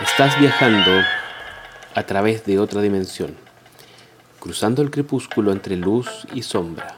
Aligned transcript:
Estás 0.00 0.40
viajando 0.40 0.90
a 1.94 2.02
través 2.04 2.46
de 2.46 2.58
otra 2.58 2.80
dimensión, 2.80 3.36
cruzando 4.38 4.80
el 4.80 4.90
crepúsculo 4.90 5.52
entre 5.52 5.76
luz 5.76 6.26
y 6.32 6.40
sombra, 6.40 6.94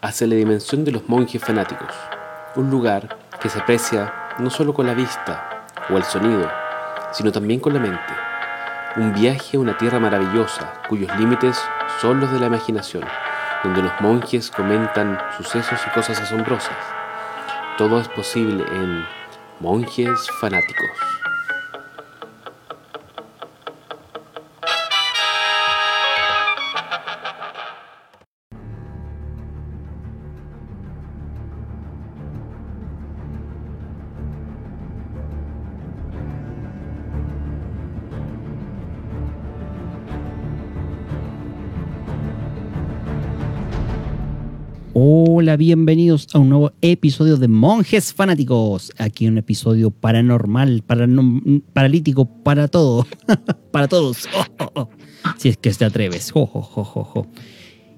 hacia 0.00 0.28
la 0.28 0.36
dimensión 0.36 0.84
de 0.84 0.92
los 0.92 1.08
monjes 1.08 1.42
fanáticos, 1.42 1.92
un 2.54 2.70
lugar 2.70 3.18
que 3.40 3.48
se 3.48 3.58
aprecia 3.58 4.14
no 4.38 4.50
solo 4.50 4.72
con 4.72 4.86
la 4.86 4.94
vista 4.94 5.66
o 5.90 5.96
el 5.96 6.04
sonido, 6.04 6.48
sino 7.12 7.32
también 7.32 7.58
con 7.58 7.74
la 7.74 7.80
mente. 7.80 8.14
Un 8.94 9.12
viaje 9.14 9.56
a 9.56 9.60
una 9.60 9.76
tierra 9.76 9.98
maravillosa 9.98 10.74
cuyos 10.88 11.10
límites 11.18 11.60
son 12.00 12.20
los 12.20 12.30
de 12.30 12.38
la 12.38 12.46
imaginación, 12.46 13.02
donde 13.64 13.82
los 13.82 14.00
monjes 14.00 14.48
comentan 14.48 15.18
sucesos 15.36 15.80
y 15.84 15.90
cosas 15.90 16.20
asombrosas. 16.20 16.76
Todo 17.76 18.00
es 18.00 18.06
posible 18.06 18.64
en 18.70 19.04
Monjes 19.58 20.30
Fanáticos. 20.40 21.21
Bienvenidos 45.56 46.28
a 46.32 46.38
un 46.38 46.48
nuevo 46.48 46.72
episodio 46.80 47.36
de 47.36 47.46
Monjes 47.46 48.14
Fanáticos. 48.14 48.90
Aquí 48.96 49.28
un 49.28 49.36
episodio 49.36 49.90
paranormal, 49.90 50.82
paralítico, 51.72 52.24
para 52.42 52.68
todo. 52.68 53.06
para 53.72 53.88
todos. 53.88 54.28
Si 55.38 55.48
es 55.48 55.56
que 55.56 55.70
te 55.70 55.84
atreves. 55.84 56.32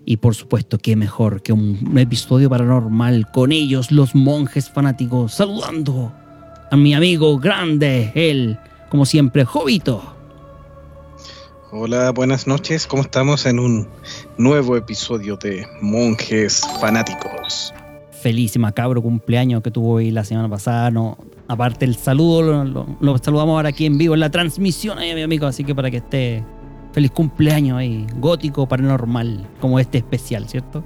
y 0.05 0.17
por 0.19 0.35
supuesto, 0.35 0.79
qué 0.79 0.95
mejor 0.95 1.43
que 1.43 1.53
un 1.53 1.97
episodio 1.97 2.51
paranormal 2.51 3.31
con 3.31 3.51
ellos, 3.51 3.91
los 3.91 4.15
monjes 4.15 4.69
fanáticos, 4.69 5.35
saludando 5.35 6.13
a 6.71 6.77
mi 6.77 6.93
amigo 6.93 7.39
grande, 7.39 8.13
él, 8.15 8.59
como 8.91 9.07
siempre, 9.07 9.45
Jovito. 9.45 10.15
Hola, 11.77 12.13
buenas 12.13 12.47
noches. 12.47 12.87
¿Cómo 12.87 13.03
estamos 13.03 13.47
en 13.47 13.59
un 13.59 13.89
nuevo 14.39 14.77
episodio 14.77 15.37
de 15.37 15.67
Monjes 15.81 16.63
Fanáticos? 16.81 17.75
Feliz 18.13 18.55
y 18.55 18.61
macabro 18.61 19.03
cumpleaños 19.03 19.61
que 19.61 19.73
tuvo 19.73 19.95
hoy 19.95 20.13
la 20.13 20.23
semana 20.23 20.49
pasada. 20.49 20.93
No, 20.93 21.19
aparte 21.49 21.85
el 21.85 21.97
saludo, 21.97 22.65
lo, 23.01 23.19
saludamos 23.19 23.57
ahora 23.57 23.71
aquí 23.71 23.87
en 23.87 23.99
vivo 23.99 24.15
en 24.15 24.21
la 24.21 24.31
transmisión 24.31 25.01
ahí, 25.01 25.17
mi 25.17 25.23
amigo. 25.23 25.49
Así 25.49 25.65
que 25.65 25.75
para 25.75 25.91
que 25.91 25.97
esté 25.97 26.45
feliz 26.93 27.11
cumpleaños 27.11 27.77
ahí, 27.77 28.07
gótico, 28.19 28.69
paranormal, 28.69 29.45
como 29.61 29.81
este 29.81 29.99
especial, 29.99 30.49
¿cierto? 30.49 30.85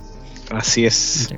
Así 0.50 0.86
es. 0.86 1.28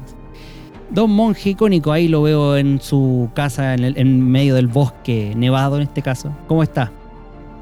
Don 0.91 1.11
Monje 1.11 1.51
icónico, 1.51 1.91
ahí 1.91 2.07
lo 2.07 2.23
veo 2.23 2.57
en 2.57 2.81
su 2.81 3.29
casa 3.35 3.75
en, 3.75 3.99
en 3.99 4.31
medio 4.31 4.55
del 4.55 4.69
bosque 4.69 5.33
nevado 5.35 5.79
en 5.79 5.83
este 5.83 6.01
caso. 6.01 6.33
¿Cómo 6.47 6.63
está? 6.63 6.93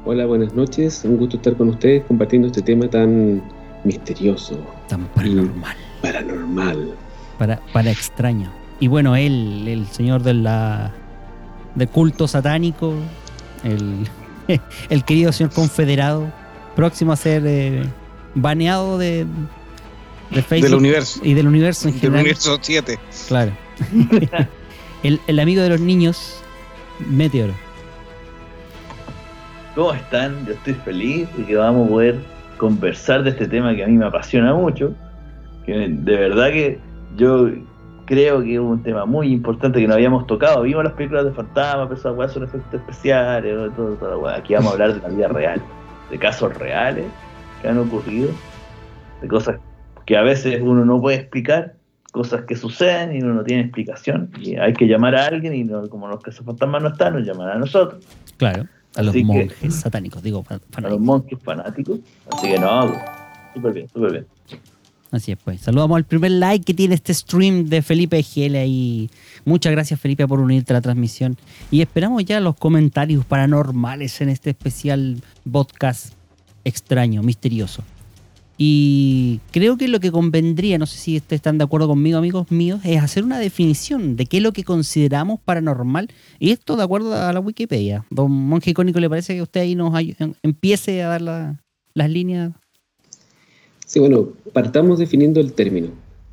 Hola, 0.05 0.25
buenas 0.25 0.53
noches. 0.53 1.01
Un 1.05 1.15
gusto 1.15 1.37
estar 1.37 1.55
con 1.55 1.69
ustedes 1.69 2.03
compartiendo 2.03 2.47
este 2.47 2.61
tema 2.61 2.89
tan 2.89 3.41
misterioso. 3.85 4.59
Tan 4.89 5.05
paranormal. 5.07 5.77
Paranormal. 6.01 6.93
Para, 7.37 7.61
para 7.71 7.89
extraño. 7.89 8.51
Y 8.81 8.87
bueno, 8.87 9.15
él, 9.15 9.65
el 9.65 9.87
señor 9.87 10.21
de 10.21 10.33
la, 10.33 10.91
del 11.75 11.87
culto 11.87 12.27
satánico, 12.27 12.93
el, 13.63 14.05
el 14.89 15.05
querido 15.05 15.31
señor 15.31 15.53
confederado, 15.53 16.29
próximo 16.75 17.13
a 17.13 17.15
ser 17.15 17.43
eh, 17.45 17.83
baneado 18.35 18.97
de, 18.97 19.25
de 20.31 20.41
Facebook. 20.41 20.69
Del 20.69 20.79
universo. 20.79 21.21
Y 21.23 21.33
del 21.33 21.47
universo 21.47 21.87
en 21.87 21.93
general. 21.93 22.11
Del 22.11 22.21
universo 22.23 22.59
7. 22.61 22.99
Claro. 23.29 23.53
el, 25.03 25.21
el 25.27 25.39
amigo 25.39 25.61
de 25.61 25.69
los 25.69 25.79
niños, 25.79 26.41
Meteoro. 27.07 27.53
¿Cómo 29.75 29.91
están? 29.93 30.45
Yo 30.45 30.53
estoy 30.53 30.73
feliz 30.75 31.27
de 31.35 31.45
que 31.45 31.55
vamos 31.55 31.87
a 31.87 31.89
poder 31.89 32.19
conversar 32.57 33.23
de 33.23 33.31
este 33.31 33.47
tema 33.47 33.75
que 33.75 33.83
a 33.83 33.87
mí 33.87 33.93
me 33.93 34.05
apasiona 34.05 34.53
mucho. 34.53 34.93
Que 35.65 35.87
de 35.89 36.15
verdad 36.15 36.49
que 36.51 36.79
yo 37.17 37.49
creo 38.05 38.43
que 38.43 38.53
es 38.53 38.59
un 38.59 38.83
tema 38.83 39.05
muy 39.05 39.31
importante 39.31 39.79
que 39.79 39.87
no 39.87 39.95
habíamos 39.95 40.27
tocado. 40.27 40.61
Vimos 40.61 40.83
las 40.83 40.93
películas 40.93 41.25
de 41.25 41.31
fantasma, 41.31 41.89
pero 41.89 41.99
esas 41.99 42.33
son 42.33 42.43
efectos 42.43 42.81
especiales, 42.81 43.73
todo, 43.75 43.95
todo, 43.95 44.27
Aquí 44.29 44.53
vamos 44.53 44.71
a 44.71 44.73
hablar 44.73 44.93
de 44.93 45.01
la 45.01 45.09
vida 45.09 45.27
real, 45.29 45.61
de 46.11 46.19
casos 46.19 46.55
reales 46.55 47.05
que 47.61 47.67
han 47.67 47.79
ocurrido, 47.79 48.29
de 49.21 49.27
cosas 49.27 49.59
que 50.05 50.17
a 50.17 50.21
veces 50.21 50.61
uno 50.61 50.85
no 50.85 51.01
puede 51.01 51.17
explicar, 51.17 51.73
cosas 52.11 52.41
que 52.43 52.55
suceden 52.55 53.15
y 53.15 53.23
uno 53.23 53.33
no 53.33 53.43
tiene 53.43 53.63
explicación. 53.63 54.29
Y 54.39 54.55
hay 54.57 54.73
que 54.73 54.85
llamar 54.85 55.15
a 55.15 55.25
alguien 55.25 55.55
y 55.55 55.67
como 55.89 56.07
los 56.07 56.21
casos 56.21 56.45
fantasmas 56.45 56.83
no 56.83 56.89
están, 56.89 57.13
nos 57.13 57.25
llaman 57.25 57.49
a 57.49 57.55
nosotros. 57.55 58.05
Claro. 58.37 58.67
A 58.95 59.01
los 59.01 59.15
monjes 59.15 59.75
satánicos, 59.81 60.21
digo. 60.23 60.45
A 60.49 60.81
los 60.81 60.99
monjes 60.99 61.39
fanáticos. 61.43 61.99
Así 62.31 62.47
que 62.47 62.59
no, 62.59 62.93
súper 63.53 63.73
bien, 63.73 63.89
súper 63.89 64.11
bien. 64.11 64.27
Así 65.11 65.31
es, 65.31 65.37
pues. 65.43 65.61
Saludamos 65.61 65.97
al 65.97 66.05
primer 66.05 66.31
like 66.31 66.65
que 66.65 66.73
tiene 66.73 66.95
este 66.95 67.13
stream 67.13 67.69
de 67.69 67.83
Felipe 67.83 68.19
GL 68.23 68.55
ahí. 68.55 69.11
Muchas 69.45 69.71
gracias, 69.71 69.99
Felipe, 69.99 70.27
por 70.27 70.39
unirte 70.39 70.73
a 70.73 70.75
la 70.75 70.81
transmisión. 70.81 71.37
Y 71.69 71.81
esperamos 71.81 72.25
ya 72.25 72.39
los 72.39 72.55
comentarios 72.55 73.23
paranormales 73.23 74.21
en 74.21 74.29
este 74.29 74.49
especial 74.49 75.21
podcast 75.51 76.13
extraño, 76.63 77.21
misterioso. 77.21 77.83
Y 78.65 79.41
creo 79.51 79.75
que 79.75 79.89
lo 79.89 79.99
que 79.99 80.09
convendría, 80.09 80.77
no 80.77 80.85
sé 80.85 80.97
si 80.97 81.17
están 81.17 81.57
de 81.57 81.65
acuerdo 81.65 81.89
conmigo, 81.89 82.17
amigos 82.17 82.49
míos, 82.49 82.79
es 82.85 83.03
hacer 83.03 83.25
una 83.25 83.37
definición 83.37 84.15
de 84.15 84.25
qué 84.25 84.37
es 84.37 84.43
lo 84.43 84.53
que 84.53 84.63
consideramos 84.63 85.41
paranormal. 85.41 86.07
Y 86.39 86.51
esto 86.51 86.77
de 86.77 86.83
acuerdo 86.83 87.13
a 87.13 87.33
la 87.33 87.41
Wikipedia. 87.41 88.05
Don 88.09 88.31
Monje 88.31 88.71
Icónico, 88.71 89.01
¿le 89.01 89.09
parece 89.09 89.35
que 89.35 89.41
usted 89.41 89.59
ahí 89.59 89.75
nos 89.75 89.93
empiece 90.43 91.03
a 91.03 91.09
dar 91.09 91.21
las 91.93 92.09
líneas? 92.09 92.53
Sí, 93.85 93.99
bueno, 93.99 94.29
partamos 94.53 94.97
definiendo 94.97 95.41
el 95.41 95.51
término. 95.51 95.89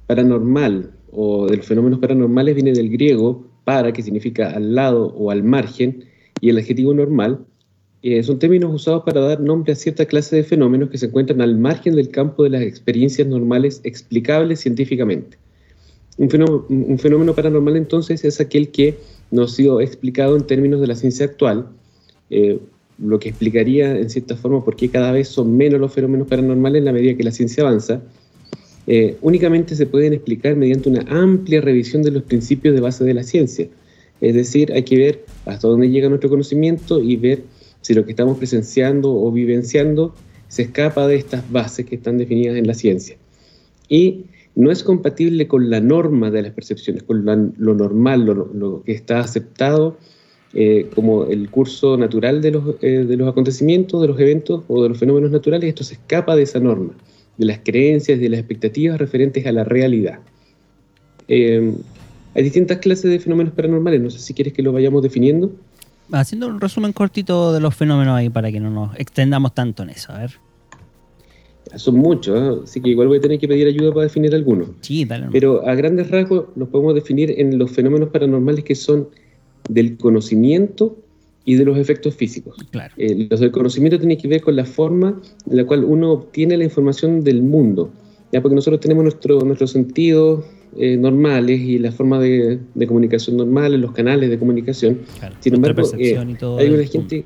Paranormal 0.06 0.88
o 1.10 1.48
de 1.48 1.56
los 1.56 1.66
fenómenos 1.66 1.98
paranormales 1.98 2.54
viene 2.54 2.70
del 2.70 2.90
griego 2.90 3.44
para, 3.64 3.92
que 3.92 4.04
significa 4.04 4.52
al 4.52 4.76
lado 4.76 5.06
o 5.18 5.32
al 5.32 5.42
margen, 5.42 6.04
y 6.40 6.50
el 6.50 6.58
adjetivo 6.58 6.94
normal, 6.94 7.44
eh, 8.02 8.22
son 8.22 8.38
términos 8.38 8.74
usados 8.74 9.02
para 9.04 9.20
dar 9.20 9.40
nombre 9.40 9.72
a 9.72 9.76
cierta 9.76 10.06
clase 10.06 10.36
de 10.36 10.44
fenómenos 10.44 10.88
que 10.88 10.96
se 10.96 11.06
encuentran 11.06 11.42
al 11.42 11.56
margen 11.56 11.96
del 11.96 12.08
campo 12.08 12.44
de 12.44 12.50
las 12.50 12.62
experiencias 12.62 13.28
normales 13.28 13.80
explicables 13.84 14.60
científicamente. 14.60 15.36
Un 16.16 16.98
fenómeno, 16.98 17.34
paranormal 17.34 17.76
entonces 17.76 18.24
es 18.24 18.40
aquel 18.40 18.70
que 18.70 18.98
no 19.30 19.44
ha 19.44 19.48
sido 19.48 19.80
explicado 19.80 20.36
en 20.36 20.46
términos 20.46 20.80
de 20.80 20.86
la 20.86 20.94
ciencia 20.94 21.24
actual, 21.24 21.66
eh, 22.28 22.58
lo 22.98 23.18
que 23.18 23.30
explicaría 23.30 23.96
en 23.96 24.10
cierta 24.10 24.36
forma 24.36 24.62
por 24.64 24.76
qué 24.76 24.90
cada 24.90 25.12
vez 25.12 25.28
son 25.28 25.56
menos 25.56 25.80
los 25.80 25.92
fenómenos 25.92 26.28
paranormales 26.28 26.80
en 26.80 26.84
la 26.84 26.92
medida 26.92 27.16
que 27.16 27.24
la 27.24 27.30
ciencia 27.30 27.62
avanza. 27.62 28.02
Eh, 28.86 29.16
únicamente 29.22 29.74
se 29.76 29.86
pueden 29.86 30.12
explicar 30.12 30.56
mediante 30.56 30.88
una 30.88 31.04
amplia 31.08 31.60
revisión 31.60 32.02
de 32.02 32.10
los 32.10 32.22
principios 32.22 32.74
de 32.74 32.80
base 32.80 33.04
de 33.04 33.14
la 33.14 33.22
ciencia. 33.22 33.68
Es 34.20 34.34
decir, 34.34 34.72
hay 34.72 34.82
que 34.82 34.98
ver 34.98 35.24
hasta 35.46 35.68
dónde 35.68 35.88
llega 35.88 36.08
nuestro 36.08 36.28
conocimiento 36.28 37.00
y 37.00 37.16
ver 37.16 37.42
si 37.80 37.94
lo 37.94 38.04
que 38.04 38.12
estamos 38.12 38.38
presenciando 38.38 39.14
o 39.14 39.30
vivenciando 39.32 40.14
se 40.48 40.62
escapa 40.62 41.06
de 41.06 41.16
estas 41.16 41.50
bases 41.50 41.86
que 41.86 41.94
están 41.94 42.18
definidas 42.18 42.56
en 42.56 42.66
la 42.66 42.74
ciencia. 42.74 43.16
Y 43.88 44.24
no 44.54 44.70
es 44.70 44.82
compatible 44.82 45.46
con 45.46 45.70
la 45.70 45.80
norma 45.80 46.30
de 46.30 46.42
las 46.42 46.52
percepciones, 46.52 47.02
con 47.04 47.24
lo 47.24 47.74
normal, 47.74 48.24
lo, 48.24 48.82
que 48.82 48.92
está 48.92 49.20
aceptado 49.20 49.96
eh, 50.52 50.88
como 50.94 51.26
el 51.26 51.48
curso 51.50 51.96
natural 51.96 52.42
de 52.42 52.50
los, 52.50 52.74
eh, 52.82 53.04
de 53.04 53.16
los 53.16 53.28
acontecimientos, 53.28 54.00
de 54.02 54.08
los 54.08 54.18
eventos 54.18 54.64
o 54.66 54.82
de 54.82 54.88
los 54.88 54.98
fenómenos 54.98 55.30
naturales. 55.30 55.68
Esto 55.68 55.84
se 55.84 55.94
escapa 55.94 56.34
de 56.34 56.42
esa 56.42 56.58
norma, 56.58 56.94
de 57.38 57.46
las 57.46 57.60
creencias, 57.60 58.18
de 58.18 58.28
las 58.28 58.40
expectativas 58.40 58.98
referentes 58.98 59.46
a 59.46 59.52
la 59.52 59.62
realidad. 59.62 60.18
Eh, 61.28 61.72
hay 62.34 62.42
distintas 62.42 62.78
clases 62.78 63.10
de 63.10 63.20
fenómenos 63.20 63.54
paranormales, 63.54 64.00
no 64.00 64.10
sé 64.10 64.18
si 64.18 64.34
quieres 64.34 64.52
que 64.52 64.62
lo 64.62 64.72
vayamos 64.72 65.02
definiendo 65.02 65.52
haciendo 66.12 66.48
un 66.48 66.60
resumen 66.60 66.92
cortito 66.92 67.52
de 67.52 67.60
los 67.60 67.74
fenómenos 67.74 68.16
ahí 68.16 68.28
para 68.28 68.50
que 68.50 68.60
no 68.60 68.70
nos 68.70 68.98
extendamos 68.98 69.54
tanto 69.54 69.82
en 69.82 69.90
eso, 69.90 70.12
a 70.12 70.18
ver. 70.18 70.32
Son 71.76 71.96
muchos, 71.96 72.38
¿eh? 72.38 72.60
así 72.64 72.80
que 72.80 72.90
igual 72.90 73.08
voy 73.08 73.18
a 73.18 73.20
tener 73.20 73.38
que 73.38 73.46
pedir 73.46 73.68
ayuda 73.68 73.92
para 73.92 74.04
definir 74.04 74.34
algunos. 74.34 74.68
Sí, 74.80 75.04
dale. 75.04 75.28
Pero 75.30 75.66
a 75.68 75.74
grandes 75.74 76.10
rasgos 76.10 76.46
los 76.56 76.68
podemos 76.68 76.94
definir 76.94 77.34
en 77.38 77.58
los 77.58 77.70
fenómenos 77.70 78.08
paranormales 78.08 78.64
que 78.64 78.74
son 78.74 79.08
del 79.68 79.96
conocimiento 79.96 80.96
y 81.44 81.54
de 81.54 81.64
los 81.64 81.78
efectos 81.78 82.14
físicos. 82.14 82.56
Claro. 82.70 82.92
Eh, 82.96 83.28
los 83.30 83.40
del 83.40 83.52
conocimiento 83.52 83.98
tienen 83.98 84.18
que 84.18 84.26
ver 84.26 84.40
con 84.40 84.56
la 84.56 84.64
forma 84.64 85.20
en 85.48 85.56
la 85.56 85.64
cual 85.64 85.84
uno 85.84 86.12
obtiene 86.12 86.56
la 86.56 86.64
información 86.64 87.22
del 87.22 87.42
mundo. 87.42 87.90
¿ya? 88.32 88.42
Porque 88.42 88.54
nosotros 88.54 88.80
tenemos 88.80 89.04
nuestro, 89.04 89.40
nuestros 89.40 89.70
sentidos 89.70 90.44
eh, 90.78 90.96
normales 90.96 91.60
y 91.60 91.78
la 91.78 91.90
forma 91.92 92.18
de, 92.20 92.58
comunicación 92.86 93.36
normal, 93.36 93.80
los 93.80 93.92
canales 93.92 94.30
de 94.30 94.38
comunicación. 94.38 95.00
Sin 95.40 95.54
embargo, 95.54 95.82
eh, 95.98 96.16
hay 96.58 96.68
una 96.70 96.84
gente, 96.84 97.24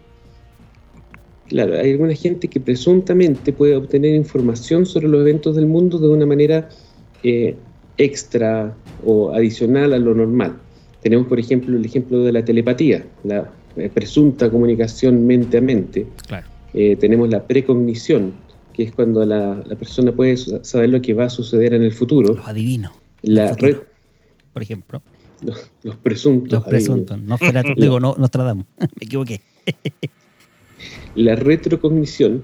Claro, 1.48 1.78
hay 1.78 1.92
alguna 1.92 2.14
gente 2.14 2.48
que 2.48 2.58
presuntamente 2.58 3.52
puede 3.52 3.76
obtener 3.76 4.14
información 4.14 4.86
sobre 4.86 5.08
los 5.08 5.20
eventos 5.20 5.54
del 5.56 5.66
mundo 5.66 5.98
de 5.98 6.08
una 6.08 6.24
manera 6.24 6.70
eh, 7.22 7.54
extra 7.98 8.74
o 9.04 9.30
adicional 9.32 9.92
a 9.92 9.98
lo 9.98 10.14
normal. 10.14 10.56
Tenemos, 11.02 11.26
por 11.26 11.38
ejemplo, 11.38 11.76
el 11.76 11.84
ejemplo 11.84 12.20
de 12.24 12.32
la 12.32 12.42
telepatía, 12.44 13.04
la 13.24 13.50
eh, 13.76 13.90
presunta 13.92 14.50
comunicación 14.50 15.26
mente 15.26 15.58
a 15.58 15.60
mente. 15.60 16.06
Claro. 16.26 16.46
Tenemos 16.72 17.28
la 17.28 17.46
precognición, 17.46 18.32
que 18.72 18.82
es 18.82 18.92
cuando 18.92 19.24
la, 19.24 19.62
la 19.64 19.76
persona 19.76 20.10
puede 20.10 20.36
sa- 20.36 20.64
saber 20.64 20.88
lo 20.88 21.00
que 21.00 21.14
va 21.14 21.26
a 21.26 21.30
suceder 21.30 21.72
en 21.74 21.82
el 21.84 21.92
futuro. 21.92 22.34
Los 22.34 22.48
adivinos, 22.48 22.90
La 23.24 23.48
futuro. 23.50 23.72
red, 23.72 23.78
por 24.52 24.62
ejemplo. 24.62 25.02
los, 25.42 25.70
los 25.82 25.96
presuntos. 25.96 26.52
Los 26.52 26.64
presuntos. 26.68 27.18
No, 27.20 27.36
Feratu- 27.38 27.74
digo, 27.80 28.00
no, 28.00 28.14
Nostradamus. 28.18 28.66
Me 28.78 28.86
equivoqué. 29.06 29.40
La 31.14 31.36
retrocognición 31.36 32.42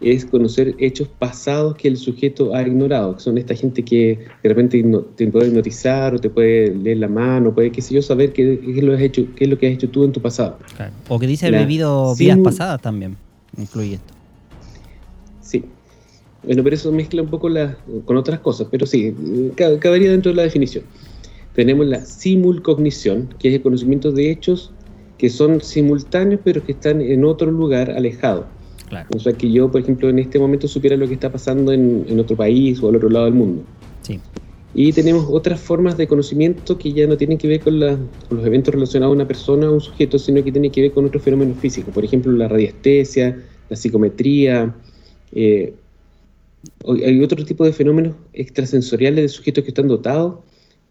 es 0.00 0.26
conocer 0.26 0.74
hechos 0.78 1.08
pasados 1.08 1.74
que 1.76 1.88
el 1.88 1.96
sujeto 1.96 2.54
ha 2.54 2.60
ignorado, 2.62 3.14
que 3.16 3.20
son 3.22 3.38
esta 3.38 3.54
gente 3.54 3.82
que 3.82 4.18
de 4.42 4.48
repente 4.48 4.82
te 5.16 5.26
puede 5.28 5.48
hipnotizar 5.48 6.14
o 6.14 6.18
te 6.18 6.28
puede 6.28 6.74
leer 6.74 6.98
la 6.98 7.08
mano, 7.08 7.54
puede, 7.54 7.72
qué 7.72 7.80
sé 7.80 7.94
yo, 7.94 8.02
saber 8.02 8.32
qué, 8.34 8.60
qué 8.62 8.78
es 8.78 8.84
lo 8.84 8.94
has 8.94 9.00
hecho, 9.00 9.26
qué 9.34 9.44
es 9.44 9.50
lo 9.50 9.58
que 9.58 9.68
has 9.68 9.72
hecho 9.74 9.88
tú 9.88 10.04
en 10.04 10.12
tu 10.12 10.20
pasado. 10.20 10.58
Claro. 10.76 10.92
O 11.08 11.18
que 11.18 11.26
dice 11.26 11.46
haber 11.46 11.60
La 11.60 11.66
vivido 11.66 12.14
vidas 12.14 12.38
pasadas 12.40 12.82
también. 12.82 13.16
Incluye 13.56 13.94
esto. 13.94 14.12
Bueno, 16.46 16.62
pero 16.62 16.74
eso 16.76 16.92
mezcla 16.92 17.22
un 17.22 17.28
poco 17.28 17.48
la- 17.48 17.76
con 18.04 18.16
otras 18.16 18.38
cosas, 18.40 18.68
pero 18.70 18.86
sí, 18.86 19.12
ca- 19.56 19.78
cabería 19.80 20.10
dentro 20.10 20.30
de 20.30 20.36
la 20.36 20.42
definición. 20.42 20.84
Tenemos 21.54 21.86
la 21.86 22.00
simulcognición, 22.04 23.28
que 23.38 23.48
es 23.48 23.54
el 23.54 23.62
conocimiento 23.62 24.12
de 24.12 24.30
hechos 24.30 24.70
que 25.18 25.30
son 25.30 25.60
simultáneos, 25.60 26.40
pero 26.44 26.62
que 26.62 26.72
están 26.72 27.00
en 27.00 27.24
otro 27.24 27.50
lugar 27.50 27.90
alejado. 27.90 28.46
Claro. 28.88 29.08
O 29.16 29.18
sea, 29.18 29.32
que 29.32 29.50
yo, 29.50 29.70
por 29.70 29.80
ejemplo, 29.80 30.08
en 30.08 30.18
este 30.18 30.38
momento 30.38 30.68
supiera 30.68 30.96
lo 30.96 31.08
que 31.08 31.14
está 31.14 31.32
pasando 31.32 31.72
en, 31.72 32.04
en 32.06 32.20
otro 32.20 32.36
país 32.36 32.80
o 32.82 32.88
al 32.90 32.96
otro 32.96 33.08
lado 33.08 33.24
del 33.24 33.34
mundo. 33.34 33.62
Sí. 34.02 34.20
Y 34.74 34.92
tenemos 34.92 35.26
otras 35.30 35.58
formas 35.58 35.96
de 35.96 36.06
conocimiento 36.06 36.76
que 36.78 36.92
ya 36.92 37.06
no 37.06 37.16
tienen 37.16 37.38
que 37.38 37.48
ver 37.48 37.60
con, 37.60 37.80
la- 37.80 37.96
con 38.28 38.36
los 38.36 38.46
eventos 38.46 38.74
relacionados 38.74 39.12
a 39.12 39.16
una 39.16 39.26
persona 39.26 39.70
o 39.70 39.74
un 39.74 39.80
sujeto, 39.80 40.18
sino 40.18 40.44
que 40.44 40.52
tienen 40.52 40.70
que 40.70 40.82
ver 40.82 40.92
con 40.92 41.06
otros 41.06 41.22
fenómenos 41.22 41.56
físicos. 41.58 41.92
Por 41.94 42.04
ejemplo, 42.04 42.30
la 42.32 42.46
radiestesia, 42.46 43.36
la 43.70 43.76
psicometría. 43.76 44.74
eh, 45.32 45.74
hay 47.02 47.22
otro 47.22 47.44
tipo 47.44 47.64
de 47.64 47.72
fenómenos 47.72 48.16
extrasensoriales 48.32 49.22
de 49.22 49.28
sujetos 49.28 49.64
que 49.64 49.70
están 49.70 49.88
dotados. 49.88 50.38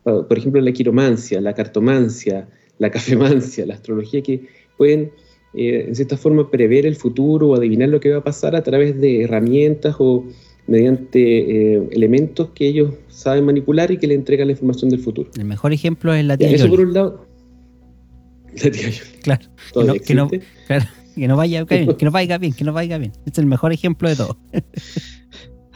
Por 0.03 0.37
ejemplo, 0.37 0.61
la 0.61 0.71
quiromancia, 0.71 1.41
la 1.41 1.53
cartomancia, 1.53 2.47
la 2.77 2.89
cafemancia, 2.91 3.65
la 3.65 3.75
astrología, 3.75 4.21
que 4.21 4.47
pueden, 4.77 5.11
eh, 5.53 5.85
en 5.87 5.95
cierta 5.95 6.17
forma, 6.17 6.49
prever 6.49 6.85
el 6.85 6.95
futuro 6.95 7.49
o 7.49 7.55
adivinar 7.55 7.89
lo 7.89 7.99
que 7.99 8.11
va 8.11 8.17
a 8.17 8.23
pasar 8.23 8.55
a 8.55 8.63
través 8.63 8.99
de 8.99 9.23
herramientas 9.23 9.95
o 9.99 10.25
mediante 10.67 11.75
eh, 11.75 11.89
elementos 11.91 12.49
que 12.55 12.67
ellos 12.67 12.93
saben 13.07 13.45
manipular 13.45 13.91
y 13.91 13.97
que 13.97 14.07
le 14.07 14.15
entregan 14.15 14.47
la 14.47 14.53
información 14.53 14.89
del 14.89 14.99
futuro. 14.99 15.29
El 15.37 15.45
mejor 15.45 15.73
ejemplo 15.73 16.13
es 16.13 16.25
la 16.25 16.37
tía 16.37 16.49
eso 16.49 16.69
por 16.69 16.81
un 16.81 16.93
lado. 16.93 17.25
La 18.63 18.71
tía 18.71 18.89
Yoli 18.89 19.21
Claro. 19.21 19.45
Que 19.67 19.73
todavía 19.73 19.93
no, 19.93 19.99
que, 19.99 20.15
no, 20.15 20.23
existe. 20.25 20.47
claro, 20.67 20.85
que 21.15 21.27
no 21.27 21.35
vaya 21.37 21.63
bien, 21.63 21.95
que 21.95 22.05
no 22.05 22.11
vaya 22.11 22.37
bien, 22.37 22.53
que 22.53 22.63
no 22.63 22.73
vaya 22.73 22.97
bien. 22.97 23.11
Este 23.25 23.31
es 23.31 23.37
el 23.39 23.45
mejor 23.45 23.73
ejemplo 23.73 24.09
de 24.09 24.15
todo. 24.15 24.37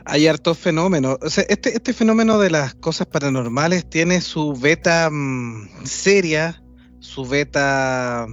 Hay 0.09 0.27
hartos 0.27 0.57
fenómenos. 0.57 1.17
O 1.21 1.29
sea, 1.29 1.45
este, 1.49 1.75
este 1.75 1.93
fenómeno 1.93 2.39
de 2.39 2.49
las 2.49 2.73
cosas 2.75 3.07
paranormales 3.07 3.89
tiene 3.89 4.21
su 4.21 4.53
beta 4.53 5.09
mm, 5.11 5.85
seria, 5.85 6.61
su 6.99 7.25
beta 7.25 8.25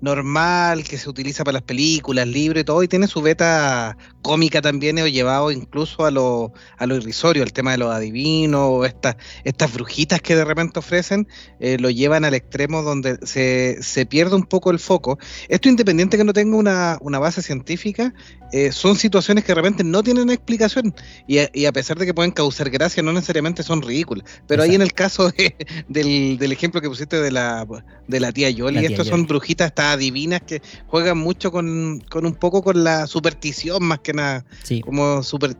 normal 0.00 0.84
que 0.84 0.98
se 0.98 1.08
utiliza 1.08 1.44
para 1.44 1.54
las 1.54 1.62
películas, 1.62 2.26
libros 2.26 2.60
y 2.60 2.64
todo, 2.64 2.82
y 2.82 2.88
tiene 2.88 3.06
su 3.06 3.20
beta 3.20 3.96
cómica 4.22 4.60
también, 4.60 4.98
o 4.98 5.06
llevado 5.06 5.50
incluso 5.50 6.04
a 6.04 6.10
lo, 6.10 6.52
a 6.76 6.86
lo 6.86 6.96
irrisorio, 6.96 7.42
el 7.42 7.52
tema 7.52 7.72
de 7.72 7.78
los 7.78 7.92
adivinos, 7.94 8.86
estas, 8.86 9.16
estas 9.44 9.72
brujitas 9.72 10.20
que 10.20 10.36
de 10.36 10.44
repente 10.44 10.78
ofrecen, 10.78 11.28
eh, 11.60 11.76
lo 11.78 11.90
llevan 11.90 12.24
al 12.24 12.34
extremo 12.34 12.82
donde 12.82 13.18
se, 13.22 13.78
se 13.82 14.06
pierde 14.06 14.36
un 14.36 14.44
poco 14.44 14.70
el 14.70 14.78
foco. 14.78 15.18
Esto 15.48 15.68
independiente 15.68 16.16
que 16.16 16.24
no 16.24 16.32
tenga 16.32 16.56
una, 16.56 16.98
una 17.00 17.18
base 17.18 17.42
científica, 17.42 18.12
eh, 18.52 18.72
son 18.72 18.96
situaciones 18.96 19.44
que 19.44 19.48
de 19.52 19.56
repente 19.56 19.84
no 19.84 20.02
tienen 20.02 20.30
explicación 20.30 20.94
y 21.26 21.38
a, 21.38 21.50
y 21.52 21.66
a 21.66 21.72
pesar 21.72 21.98
de 21.98 22.06
que 22.06 22.14
pueden 22.14 22.32
causar 22.32 22.70
gracia, 22.70 23.02
no 23.02 23.12
necesariamente 23.12 23.62
son 23.62 23.82
ridículas. 23.82 24.24
Pero 24.46 24.62
ahí 24.62 24.74
en 24.74 24.82
el 24.82 24.92
caso 24.94 25.30
de- 25.30 25.54
del, 25.88 26.38
del 26.38 26.52
ejemplo 26.52 26.80
que 26.80 26.88
pusiste 26.88 27.20
de 27.20 27.30
la, 27.30 27.66
de 28.06 28.20
la 28.20 28.32
tía 28.32 28.50
Yoli, 28.50 28.78
estos 28.86 29.06
son 29.10 29.26
brujitas 29.26 29.68
estas 29.68 29.94
adivinas 29.94 30.40
que 30.42 30.62
juegan 30.86 31.18
mucho 31.18 31.52
con, 31.52 32.02
con 32.10 32.24
un 32.26 32.34
poco 32.34 32.62
con 32.62 32.82
la 32.84 33.06
superstición 33.06 33.84
más 33.84 33.98
que 34.00 34.07
nada, 34.12 34.44
Sí. 34.62 34.80
como 34.80 35.22
super... 35.22 35.56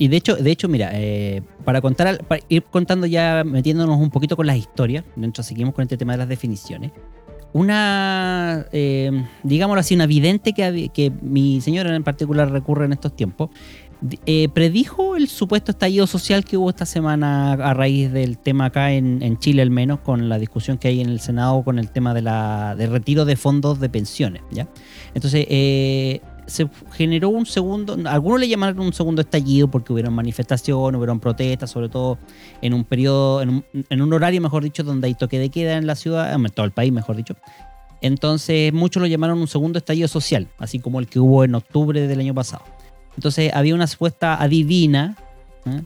Y 0.00 0.06
de 0.06 0.16
hecho, 0.16 0.36
de 0.36 0.50
hecho, 0.52 0.68
mira, 0.68 0.90
eh, 0.92 1.42
para 1.64 1.80
contar, 1.80 2.24
para 2.24 2.40
ir 2.48 2.62
contando 2.62 3.06
ya, 3.06 3.42
metiéndonos 3.44 3.98
un 3.98 4.10
poquito 4.10 4.36
con 4.36 4.46
las 4.46 4.56
historias, 4.56 5.04
mientras 5.16 5.46
seguimos 5.46 5.74
con 5.74 5.82
este 5.82 5.96
tema 5.96 6.12
de 6.12 6.18
las 6.18 6.28
definiciones. 6.28 6.92
Una, 7.52 8.66
eh, 8.72 9.10
digámoslo 9.42 9.80
así, 9.80 9.94
una 9.94 10.06
vidente 10.06 10.52
que, 10.52 10.90
que 10.94 11.10
mi 11.22 11.60
señora 11.60 11.94
en 11.96 12.04
particular 12.04 12.50
recurre 12.52 12.84
en 12.84 12.92
estos 12.92 13.16
tiempos, 13.16 13.50
eh, 14.26 14.48
predijo 14.50 15.16
el 15.16 15.26
supuesto 15.26 15.72
estallido 15.72 16.06
social 16.06 16.44
que 16.44 16.56
hubo 16.56 16.70
esta 16.70 16.86
semana 16.86 17.54
a 17.54 17.74
raíz 17.74 18.12
del 18.12 18.38
tema 18.38 18.66
acá 18.66 18.92
en, 18.92 19.22
en 19.22 19.38
Chile 19.38 19.62
al 19.62 19.70
menos, 19.70 19.98
con 20.00 20.28
la 20.28 20.38
discusión 20.38 20.78
que 20.78 20.86
hay 20.86 21.00
en 21.00 21.08
el 21.08 21.18
Senado 21.18 21.64
con 21.64 21.80
el 21.80 21.90
tema 21.90 22.14
de 22.14 22.22
la 22.22 22.76
de 22.76 22.86
retiro 22.86 23.24
de 23.24 23.34
fondos 23.34 23.80
de 23.80 23.88
pensiones, 23.88 24.42
¿ya? 24.52 24.68
Entonces, 25.14 25.46
eh, 25.48 26.20
se 26.48 26.68
generó 26.92 27.28
un 27.28 27.46
segundo, 27.46 27.96
algunos 28.06 28.40
le 28.40 28.48
llamaron 28.48 28.80
un 28.80 28.92
segundo 28.92 29.20
estallido 29.20 29.68
porque 29.68 29.92
hubieron 29.92 30.14
manifestaciones, 30.14 30.98
hubieron 30.98 31.20
protestas, 31.20 31.70
sobre 31.70 31.88
todo 31.88 32.18
en 32.62 32.74
un 32.74 32.84
periodo, 32.84 33.42
en 33.42 34.02
un, 34.02 34.12
horario, 34.12 34.40
mejor 34.40 34.64
dicho, 34.64 34.82
donde 34.82 35.06
hay 35.06 35.14
toque 35.14 35.38
de 35.38 35.50
queda 35.50 35.76
en 35.76 35.86
la 35.86 35.94
ciudad, 35.94 36.32
en 36.32 36.44
todo 36.46 36.66
el 36.66 36.72
país, 36.72 36.92
mejor 36.92 37.16
dicho. 37.16 37.36
Entonces, 38.00 38.72
muchos 38.72 39.00
lo 39.00 39.06
llamaron 39.06 39.38
un 39.38 39.48
segundo 39.48 39.78
estallido 39.78 40.08
social, 40.08 40.48
así 40.58 40.78
como 40.78 41.00
el 41.00 41.06
que 41.06 41.20
hubo 41.20 41.44
en 41.44 41.54
octubre 41.54 42.06
del 42.06 42.20
año 42.20 42.34
pasado. 42.34 42.64
Entonces, 43.16 43.52
había 43.52 43.74
una 43.74 43.86
supuesta 43.86 44.40
adivina. 44.40 45.16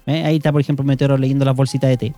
¿eh? 0.06 0.22
Ahí 0.24 0.36
está, 0.36 0.52
por 0.52 0.60
ejemplo, 0.60 0.84
Meteoro 0.84 1.16
leyendo 1.16 1.44
las 1.44 1.56
bolsitas 1.56 1.90
de 1.90 1.96
té. 1.96 2.14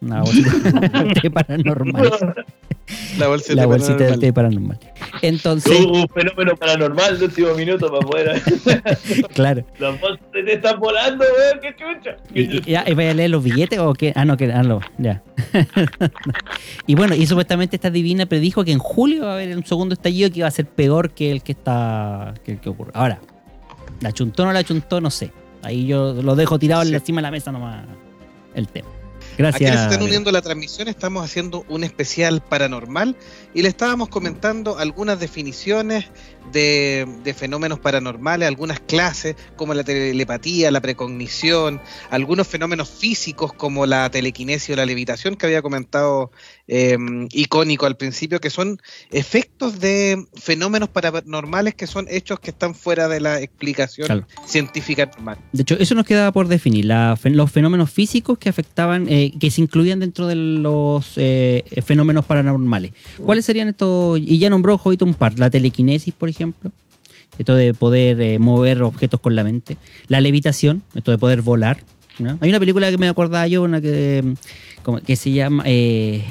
Una 0.00 0.22
bolsita 0.22 0.50
de 1.04 1.14
té 1.14 1.30
paranormal. 1.30 2.10
La 3.18 3.28
bolsita, 3.28 3.54
La 3.54 3.66
bolsita 3.66 3.92
de 3.94 3.98
paranormal. 4.04 4.20
té 4.20 4.32
paranormal. 4.32 4.78
Entonces, 5.22 5.80
Hubo 5.80 6.02
un 6.02 6.08
fenómeno 6.08 6.56
paranormal 6.56 7.18
de 7.18 7.24
último 7.26 7.54
minuto 7.54 7.88
para 7.90 8.06
poder. 8.06 8.42
claro. 9.34 9.64
Las 9.78 10.00
voces 10.00 10.18
te 10.32 10.52
están 10.54 10.78
volando, 10.80 11.24
weón, 11.24 11.60
qué 11.60 11.74
chucha. 11.76 12.16
¿Y, 12.34 12.56
y- 12.58 12.60
ya, 12.72 12.84
¿y 12.88 12.94
vaya 12.94 13.10
a 13.10 13.14
leer 13.14 13.30
los 13.30 13.42
billetes 13.44 13.78
o 13.78 13.92
qué? 13.94 14.12
Ah, 14.16 14.24
no, 14.24 14.36
que, 14.36 14.52
ah, 14.52 14.62
no, 14.62 14.80
ya. 14.98 15.22
y 16.86 16.94
bueno, 16.94 17.14
y 17.14 17.26
supuestamente 17.26 17.76
esta 17.76 17.90
divina 17.90 18.26
predijo 18.26 18.64
que 18.64 18.72
en 18.72 18.78
julio 18.78 19.24
va 19.24 19.32
a 19.32 19.34
haber 19.34 19.56
un 19.56 19.64
segundo 19.64 19.94
estallido 19.94 20.30
que 20.30 20.38
iba 20.40 20.48
a 20.48 20.50
ser 20.50 20.66
peor 20.66 21.10
que 21.10 21.30
el 21.30 21.42
que 21.42 21.52
está 21.52 22.34
que 22.44 22.52
el 22.52 22.60
que 22.60 22.68
ocurre. 22.68 22.92
Ahora, 22.94 23.20
la 24.00 24.12
chuntó 24.12 24.42
o 24.44 24.46
no 24.46 24.52
la 24.52 24.64
chuntó, 24.64 25.00
no 25.00 25.10
sé. 25.10 25.30
Ahí 25.62 25.86
yo 25.86 26.14
lo 26.22 26.36
dejo 26.36 26.58
tirado 26.58 26.84
Sí. 26.84 26.94
encima 26.94 27.18
de 27.18 27.22
la 27.22 27.30
mesa 27.30 27.52
nomás 27.52 27.84
el 28.54 28.68
tema. 28.68 28.88
A 29.40 29.42
Gracias. 29.42 29.58
quienes 29.58 29.80
se 29.80 29.86
están 29.86 30.02
uniendo 30.02 30.28
a 30.28 30.32
la 30.34 30.42
transmisión, 30.42 30.88
estamos 30.88 31.24
haciendo 31.24 31.64
un 31.70 31.82
especial 31.82 32.42
paranormal 32.42 33.16
y 33.54 33.62
le 33.62 33.68
estábamos 33.68 34.10
comentando 34.10 34.78
algunas 34.78 35.18
definiciones 35.18 36.04
de, 36.52 37.06
de 37.22 37.34
fenómenos 37.34 37.78
paranormales, 37.78 38.48
algunas 38.48 38.80
clases 38.80 39.36
como 39.56 39.74
la 39.74 39.84
telepatía, 39.84 40.70
la 40.70 40.80
precognición, 40.80 41.80
algunos 42.10 42.46
fenómenos 42.48 42.88
físicos 42.88 43.52
como 43.52 43.86
la 43.86 44.10
telequinesis 44.10 44.70
o 44.70 44.76
la 44.76 44.86
levitación 44.86 45.36
que 45.36 45.46
había 45.46 45.62
comentado 45.62 46.30
eh, 46.66 46.96
icónico 47.32 47.86
al 47.86 47.96
principio, 47.96 48.40
que 48.40 48.50
son 48.50 48.80
efectos 49.10 49.80
de 49.80 50.24
fenómenos 50.34 50.88
paranormales 50.88 51.74
que 51.74 51.86
son 51.86 52.06
hechos 52.08 52.40
que 52.40 52.50
están 52.50 52.74
fuera 52.74 53.08
de 53.08 53.20
la 53.20 53.40
explicación 53.40 54.06
Claro. 54.06 54.26
científica 54.46 55.06
normal. 55.06 55.38
De 55.52 55.62
hecho, 55.62 55.76
eso 55.78 55.94
nos 55.94 56.06
quedaba 56.06 56.32
por 56.32 56.48
definir. 56.48 56.84
la 56.86 57.18
los 57.24 57.50
fenómenos 57.52 57.90
físicos 57.90 58.38
que 58.38 58.48
afectaban, 58.48 59.06
eh, 59.08 59.32
que 59.38 59.50
se 59.50 59.60
incluían 59.60 60.00
dentro 60.00 60.26
de 60.26 60.34
los 60.34 61.12
eh, 61.16 61.64
fenómenos 61.84 62.24
paranormales. 62.24 62.92
¿Cuáles 63.24 63.44
serían 63.44 63.68
estos? 63.68 64.18
Y 64.18 64.38
ya 64.38 64.48
nombró 64.48 64.78
Jovito 64.78 65.04
un 65.04 65.14
par. 65.14 65.38
La 65.38 65.50
telequinesis, 65.50 66.14
por 66.14 66.28
ejemplo. 66.30 66.70
Esto 67.38 67.54
de 67.54 67.72
poder 67.74 68.20
eh, 68.20 68.38
mover 68.38 68.82
objetos 68.82 69.20
con 69.20 69.34
la 69.36 69.44
mente. 69.44 69.76
La 70.08 70.20
levitación, 70.20 70.82
esto 70.94 71.10
de 71.10 71.18
poder 71.18 71.42
volar. 71.42 71.78
Hay 72.42 72.50
una 72.50 72.58
película 72.58 72.90
que 72.90 72.98
me 72.98 73.08
acordaba 73.08 73.46
yo, 73.46 73.62
una 73.62 73.80
que, 73.80 74.22
mm, 74.22 74.82
como- 74.82 75.00
que 75.00 75.16
se 75.16 75.30
llama... 75.32 75.62
eh, 75.66 76.22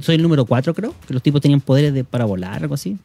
soy 0.00 0.16
el 0.16 0.22
número 0.22 0.44
4, 0.44 0.74
creo. 0.74 0.92
Que 1.06 1.14
los 1.14 1.22
tipos 1.22 1.40
tenían 1.40 1.60
poderes 1.60 1.94
de, 1.94 2.02
para 2.02 2.24
volar, 2.24 2.62
algo 2.62 2.74
así. 2.74 2.96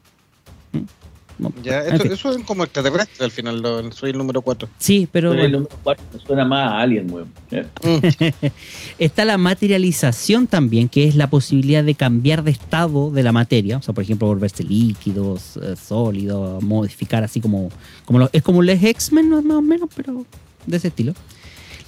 ¿Mm? 1.48 1.62
Ya, 1.62 1.86
En 1.86 1.94
eso, 1.94 2.02
fin. 2.04 2.12
eso 2.12 2.30
es 2.36 2.44
como 2.44 2.64
extraterrestre 2.64 3.24
al 3.24 3.30
final, 3.30 3.60
lo- 3.60 3.90
soy 3.92 4.10
el 4.10 4.18
número 4.18 4.42
4. 4.42 4.68
Sí, 4.78 5.08
pero 5.10 5.32
el 5.32 5.52
número 5.52 5.70
4 5.82 6.04
me 6.12 6.20
suena 6.20 6.44
más 6.44 6.72
a 6.72 6.80
Alien, 6.80 7.10
weón. 7.10 7.28
Eh, 7.50 7.64
Está 8.98 9.24
la 9.24 9.38
materialización 9.38 10.46
también, 10.46 10.88
que 10.88 11.04
es 11.08 11.14
la 11.16 11.30
posibilidad 11.30 11.82
de 11.84 11.94
cambiar 11.94 12.42
de 12.44 12.50
estado 12.50 13.10
de 13.10 13.22
la 13.22 13.32
materia. 13.32 13.78
O 13.78 13.82
sea, 13.82 13.94
por 13.94 14.04
ejemplo, 14.04 14.26
volverse 14.28 14.62
líquidos, 14.64 15.56
eh, 15.56 15.74
sólido, 15.76 16.60
modificar 16.60 17.24
así 17.24 17.40
como. 17.40 17.70
como 18.04 18.18
lo- 18.20 18.30
es 18.32 18.42
como 18.42 18.62
los 18.62 18.82
X-Men, 18.82 19.30
más 19.46 19.56
o 19.56 19.62
menos, 19.62 19.88
pero 19.94 20.24
de 20.66 20.76
ese 20.76 20.88
estilo. 20.88 21.14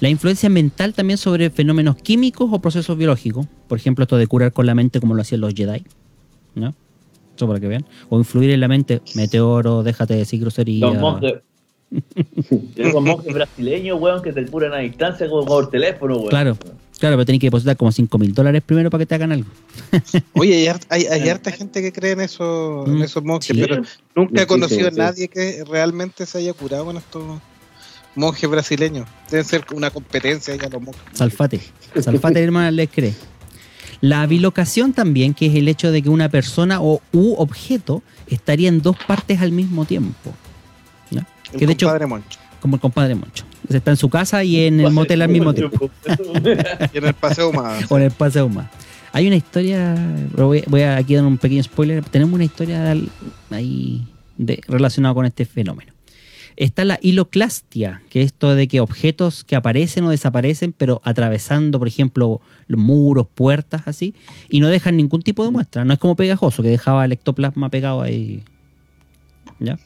La 0.00 0.08
influencia 0.08 0.48
mental 0.48 0.94
también 0.94 1.16
sobre 1.16 1.48
fenómenos 1.50 1.94
químicos 1.96 2.48
o 2.52 2.58
procesos 2.60 2.96
biológicos. 2.98 3.46
Por 3.68 3.78
ejemplo, 3.78 4.02
esto 4.02 4.16
de 4.16 4.26
curar 4.26 4.52
con 4.52 4.66
la 4.66 4.74
mente 4.74 4.98
como 4.98 5.14
lo 5.14 5.22
hacían 5.22 5.40
los 5.40 5.54
Jedi. 5.54 5.84
¿No? 6.54 6.74
Eso 7.36 7.46
para 7.46 7.60
que 7.60 7.68
vean. 7.68 7.84
O 8.08 8.18
influir 8.18 8.50
en 8.50 8.60
la 8.60 8.68
mente. 8.68 9.00
Meteoro, 9.14 9.82
déjate 9.82 10.14
de 10.14 10.20
decir 10.20 10.40
grosería. 10.40 10.86
Los 10.86 10.98
monjes. 10.98 11.34
Los 12.76 13.02
monjes 13.02 13.34
brasileños, 13.34 14.00
weón, 14.00 14.22
que 14.22 14.32
te 14.32 14.46
curan 14.46 14.72
a 14.72 14.78
distancia 14.78 15.28
como 15.28 15.44
por 15.44 15.70
teléfono, 15.70 16.16
weón. 16.16 16.28
Claro. 16.30 16.56
Claro, 16.98 17.16
pero 17.16 17.26
tenés 17.26 17.40
que 17.40 17.48
depositar 17.48 17.76
como 17.76 17.90
5 17.90 18.16
mil 18.16 18.32
dólares 18.32 18.62
primero 18.64 18.88
para 18.88 19.02
que 19.02 19.06
te 19.06 19.16
hagan 19.16 19.32
algo. 19.32 19.48
Oye, 20.34 20.70
hay, 20.70 20.78
hay, 20.88 21.04
hay 21.06 21.28
harta 21.28 21.50
gente 21.50 21.82
que 21.82 21.92
cree 21.92 22.12
en, 22.12 22.20
eso, 22.20 22.84
en 22.86 22.98
Mm, 22.98 23.02
esos 23.02 23.24
monjes, 23.24 23.56
sí. 23.56 23.60
pero 23.60 23.82
nunca 24.14 24.42
he 24.42 24.46
conocido 24.46 24.86
a 24.86 24.90
sí. 24.92 24.96
nadie 24.98 25.28
que 25.28 25.64
realmente 25.68 26.26
se 26.26 26.38
haya 26.38 26.52
curado 26.52 26.84
con 26.84 26.96
estos 26.98 27.40
monjes 28.14 28.48
brasileños. 28.48 29.08
Deben 29.28 29.44
ser 29.44 29.64
una 29.74 29.90
competencia 29.90 30.54
ya 30.54 30.68
los 30.68 30.80
monjes. 30.80 31.02
Salfate. 31.12 31.60
Salfate, 32.00 32.40
hermano, 32.40 32.70
les 32.70 32.88
cree. 32.88 33.14
La 34.02 34.26
bilocación 34.26 34.92
también, 34.92 35.32
que 35.32 35.46
es 35.46 35.54
el 35.54 35.68
hecho 35.68 35.92
de 35.92 36.02
que 36.02 36.08
una 36.08 36.28
persona 36.28 36.82
o 36.82 37.00
u 37.12 37.34
objeto 37.34 38.02
estaría 38.26 38.68
en 38.68 38.82
dos 38.82 38.96
partes 39.06 39.40
al 39.40 39.52
mismo 39.52 39.84
tiempo. 39.84 40.34
¿no? 41.12 41.24
El 41.52 41.58
Que 41.60 41.66
de 41.66 41.72
hecho, 41.72 41.86
compadre 41.86 42.06
Moncho. 42.06 42.38
como 42.60 42.76
el 42.76 42.80
compadre 42.80 43.14
Moncho. 43.14 43.44
Se 43.70 43.76
está 43.76 43.92
en 43.92 43.96
su 43.96 44.10
casa 44.10 44.42
y 44.42 44.64
en 44.64 44.80
el 44.80 44.90
motel 44.90 45.22
al 45.22 45.28
mismo 45.28 45.54
tiempo. 45.54 45.88
Y 46.92 46.98
en 46.98 47.06
el 47.06 47.14
paseo 47.14 47.50
humano. 47.50 47.86
O 47.88 47.96
en 47.96 48.02
el 48.02 48.10
paseo 48.10 48.48
más. 48.48 48.68
Hay 49.12 49.28
una 49.28 49.36
historia, 49.36 49.94
voy, 50.34 50.64
voy 50.66 50.80
a 50.82 50.96
aquí 50.96 51.14
dar 51.14 51.24
un 51.24 51.38
pequeño 51.38 51.62
spoiler. 51.62 52.04
Tenemos 52.04 52.34
una 52.34 52.44
historia 52.44 52.96
ahí 53.50 54.04
de, 54.36 54.60
relacionada 54.66 55.14
con 55.14 55.26
este 55.26 55.44
fenómeno. 55.44 55.92
Está 56.56 56.84
la 56.84 56.98
hiloclastia, 57.00 58.02
que 58.10 58.20
es 58.20 58.26
esto 58.26 58.54
de 58.54 58.68
que 58.68 58.80
objetos 58.80 59.44
que 59.44 59.56
aparecen 59.56 60.04
o 60.04 60.10
desaparecen, 60.10 60.72
pero 60.72 61.00
atravesando, 61.04 61.78
por 61.78 61.88
ejemplo, 61.88 62.40
muros, 62.76 63.26
puertas, 63.34 63.82
así, 63.86 64.14
y 64.48 64.60
no 64.60 64.68
dejan 64.68 64.96
ningún 64.96 65.22
tipo 65.22 65.44
de 65.44 65.50
muestra. 65.50 65.84
No 65.84 65.92
es 65.92 65.98
como 65.98 66.16
pegajoso, 66.16 66.62
que 66.62 66.68
dejaba 66.68 67.04
el 67.04 67.12
ectoplasma 67.12 67.68
pegado 67.68 68.02
ahí. 68.02 68.42
¿Ya? 69.58 69.78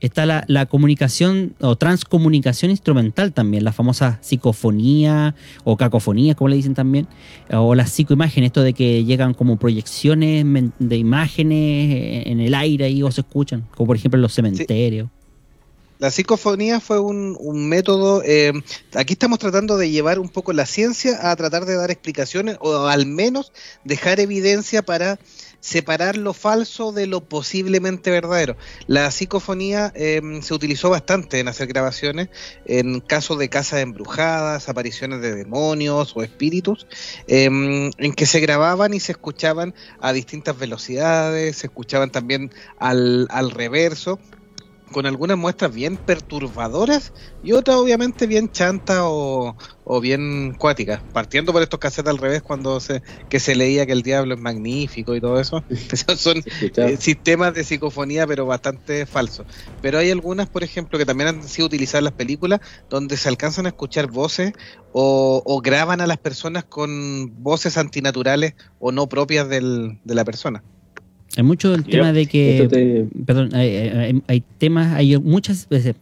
Está 0.00 0.26
la, 0.26 0.44
la 0.48 0.66
comunicación 0.66 1.54
o 1.60 1.76
transcomunicación 1.76 2.70
instrumental 2.70 3.32
también, 3.32 3.64
la 3.64 3.72
famosa 3.72 4.18
psicofonía 4.20 5.34
o 5.62 5.76
cacofonía, 5.76 6.34
como 6.34 6.48
le 6.48 6.56
dicen 6.56 6.74
también, 6.74 7.06
o 7.50 7.74
las 7.74 7.90
psicoimágenes, 7.90 8.48
esto 8.48 8.62
de 8.62 8.74
que 8.74 9.04
llegan 9.04 9.32
como 9.32 9.56
proyecciones 9.56 10.44
de 10.78 10.96
imágenes 10.96 12.26
en 12.26 12.40
el 12.40 12.54
aire 12.54 12.90
y 12.90 13.02
o 13.02 13.10
se 13.10 13.22
escuchan, 13.22 13.64
como 13.74 13.86
por 13.86 13.96
ejemplo 13.96 14.18
en 14.18 14.22
los 14.22 14.34
cementerios. 14.34 15.08
La 15.98 16.10
psicofonía 16.10 16.80
fue 16.80 16.98
un, 16.98 17.68
método, 17.68 18.22
eh, 18.24 18.52
aquí 18.94 19.12
estamos 19.12 19.38
tratando 19.38 19.76
de 19.76 19.90
llevar 19.90 20.18
un 20.18 20.28
poco 20.28 20.52
la 20.52 20.66
ciencia 20.66 21.30
a 21.30 21.36
tratar 21.36 21.66
de 21.66 21.76
dar 21.76 21.90
explicaciones 21.90 22.56
o 22.60 22.86
al 22.86 23.06
menos 23.06 23.52
dejar 23.84 24.18
evidencia 24.18 24.82
para 24.82 25.20
separar 25.60 26.18
lo 26.18 26.34
falso 26.34 26.92
de 26.92 27.06
lo 27.06 27.22
posiblemente 27.22 28.10
verdadero. 28.10 28.56
La 28.86 29.10
psicofonía 29.10 29.92
eh, 29.94 30.20
se 30.42 30.52
utilizó 30.52 30.90
bastante 30.90 31.40
en 31.40 31.48
hacer 31.48 31.68
grabaciones 31.68 32.28
en 32.66 33.00
casos 33.00 33.38
de 33.38 33.48
casas 33.48 33.80
embrujadas, 33.80 34.68
apariciones 34.68 35.22
de 35.22 35.34
demonios 35.34 36.12
o 36.16 36.22
espíritus, 36.22 36.86
eh, 37.28 37.44
en 37.46 38.12
que 38.12 38.26
se 38.26 38.40
grababan 38.40 38.92
y 38.92 39.00
se 39.00 39.12
escuchaban 39.12 39.74
a 40.00 40.12
distintas 40.12 40.58
velocidades, 40.58 41.56
se 41.56 41.68
escuchaban 41.68 42.10
también 42.10 42.50
al, 42.78 43.26
al 43.30 43.50
reverso 43.50 44.18
con 44.94 45.06
algunas 45.06 45.36
muestras 45.38 45.72
bien 45.74 45.98
perturbadoras 45.98 47.12
y 47.42 47.52
otras 47.52 47.76
obviamente 47.78 48.26
bien 48.26 48.50
chantas 48.50 49.00
o, 49.02 49.56
o 49.84 50.00
bien 50.00 50.54
cuáticas, 50.58 51.02
partiendo 51.12 51.52
por 51.52 51.62
estos 51.62 51.80
cassettes 51.80 52.10
al 52.10 52.18
revés 52.18 52.42
cuando 52.42 52.80
se, 52.80 53.02
que 53.28 53.40
se 53.40 53.54
leía 53.56 53.86
que 53.86 53.92
el 53.92 54.02
diablo 54.02 54.34
es 54.34 54.40
magnífico 54.40 55.14
y 55.16 55.20
todo 55.20 55.40
eso. 55.40 55.64
Esos 55.90 56.20
son 56.20 56.44
eh, 56.76 56.96
sistemas 56.96 57.54
de 57.54 57.64
psicofonía 57.64 58.26
pero 58.26 58.46
bastante 58.46 59.06
falsos. 59.06 59.46
Pero 59.80 59.98
hay 59.98 60.10
algunas, 60.10 60.48
por 60.48 60.64
ejemplo, 60.64 60.98
que 60.98 61.06
también 61.06 61.28
han 61.28 61.48
sido 61.48 61.66
utilizadas 61.66 62.00
en 62.00 62.04
las 62.06 62.14
películas 62.14 62.60
donde 62.88 63.16
se 63.16 63.28
alcanzan 63.28 63.66
a 63.66 63.70
escuchar 63.70 64.06
voces 64.08 64.52
o, 64.90 65.42
o 65.44 65.60
graban 65.60 66.00
a 66.00 66.06
las 66.06 66.18
personas 66.18 66.64
con 66.68 67.42
voces 67.42 67.76
antinaturales 67.76 68.54
o 68.78 68.92
no 68.92 69.08
propias 69.08 69.48
del- 69.48 70.00
de 70.04 70.14
la 70.14 70.24
persona. 70.24 70.64
Hay 71.36 71.42
mucho 71.42 71.70
del 71.70 71.82
Yep. 71.84 71.90
tema 71.90 72.12
de 72.12 72.26
que 72.26 72.66
te- 72.70 73.06
perdón, 73.24 73.54
hay, 73.54 73.68
hay- 73.76 74.22
hay 74.28 74.42
temas, 74.58 74.92
hay 74.94 75.18
muchas 75.18 75.68
veces 75.68 75.96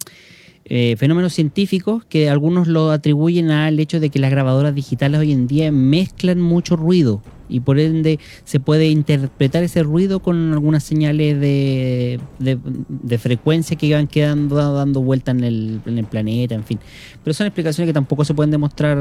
eh, 0.64 0.94
fenómenos 0.96 1.32
científicos 1.34 2.04
que 2.04 2.30
algunos 2.30 2.68
lo 2.68 2.90
atribuyen 2.92 3.50
al 3.50 3.80
hecho 3.80 3.98
de 3.98 4.10
que 4.10 4.18
las 4.20 4.30
grabadoras 4.30 4.74
digitales 4.74 5.18
hoy 5.20 5.32
en 5.32 5.46
día 5.48 5.72
mezclan 5.72 6.40
mucho 6.40 6.76
ruido 6.76 7.20
y 7.48 7.60
por 7.60 7.78
ende 7.80 8.18
se 8.44 8.60
puede 8.60 8.88
interpretar 8.88 9.64
ese 9.64 9.82
ruido 9.82 10.20
con 10.20 10.52
algunas 10.52 10.84
señales 10.84 11.38
de, 11.40 12.20
de, 12.38 12.58
de 12.88 13.18
frecuencia 13.18 13.76
que 13.76 13.92
van 13.92 14.06
quedando 14.06 14.56
dando 14.72 15.02
vuelta 15.02 15.32
en 15.32 15.42
el, 15.44 15.80
en 15.84 15.98
el 15.98 16.04
planeta, 16.04 16.54
en 16.54 16.64
fin. 16.64 16.78
Pero 17.24 17.34
son 17.34 17.46
explicaciones 17.48 17.88
que 17.88 17.92
tampoco 17.94 18.24
se 18.24 18.32
pueden 18.32 18.50
demostrar 18.52 18.96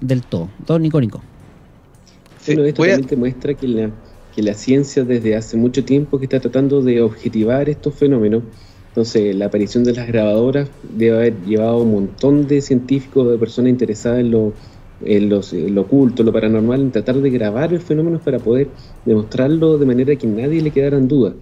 del 0.00 0.22
todo. 0.22 0.48
Todo 0.66 0.78
Nico 0.78 1.00
Nico. 1.00 1.22
Sí, 2.40 2.54
Bueno, 2.54 2.68
esto 2.68 2.82
voy 2.82 2.88
a- 2.88 2.92
también 2.92 3.08
te 3.08 3.16
muestra 3.16 3.54
que 3.54 3.68
la, 3.68 3.90
que 4.34 4.42
la 4.42 4.54
ciencia 4.54 5.04
desde 5.04 5.36
hace 5.36 5.56
mucho 5.56 5.84
tiempo 5.84 6.18
que 6.18 6.24
está 6.26 6.40
tratando 6.40 6.82
de 6.82 7.00
objetivar 7.02 7.68
estos 7.68 7.94
fenómenos. 7.96 8.44
Entonces, 8.88 9.34
la 9.36 9.46
aparición 9.46 9.84
de 9.84 9.92
las 9.92 10.06
grabadoras 10.08 10.70
debe 10.82 11.16
haber 11.16 11.42
llevado 11.42 11.72
a 11.78 11.82
un 11.82 11.90
montón 11.92 12.46
de 12.46 12.60
científicos, 12.62 13.30
de 13.30 13.38
personas 13.38 13.70
interesadas 13.70 14.20
en 14.20 14.30
lo, 14.30 14.54
en 15.00 15.28
los- 15.28 15.52
lo 15.52 15.82
oculto, 15.82 16.22
lo 16.22 16.32
paranormal, 16.32 16.80
en 16.80 16.92
tratar 16.92 17.20
de 17.20 17.30
grabar 17.30 17.72
los 17.72 17.82
fenómenos 17.84 18.22
para 18.22 18.42
poder 18.42 18.72
demostrarlo 19.04 19.78
de 19.78 19.86
manera 19.86 20.16
que 20.16 20.26
nadie 20.26 20.60
le 20.62 20.72
quedaran 20.72 21.08
dudas. 21.08 21.34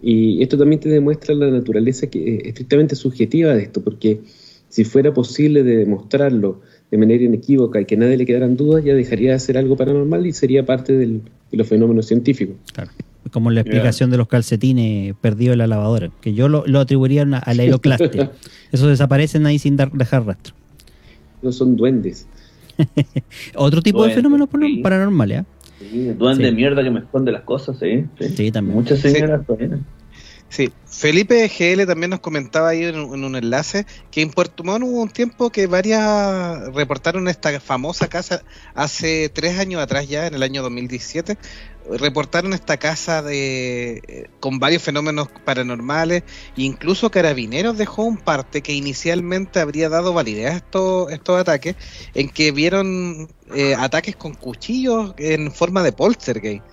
Y 0.00 0.42
esto 0.42 0.56
también 0.58 0.80
te 0.80 0.88
demuestra 0.88 1.34
la 1.34 1.50
naturaleza 1.50 2.08
que, 2.08 2.36
eh, 2.36 2.42
estrictamente 2.48 2.94
subjetiva 2.96 3.54
de 3.54 3.62
esto, 3.62 3.82
porque 3.82 4.22
si 4.68 4.84
fuera 4.84 5.12
posible 5.14 5.62
de 5.64 5.76
demostrarlo 5.78 6.60
de 6.90 6.98
manera 6.98 7.24
inequívoca 7.24 7.80
y 7.80 7.84
que 7.86 7.96
nadie 7.96 8.16
le 8.16 8.26
quedaran 8.26 8.56
dudas, 8.56 8.84
ya 8.84 8.94
dejaría 8.94 9.32
de 9.32 9.38
ser 9.40 9.58
algo 9.58 9.76
paranormal 9.76 10.26
y 10.26 10.32
sería 10.32 10.64
parte 10.66 10.92
del- 10.96 11.22
de 11.50 11.58
los 11.58 11.66
fenómenos 11.66 12.06
científicos. 12.06 12.56
Claro. 12.72 12.90
Como 13.32 13.50
la 13.50 13.60
explicación 13.60 14.10
de 14.10 14.16
los 14.16 14.26
calcetines 14.28 15.14
perdidos 15.20 15.52
en 15.54 15.58
la 15.58 15.66
lavadora, 15.66 16.10
que 16.20 16.32
yo 16.32 16.48
lo, 16.48 16.66
lo 16.66 16.80
atribuiría 16.80 17.22
a, 17.22 17.54
la 17.54 17.64
hiloclastia. 17.64 18.32
Esos 18.72 18.88
desaparecen 18.88 19.44
ahí 19.46 19.58
sin 19.58 19.76
dar, 19.76 19.92
dejar 19.92 20.26
rastro. 20.26 20.54
No 21.40 21.52
son 21.52 21.76
duendes. 21.76 22.26
Otro 23.54 23.80
tipo 23.80 24.04
de 24.04 24.12
fenómenos 24.12 24.48
sí. 24.60 24.80
paranormales, 24.82 25.42
¿eh? 25.42 25.44
Sí, 25.78 26.04
duende 26.18 26.48
Sí. 26.48 26.54
mierda 26.54 26.82
que 26.82 26.90
me 26.90 27.00
esconde 27.00 27.30
las 27.30 27.42
cosas, 27.42 27.78
sí. 27.78 28.04
Sí, 28.18 28.28
Sí, 28.36 28.50
también. 28.50 28.76
Muchas 28.76 28.98
señoras 28.98 29.46
también. 29.46 29.84
Sí, 30.50 30.72
Felipe 30.86 31.46
GL 31.50 31.84
también 31.86 32.08
nos 32.10 32.20
comentaba 32.20 32.70
ahí 32.70 32.84
en, 32.84 32.98
un- 32.98 33.14
en 33.14 33.24
un 33.24 33.36
enlace 33.36 33.84
que 34.10 34.22
en 34.22 34.30
Puerto 34.30 34.64
Montt 34.64 34.82
hubo 34.82 35.02
un 35.02 35.10
tiempo 35.10 35.50
que 35.50 35.66
varias 35.66 36.72
reportaron 36.72 37.28
esta 37.28 37.60
famosa 37.60 38.08
casa 38.08 38.42
hace 38.74 39.28
tres 39.28 39.58
años 39.58 39.82
atrás 39.82 40.08
ya, 40.08 40.26
en 40.26 40.32
el 40.34 40.42
año 40.42 40.62
2017, 40.62 41.36
reportaron 41.90 42.54
esta 42.54 42.78
casa 42.78 43.20
de 43.22 44.00
eh, 44.08 44.30
con 44.40 44.58
varios 44.58 44.82
fenómenos 44.82 45.28
paranormales, 45.44 46.22
incluso 46.56 47.10
Carabineros 47.10 47.76
dejó 47.76 48.04
un 48.04 48.16
parte 48.16 48.62
que 48.62 48.72
inicialmente 48.72 49.60
habría 49.60 49.90
dado 49.90 50.14
validez 50.14 50.50
a 50.52 50.56
estos, 50.56 51.12
estos 51.12 51.38
ataques, 51.40 51.76
en 52.14 52.30
que 52.30 52.52
vieron 52.52 53.28
eh, 53.54 53.74
ataques 53.78 54.16
con 54.16 54.32
cuchillos 54.34 55.12
en 55.18 55.52
forma 55.52 55.82
de 55.82 55.92
poltergeist 55.92 56.64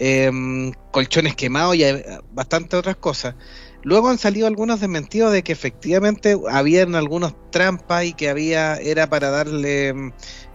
em, 0.00 0.72
colchones 0.90 1.36
quemados 1.36 1.76
y 1.76 1.84
bastantes 2.32 2.78
otras 2.78 2.96
cosas. 2.96 3.36
Luego 3.82 4.08
han 4.10 4.18
salido 4.18 4.46
algunos 4.46 4.80
desmentidos 4.80 5.32
de 5.32 5.42
que 5.42 5.52
efectivamente 5.52 6.36
habían 6.50 6.94
algunos 6.94 7.34
trampas 7.50 8.04
y 8.04 8.12
que 8.12 8.28
había 8.28 8.76
era 8.76 9.06
para 9.08 9.30
darle 9.30 9.94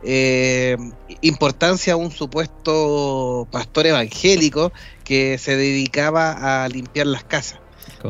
eh, 0.04 0.78
importancia 1.22 1.94
a 1.94 1.96
un 1.96 2.12
supuesto 2.12 3.48
pastor 3.52 3.88
evangélico 3.88 4.72
que 5.04 5.38
se 5.40 5.56
dedicaba 5.56 6.64
a 6.64 6.68
limpiar 6.70 7.08
las 7.08 7.24
casas. 7.24 7.60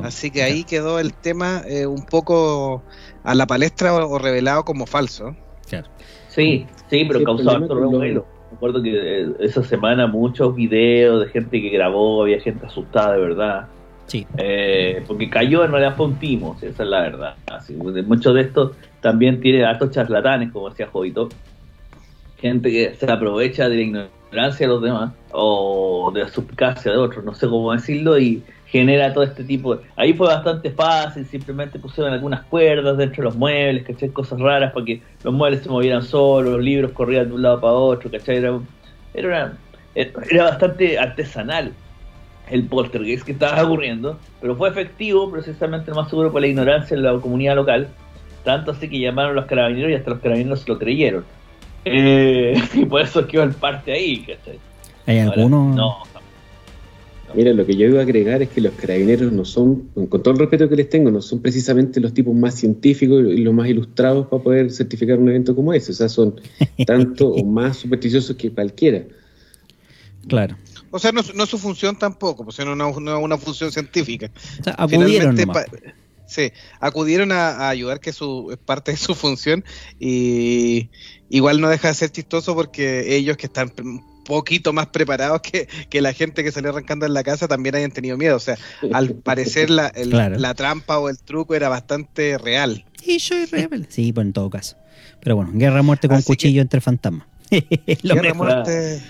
Así 0.04 0.32
que 0.32 0.44
ahí 0.44 0.64
quedó 0.66 1.00
el 1.00 1.14
tema 1.14 1.62
eh, 1.68 1.86
un 1.86 2.06
poco 2.06 2.84
a 3.24 3.36
la 3.36 3.46
palestra 3.48 3.94
o, 3.94 4.10
o 4.10 4.20
revelado 4.20 4.64
como 4.66 4.86
falso. 4.86 5.36
Claro. 5.70 5.90
Sí, 6.30 6.66
sí, 6.90 7.06
pero 7.06 7.20
Sí, 7.20 7.26
causó 7.26 7.52
harto 7.52 7.76
lo- 7.76 7.82
revuelo. 7.92 8.35
Me 8.56 8.58
acuerdo 8.58 8.82
que 8.82 9.22
eh, 9.22 9.28
esa 9.42 9.62
semana 9.64 10.08
muchos 10.08 10.56
videos 10.56 11.26
de 11.26 11.30
gente 11.30 11.62
que 11.62 11.70
grabó, 11.70 12.22
había 12.22 12.40
gente 12.40 12.66
asustada 12.66 13.16
de 13.16 13.20
verdad. 13.20 13.68
Sí. 14.06 14.26
Eh, 14.38 15.04
porque 15.06 15.30
cayó 15.30 15.66
en 15.66 15.72
realidad 15.72 15.98
fue 15.98 16.06
un 16.06 16.16
timo, 16.16 16.56
esa 16.62 16.84
es 16.84 16.90
la 16.90 17.02
verdad. 17.02 17.36
Así, 17.48 17.74
muchos 17.74 18.34
de 18.34 18.42
estos 18.42 18.72
también 19.02 19.42
tiene 19.42 19.66
altos 19.66 19.92
charlatanes, 19.92 20.54
como 20.54 20.70
decía 20.70 20.88
Jovito. 20.88 21.28
Gente 22.38 22.72
que 22.72 22.96
se 22.96 23.12
aprovecha 23.12 23.68
de 23.68 23.76
la 23.76 23.82
ignorancia 23.82 24.68
de 24.68 24.74
los 24.74 24.82
demás 24.82 25.12
o 25.34 26.12
de 26.14 26.22
la 26.22 26.30
suspicacia 26.30 26.94
de 26.94 26.98
otros, 26.98 27.26
no 27.26 27.34
sé 27.34 27.50
cómo 27.50 27.74
decirlo, 27.74 28.18
y 28.18 28.42
genera 28.66 29.14
todo 29.14 29.24
este 29.24 29.44
tipo. 29.44 29.80
Ahí 29.96 30.14
fue 30.14 30.28
bastante 30.28 30.72
fácil, 30.72 31.26
simplemente 31.26 31.80
pusieron 31.80 32.14
algunas 32.14 32.44
cuerdas 32.44 32.98
dentro 32.98 33.24
de 33.24 33.26
los 33.26 33.36
muebles, 33.36 33.84
¿cachai? 33.84 34.10
Cosas 34.10 34.40
raras 34.40 34.74
para 34.74 34.86
que 34.86 35.02
los 35.24 35.34
muebles 35.34 35.62
se 35.62 35.70
movieran 35.70 36.04
solos, 36.04 36.54
los 36.54 36.62
libros 36.62 36.92
corrían 36.92 37.28
de 37.28 37.36
un 37.36 37.42
lado 37.42 37.62
para 37.62 37.74
otro, 37.74 38.10
¿cachai? 38.10 38.38
Era, 38.38 38.60
era, 39.14 39.54
era 39.96 40.44
bastante 40.44 40.98
artesanal 40.98 41.74
el 42.50 42.64
poltergeist 42.66 43.26
que 43.26 43.32
estaba 43.32 43.64
ocurriendo, 43.64 44.20
pero 44.42 44.56
fue 44.56 44.70
efectivo 44.70 45.32
precisamente 45.32 45.92
lo 45.92 45.98
más 45.98 46.10
seguro 46.10 46.32
por 46.32 46.42
la 46.42 46.48
ignorancia 46.48 46.96
en 46.96 47.04
la 47.04 47.18
comunidad 47.20 47.56
local, 47.56 47.88
tanto 48.44 48.72
así 48.72 48.88
que 48.88 49.00
llamaron 49.00 49.32
a 49.32 49.34
los 49.36 49.46
carabineros 49.46 49.92
y 49.92 49.96
hasta 49.96 50.12
los 50.12 50.20
carabineros 50.20 50.62
se 50.62 50.70
lo 50.72 50.78
creyeron. 50.78 51.26
Eh, 51.86 52.56
y 52.74 52.86
por 52.86 53.02
eso 53.02 53.26
quedó 53.26 53.44
el 53.44 53.54
parte 53.54 53.94
ahí, 53.94 54.20
¿cachai? 54.20 54.60
¿Hay 55.08 55.20
algunos? 55.20 55.76
No, 55.76 55.98
Mira, 57.36 57.54
lo 57.54 57.66
que 57.66 57.76
yo 57.76 57.88
iba 57.88 58.00
a 58.00 58.04
agregar 58.04 58.42
es 58.42 58.50
que 58.50 58.62
los 58.62 58.74
carabineros 58.74 59.32
no 59.32 59.44
son, 59.44 59.90
con 60.10 60.24
todo 60.24 60.34
el 60.34 60.40
respeto 60.40 60.70
que 60.70 60.76
les 60.76 60.90
tengo, 60.90 61.12
no 61.12 61.22
son 61.22 61.42
precisamente 61.42 62.00
los 62.00 62.14
tipos 62.14 62.34
más 62.34 62.56
científicos 62.56 63.26
y 63.28 63.38
los 63.38 63.54
más 63.54 63.68
ilustrados 63.68 64.28
para 64.28 64.42
poder 64.42 64.72
certificar 64.72 65.20
un 65.20 65.30
evento 65.30 65.56
como 65.56 65.74
ese. 65.74 65.92
O 65.92 65.96
sea, 65.96 66.08
son 66.08 66.40
tanto 66.88 67.28
o 67.28 67.46
más 67.46 67.78
supersticiosos 67.78 68.36
que 68.38 68.52
cualquiera. 68.52 69.04
Claro. 70.28 70.56
O 70.92 71.00
sea, 71.00 71.12
no, 71.12 71.22
no 71.34 71.44
es 71.44 71.50
su 71.50 71.58
función 71.58 72.00
tampoco, 72.00 72.46
pues 72.46 72.58
no 72.60 72.72
es 72.72 72.98
una, 72.98 73.18
una, 73.18 73.38
función 73.38 73.72
científica. 73.72 74.32
O 74.62 74.64
sea, 74.64 74.76
acudieron 74.78 75.36
Finalmente, 75.36 75.94
Sí, 76.28 76.52
acudieron 76.80 77.32
a, 77.32 77.50
a, 77.50 77.70
ayudar, 77.70 78.00
que 78.00 78.12
su, 78.12 78.50
es 78.52 78.58
parte 78.58 78.92
de 78.92 78.98
su 78.98 79.14
función, 79.14 79.64
y 80.00 80.90
igual 81.30 81.62
no 81.62 81.70
deja 81.70 81.90
de 81.90 81.94
ser 81.94 82.10
chistoso 82.10 82.56
porque 82.56 83.16
ellos 83.16 83.38
que 83.38 83.46
están 83.46 83.72
poquito 84.26 84.74
más 84.74 84.88
preparados 84.88 85.40
que, 85.42 85.68
que, 85.90 86.02
la 86.02 86.12
gente 86.12 86.44
que 86.44 86.52
salió 86.52 86.72
arrancando 86.72 87.06
en 87.06 87.14
la 87.14 87.24
casa 87.24 87.48
también 87.48 87.76
hayan 87.76 87.92
tenido 87.92 88.18
miedo. 88.18 88.36
O 88.36 88.40
sea, 88.40 88.58
al 88.94 89.14
parecer 89.24 89.70
la, 89.70 89.88
el, 89.88 90.10
Claro. 90.10 90.38
la 90.38 90.54
trampa 90.54 91.00
o 91.00 91.08
el 91.10 91.18
truco 91.18 91.56
era 91.56 91.70
bastante 91.70 92.38
real. 92.38 92.84
Sí, 93.02 93.20
soy 93.20 93.46
rebelde. 93.46 93.88
Sí, 93.90 94.12
pues 94.12 94.26
en 94.28 94.34
todo 94.34 94.50
caso. 94.50 94.76
Pero 95.22 95.38
bueno, 95.38 95.52
guerra 95.54 95.82
muerte 95.82 96.08
con 96.10 96.18
Así 96.18 96.26
que- 96.26 96.28
cuchillo 96.34 96.62
entre 96.62 96.82
fantasmas. 96.82 97.26
Lo 98.04 98.16
Guerra, 98.16 98.30
mejor. 98.34 98.48
muerte, 98.48 99.02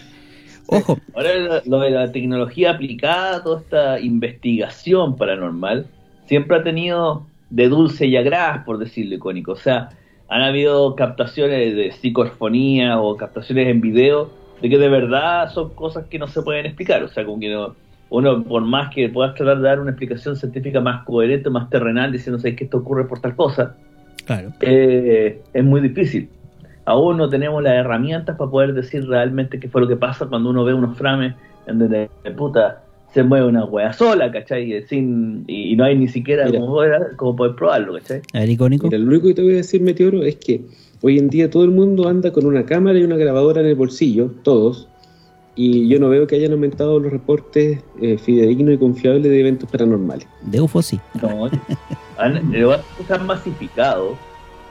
Ojo, 0.68 1.00
Ahora 1.14 1.62
lo- 1.66 1.80
de 1.80 1.92
la 1.92 2.12
tecnología 2.12 2.72
aplicada, 2.72 3.44
toda 3.44 3.62
esta 3.62 4.00
investigación 4.00 5.16
paranormal, 5.16 5.88
siempre 6.28 6.58
ha 6.58 6.64
tenido 6.64 7.28
de 7.52 7.70
dulce 7.70 8.08
y 8.08 8.18
agraz, 8.18 8.66
por 8.66 8.78
decirlo 8.80 9.16
icónico. 9.16 9.52
O 9.52 9.56
sea, 9.58 9.90
han 10.28 10.42
habido 10.42 10.96
captaciones 10.96 11.76
de 11.76 11.92
psicofonía 11.92 13.00
o 13.00 13.16
captaciones 13.16 13.68
en 13.68 13.80
video 13.80 14.32
de 14.62 14.70
que 14.70 14.78
de 14.78 14.90
verdad 14.90 15.50
son 15.52 15.70
cosas 15.74 16.06
que 16.08 16.18
no 16.20 16.28
se 16.28 16.42
pueden 16.42 16.66
explicar. 16.66 17.04
O 17.04 17.08
sea, 17.08 17.26
como 17.26 17.40
que 17.40 17.50
no- 17.54 17.76
uno, 18.10 18.44
por 18.44 18.64
más 18.64 18.94
que 18.94 19.10
puedas 19.10 19.34
tratar 19.36 19.58
de 19.58 19.64
dar 19.64 19.80
una 19.80 19.92
explicación 19.92 20.36
científica 20.36 20.80
más 20.80 21.04
coherente, 21.06 21.50
más 21.50 21.70
terrenal, 21.70 22.12
diciendo 22.12 22.40
"¿Sabes 22.40 22.56
que 22.56 22.66
esto 22.66 22.78
ocurre 22.78 23.06
por 23.06 23.20
tal 23.20 23.36
cosa, 23.36 23.76
claro. 24.26 24.52
eh, 24.62 25.42
es 25.54 25.64
muy 25.64 25.82
difícil. 25.82 26.30
Aún 26.86 27.18
no 27.18 27.28
tenemos 27.30 27.64
las 27.64 27.74
herramientas 27.74 28.38
para 28.38 28.50
poder 28.52 28.74
decir 28.74 29.08
realmente 29.08 29.60
qué 29.60 29.68
fue 29.68 29.82
lo 29.82 29.88
que 29.88 29.96
pasa 29.96 30.28
cuando 30.28 30.52
uno 30.52 30.64
ve 30.64 30.74
unos 30.76 30.96
frames 30.98 31.34
en 31.66 31.80
donde 31.80 32.10
puta 32.38 32.84
se 33.16 33.24
mueve 33.24 33.48
una 33.48 33.66
wea 33.66 33.92
sola, 33.94 34.32
¿cachai? 34.32 34.84
Sin, 34.88 35.44
y, 35.48 35.72
y 35.72 35.76
no 35.76 35.86
hay 35.86 35.96
ni 35.98 36.08
siquiera 36.08 36.46
Mira. 36.46 36.60
como, 36.60 36.74
poder- 36.74 37.16
como 37.16 37.36
poder 37.36 37.56
probarlo, 37.56 37.94
¿cachai? 37.94 38.22
A 38.34 38.40
ver, 38.42 38.50
icónico. 38.50 38.86
Mira, 38.88 39.00
lo 39.00 39.08
único 39.08 39.28
que 39.30 39.34
te 39.34 39.42
voy 39.42 39.54
a 39.54 39.58
decir, 39.58 39.82
Meteoro, 39.82 40.22
es 40.24 40.36
que 40.36 40.62
hoy 41.02 41.18
en 41.18 41.30
día 41.30 41.50
todo 41.50 41.64
el 41.64 41.72
mundo 41.72 42.08
anda 42.08 42.32
con 42.32 42.46
una 42.46 42.66
cámara 42.66 43.00
y 43.00 43.04
una 43.04 43.16
grabadora 43.18 43.62
en 43.62 43.68
el 43.68 43.76
bolsillo, 43.76 44.30
todos, 44.44 44.88
y 45.56 45.88
yo 45.88 46.00
no 46.00 46.10
veo 46.10 46.28
que 46.28 46.36
hayan 46.36 46.52
aumentado 46.52 47.00
los 47.00 47.12
reportes 47.12 47.80
eh, 48.02 48.18
fidedignos 48.18 48.74
y 48.76 48.78
confiables 48.78 49.24
de 49.24 49.40
eventos 49.40 49.72
paranormales. 49.72 50.28
De 50.42 50.60
UFO 50.60 50.82
sí. 50.82 51.00
No, 51.22 51.46
han, 52.18 52.52
se 52.52 53.14
han 53.14 53.26
masificado. 53.26 54.18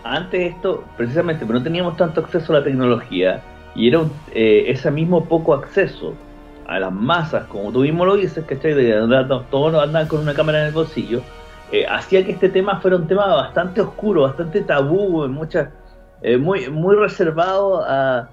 Antes 0.03 0.53
esto, 0.55 0.85
precisamente, 0.99 1.47
pero 1.47 1.59
no 1.61 1.65
teníamos 1.65 1.97
tanto 1.97 2.21
acceso 2.21 2.53
a 2.53 2.59
la 2.59 2.65
tecnología 2.65 3.43
y 3.75 3.89
era 3.89 4.01
un- 4.01 4.11
eh, 4.35 4.65
ese 4.69 4.91
mismo 4.91 5.25
poco 5.25 5.55
acceso 5.55 6.13
a 6.75 6.81
las 6.81 6.93
masas, 6.93 7.47
como 7.47 7.71
tú 7.71 7.81
mismo 7.81 8.05
lo 8.05 8.17
dices, 8.17 8.45
andar, 9.01 9.29
todos 9.49 9.75
andaban 9.81 10.09
con 10.09 10.21
una 10.21 10.35
cámara 10.35 10.61
en 10.63 10.67
el 10.67 10.73
bolsillo, 10.73 11.23
eh, 11.71 11.87
hacía 11.87 12.25
que 12.25 12.33
este 12.33 12.49
tema 12.49 12.81
fuera 12.81 12.97
un 12.97 13.07
tema 13.07 13.27
bastante 13.27 13.81
oscuro, 13.81 14.23
bastante 14.23 14.61
tabú, 14.61 15.25
en 15.25 15.31
muchas, 15.31 15.69
eh, 16.23 16.37
muy, 16.37 16.69
muy 16.69 16.97
reservado 16.97 17.81
a, 17.87 18.29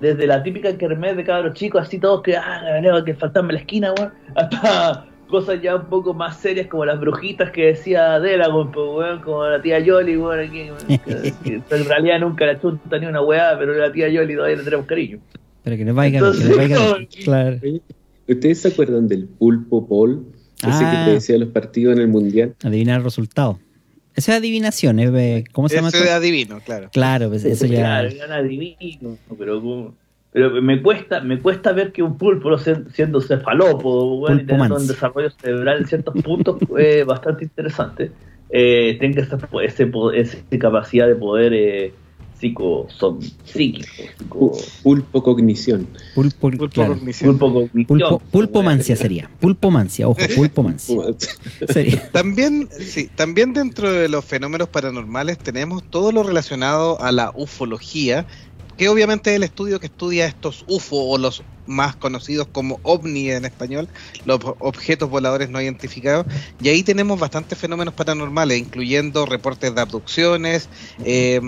desde 0.00 0.26
la 0.26 0.42
típica 0.42 0.76
kermés 0.76 1.16
de 1.16 1.22
cabros 1.22 1.54
chicos, 1.54 1.82
así 1.82 2.00
todos 2.00 2.22
que, 2.22 2.36
ah, 2.36 2.60
que 3.04 3.12
en 3.12 3.48
la 3.48 3.58
esquina, 3.58 3.92
weón, 3.96 4.12
hasta 4.34 5.06
cosas 5.30 5.62
ya 5.62 5.76
un 5.76 5.86
poco 5.86 6.12
más 6.12 6.36
serias 6.36 6.66
como 6.66 6.84
las 6.84 6.98
brujitas 6.98 7.52
que 7.52 7.66
decía 7.66 8.18
Delagon, 8.18 8.72
pues, 8.72 8.86
weón, 8.88 9.20
como 9.20 9.46
la 9.46 9.62
tía 9.62 9.78
Yoli, 9.78 10.16
weón, 10.16 10.50
que, 10.50 11.32
que 11.44 11.62
en 11.70 11.84
realidad 11.84 12.18
nunca 12.18 12.46
la 12.46 12.60
chunta 12.60 12.98
ni 12.98 13.06
una 13.06 13.22
weá, 13.22 13.56
pero 13.56 13.74
la 13.74 13.92
tía 13.92 14.08
Yoli 14.08 14.34
todavía 14.34 14.56
le 14.56 14.64
tenemos 14.64 14.86
cariño. 14.86 15.20
Pero 15.64 15.76
que 15.76 15.84
les 15.84 15.94
vaya, 15.94 16.10
que 16.12 16.16
Entonces, 16.18 16.70
no. 16.70 16.96
Claro. 17.24 17.58
¿Ustedes 18.28 18.60
se 18.60 18.68
acuerdan 18.68 19.08
del 19.08 19.26
pulpo 19.26 19.86
Paul? 19.86 20.24
Ese 20.58 20.68
Ah. 20.84 20.90
que 21.04 21.10
te 21.10 21.14
decía 21.16 21.36
los 21.38 21.48
partidos 21.48 21.94
en 21.96 22.02
el 22.02 22.08
Mundial. 22.08 22.54
Adivinar 22.62 22.98
el 22.98 23.04
resultado. 23.04 23.58
Esa 24.14 24.32
es 24.32 24.38
adivinación, 24.38 25.00
¿eh? 25.00 25.44
¿cómo 25.52 25.68
se 25.68 25.76
llama? 25.76 25.88
Esto? 25.88 26.04
es 26.04 26.10
adivino, 26.10 26.60
claro. 26.64 26.88
Claro, 26.92 27.28
pues 27.30 27.44
eso 27.44 27.66
ya. 27.66 27.80
Claro, 27.80 28.08
eran 28.10 28.32
adivinos, 28.32 29.18
pero 29.36 29.60
como- 29.60 29.94
pero 30.32 30.62
me 30.62 30.80
cuesta, 30.82 31.20
me 31.20 31.38
cuesta 31.40 31.72
ver 31.72 31.92
que 31.92 32.02
un 32.02 32.16
pulpo 32.16 32.56
sien- 32.58 32.86
siendo 32.92 33.20
cefalópodo, 33.20 34.14
weón, 34.20 34.40
y 34.40 34.46
teniendo 34.46 34.76
un 34.76 34.86
desarrollo 34.86 35.30
cerebral 35.30 35.78
en 35.80 35.86
ciertos 35.86 36.14
puntos 36.22 36.58
eh, 36.78 37.04
bastante 37.04 37.44
interesante, 37.44 38.10
eh, 38.50 38.96
tenga 39.00 39.22
esa, 39.22 39.38
ese, 39.64 39.86
po- 39.86 40.12
esa 40.12 40.38
capacidad 40.60 41.06
de 41.08 41.14
poder 41.16 41.52
eh, 41.52 41.92
psico, 42.48 42.86
son, 42.98 43.20
psíquico, 43.44 43.86
Pu- 44.28 44.54
psico, 44.54 44.82
Pulpo 44.82 45.22
cognición. 45.22 45.88
Pulpo, 46.14 46.50
Pulpo 46.50 46.68
claro. 46.68 46.94
cognición. 46.94 47.30
pulpo 47.38 47.52
cognición, 47.54 47.86
Pulpo, 47.86 48.18
pulpomancia 48.30 48.96
sería. 48.96 49.30
Pulpomancia, 49.40 50.06
ojo, 50.08 50.20
pulpomancia. 50.36 50.96
Sería. 51.72 52.10
También, 52.10 52.68
sí, 52.78 53.08
también 53.14 53.54
dentro 53.54 53.90
de 53.90 54.08
los 54.10 54.24
fenómenos 54.24 54.68
paranormales 54.68 55.38
tenemos 55.38 55.82
todo 55.88 56.12
lo 56.12 56.22
relacionado 56.22 57.00
a 57.00 57.12
la 57.12 57.32
ufología, 57.34 58.26
que 58.76 58.88
obviamente 58.90 59.30
es 59.30 59.36
el 59.36 59.44
estudio 59.44 59.80
que 59.80 59.86
estudia 59.86 60.26
estos 60.26 60.64
UFO 60.68 60.96
o 61.08 61.16
los 61.18 61.42
más 61.66 61.96
conocidos 61.96 62.46
como 62.52 62.78
ovni 62.82 63.30
en 63.30 63.44
español, 63.44 63.88
los 64.24 64.40
objetos 64.58 65.08
voladores 65.10 65.48
no 65.50 65.60
identificados, 65.60 66.26
y 66.60 66.68
ahí 66.68 66.82
tenemos 66.82 67.18
bastantes 67.18 67.58
fenómenos 67.58 67.94
paranormales, 67.94 68.58
incluyendo 68.58 69.26
reportes 69.26 69.74
de 69.74 69.80
abducciones, 69.80 70.68
eh, 71.04 71.40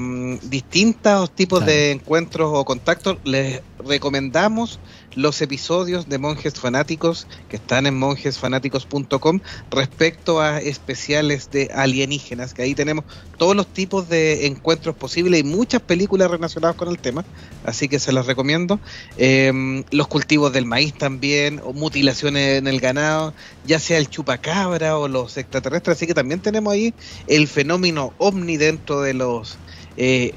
distintos 0.42 1.30
tipos 1.34 1.60
Claro. 1.60 1.72
de 1.72 1.90
encuentros 1.92 2.50
o 2.52 2.64
contactos. 2.64 3.18
Les 3.24 3.60
recomendamos 3.78 4.78
los 5.16 5.42
episodios 5.42 6.08
de 6.08 6.18
Monjes 6.18 6.54
Fanáticos 6.54 7.26
que 7.48 7.56
están 7.56 7.86
en 7.86 7.98
monjesfanáticos.com 7.98 9.40
respecto 9.70 10.40
a 10.40 10.60
especiales 10.60 11.50
de 11.50 11.70
alienígenas, 11.74 12.54
que 12.54 12.62
ahí 12.62 12.74
tenemos 12.74 13.04
todos 13.38 13.56
los 13.56 13.66
tipos 13.66 14.08
de 14.08 14.46
encuentros 14.46 14.94
posibles 14.94 15.40
y 15.40 15.42
muchas 15.42 15.82
películas 15.82 16.30
relacionadas 16.30 16.76
con 16.76 16.88
el 16.88 16.98
tema, 16.98 17.24
así 17.64 17.88
que 17.88 17.98
se 17.98 18.12
los 18.12 18.26
recomiendo. 18.26 18.78
Eh, 19.16 19.82
los 19.90 20.06
cultivos 20.06 20.52
del 20.52 20.66
maíz 20.66 20.94
también, 20.94 21.60
o 21.64 21.72
mutilaciones 21.72 22.58
en 22.58 22.68
el 22.68 22.80
ganado, 22.80 23.34
ya 23.66 23.80
sea 23.80 23.98
el 23.98 24.08
chupacabra 24.08 24.98
o 24.98 25.08
los 25.08 25.36
extraterrestres, 25.36 25.96
así 25.96 26.06
que 26.06 26.14
también 26.14 26.40
tenemos 26.40 26.72
ahí 26.72 26.94
el 27.26 27.48
fenómeno 27.48 28.12
ovni 28.18 28.56
dentro 28.58 29.00
de 29.00 29.14
los 29.14 29.56
eh, 29.96 30.34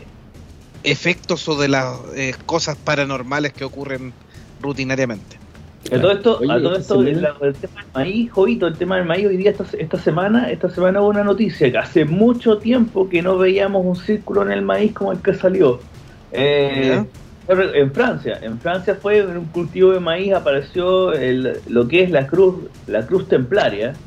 efectos 0.84 1.48
o 1.50 1.58
de 1.58 1.68
las 1.68 1.98
eh, 2.16 2.34
cosas 2.46 2.78
paranormales 2.78 3.54
que 3.54 3.66
ocurren 3.66 4.14
rutinariamente. 4.60 5.42
A 5.92 6.00
todo 6.02 6.12
esto, 6.12 6.38
Oye, 6.40 6.52
a 6.52 6.62
todo 6.62 6.76
esto 6.76 7.02
el 7.04 7.60
tema 7.60 7.82
del 7.82 7.92
maíz, 7.94 8.32
Jovito, 8.32 8.68
el 8.68 8.78
tema 8.78 8.98
del 8.98 9.06
maíz, 9.06 9.26
hoy 9.28 9.38
día, 9.38 9.52
esta, 9.52 9.66
esta 9.78 9.98
semana, 9.98 10.52
esta 10.52 10.70
semana 10.70 11.02
hubo 11.02 11.10
una 11.10 11.24
noticia 11.24 11.72
que 11.72 11.78
hace 11.78 12.06
mucho 12.06 12.60
tiempo 12.60 13.10
que 13.10 13.22
no 13.22 13.38
veíamos 13.38 13.84
un 13.86 13.96
círculo 13.96 14.44
en 14.44 14.52
el 14.52 14.62
maíz 14.62 14.94
como 14.94 15.12
el 15.14 15.22
que 15.22 15.34
salió. 15.34 15.88
Eh, 16.32 17.04
en 17.48 17.94
Francia, 17.94 18.38
en 18.42 18.62
Francia 18.62 19.00
fue 19.02 19.18
en 19.20 19.38
un 19.38 19.50
cultivo 19.52 19.92
de 19.92 20.00
maíz, 20.00 20.34
apareció 20.34 21.14
el- 21.14 21.64
lo 21.66 21.88
que 21.88 22.04
es 22.04 22.12
la 22.12 22.28
cruz, 22.28 22.70
la 22.86 23.08
cruz 23.08 23.28
templaria, 23.28 24.04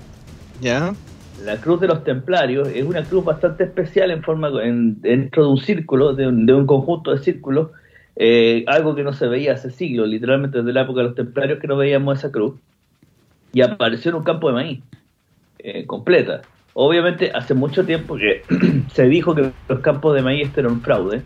¿Ya? 0.55 0.97
la 1.35 1.61
cruz 1.61 1.81
de 1.81 1.89
los 1.89 2.05
templarios 2.05 2.69
es 2.73 2.85
una 2.85 3.07
cruz 3.09 3.25
bastante 3.25 3.65
especial 3.65 4.11
en 4.11 4.23
forma 4.23 4.49
en- 4.63 5.01
dentro 5.01 5.45
de 5.45 5.51
un 5.51 5.59
círculo, 5.59 6.15
de 6.15 6.27
un, 6.29 6.47
de 6.47 6.55
un 6.55 6.67
conjunto 6.67 7.11
de 7.13 7.19
círculos, 7.19 7.71
eh, 8.17 8.65
algo 8.67 8.95
que 8.95 9.03
no 9.05 9.13
se 9.13 9.27
veía 9.27 9.55
hace 9.55 9.71
siglos, 9.71 10.09
literalmente 10.09 10.59
desde 10.59 10.73
la 10.73 10.83
época 10.83 11.01
de 11.01 11.07
los 11.09 11.15
templarios 11.15 11.59
que 11.59 11.67
no 11.67 11.77
veíamos 11.77 12.19
esa 12.19 12.31
cruz, 12.31 12.55
y 13.53 13.61
apareció 13.63 14.11
en 14.11 14.17
un 14.17 14.25
campo 14.25 14.49
de 14.49 14.55
maíz. 14.55 14.81
eh, 15.59 15.87
completa. 15.87 16.43
Obviamente, 16.75 17.31
hace 17.33 17.55
mucho 17.55 17.85
tiempo 17.85 18.17
que 18.17 18.43
se 18.93 19.07
dijo 19.09 19.35
que 19.35 19.53
los 19.69 19.81
campos 19.81 20.15
de 20.15 20.23
maíz 20.23 20.51
eran 20.57 20.73
un 20.73 20.81
fraude. 20.83 21.23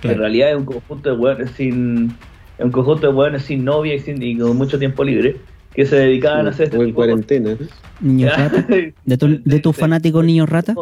Claro. 0.00 0.14
En 0.14 0.20
realidad 0.20 0.50
es 0.50 0.56
un 0.56 0.64
conjunto 0.66 1.10
de 1.10 1.16
hueones 1.16 1.50
sin, 1.52 2.18
es 2.58 2.64
un 2.64 2.70
conjunto 2.72 3.08
de 3.08 3.12
hueones 3.14 3.42
sin 3.42 3.64
novia 3.64 3.94
y, 3.94 4.00
sin, 4.00 4.22
y 4.22 4.38
con 4.38 4.56
mucho 4.56 4.78
tiempo 4.78 5.04
libre 5.04 5.42
que 5.74 5.86
se 5.86 5.96
dedicaban 5.96 6.46
a 6.46 6.50
hacer 6.50 6.66
este 6.66 6.78
o 6.78 6.82
en 6.82 6.86
tipo 6.86 7.02
de 7.02 7.08
cosas. 7.08 7.26
cuarentena. 7.26 7.56
¿De 9.04 9.18
tu, 9.18 9.42
de 9.44 9.60
tu 9.60 9.72
fanático 9.72 10.22
niño 10.22 10.46
rata? 10.46 10.80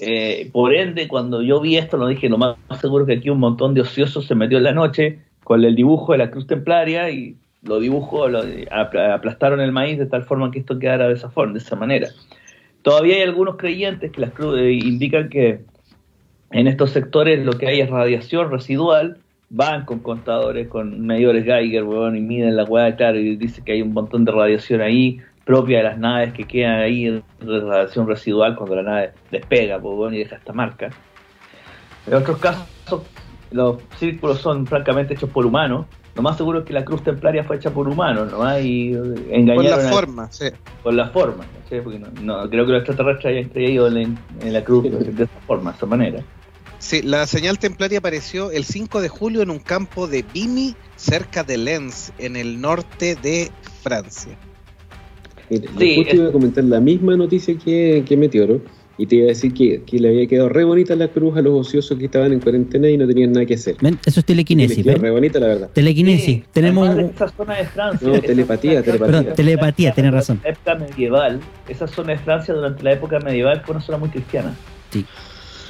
Eh, 0.00 0.48
por 0.50 0.74
ende, 0.74 1.06
cuando 1.08 1.42
yo 1.42 1.60
vi 1.60 1.76
esto, 1.76 1.98
lo 1.98 2.08
dije, 2.08 2.28
lo 2.28 2.38
más 2.38 2.56
seguro 2.80 3.04
que 3.04 3.14
aquí 3.14 3.28
un 3.28 3.38
montón 3.38 3.74
de 3.74 3.82
ociosos 3.82 4.26
se 4.26 4.34
metió 4.34 4.58
en 4.58 4.64
la 4.64 4.72
noche 4.72 5.18
con 5.44 5.62
el 5.62 5.74
dibujo 5.74 6.12
de 6.12 6.18
la 6.18 6.30
cruz 6.30 6.46
templaria 6.46 7.10
y 7.10 7.36
lo 7.62 7.78
dibujó, 7.80 8.28
lo, 8.28 8.42
apl- 8.42 9.12
aplastaron 9.12 9.60
el 9.60 9.72
maíz 9.72 9.98
de 9.98 10.06
tal 10.06 10.22
forma 10.22 10.50
que 10.50 10.60
esto 10.60 10.78
quedara 10.78 11.08
de 11.08 11.14
esa 11.14 11.28
forma, 11.28 11.52
de 11.52 11.58
esa 11.58 11.76
manera. 11.76 12.08
Todavía 12.82 13.16
hay 13.16 13.22
algunos 13.22 13.56
creyentes 13.56 14.10
que 14.10 14.22
las 14.22 14.32
eh, 14.56 14.72
indican 14.72 15.28
que 15.28 15.60
en 16.52 16.66
estos 16.66 16.90
sectores 16.90 17.44
lo 17.44 17.52
que 17.52 17.66
hay 17.66 17.80
es 17.80 17.90
radiación 17.90 18.50
residual, 18.50 19.18
van 19.50 19.84
con 19.84 19.98
contadores, 19.98 20.68
con 20.68 21.04
medidores 21.04 21.44
Geiger, 21.44 21.84
weón, 21.84 22.16
y 22.16 22.20
miden 22.20 22.56
la 22.56 22.64
weá, 22.64 22.96
claro, 22.96 23.18
y 23.18 23.36
dice 23.36 23.62
que 23.64 23.72
hay 23.72 23.82
un 23.82 23.92
montón 23.92 24.24
de 24.24 24.32
radiación 24.32 24.80
ahí, 24.80 25.18
propia 25.50 25.78
de 25.78 25.82
las 25.84 25.98
naves 25.98 26.32
que 26.32 26.44
quedan 26.46 26.78
ahí, 26.78 27.06
de 27.06 27.60
radiación 27.60 28.06
residual 28.06 28.54
cuando 28.54 28.76
la 28.76 28.82
nave 28.84 29.12
despega, 29.32 29.80
pues, 29.80 30.14
y 30.14 30.18
deja 30.18 30.36
esta 30.36 30.52
marca. 30.52 30.90
En 32.06 32.14
otros 32.14 32.38
casos, 32.38 33.02
los 33.50 33.78
círculos 33.98 34.38
son 34.40 34.64
francamente 34.64 35.14
hechos 35.14 35.28
por 35.30 35.44
humanos. 35.44 35.86
Lo 36.14 36.22
más 36.22 36.36
seguro 36.36 36.60
es 36.60 36.64
que 36.66 36.72
la 36.72 36.84
cruz 36.84 37.02
templaria 37.02 37.42
fue 37.42 37.56
hecha 37.56 37.70
por 37.70 37.88
humanos, 37.88 38.30
¿no? 38.30 38.60
Y 38.60 38.92
eh, 38.94 38.96
Por 38.96 39.34
engañaron 39.34 39.82
la 39.82 39.88
a- 39.88 39.92
forma, 39.92 40.30
sí. 40.30 40.46
por 40.84 40.94
la 40.94 41.08
forma, 41.10 41.44
¿cachai? 41.62 41.82
Porque 41.82 41.98
no, 41.98 42.06
no- 42.22 42.48
creo 42.48 42.64
que 42.64 42.72
los 42.72 42.82
extraterrestres 42.82 43.36
hayan 43.36 43.48
creído 43.50 43.88
en, 43.88 44.16
en 44.42 44.52
la 44.52 44.62
cruz 44.62 44.84
de 44.84 45.24
esa 45.24 45.40
forma, 45.48 45.72
de 45.72 45.76
esa 45.78 45.86
manera. 45.86 46.22
Sí, 46.78 47.02
la 47.02 47.26
señal 47.26 47.58
templaria 47.58 47.98
apareció 47.98 48.52
el 48.52 48.64
5 48.64 49.00
de 49.00 49.08
julio 49.08 49.42
en 49.42 49.50
un 49.50 49.58
campo 49.58 50.06
de 50.06 50.22
Vimy, 50.32 50.76
cerca 50.94 51.42
de 51.42 51.58
Lens, 51.58 52.12
en 52.18 52.36
el 52.36 52.60
norte 52.60 53.16
de 53.16 53.50
Francia. 53.82 54.36
Mira, 55.50 55.70
Sí, 55.78 55.94
justo 55.96 56.10
es- 56.12 56.14
iba 56.18 56.28
a 56.28 56.32
comentar 56.32 56.64
la 56.64 56.80
misma 56.80 57.16
noticia 57.16 57.54
que, 57.58 58.04
que 58.06 58.16
Meteoro 58.16 58.60
y 58.98 59.06
te 59.06 59.16
iba 59.16 59.24
a 59.24 59.28
decir 59.28 59.54
que, 59.54 59.82
que 59.84 59.98
le 59.98 60.08
había 60.08 60.26
quedado 60.26 60.48
re 60.50 60.62
bonita 60.62 60.94
la 60.94 61.08
cruz 61.08 61.34
a 61.36 61.40
los 61.40 61.66
ociosos 61.66 61.98
que 61.98 62.04
estaban 62.04 62.32
en 62.34 62.40
cuarentena 62.40 62.88
y 62.90 62.98
no 62.98 63.06
tenían 63.06 63.32
nada 63.32 63.46
que 63.46 63.54
hacer. 63.54 63.76
Ven, 63.80 63.98
Eso 64.04 64.20
es 64.20 64.26
telequinesis, 64.26 64.84
re 64.84 65.10
bonita, 65.10 65.38
la 65.40 65.46
verdad. 65.46 65.70
Telequinesis. 65.72 66.24
Sí, 66.24 66.44
Tenemos 66.52 66.96
esa 66.98 67.28
zona 67.28 67.56
de 67.56 67.64
Francia. 67.64 68.06
No, 68.06 68.20
telepatía, 68.20 68.82
telepatía. 68.82 69.06
Perdón, 69.18 69.34
telepatía, 69.34 69.92
tienes 69.92 70.12
razón. 70.12 70.40
La 70.44 70.50
época 70.50 70.74
medieval, 70.74 71.40
esa 71.68 71.86
zona 71.86 72.12
de 72.12 72.18
Francia 72.18 72.52
durante 72.52 72.82
la 72.82 72.92
época 72.92 73.18
medieval 73.20 73.62
fue 73.64 73.74
una 73.74 73.82
zona 73.84 73.96
muy 73.98 74.10
cristiana. 74.10 74.54
Sí. 74.90 75.04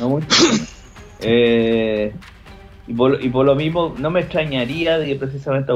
No, 0.01 0.09
muy 0.09 0.23
cristiana. 0.23 0.65
Eh, 1.21 2.13
y, 2.91 2.93
por, 2.93 3.25
y 3.25 3.29
por 3.29 3.47
lo 3.47 3.55
mismo, 3.55 3.95
no 4.01 4.11
me 4.11 4.19
extrañaría 4.19 4.99
de 4.99 5.07
que 5.07 5.15
precisamente 5.15 5.73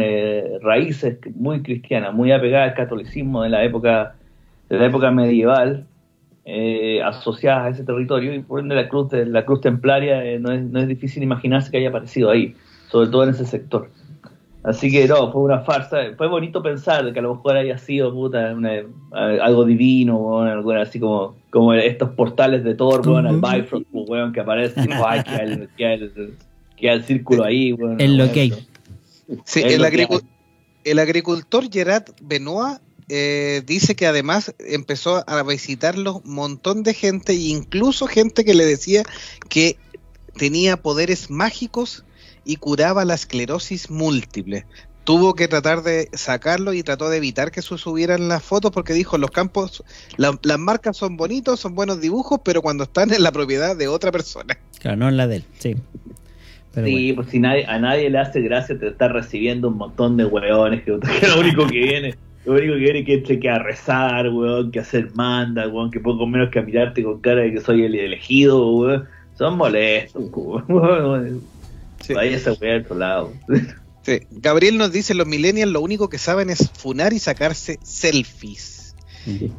eh, 0.00 0.58
raíces 0.60 1.18
muy 1.36 1.62
cristianas, 1.62 2.12
muy 2.12 2.32
apegadas 2.32 2.70
al 2.70 2.74
catolicismo 2.74 3.44
de 3.44 3.50
la 3.50 3.62
época, 3.62 4.16
de 4.68 4.78
la 4.78 4.86
época 4.86 5.12
medieval, 5.12 5.86
eh, 6.44 7.00
asociadas 7.04 7.66
a 7.66 7.68
ese 7.68 7.84
territorio, 7.84 8.34
y 8.34 8.40
por 8.40 8.58
ende 8.58 8.74
la 8.74 8.88
cruz, 8.88 9.12
la 9.12 9.44
cruz 9.44 9.60
templaria 9.60 10.24
eh, 10.24 10.40
no, 10.40 10.50
es, 10.50 10.60
no 10.60 10.80
es 10.80 10.88
difícil 10.88 11.22
imaginarse 11.22 11.70
que 11.70 11.76
haya 11.76 11.90
aparecido 11.90 12.30
ahí, 12.30 12.56
sobre 12.88 13.10
todo 13.10 13.22
en 13.22 13.30
ese 13.30 13.46
sector. 13.46 13.88
Así 14.64 14.90
que 14.90 15.06
no, 15.06 15.30
fue 15.32 15.42
una 15.42 15.60
farsa. 15.60 15.98
Fue 16.16 16.26
bonito 16.28 16.62
pensar 16.62 17.12
que 17.12 17.18
a 17.18 17.22
lo 17.22 17.36
mejor 17.36 17.56
haya 17.56 17.78
sido 17.78 18.12
puta, 18.12 18.52
una- 18.54 18.82
a- 19.12 19.44
algo 19.44 19.64
divino, 19.64 20.16
weón, 20.16 20.48
algo 20.48 20.72
así 20.72 20.98
como, 20.98 21.36
como 21.50 21.72
estos 21.74 22.10
portales 22.10 22.64
de 22.64 22.74
Thor, 22.74 23.06
weón, 23.08 23.26
al 23.26 23.40
Bifrost, 23.40 23.86
pues, 23.92 24.32
que 24.34 24.40
aparece, 24.40 24.82
tipo, 24.82 25.06
ay, 25.06 25.22
queda 25.22 25.42
el, 25.42 25.68
queda 25.76 25.94
el- 25.94 26.34
queda 26.76 26.92
el 26.92 27.04
círculo 27.04 27.44
ahí, 27.44 27.72
lo 28.18 28.32
que. 28.32 28.52
Sí, 29.44 29.60
el, 29.62 29.82
lo 29.82 29.90
que 29.90 30.06
agricu- 30.06 30.22
el 30.84 30.98
agricultor 30.98 31.70
Gerard 31.70 32.04
Benoit 32.22 32.78
eh, 33.10 33.62
dice 33.66 33.94
que 33.94 34.06
además 34.06 34.54
empezó 34.58 35.22
a 35.28 35.42
visitarlo 35.42 36.20
un 36.24 36.34
montón 36.34 36.82
de 36.82 36.94
gente, 36.94 37.34
incluso 37.34 38.06
gente 38.06 38.44
que 38.44 38.54
le 38.54 38.64
decía 38.66 39.02
que 39.48 39.76
tenía 40.36 40.76
poderes 40.76 41.30
mágicos 41.30 42.04
y 42.48 42.56
curaba 42.56 43.04
la 43.04 43.12
esclerosis 43.14 43.90
múltiple. 43.90 44.64
Tuvo 45.04 45.34
que 45.34 45.48
tratar 45.48 45.82
de 45.82 46.08
sacarlo 46.14 46.72
y 46.72 46.82
trató 46.82 47.10
de 47.10 47.18
evitar 47.18 47.50
que 47.50 47.60
se 47.60 47.76
subieran 47.76 48.26
las 48.28 48.42
fotos 48.42 48.70
porque 48.70 48.94
dijo 48.94 49.18
los 49.18 49.30
campos, 49.30 49.84
la- 50.16 50.38
las 50.42 50.58
marcas 50.58 50.96
son 50.96 51.18
bonitos, 51.18 51.60
son 51.60 51.74
buenos 51.74 52.00
dibujos, 52.00 52.40
pero 52.42 52.62
cuando 52.62 52.84
están 52.84 53.12
en 53.12 53.22
la 53.22 53.32
propiedad 53.32 53.76
de 53.76 53.86
otra 53.88 54.10
persona. 54.12 54.56
Claro, 54.80 54.96
no 54.96 55.08
en 55.10 55.18
la 55.18 55.26
de 55.26 55.36
él, 55.36 55.44
sí. 55.58 55.76
Pero 56.74 56.86
sí, 56.86 56.92
bueno. 57.12 57.16
pues 57.16 57.28
si 57.32 57.38
nadie, 57.38 57.66
a 57.66 57.78
nadie 57.78 58.08
le 58.08 58.18
hace 58.18 58.40
gracia 58.40 58.78
te 58.78 58.88
estar 58.88 59.12
recibiendo 59.12 59.68
un 59.68 59.76
montón 59.76 60.16
de 60.16 60.24
weones 60.24 60.84
que, 60.84 60.98
que 61.20 61.28
lo 61.28 61.40
único 61.40 61.66
que 61.66 61.80
viene, 61.80 62.14
lo 62.46 62.54
único 62.54 62.72
que 62.72 62.78
viene 62.80 62.98
es 63.00 63.06
que 63.06 63.14
entre 63.14 63.40
que 63.40 63.50
a 63.50 63.58
rezar, 63.58 64.30
weón, 64.30 64.70
que 64.70 64.80
hacer 64.80 65.10
manda, 65.14 65.68
weón, 65.68 65.90
que 65.90 66.00
poco 66.00 66.26
menos 66.26 66.48
que 66.50 66.60
a 66.60 66.62
mirarte 66.62 67.02
con 67.02 67.20
cara 67.20 67.42
de 67.42 67.52
que 67.52 67.60
soy 67.60 67.82
el 67.82 67.94
elegido, 67.94 68.70
weón. 68.74 69.06
Son 69.36 69.56
molestos, 69.58 70.24
weón. 70.68 71.42
Sí. 72.04 72.14
Otro 72.14 72.94
lado. 72.96 73.32
Sí. 74.00 74.20
Gabriel 74.30 74.78
nos 74.78 74.90
dice, 74.90 75.12
los 75.12 75.26
millennials 75.26 75.70
lo 75.70 75.82
único 75.82 76.08
que 76.08 76.16
saben 76.16 76.48
es 76.48 76.70
funar 76.70 77.12
y 77.12 77.18
sacarse 77.18 77.78
selfies. 77.82 78.94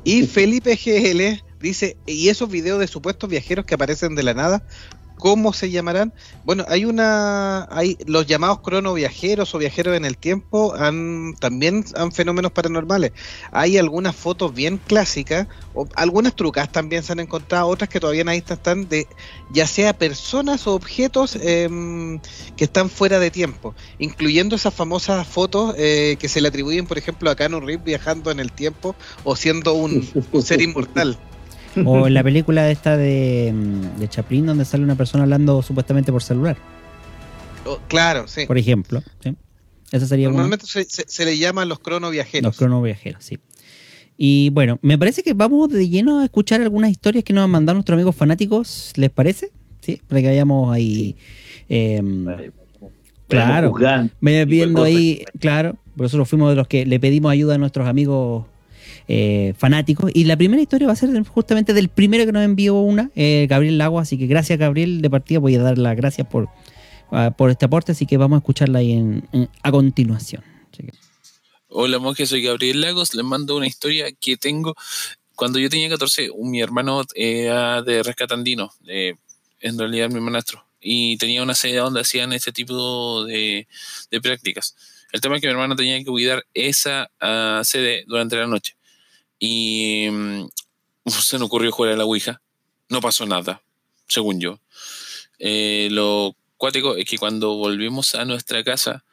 Y 0.04 0.26
Felipe 0.26 0.76
GL 0.76 1.44
dice, 1.60 1.98
¿y 2.08 2.30
esos 2.30 2.50
videos 2.50 2.80
de 2.80 2.88
supuestos 2.88 3.30
viajeros 3.30 3.66
que 3.66 3.76
aparecen 3.76 4.16
de 4.16 4.24
la 4.24 4.34
nada? 4.34 4.64
¿Cómo 5.20 5.52
se 5.52 5.70
llamarán? 5.70 6.14
Bueno, 6.46 6.64
hay 6.70 6.86
una, 6.86 7.68
hay 7.70 7.98
los 8.06 8.26
llamados 8.26 8.62
cronoviajeros 8.62 9.54
o 9.54 9.58
viajeros 9.58 9.98
en 9.98 10.06
el 10.06 10.18
tiempo 10.18 10.74
han 10.74 11.36
también 11.38 11.84
han 11.96 12.14
fenómenos 12.14 12.54
paranormales. 12.54 13.12
Hay 13.52 13.78
algunas 13.78 14.16
fotos 14.16 14.54
bien 14.54 14.78
clásicas, 14.78 15.48
o 15.74 15.90
algunas 15.96 16.36
trucas 16.38 16.72
también 16.72 17.04
se 17.04 17.12
han 17.12 17.20
encontrado, 17.20 17.68
otras 17.68 17.90
que 17.90 18.00
todavía 18.00 18.24
ahí 18.28 18.38
están 18.38 18.88
de 18.88 19.08
ya 19.52 19.68
sea 19.68 19.92
personas 19.92 20.66
o 20.68 20.74
objetos 20.74 21.38
em, 21.42 22.22
que 22.56 22.64
están 22.64 22.90
fuera 22.90 23.20
de 23.20 23.30
tiempo, 23.30 23.76
incluyendo 23.98 24.56
esas 24.56 24.74
famosas 24.74 25.28
fotos 25.28 25.76
eh, 25.78 26.16
que 26.18 26.30
se 26.30 26.40
le 26.40 26.48
atribuyen, 26.48 26.88
por 26.88 26.98
ejemplo, 26.98 27.30
a 27.30 27.36
Keanu 27.36 27.60
Reeves 27.60 27.84
viajando 27.84 28.32
en 28.32 28.40
el 28.40 28.54
tiempo 28.54 28.96
o 29.26 29.36
siendo 29.36 29.74
un 29.74 30.10
ser 30.42 30.62
inmortal. 30.62 31.20
O 31.86 32.08
en 32.08 32.14
la 32.14 32.24
película 32.24 32.70
esta 32.72 32.98
de, 32.98 33.54
mm, 33.54 34.00
de 34.00 34.08
Chaplin, 34.10 34.46
donde 34.46 34.66
sale 34.66 34.84
una 34.84 34.96
persona 34.96 35.24
hablando 35.24 35.62
supuestamente 35.62 36.12
por 36.12 36.24
celular, 36.24 36.58
O- 37.66 37.80
claro, 37.88 38.28
sí. 38.28 38.46
por 38.46 38.58
ejemplo. 38.58 39.04
¿sí? 39.24 39.36
Esa 39.92 40.06
sería 40.08 40.28
una. 40.30 40.38
Normalmente 40.38 40.66
se, 40.68 40.84
se- 40.86 41.06
se 41.08 41.26
le 41.26 41.38
llaman 41.38 41.68
los 41.70 41.80
cronoviajeros. 41.80 42.44
Los 42.44 42.58
cronoviajeros, 42.58 43.24
sí. 43.24 43.40
Y 44.18 44.50
bueno, 44.50 44.80
me 44.82 44.98
parece 44.98 45.24
que 45.24 45.34
vamos 45.34 45.70
de 45.70 45.88
lleno 45.88 46.20
a 46.20 46.26
escuchar 46.26 46.62
algunas 46.62 46.92
historias 46.92 47.24
que 47.24 47.32
nos 47.34 47.46
han 47.46 47.50
mandado 47.52 47.76
nuestros 47.76 47.96
amigos 47.96 48.16
fanáticos, 48.16 48.92
¿les 48.98 49.10
parece? 49.10 49.52
Sí, 49.82 50.02
para 50.08 50.22
que 50.22 50.28
vayamos 50.28 50.74
ahí. 50.74 51.16
eh, 51.70 52.02
Claro. 53.28 53.74
De 54.22 54.46
viendo 54.46 54.84
ahí, 54.84 55.24
claro, 55.40 55.78
por 55.96 56.08
eso 56.08 56.26
fuimos 56.26 56.50
de 56.50 56.56
los 56.56 56.68
que 56.68 56.86
le 56.86 57.00
pedimos 57.00 57.32
ayuda 57.32 57.56
a 57.56 57.58
nuestros 57.60 57.88
amigos 57.88 58.46
eh, 59.12 59.56
fanáticos. 59.58 60.12
Y 60.14 60.26
la 60.26 60.38
primera 60.38 60.62
historia 60.62 60.86
va 60.88 60.94
a 60.94 60.96
ser 60.96 61.10
justamente 61.28 61.74
del 61.74 61.90
primero 61.90 62.26
que 62.28 62.32
nos 62.32 62.44
envió 62.44 62.76
una, 62.76 63.10
eh, 63.16 63.48
Gabriel 63.50 63.80
Lago. 63.80 64.00
Así 64.00 64.20
que 64.20 64.28
gracias, 64.28 64.60
Gabriel, 64.60 65.02
de 65.02 65.10
partida. 65.10 65.40
Voy 65.40 65.56
a 65.56 65.62
dar 65.64 65.80
las 65.80 65.98
gracias 65.98 66.28
por, 66.28 66.48
ah, 67.12 67.32
por 67.36 67.50
este 67.50 67.66
aporte. 67.66 67.92
Así 67.92 68.06
que 68.06 68.18
vamos 68.18 68.38
a 68.38 68.40
escucharla 68.40 68.80
ahí 68.80 68.92
en- 68.94 69.28
a 69.64 69.72
continuación. 69.72 70.44
Hola 71.70 72.00
monje, 72.00 72.26
soy 72.26 72.42
Gabriel 72.44 72.82
Lagos. 72.82 73.14
Les 73.16 73.26
mando 73.26 73.56
una 73.58 73.68
historia 73.68 74.12
que 74.12 74.38
tengo. 74.38 74.76
Cuando 75.36 75.58
yo 75.60 75.70
tenía 75.70 75.90
14, 75.90 76.30
un- 76.32 76.52
mi 76.52 76.62
hermano 76.62 77.04
era 77.16 77.82
de 77.82 78.04
rescatandino, 78.04 78.72
eh, 78.88 79.16
en 79.62 79.78
realidad 79.78 80.10
mi 80.10 80.16
hermanastro, 80.16 80.66
y 80.82 81.18
tenía 81.18 81.42
una 81.44 81.54
sede 81.56 81.78
donde 81.78 82.02
hacían 82.02 82.34
este 82.34 82.52
tipo 82.52 83.24
de, 83.26 83.68
de 84.12 84.22
prácticas. 84.22 84.76
El 85.12 85.22
tema 85.22 85.36
es 85.36 85.42
que 85.42 85.48
mi 85.48 85.52
hermano 85.54 85.76
tenía 85.76 85.98
que 85.98 86.06
cuidar 86.06 86.46
esa 86.54 87.10
ah, 87.20 87.62
sede 87.64 88.04
durante 88.08 88.36
la 88.36 88.46
noche. 88.48 88.76
Y 89.40 90.10
mm, 90.12 90.50
se 91.08 91.40
me 91.40 91.46
ocurrió 91.46 91.72
jugar 91.72 91.94
a 91.94 91.98
la 91.98 92.06
Ouija. 92.06 92.42
No 92.90 93.02
pasó 93.02 93.26
nada, 93.26 93.62
según 94.08 94.40
yo. 94.40 94.60
Eh, 95.40 95.88
lo 95.92 96.36
cuático 96.58 96.96
es 96.96 97.06
que 97.06 97.18
cuando 97.18 97.56
volvimos 97.56 98.16
a 98.16 98.26
nuestra 98.26 98.64
casa, 98.64 99.06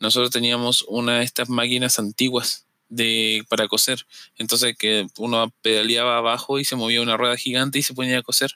nosotros 0.00 0.30
teníamos 0.30 0.84
una 0.88 1.18
de 1.18 1.24
estas 1.24 1.48
máquinas 1.48 1.98
antiguas 1.98 2.66
de, 2.88 3.44
para 3.48 3.68
coser. 3.68 4.06
Entonces 4.36 4.76
que 4.78 5.06
uno 5.18 5.52
pedaleaba 5.62 6.18
abajo 6.18 6.58
y 6.58 6.64
se 6.64 6.76
movía 6.76 7.02
una 7.02 7.16
rueda 7.16 7.36
gigante 7.36 7.78
y 7.78 7.82
se 7.82 7.94
ponía 7.94 8.18
a 8.18 8.22
coser. 8.22 8.52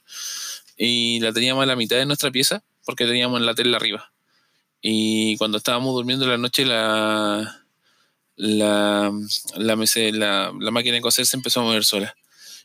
Y 0.77 1.21
la 1.21 1.33
teníamos 1.33 1.63
a 1.63 1.67
la 1.67 1.77
mitad 1.77 1.97
de 1.97 2.07
nuestra 2.07 2.31
pieza 2.31 2.63
porque 2.85 3.07
teníamos 3.07 3.41
la 3.43 3.55
tela 3.55 3.77
arriba. 3.77 4.13
Y 4.83 5.37
cuando 5.37 5.59
estábamos 5.59 5.95
durmiendo 5.95 6.25
en 6.25 6.31
la 6.31 6.39
noche 6.39 6.65
la, 6.65 7.60
la, 8.41 9.13
la, 9.57 9.77
la, 9.77 10.53
la 10.59 10.71
máquina 10.71 10.95
de 10.95 11.01
coser 11.01 11.27
se 11.27 11.37
empezó 11.37 11.61
a 11.61 11.65
mover 11.65 11.85
sola. 11.85 12.15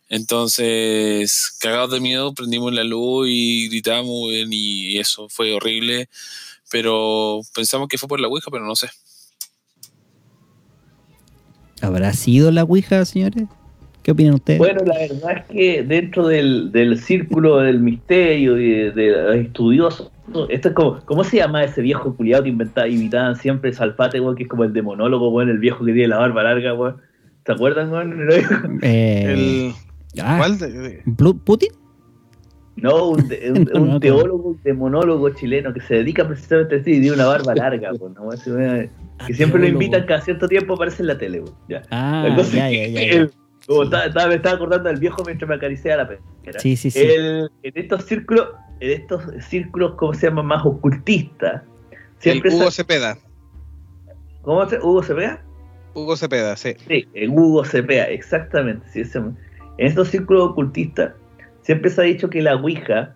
Entonces, 0.08 1.56
cagados 1.60 1.92
de 1.92 2.00
miedo, 2.00 2.34
prendimos 2.34 2.72
la 2.74 2.84
luz 2.84 3.28
y 3.30 3.70
gritamos, 3.70 4.32
y 4.32 4.98
eso 5.00 5.28
fue 5.30 5.54
horrible. 5.54 6.10
Pero 6.70 7.42
pensamos 7.54 7.88
que 7.88 7.98
fue 7.98 8.10
por 8.10 8.20
la 8.20 8.28
Ouija, 8.28 8.52
pero 8.52 8.66
no 8.66 8.76
sé. 8.76 8.90
¿Habrá 11.82 12.14
sido 12.14 12.52
la 12.52 12.64
Ouija, 12.64 13.04
señores? 13.06 13.48
¿Qué 14.06 14.12
opinan 14.12 14.36
ustedes? 14.36 14.60
Bueno, 14.60 14.82
la 14.86 15.00
verdad 15.00 15.32
es 15.38 15.46
que 15.46 15.82
dentro 15.82 16.28
del, 16.28 16.72
del 16.72 17.00
círculo 17.00 17.58
del 17.58 17.80
misterio 17.80 18.56
y 18.60 18.70
de, 18.70 18.92
de 18.92 19.10
los 19.10 19.36
estudiosos, 19.38 20.12
esto 20.50 20.68
es 20.68 20.74
como, 20.76 21.00
¿cómo 21.06 21.24
se 21.24 21.38
llama 21.38 21.64
ese 21.64 21.82
viejo 21.82 22.16
culiado 22.16 22.44
que 22.44 22.50
inventaba, 22.50 22.88
imitaban 22.88 23.36
siempre 23.36 23.74
Salpate, 23.74 24.20
weón, 24.22 24.36
que 24.36 24.44
es 24.44 24.50
como 24.50 24.64
el 24.64 24.74
demonólogo, 24.74 25.30
weón, 25.32 25.50
el 25.50 25.58
viejo 25.58 25.84
que 25.84 25.92
tiene 25.94 26.10
la 26.10 26.18
barba 26.20 26.44
larga, 26.44 26.76
weón? 26.76 26.98
¿Se 27.48 27.52
acuerdan, 27.54 27.92
weón? 27.92 28.30
Eh, 28.84 29.24
El, 30.14 30.22
ah, 30.22 30.36
¿Cuál? 30.38 30.60
de- 30.60 31.02
¿Putin? 31.44 31.70
No, 32.76 33.08
un, 33.10 33.28
de- 33.28 33.52
un- 33.54 33.64
No, 33.64 33.72
no, 33.74 33.82
un 33.82 33.90
no. 33.90 34.00
teólogo 34.00 34.56
y 34.62 34.68
demonólogo 34.68 35.30
chileno 35.32 35.74
que 35.74 35.82
se 35.82 35.96
dedica 35.96 36.28
precisamente 36.28 36.76
a 36.76 36.78
esto 36.78 36.92
y 36.92 37.00
tiene 37.00 37.14
una 37.14 37.26
barba 37.26 37.56
larga, 37.56 37.92
weón, 37.94 38.14
¿no? 38.14 38.30
Que 39.26 39.34
siempre 39.34 39.60
lo 39.62 39.68
invitan 39.68 40.06
cada 40.06 40.22
cierto 40.22 40.48
tiempo, 40.48 40.76
aparece 40.76 41.02
en 41.02 41.08
la 41.08 41.18
tele, 41.18 41.40
weón. 41.40 41.56
Ya. 41.68 41.82
Ah, 41.90 42.28
ya, 42.54 42.70
ya, 42.70 42.86
ya, 42.86 42.88
ya. 42.88 43.02
el- 43.02 43.32
como 43.68 43.84
estaba, 43.84 44.06
estaba- 44.06 44.28
me 44.28 44.36
estaba 44.36 44.56
acordando 44.56 44.90
del 44.90 45.00
viejo 45.00 45.24
mientras 45.26 45.48
me 45.50 45.56
acariciaba 45.56 46.04
la 46.04 46.08
pera. 46.10 46.60
Sí, 46.60 46.76
sí, 46.76 46.92
sí. 46.92 47.00
El- 47.00 47.50
en 47.64 47.72
estos 47.76 48.04
círculos, 48.06 48.50
en 48.80 48.92
estos 48.92 49.24
círculos, 49.46 49.96
¿cómo 49.96 50.14
se 50.14 50.28
llama? 50.28 50.44
Más 50.44 50.66
ocultistas. 50.66 51.64
el 51.92 52.32
Siempre 52.32 52.52
Hugo 52.54 52.66
sa- 52.66 52.72
Cepeda. 52.72 53.18
¿Cómo 54.42 54.68
se 54.70 54.78
Hugo 54.80 55.04
Cepeda? 55.04 55.42
Hugo 55.94 56.16
Cepeda, 56.18 56.56
sí. 56.56 56.74
Sí, 56.88 57.08
en 57.14 57.32
Hugo 57.38 57.64
Cepeda, 57.66 58.06
exactamente. 58.06 58.86
sí, 58.90 59.02
ese- 59.02 59.20
en 59.20 59.36
estos 59.78 60.10
círculos 60.10 60.50
ocultistas 60.52 61.14
siempre 61.62 61.90
se 61.90 62.02
ha 62.02 62.04
dicho 62.04 62.30
que 62.30 62.42
la 62.42 62.56
Ouija, 62.56 63.16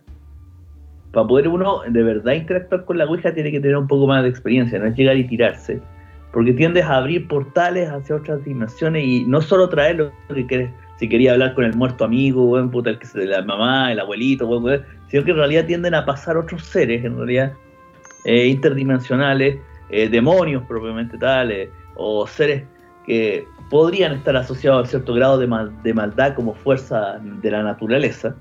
para 1.11 1.27
poder 1.27 1.47
uno 1.47 1.81
de 1.87 2.03
verdad 2.03 2.33
interactuar 2.33 2.85
con 2.85 2.97
la 2.97 3.05
Ouija, 3.05 3.33
tiene 3.33 3.51
que 3.51 3.59
tener 3.59 3.77
un 3.77 3.87
poco 3.87 4.07
más 4.07 4.23
de 4.23 4.29
experiencia, 4.29 4.79
no 4.79 4.85
es 4.87 4.95
llegar 4.95 5.17
y 5.17 5.25
tirarse. 5.27 5.81
Porque 6.31 6.53
tiendes 6.53 6.85
a 6.85 6.97
abrir 6.97 7.27
portales 7.27 7.89
hacia 7.89 8.15
otras 8.15 8.43
dimensiones 8.45 9.03
y 9.03 9.25
no 9.25 9.41
solo 9.41 9.67
traer 9.69 9.97
lo 9.97 10.11
que 10.35 10.45
quieres, 10.45 10.71
si 10.97 11.07
quería 11.09 11.31
hablar 11.33 11.55
con 11.55 11.63
el 11.63 11.73
muerto 11.75 12.03
amigo, 12.05 12.43
weón, 12.45 12.69
puta, 12.69 12.89
el 12.91 12.99
que 12.99 13.05
se, 13.05 13.25
la 13.25 13.41
mamá, 13.41 13.91
el 13.91 13.99
abuelito, 13.99 14.45
sino 15.07 15.23
que 15.23 15.31
en 15.31 15.37
realidad 15.37 15.65
tienden 15.65 15.95
a 15.95 16.05
pasar 16.05 16.37
otros 16.37 16.63
seres, 16.65 17.03
en 17.03 17.17
realidad, 17.17 17.53
eh, 18.25 18.47
interdimensionales, 18.47 19.57
eh, 19.89 20.09
demonios 20.09 20.63
propiamente 20.67 21.17
tales, 21.17 21.69
o 21.95 22.27
seres 22.27 22.63
que 23.05 23.47
podrían 23.69 24.11
estar 24.13 24.35
asociados 24.35 24.85
a 24.85 24.89
cierto 24.89 25.13
grado 25.13 25.39
de, 25.39 25.47
mal- 25.47 25.71
de 25.83 25.93
maldad 25.93 26.35
como 26.35 26.53
fuerza 26.53 27.19
de 27.23 27.49
la 27.49 27.63
naturaleza, 27.63 28.35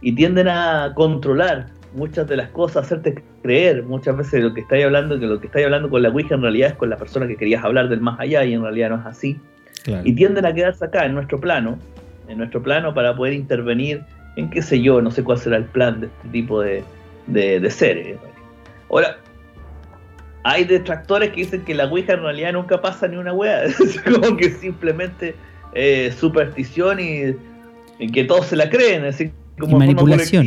y 0.00 0.14
tienden 0.14 0.48
a 0.48 0.92
controlar 0.94 1.66
muchas 1.94 2.28
de 2.28 2.36
las 2.36 2.48
cosas, 2.50 2.84
hacerte 2.86 3.22
creer 3.42 3.82
muchas 3.82 4.16
veces 4.16 4.42
lo 4.42 4.54
que 4.54 4.60
estáis 4.60 4.84
hablando, 4.84 5.18
que 5.18 5.26
lo 5.26 5.40
que 5.40 5.46
estáis 5.46 5.64
hablando 5.64 5.90
con 5.90 6.02
la 6.02 6.08
Ouija 6.10 6.34
en 6.34 6.42
realidad 6.42 6.70
es 6.70 6.76
con 6.76 6.88
la 6.90 6.96
persona 6.96 7.26
que 7.26 7.36
querías 7.36 7.64
hablar 7.64 7.88
del 7.88 8.00
más 8.00 8.18
allá, 8.20 8.44
y 8.44 8.54
en 8.54 8.62
realidad 8.62 8.90
no 8.90 9.00
es 9.00 9.06
así 9.06 9.38
Claro. 9.82 10.02
y 10.04 10.14
tienden 10.14 10.44
a 10.46 10.52
quedarse 10.52 10.84
acá 10.84 11.06
en 11.06 11.14
nuestro 11.14 11.40
plano, 11.40 11.78
en 12.28 12.38
nuestro 12.38 12.62
plano 12.62 12.92
para 12.94 13.16
poder 13.16 13.32
intervenir 13.32 14.02
en 14.36 14.50
qué 14.50 14.62
sé 14.62 14.80
yo, 14.80 15.00
no 15.02 15.10
sé 15.10 15.24
cuál 15.24 15.38
será 15.38 15.56
el 15.56 15.64
plan 15.64 16.00
de 16.00 16.06
este 16.06 16.28
tipo 16.28 16.60
de, 16.60 16.84
de- 17.26 17.58
de 17.60 17.70
seres. 17.70 18.18
Ahora, 18.90 19.16
hay 20.44 20.64
detractores 20.64 21.30
que 21.30 21.36
dicen 21.36 21.64
que 21.64 21.74
la 21.74 21.86
Ouija 21.86 22.12
en 22.14 22.22
realidad 22.22 22.52
nunca 22.52 22.80
pasa 22.80 23.08
ni 23.08 23.16
una 23.16 23.32
wea, 23.32 23.64
es 23.64 24.00
como 24.02 24.36
que 24.36 24.50
simplemente 24.50 25.34
eh, 25.74 26.12
superstición 26.16 27.00
y, 27.00 27.34
y 27.98 28.10
que 28.12 28.24
todos 28.24 28.46
se 28.46 28.56
la 28.56 28.68
creen, 28.70 29.04
es 29.04 29.18
decir, 29.18 29.32
como 29.58 29.76
Y 29.76 29.80
manipulación. 29.80 30.44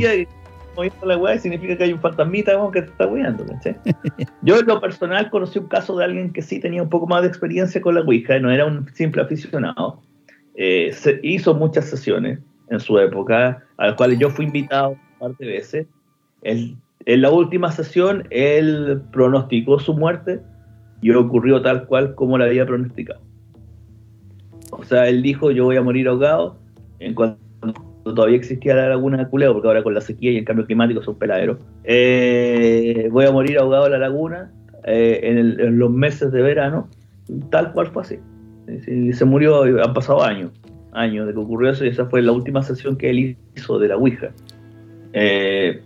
Moviendo 0.76 1.06
la 1.06 1.18
weá 1.18 1.38
significa 1.38 1.78
que 1.78 1.84
hay 1.86 1.94
un 1.94 2.00
fantasmita 2.00 2.54
que 2.72 2.82
te 2.82 2.92
está 2.92 3.08
weando, 3.08 3.46
¿cachai? 3.46 3.76
Yo 4.42 4.60
en 4.60 4.66
lo 4.66 4.80
personal 4.82 5.30
conocí 5.30 5.60
un 5.60 5.68
caso 5.68 5.98
de 5.98 6.06
alguien 6.06 6.34
que 6.34 6.42
sí 6.42 6.60
tenía 6.60 6.84
un 6.84 6.90
poco 6.90 7.08
más 7.08 7.22
de 7.22 7.28
experiencia 7.28 7.82
con 7.82 7.96
la 7.96 8.02
Ouija, 8.02 8.40
no 8.40 8.52
era 8.52 8.66
un 8.66 8.88
simple 8.94 9.22
aficionado. 9.22 10.02
Eh, 10.56 10.92
se 10.94 11.20
hizo 11.24 11.54
muchas 11.54 11.86
sesiones 11.86 12.40
en 12.70 12.80
su 12.80 12.98
época, 13.00 13.64
a 13.78 13.88
las 13.88 13.96
cuales 13.96 14.20
yo 14.20 14.30
fui 14.30 14.46
invitado 14.46 14.92
un 14.92 15.20
par 15.20 15.38
de 15.38 15.46
veces. 15.48 15.88
Él- 16.42 16.76
en 17.06 17.22
la 17.22 17.32
última 17.32 17.72
sesión, 17.72 18.26
él 18.30 19.02
pronosticó 19.12 19.80
su 19.80 19.94
muerte 19.94 20.42
y 21.02 21.12
ocurrió 21.12 21.62
tal 21.62 21.86
cual 21.86 22.16
como 22.16 22.38
la 22.38 22.46
había 22.46 22.66
pronosticado. 22.66 23.22
O 24.72 24.84
sea, 24.86 25.08
él 25.08 25.22
dijo, 25.22 25.52
yo 25.52 25.66
voy 25.66 25.76
a 25.76 25.82
morir 25.82 26.08
ahogado 26.08 26.58
en 27.00 27.14
cuanto 27.14 27.84
todavía 28.04 28.38
existía 28.38 28.76
la 28.76 28.90
laguna 28.90 29.18
de 29.18 29.28
Culeo, 29.28 29.54
porque 29.54 29.68
ahora 29.68 29.84
con 29.84 29.94
la 29.94 30.02
sequía 30.02 30.32
y 30.32 30.38
el 30.38 30.46
cambio 30.46 30.66
climático 30.66 31.02
son 31.02 31.16
peladeros. 31.16 31.58
Eh, 31.84 33.08
voy 33.12 33.26
a 33.26 33.32
morir 33.32 33.58
ahogado 33.58 33.86
en 33.86 33.94
la 33.94 33.98
laguna 33.98 34.52
eh, 34.84 35.20
en, 35.24 35.80
los 35.80 35.90
meses 35.90 36.32
de 36.32 36.42
verano, 36.42 36.90
tal 37.50 37.72
cual 37.72 37.88
fue 37.88 38.02
así. 38.02 38.20
Se 39.14 39.26
murió, 39.26 39.64
han 39.64 39.94
pasado 39.94 40.24
años, 40.24 40.52
años 40.92 41.28
de 41.28 41.34
que 41.34 41.40
ocurrió 41.40 41.72
eso, 41.72 41.86
y 41.86 41.90
esa 41.90 42.06
fue 42.06 42.22
la 42.22 42.32
última 42.32 42.62
sesión 42.62 42.98
que 42.98 43.10
él 43.10 43.38
hizo 43.56 43.80
de 43.80 43.88
la 43.88 43.96
Ouija. 43.96 44.32
Eh, 45.14 45.82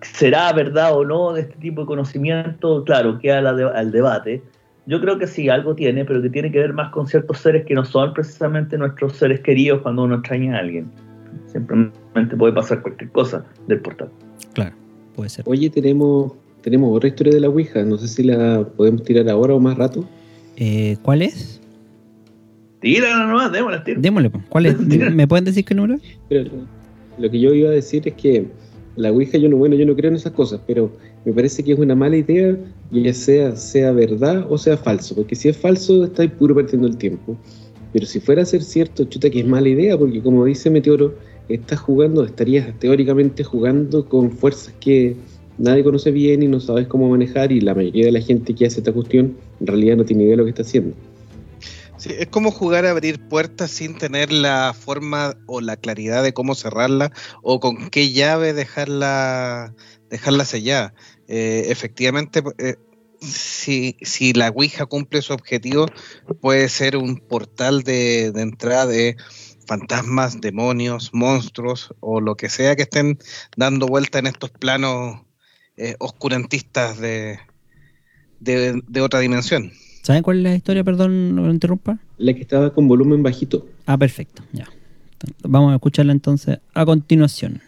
¿Será 0.00 0.52
verdad 0.52 0.96
o 0.96 1.04
no 1.04 1.34
de 1.34 1.42
este 1.42 1.56
tipo 1.56 1.82
de 1.82 1.86
conocimiento? 1.86 2.84
Claro, 2.84 3.18
queda 3.18 3.38
al 3.38 3.90
debate. 3.90 4.42
Yo 4.86 5.00
creo 5.00 5.18
que 5.18 5.26
sí, 5.26 5.48
algo 5.48 5.74
tiene, 5.74 6.04
pero 6.04 6.22
que 6.22 6.30
tiene 6.30 6.50
que 6.50 6.58
ver 6.58 6.72
más 6.72 6.90
con 6.90 7.06
ciertos 7.06 7.38
seres 7.38 7.66
que 7.66 7.74
no 7.74 7.84
son 7.84 8.14
precisamente 8.14 8.78
nuestros 8.78 9.12
seres 9.12 9.40
queridos 9.40 9.82
cuando 9.82 10.04
uno 10.04 10.16
extraña 10.16 10.56
a 10.56 10.60
alguien. 10.60 10.90
Simplemente 11.52 12.36
puede 12.36 12.52
pasar 12.52 12.82
cualquier 12.82 13.10
cosa 13.10 13.44
del 13.66 13.80
portal. 13.80 14.10
Claro, 14.52 14.74
puede 15.16 15.30
ser. 15.30 15.44
Oye, 15.48 15.70
tenemos, 15.70 16.32
tenemos 16.62 16.96
otra 16.96 17.08
historia 17.08 17.32
de 17.32 17.40
la 17.40 17.48
Ouija. 17.48 17.82
No 17.82 17.98
sé 17.98 18.08
si 18.08 18.22
la 18.22 18.64
podemos 18.76 19.02
tirar 19.02 19.28
ahora 19.28 19.54
o 19.54 19.60
más 19.60 19.76
rato. 19.76 20.08
Eh, 20.56 20.96
¿Cuál 21.02 21.22
es? 21.22 21.60
Tírala 22.80 23.26
nomás, 23.26 23.52
démosla, 23.52 23.84
tira. 23.84 24.00
Démosle. 24.00 24.30
pues. 24.30 24.44
¿Cuál 24.48 24.66
es? 24.66 24.78
¿Me 25.12 25.26
pueden 25.26 25.44
decir 25.44 25.64
qué 25.64 25.74
número? 25.74 26.00
Pero 26.28 26.50
lo 27.18 27.30
que 27.30 27.40
yo 27.40 27.52
iba 27.52 27.68
a 27.68 27.72
decir 27.72 28.06
es 28.06 28.14
que 28.14 28.46
la 28.96 29.10
Ouija, 29.10 29.38
yo 29.38 29.48
no, 29.48 29.56
bueno, 29.56 29.76
yo 29.76 29.86
no 29.86 29.94
creo 29.94 30.10
en 30.10 30.16
esas 30.16 30.32
cosas, 30.32 30.60
pero 30.66 30.90
me 31.24 31.32
parece 31.32 31.62
que 31.62 31.72
es 31.72 31.78
una 31.78 31.94
mala 31.94 32.16
idea, 32.16 32.56
ya 32.90 33.14
sea, 33.14 33.56
sea 33.56 33.92
verdad 33.92 34.46
o 34.48 34.58
sea 34.58 34.76
falso, 34.76 35.14
porque 35.14 35.34
si 35.34 35.48
es 35.48 35.56
falso, 35.56 36.04
estáis 36.04 36.30
puro 36.32 36.54
perdiendo 36.54 36.86
el 36.88 36.96
tiempo. 36.96 37.36
Pero 37.92 38.06
si 38.06 38.20
fuera 38.20 38.42
a 38.42 38.44
ser 38.44 38.62
cierto, 38.62 39.04
chuta 39.04 39.30
que 39.30 39.40
es 39.40 39.46
mala 39.46 39.68
idea, 39.68 39.98
porque 39.98 40.22
como 40.22 40.44
dice 40.44 40.70
Meteoro, 40.70 41.14
estás 41.54 41.80
jugando, 41.80 42.24
estarías 42.24 42.78
teóricamente 42.78 43.44
jugando 43.44 44.08
con 44.08 44.30
fuerzas 44.30 44.74
que 44.80 45.16
nadie 45.58 45.84
conoce 45.84 46.10
bien 46.10 46.42
y 46.42 46.48
no 46.48 46.60
sabes 46.60 46.86
cómo 46.86 47.08
manejar, 47.08 47.52
y 47.52 47.60
la 47.60 47.74
mayoría 47.74 48.06
de 48.06 48.12
la 48.12 48.20
gente 48.20 48.54
que 48.54 48.66
hace 48.66 48.80
esta 48.80 48.92
cuestión 48.92 49.36
en 49.60 49.66
realidad 49.66 49.96
no 49.96 50.04
tiene 50.04 50.22
idea 50.24 50.32
de 50.32 50.36
lo 50.38 50.44
que 50.44 50.50
está 50.50 50.62
haciendo. 50.62 50.94
Sí, 51.98 52.14
es 52.18 52.28
como 52.28 52.50
jugar 52.50 52.86
a 52.86 52.92
abrir 52.92 53.28
puertas 53.28 53.70
sin 53.70 53.98
tener 53.98 54.32
la 54.32 54.72
forma 54.72 55.36
o 55.46 55.60
la 55.60 55.76
claridad 55.76 56.22
de 56.22 56.32
cómo 56.32 56.54
cerrarla 56.54 57.12
o 57.42 57.60
con 57.60 57.90
qué 57.90 58.10
llave 58.10 58.54
dejarla, 58.54 59.74
dejarla 60.08 60.46
sellada. 60.46 60.94
Eh, 61.28 61.66
efectivamente, 61.68 62.42
eh, 62.56 62.76
si, 63.20 63.96
si 64.00 64.32
la 64.32 64.48
Ouija 64.48 64.86
cumple 64.86 65.20
su 65.20 65.34
objetivo, 65.34 65.88
puede 66.40 66.70
ser 66.70 66.96
un 66.96 67.18
portal 67.18 67.82
de, 67.82 68.32
de 68.32 68.40
entrada 68.40 68.86
de 68.86 69.16
fantasmas, 69.70 70.40
demonios, 70.40 71.10
monstruos 71.14 71.94
o 72.00 72.20
lo 72.20 72.34
que 72.34 72.48
sea 72.48 72.74
que 72.74 72.82
estén 72.82 73.20
dando 73.56 73.86
vuelta 73.86 74.18
en 74.18 74.26
estos 74.26 74.50
planos 74.50 75.20
eh, 75.76 75.94
oscurantistas 76.00 76.98
de, 76.98 77.38
de, 78.40 78.82
de 78.88 79.00
otra 79.00 79.20
dimensión. 79.20 79.70
¿Saben 80.02 80.24
cuál 80.24 80.38
es 80.38 80.42
la 80.42 80.56
historia? 80.56 80.82
Perdón, 80.82 81.36
no 81.36 81.46
lo 81.46 81.52
interrumpa. 81.52 82.00
La 82.18 82.34
que 82.34 82.40
estaba 82.40 82.74
con 82.74 82.88
volumen 82.88 83.22
bajito. 83.22 83.68
Ah, 83.86 83.96
perfecto, 83.96 84.42
ya. 84.50 84.66
Vamos 85.44 85.70
a 85.70 85.76
escucharla 85.76 86.10
entonces 86.10 86.58
a 86.74 86.84
continuación. 86.84 87.62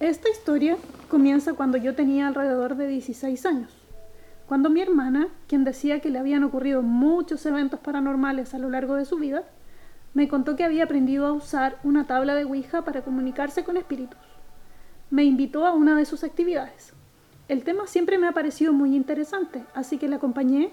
Esta 0.00 0.30
historia 0.30 0.78
comienza 1.10 1.52
cuando 1.52 1.76
yo 1.76 1.94
tenía 1.94 2.26
alrededor 2.26 2.76
de 2.78 2.86
16 2.86 3.44
años, 3.44 3.70
cuando 4.48 4.70
mi 4.70 4.80
hermana, 4.80 5.28
quien 5.46 5.62
decía 5.62 6.00
que 6.00 6.08
le 6.08 6.18
habían 6.18 6.42
ocurrido 6.42 6.80
muchos 6.80 7.44
eventos 7.44 7.80
paranormales 7.80 8.54
a 8.54 8.58
lo 8.58 8.70
largo 8.70 8.94
de 8.94 9.04
su 9.04 9.16
vida, 9.16 9.44
me 10.14 10.26
contó 10.26 10.56
que 10.56 10.64
había 10.64 10.84
aprendido 10.84 11.26
a 11.26 11.32
usar 11.34 11.78
una 11.84 12.06
tabla 12.06 12.34
de 12.34 12.44
Ouija 12.44 12.82
para 12.82 13.02
comunicarse 13.02 13.62
con 13.62 13.76
espíritus. 13.76 14.18
Me 15.10 15.24
invitó 15.24 15.66
a 15.66 15.74
una 15.74 15.98
de 15.98 16.06
sus 16.06 16.24
actividades. 16.24 16.94
El 17.48 17.62
tema 17.62 17.86
siempre 17.86 18.16
me 18.16 18.26
ha 18.26 18.32
parecido 18.32 18.72
muy 18.72 18.96
interesante, 18.96 19.64
así 19.74 19.98
que 19.98 20.08
la 20.08 20.16
acompañé 20.16 20.72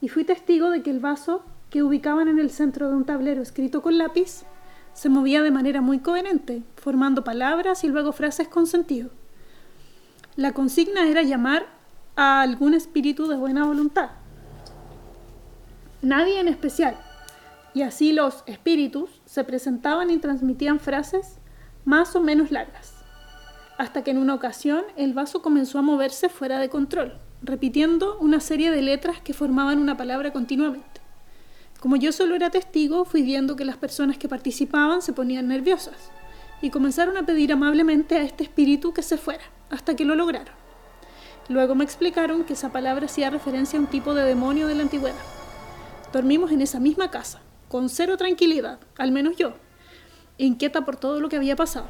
y 0.00 0.08
fui 0.08 0.22
testigo 0.22 0.70
de 0.70 0.82
que 0.82 0.90
el 0.90 1.00
vaso 1.00 1.44
que 1.68 1.82
ubicaban 1.82 2.28
en 2.28 2.38
el 2.38 2.50
centro 2.50 2.90
de 2.90 2.94
un 2.94 3.04
tablero 3.04 3.42
escrito 3.42 3.82
con 3.82 3.98
lápiz 3.98 4.44
se 4.92 5.08
movía 5.08 5.42
de 5.42 5.50
manera 5.50 5.80
muy 5.80 5.98
coherente, 5.98 6.62
formando 6.76 7.24
palabras 7.24 7.82
y 7.82 7.88
luego 7.88 8.12
frases 8.12 8.46
con 8.46 8.68
sentido. 8.68 9.10
La 10.36 10.52
consigna 10.52 11.08
era 11.08 11.22
llamar 11.22 11.79
a 12.16 12.42
algún 12.42 12.74
espíritu 12.74 13.26
de 13.28 13.36
buena 13.36 13.64
voluntad. 13.64 14.10
nadie 16.02 16.40
en 16.40 16.48
especial. 16.48 16.96
Y 17.74 17.82
así 17.82 18.12
los 18.12 18.42
espíritus 18.46 19.10
se 19.26 19.44
presentaban 19.44 20.10
y 20.10 20.18
transmitían 20.18 20.80
frases 20.80 21.38
más 21.84 22.16
o 22.16 22.20
menos 22.20 22.50
largas. 22.50 22.94
Hasta 23.78 24.02
que 24.02 24.10
en 24.10 24.18
una 24.18 24.34
ocasión 24.34 24.82
el 24.96 25.14
vaso 25.14 25.40
comenzó 25.42 25.78
a 25.78 25.82
moverse 25.82 26.28
fuera 26.28 26.58
de 26.58 26.68
control, 26.68 27.18
repitiendo 27.42 28.18
una 28.18 28.40
serie 28.40 28.70
de 28.70 28.82
letras 28.82 29.20
que 29.20 29.34
formaban 29.34 29.78
una 29.78 29.96
palabra 29.96 30.32
continuamente. 30.32 31.00
Como 31.80 31.96
yo 31.96 32.12
solo 32.12 32.34
era 32.34 32.50
testigo, 32.50 33.04
fui 33.04 33.22
viendo 33.22 33.56
que 33.56 33.64
las 33.64 33.78
personas 33.78 34.18
que 34.18 34.28
participaban 34.28 35.00
se 35.00 35.14
ponían 35.14 35.48
nerviosas 35.48 36.10
y 36.60 36.68
comenzaron 36.68 37.16
a 37.16 37.24
pedir 37.24 37.52
amablemente 37.52 38.16
a 38.16 38.22
este 38.22 38.44
espíritu 38.44 38.92
que 38.92 39.02
se 39.02 39.16
fuera, 39.16 39.44
hasta 39.70 39.96
que 39.96 40.04
lo 40.04 40.14
lograron. 40.14 40.59
Luego 41.50 41.74
me 41.74 41.82
explicaron 41.82 42.44
que 42.44 42.52
esa 42.52 42.70
palabra 42.70 43.06
hacía 43.06 43.28
referencia 43.28 43.76
a 43.76 43.82
un 43.82 43.88
tipo 43.88 44.14
de 44.14 44.22
demonio 44.22 44.68
de 44.68 44.76
la 44.76 44.84
antigüedad. 44.84 45.18
Dormimos 46.12 46.52
en 46.52 46.60
esa 46.60 46.78
misma 46.78 47.10
casa, 47.10 47.40
con 47.68 47.88
cero 47.88 48.16
tranquilidad, 48.16 48.78
al 48.96 49.10
menos 49.10 49.34
yo, 49.36 49.54
inquieta 50.38 50.84
por 50.84 50.94
todo 50.94 51.18
lo 51.18 51.28
que 51.28 51.34
había 51.34 51.56
pasado. 51.56 51.86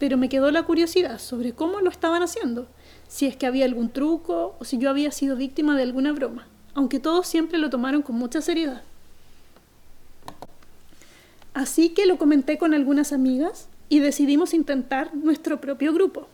Pero 0.00 0.16
me 0.16 0.28
quedó 0.28 0.50
la 0.50 0.64
curiosidad 0.64 1.20
sobre 1.20 1.52
cómo 1.52 1.80
lo 1.80 1.88
estaban 1.88 2.24
haciendo, 2.24 2.66
si 3.06 3.26
es 3.26 3.36
que 3.36 3.46
había 3.46 3.64
algún 3.64 3.90
truco 3.90 4.56
o 4.58 4.64
si 4.64 4.76
yo 4.78 4.90
había 4.90 5.12
sido 5.12 5.36
víctima 5.36 5.76
de 5.76 5.84
alguna 5.84 6.10
broma, 6.12 6.48
aunque 6.74 6.98
todos 6.98 7.28
siempre 7.28 7.58
lo 7.58 7.70
tomaron 7.70 8.02
con 8.02 8.16
mucha 8.16 8.40
seriedad. 8.40 8.82
Así 11.54 11.90
que 11.90 12.06
lo 12.06 12.18
comenté 12.18 12.58
con 12.58 12.74
algunas 12.74 13.12
amigas 13.12 13.68
y 13.88 14.00
decidimos 14.00 14.52
intentar 14.52 15.14
nuestro 15.14 15.60
propio 15.60 15.92
grupo, 15.92 16.26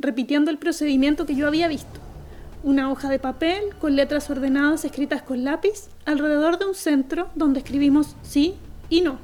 repitiendo 0.00 0.50
el 0.50 0.58
procedimiento 0.58 1.26
que 1.26 1.34
yo 1.34 1.46
había 1.46 1.68
visto. 1.68 2.00
Una 2.62 2.90
hoja 2.90 3.08
de 3.08 3.18
papel 3.18 3.74
con 3.80 3.96
letras 3.96 4.28
ordenadas 4.28 4.84
escritas 4.84 5.22
con 5.22 5.44
lápiz 5.44 5.88
alrededor 6.04 6.58
de 6.58 6.66
un 6.66 6.74
centro 6.74 7.28
donde 7.34 7.60
escribimos 7.60 8.16
sí 8.22 8.54
y 8.88 9.00
no. 9.00 9.18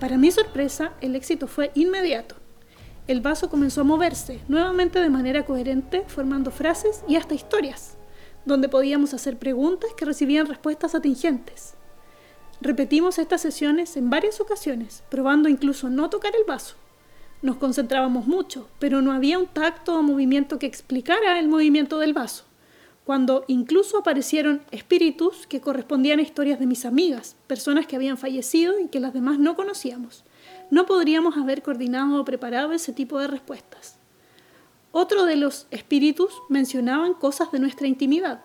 Para 0.00 0.16
mi 0.16 0.30
sorpresa, 0.30 0.92
el 1.00 1.16
éxito 1.16 1.46
fue 1.46 1.70
inmediato. 1.74 2.36
El 3.08 3.20
vaso 3.20 3.48
comenzó 3.48 3.80
a 3.80 3.84
moverse, 3.84 4.40
nuevamente 4.48 5.00
de 5.00 5.08
manera 5.08 5.44
coherente, 5.44 6.04
formando 6.08 6.50
frases 6.50 7.02
y 7.08 7.16
hasta 7.16 7.34
historias, 7.34 7.96
donde 8.44 8.68
podíamos 8.68 9.14
hacer 9.14 9.38
preguntas 9.38 9.90
que 9.96 10.04
recibían 10.04 10.46
respuestas 10.46 10.94
atingentes. 10.94 11.74
Repetimos 12.60 13.18
estas 13.18 13.40
sesiones 13.40 13.96
en 13.96 14.10
varias 14.10 14.40
ocasiones, 14.40 15.04
probando 15.08 15.48
incluso 15.48 15.88
no 15.88 16.10
tocar 16.10 16.34
el 16.36 16.44
vaso. 16.46 16.74
Nos 17.40 17.56
concentrábamos 17.56 18.26
mucho, 18.26 18.68
pero 18.80 19.00
no 19.00 19.12
había 19.12 19.38
un 19.38 19.46
tacto 19.46 19.96
o 19.96 20.02
movimiento 20.02 20.58
que 20.58 20.66
explicara 20.66 21.38
el 21.38 21.46
movimiento 21.46 21.98
del 21.98 22.12
vaso, 22.12 22.44
cuando 23.04 23.44
incluso 23.46 23.98
aparecieron 23.98 24.62
espíritus 24.72 25.46
que 25.46 25.60
correspondían 25.60 26.18
a 26.18 26.22
historias 26.22 26.58
de 26.58 26.66
mis 26.66 26.84
amigas, 26.84 27.36
personas 27.46 27.86
que 27.86 27.94
habían 27.94 28.18
fallecido 28.18 28.80
y 28.80 28.88
que 28.88 28.98
las 28.98 29.12
demás 29.12 29.38
no 29.38 29.54
conocíamos. 29.54 30.24
No 30.72 30.84
podríamos 30.84 31.36
haber 31.36 31.62
coordinado 31.62 32.20
o 32.20 32.24
preparado 32.24 32.72
ese 32.72 32.92
tipo 32.92 33.20
de 33.20 33.28
respuestas. 33.28 33.98
Otro 34.90 35.24
de 35.24 35.36
los 35.36 35.68
espíritus 35.70 36.32
mencionaban 36.48 37.14
cosas 37.14 37.52
de 37.52 37.60
nuestra 37.60 37.86
intimidad, 37.86 38.42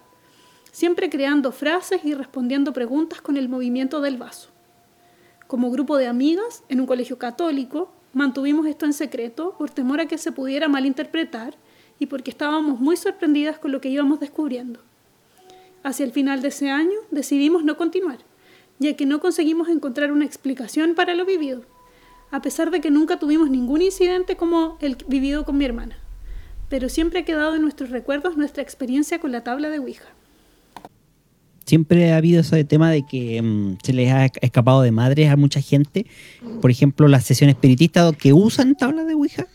siempre 0.72 1.10
creando 1.10 1.52
frases 1.52 2.06
y 2.06 2.14
respondiendo 2.14 2.74
preguntas 2.74 3.22
con 3.22 3.38
el 3.38 3.50
movimiento 3.50 4.02
del 4.02 4.18
vaso. 4.18 4.50
Como 5.48 5.72
grupo 5.72 5.98
de 5.98 6.08
amigas, 6.08 6.64
en 6.70 6.80
un 6.80 6.86
colegio 6.86 7.18
católico, 7.18 7.93
mantuvimos 8.14 8.66
esto 8.68 8.86
en 8.86 8.94
secreto 8.94 9.56
por 9.58 9.70
temor 9.70 10.00
a 10.00 10.06
que 10.06 10.18
se 10.18 10.32
pudiera 10.32 10.70
malinterpretar 10.70 11.56
y 12.00 12.06
porque 12.06 12.32
estábamos 12.32 12.80
muy 12.80 12.96
sorprendidas 12.96 13.60
con 13.60 13.72
lo 13.72 13.82
que 13.82 13.90
íbamos 13.90 14.20
descubriendo. 14.20 14.80
Hacia 15.84 16.06
el 16.06 16.12
final 16.12 16.42
de 16.42 16.48
ese 16.48 16.70
año 16.70 16.98
decidimos 17.12 17.64
no 17.64 17.76
continuar, 17.76 18.20
ya 18.80 18.96
que 18.96 19.06
no 19.06 19.20
conseguimos 19.20 19.68
encontrar 19.68 20.12
una 20.12 20.26
explicación 20.26 20.96
para 20.96 21.16
lo 21.16 21.26
vivido, 21.26 21.64
a 22.32 22.42
pesar 22.42 22.72
de 22.72 22.82
que 22.82 22.92
nunca 22.92 23.20
tuvimos 23.20 23.50
ningún 23.50 23.82
incidente 23.82 24.38
como 24.38 24.78
el 24.80 24.98
vivido 25.08 25.44
con 25.44 25.58
mi 25.58 25.66
hermana. 25.66 25.98
Pero 26.70 26.90
siempre 26.90 27.20
ha 27.20 27.26
quedado 27.26 27.56
en 27.56 27.62
nuestros 27.62 27.90
recuerdos 27.90 28.38
nuestra 28.38 28.64
experiencia 28.64 29.20
con 29.20 29.32
la 29.32 29.44
tabla 29.44 29.70
de 29.70 29.80
Ouija 29.80 30.08
siempre 31.66 32.12
ha 32.12 32.18
habido 32.18 32.42
ese 32.42 32.64
tema 32.64 32.92
de 32.92 33.06
que 33.06 33.42
mm, 33.42 33.78
se 33.84 33.94
les 33.94 34.12
ha 34.12 34.26
escapado 34.42 34.82
de 34.82 34.92
madres 34.92 35.30
a 35.30 35.36
mucha 35.36 35.62
gente. 35.62 36.06
Por 36.62 36.72
ejemplo, 36.72 37.08
las 37.08 37.26
sesiones 37.26 37.56
espiritistas 37.56 38.16
que 38.18 38.34
usan 38.34 38.76
tablas 38.76 39.08
de 39.08 39.14
Ouija. 39.14 39.48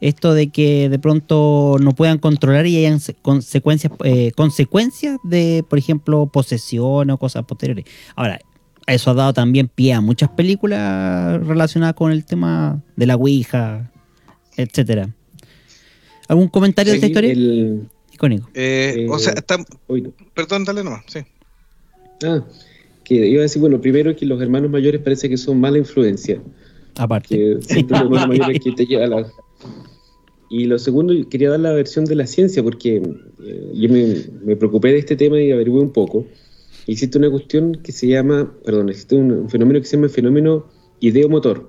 Esto 0.00 0.34
de 0.34 0.48
que 0.48 0.88
de 0.90 0.98
pronto 0.98 1.76
no 1.80 1.94
puedan 1.94 2.18
controlar 2.18 2.66
y 2.66 2.76
hayan 2.76 3.00
consecuencias, 3.22 3.92
eh, 4.04 4.32
consecuencias 4.32 5.18
de, 5.24 5.64
por 5.68 5.78
ejemplo, 5.78 6.26
posesión 6.26 7.08
o 7.10 7.18
cosas 7.18 7.44
posteriores. 7.44 7.86
Ahora, 8.14 8.38
eso 8.86 9.10
ha 9.10 9.14
dado 9.14 9.32
también 9.32 9.68
pie 9.68 9.94
a 9.94 10.00
muchas 10.00 10.28
películas 10.30 11.44
relacionadas 11.46 11.94
con 11.94 12.12
el 12.12 12.24
tema 12.24 12.82
de 12.94 13.06
la 13.06 13.16
Ouija, 13.16 13.90
etcétera. 14.56 15.14
¿Algún 16.28 16.48
comentario 16.48 16.92
de 16.92 16.96
esta 16.98 17.06
historia? 17.06 17.34
Icónico. 18.12 18.50
Eh, 18.54 19.06
o 19.10 19.18
sea, 19.18 19.34
eh, 19.34 20.12
perdón, 20.34 20.64
dale 20.64 20.84
nomás, 20.84 21.04
sí. 21.06 21.20
Ah, 22.24 22.44
que 23.04 23.14
iba 23.14 23.40
a 23.40 23.42
decir, 23.42 23.60
bueno, 23.60 23.80
primero 23.80 24.14
que 24.16 24.26
los 24.26 24.40
hermanos 24.40 24.70
mayores 24.70 25.00
parece 25.00 25.28
que 25.28 25.36
son 25.36 25.60
mala 25.60 25.78
influencia. 25.78 26.42
Aparte. 26.96 27.36
Que 27.36 27.58
siempre 27.60 27.98
los 27.98 28.06
hermanos 28.06 28.28
mayores 28.28 28.60
que 28.60 28.72
te 28.72 28.86
lleva 28.86 29.06
la... 29.06 29.26
Y 30.48 30.64
lo 30.64 30.78
segundo, 30.78 31.14
quería 31.28 31.50
dar 31.50 31.60
la 31.60 31.72
versión 31.72 32.04
de 32.04 32.14
la 32.14 32.26
ciencia, 32.26 32.62
porque 32.62 33.02
eh, 33.44 33.70
yo 33.74 33.88
me, 33.88 34.56
preocupé 34.56 34.92
de 34.92 34.98
este 34.98 35.16
tema 35.16 35.40
y 35.40 35.50
averigué 35.50 35.78
un 35.78 35.92
poco. 35.92 36.26
Existe 36.86 37.18
una 37.18 37.30
cuestión 37.30 37.74
que 37.82 37.92
se 37.92 38.06
llama, 38.06 38.52
perdón, 38.64 38.88
existe 38.88 39.16
un, 39.16 39.48
fenómeno 39.50 39.80
que 39.80 39.86
se 39.86 39.96
llama 39.96 40.06
el 40.06 40.12
fenómeno 40.12 40.66
ideomotor. 41.00 41.68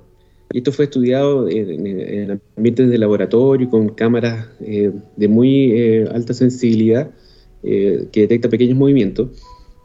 Y 0.53 0.59
esto 0.59 0.71
fue 0.71 0.85
estudiado 0.85 1.49
en, 1.49 2.39
ambientes 2.55 2.89
de 2.89 2.97
laboratorio 2.97 3.69
con 3.69 3.89
cámaras 3.89 4.47
eh, 4.61 4.91
de 5.15 5.27
muy 5.27 5.71
eh, 5.73 6.07
alta 6.11 6.33
sensibilidad 6.33 7.11
que 7.63 8.09
detecta 8.13 8.47
pequeños 8.47 8.77
movimientos. 8.77 9.29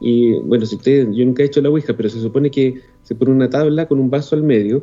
Y 0.04 0.32
bueno, 0.40 0.66
si 0.66 0.74
usted, 0.74 1.12
yo 1.12 1.24
nunca 1.24 1.44
he 1.44 1.46
hecho 1.46 1.60
la 1.60 1.68
Ouija, 1.68 1.96
pero 1.96 2.08
se 2.08 2.20
supone 2.20 2.50
que 2.50 2.80
se 3.04 3.14
pone 3.14 3.30
una 3.30 3.48
tabla 3.48 3.86
con 3.86 4.00
un 4.00 4.10
vaso 4.10 4.34
al 4.34 4.42
medio 4.42 4.82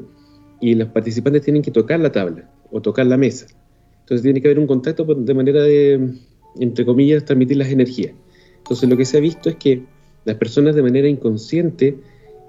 y 0.62 0.76
los 0.76 0.88
participantes 0.88 1.42
tienen 1.42 1.62
que 1.62 1.72
tocar 1.72 2.00
la 2.00 2.10
tabla 2.10 2.50
o 2.72 2.82
tocar 2.82 3.06
la 3.06 3.18
mesa. 3.18 3.48
Entonces 4.00 4.24
tiene 4.24 4.42
que 4.42 4.48
haber 4.48 4.60
un 4.60 4.68
contacto 4.68 5.04
de 5.04 5.34
manera 5.34 5.62
de, 5.62 6.14
entre 6.58 6.86
comillas, 6.86 7.26
transmitir 7.26 7.58
las 7.58 7.68
energías. 7.68 8.14
Entonces 8.60 8.90
lo 8.90 8.96
que 8.96 9.04
se 9.04 9.18
ha 9.18 9.20
visto 9.20 9.50
es 9.50 9.58
que 9.58 9.84
las 10.24 10.38
personas 10.38 10.74
de 10.74 10.84
manera 10.84 11.10
inconsciente 11.10 11.98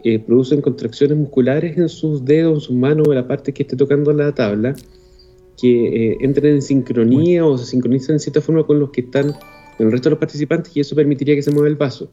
eh, 0.05 0.21
producen 0.21 0.61
contracciones 0.61 1.19
musculares 1.19 1.77
en 1.77 1.89
sus 1.89 2.25
dedos, 2.25 2.55
en 2.55 2.61
sus 2.61 2.77
manos 2.77 3.09
o 3.09 3.11
en 3.11 3.17
la 3.17 3.27
parte 3.27 3.53
que 3.53 3.65
esté 3.65 3.75
tocando 3.75 4.13
la 4.13 4.33
tabla, 4.33 4.77
que 5.61 6.13
eh, 6.13 6.19
entren 6.21 6.55
en 6.55 6.63
sincronía 6.63 7.45
o 7.45 7.59
se 7.59 7.67
sincronizan 7.67 8.15
en 8.15 8.21
cierta 8.21 8.41
forma 8.41 8.65
con 8.65 8.79
los 8.79 8.91
que 8.91 9.01
están 9.01 9.35
en 9.79 9.87
el 9.87 9.91
resto 9.91 10.09
de 10.09 10.11
los 10.11 10.21
participantes 10.21 10.77
y 10.77 10.81
eso 10.81 10.95
permitiría 10.95 11.35
que 11.35 11.43
se 11.43 11.51
mueva 11.51 11.67
el 11.67 11.75
vaso. 11.75 12.13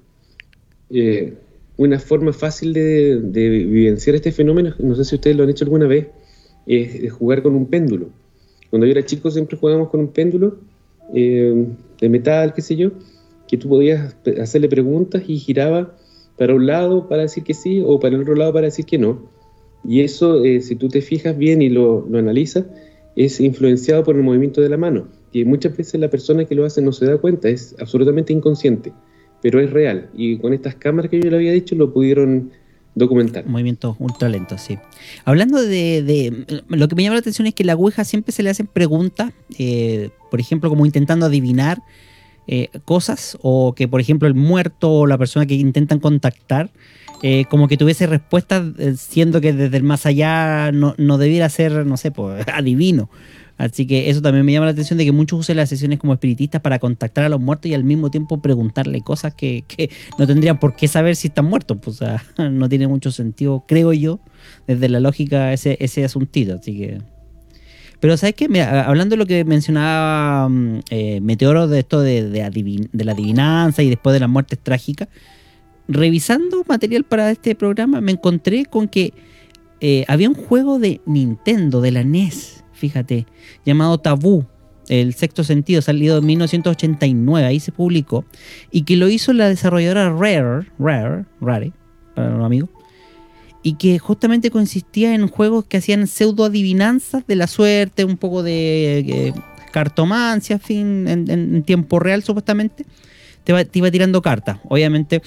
Eh, 0.89 1.33
una 1.77 1.99
forma 1.99 2.33
fácil 2.33 2.73
de, 2.73 3.19
vivenciar 3.31 4.15
este 4.15 4.31
fenómeno, 4.31 4.73
no 4.79 4.95
sé 4.95 5.05
si 5.05 5.15
ustedes 5.15 5.37
lo 5.37 5.43
han 5.43 5.49
hecho 5.49 5.63
alguna 5.63 5.85
vez, 5.85 6.07
es, 6.65 7.11
jugar 7.13 7.43
con 7.43 7.55
un 7.55 7.67
péndulo. 7.67 8.09
Cuando 8.69 8.85
yo 8.85 8.91
era 8.91 9.05
chico 9.05 9.29
siempre 9.29 9.57
jugábamos 9.57 9.89
con 9.89 9.99
un 9.99 10.07
péndulo 10.07 10.57
eh, 11.13 11.67
de 12.01 12.09
metal, 12.09 12.53
qué 12.53 12.61
sé 12.61 12.75
yo, 12.75 12.91
que 13.47 13.57
tú 13.57 13.69
podías 13.69 14.15
hacerle 14.41 14.67
preguntas 14.67 15.23
y 15.27 15.37
giraba 15.37 15.95
para 16.37 16.53
un 16.53 16.65
lado 16.65 17.07
para 17.07 17.21
decir 17.21 17.43
que 17.43 17.53
sí 17.53 17.81
o 17.85 17.99
para 17.99 18.15
el 18.15 18.21
otro 18.21 18.35
lado 18.35 18.53
para 18.53 18.65
decir 18.65 18.85
que 18.85 18.97
no. 18.97 19.29
Y 19.85 20.01
eso, 20.01 20.43
eh, 20.43 20.61
si 20.61 20.75
tú 20.75 20.89
te 20.89 21.01
fijas 21.01 21.37
bien 21.37 21.61
y 21.61 21.69
lo, 21.69 22.05
lo 22.09 22.17
analizas, 22.17 22.65
es 23.15 23.39
influenciado 23.39 24.03
por 24.03 24.15
el 24.15 24.23
movimiento 24.23 24.61
de 24.61 24.69
la 24.69 24.77
mano. 24.77 25.07
Y 25.31 25.45
muchas 25.45 25.77
veces 25.77 26.01
la 26.01 26.09
persona 26.09 26.45
que 26.45 26.55
lo 26.55 26.65
hace 26.65 26.81
no 26.81 26.91
se 26.91 27.05
da 27.05 27.17
cuenta, 27.17 27.49
es 27.49 27.75
absolutamente 27.79 28.33
inconsciente 28.33 28.91
pero 29.41 29.59
es 29.59 29.71
real. 29.71 30.09
Y 30.15 30.37
con 30.37 30.53
estas 30.53 30.75
cámaras 30.75 31.09
que 31.09 31.19
yo 31.19 31.29
le 31.29 31.37
había 31.37 31.51
dicho 31.51 31.75
lo 31.75 31.93
pudieron 31.93 32.51
documentar. 32.97 33.45
Movimientos 33.45 33.95
ultra 33.99 34.27
lentos, 34.27 34.61
sí. 34.61 34.77
Hablando 35.23 35.61
de, 35.61 36.63
Lo 36.67 36.87
que 36.87 36.95
me 36.95 37.03
llama 37.03 37.15
la 37.15 37.19
atención 37.19 37.47
es 37.47 37.53
que 37.53 37.63
la 37.63 37.75
Ouija 37.75 38.03
siempre 38.03 38.31
se 38.31 38.43
le 38.43 38.49
hacen 38.49 38.67
preguntas, 38.67 39.31
eh, 39.57 40.09
por 40.31 40.39
ejemplo, 40.39 40.69
como 40.69 40.85
intentando 40.85 41.27
adivinar 41.27 41.81
eh, 42.47 42.69
cosas, 42.85 43.37
o 43.41 43.73
que, 43.73 43.87
por 43.87 44.01
ejemplo, 44.01 44.27
el 44.27 44.33
muerto 44.33 44.91
o 44.91 45.07
la 45.07 45.17
persona 45.17 45.45
que 45.45 45.53
intentan 45.53 45.99
contactar, 45.99 46.71
eh, 47.21 47.45
como 47.49 47.67
que 47.67 47.77
tuviese 47.77 48.07
respuestas, 48.07 48.63
siendo 48.97 49.41
que 49.41 49.53
desde 49.53 49.77
el 49.77 49.83
más 49.83 50.05
allá 50.05 50.71
no, 50.71 50.95
no 50.97 51.17
debiera 51.17 51.49
ser, 51.49 51.85
no 51.85 51.97
sé, 51.97 52.11
pues, 52.11 52.45
adivino. 52.53 53.09
Así 53.57 53.87
que 53.87 54.09
eso 54.09 54.21
también 54.21 54.45
me 54.45 54.53
llama 54.53 54.67
la 54.67 54.71
atención 54.71 54.97
de 54.97 55.05
que 55.05 55.11
muchos 55.11 55.39
usen 55.39 55.57
las 55.57 55.69
sesiones 55.69 55.99
como 55.99 56.13
espiritistas 56.13 56.61
para 56.61 56.77
contactar 56.77 57.23
a 57.23 57.29
los 57.29 57.41
muertos 57.41 57.71
y 57.71 57.73
al 57.73 57.83
mismo 57.83 58.11
tiempo 58.11 58.39
preguntarle 58.39 59.01
cosas 59.01 59.33
que, 59.33 59.63
no 60.19 60.27
tendrían 60.27 60.59
por 60.59 60.75
qué 60.75 60.87
saber 60.87 61.15
si 61.15 61.29
están 61.29 61.45
muertos. 61.45 61.77
Pues, 61.81 62.01
o 62.01 62.05
sea, 62.05 62.23
no 62.49 62.69
tiene 62.69 62.87
mucho 62.87 63.11
sentido, 63.11 63.63
creo 63.67 63.93
yo, 63.93 64.19
desde 64.67 64.89
la 64.89 64.99
lógica 64.99 65.53
ese, 65.53 65.77
ese 65.79 66.05
asuntito. 66.05 66.55
Así 66.55 66.77
que. 66.77 67.01
Pero 67.99 68.15
¿sabes 68.15 68.35
qué? 68.35 68.47
hablando 68.61 69.15
de 69.15 69.17
lo 69.17 69.25
que 69.25 69.43
mencionaba 69.43 70.47
mm, 70.49 70.79
eh, 70.91 71.19
Meteoro, 71.21 71.67
de 71.67 71.79
esto 71.79 72.01
de, 72.01 72.29
de, 72.29 73.03
la 73.03 73.11
adivinanza 73.11 73.81
y 73.81 73.89
después 73.89 74.13
de 74.13 74.19
las 74.19 74.29
muertes 74.29 74.59
trágicas, 74.59 75.07
revisando 75.87 76.63
material 76.67 77.05
para 77.05 77.31
este 77.31 77.55
programa, 77.55 77.99
me 78.01 78.11
encontré 78.11 78.65
con 78.65 78.87
que 78.87 79.13
eh, 79.79 80.05
había 80.07 80.29
un 80.29 80.35
juego 80.35 80.77
de 80.77 81.01
Nintendo, 81.07 81.81
de 81.81 81.91
la 81.91 82.03
NES, 82.03 82.63
fíjate, 82.77 83.25
llamado 83.65 83.97
Tabú, 83.97 84.45
el 84.87 85.13
sexto 85.13 85.43
sentido, 85.43 85.81
salido 85.81 86.19
en 86.19 86.25
1989, 86.25 87.45
ahí 87.45 87.59
se 87.59 87.71
publicó, 87.71 88.25
y 88.71 88.83
que 88.83 88.95
lo 88.95 89.09
hizo 89.09 89.33
la 89.33 89.49
desarrolladora 89.49 90.09
Rare, 90.11 90.67
Rare, 90.79 91.25
Rare, 91.41 91.73
para 92.15 92.29
los 92.29 92.45
amigos, 92.45 92.69
y 93.63 93.73
que 93.73 93.99
justamente 93.99 94.51
consistía 94.51 95.13
en 95.13 95.27
juegos 95.27 95.65
que 95.65 95.77
hacían 95.77 96.07
pseudo 96.07 96.45
adivinanzas 96.45 97.25
de 97.27 97.35
la 97.35 97.47
suerte, 97.47 98.05
un 98.05 98.17
poco 98.17 98.43
de 98.43 98.99
eh, 98.99 99.33
cartomancia, 99.71 100.59
fin, 100.59 101.07
en, 101.07 101.63
tiempo 101.63 101.99
real 101.99 102.23
supuestamente, 102.23 102.85
te, 103.43 103.67
iba 103.73 103.91
tirando 103.91 104.21
cartas. 104.21 104.59
Obviamente 104.69 105.21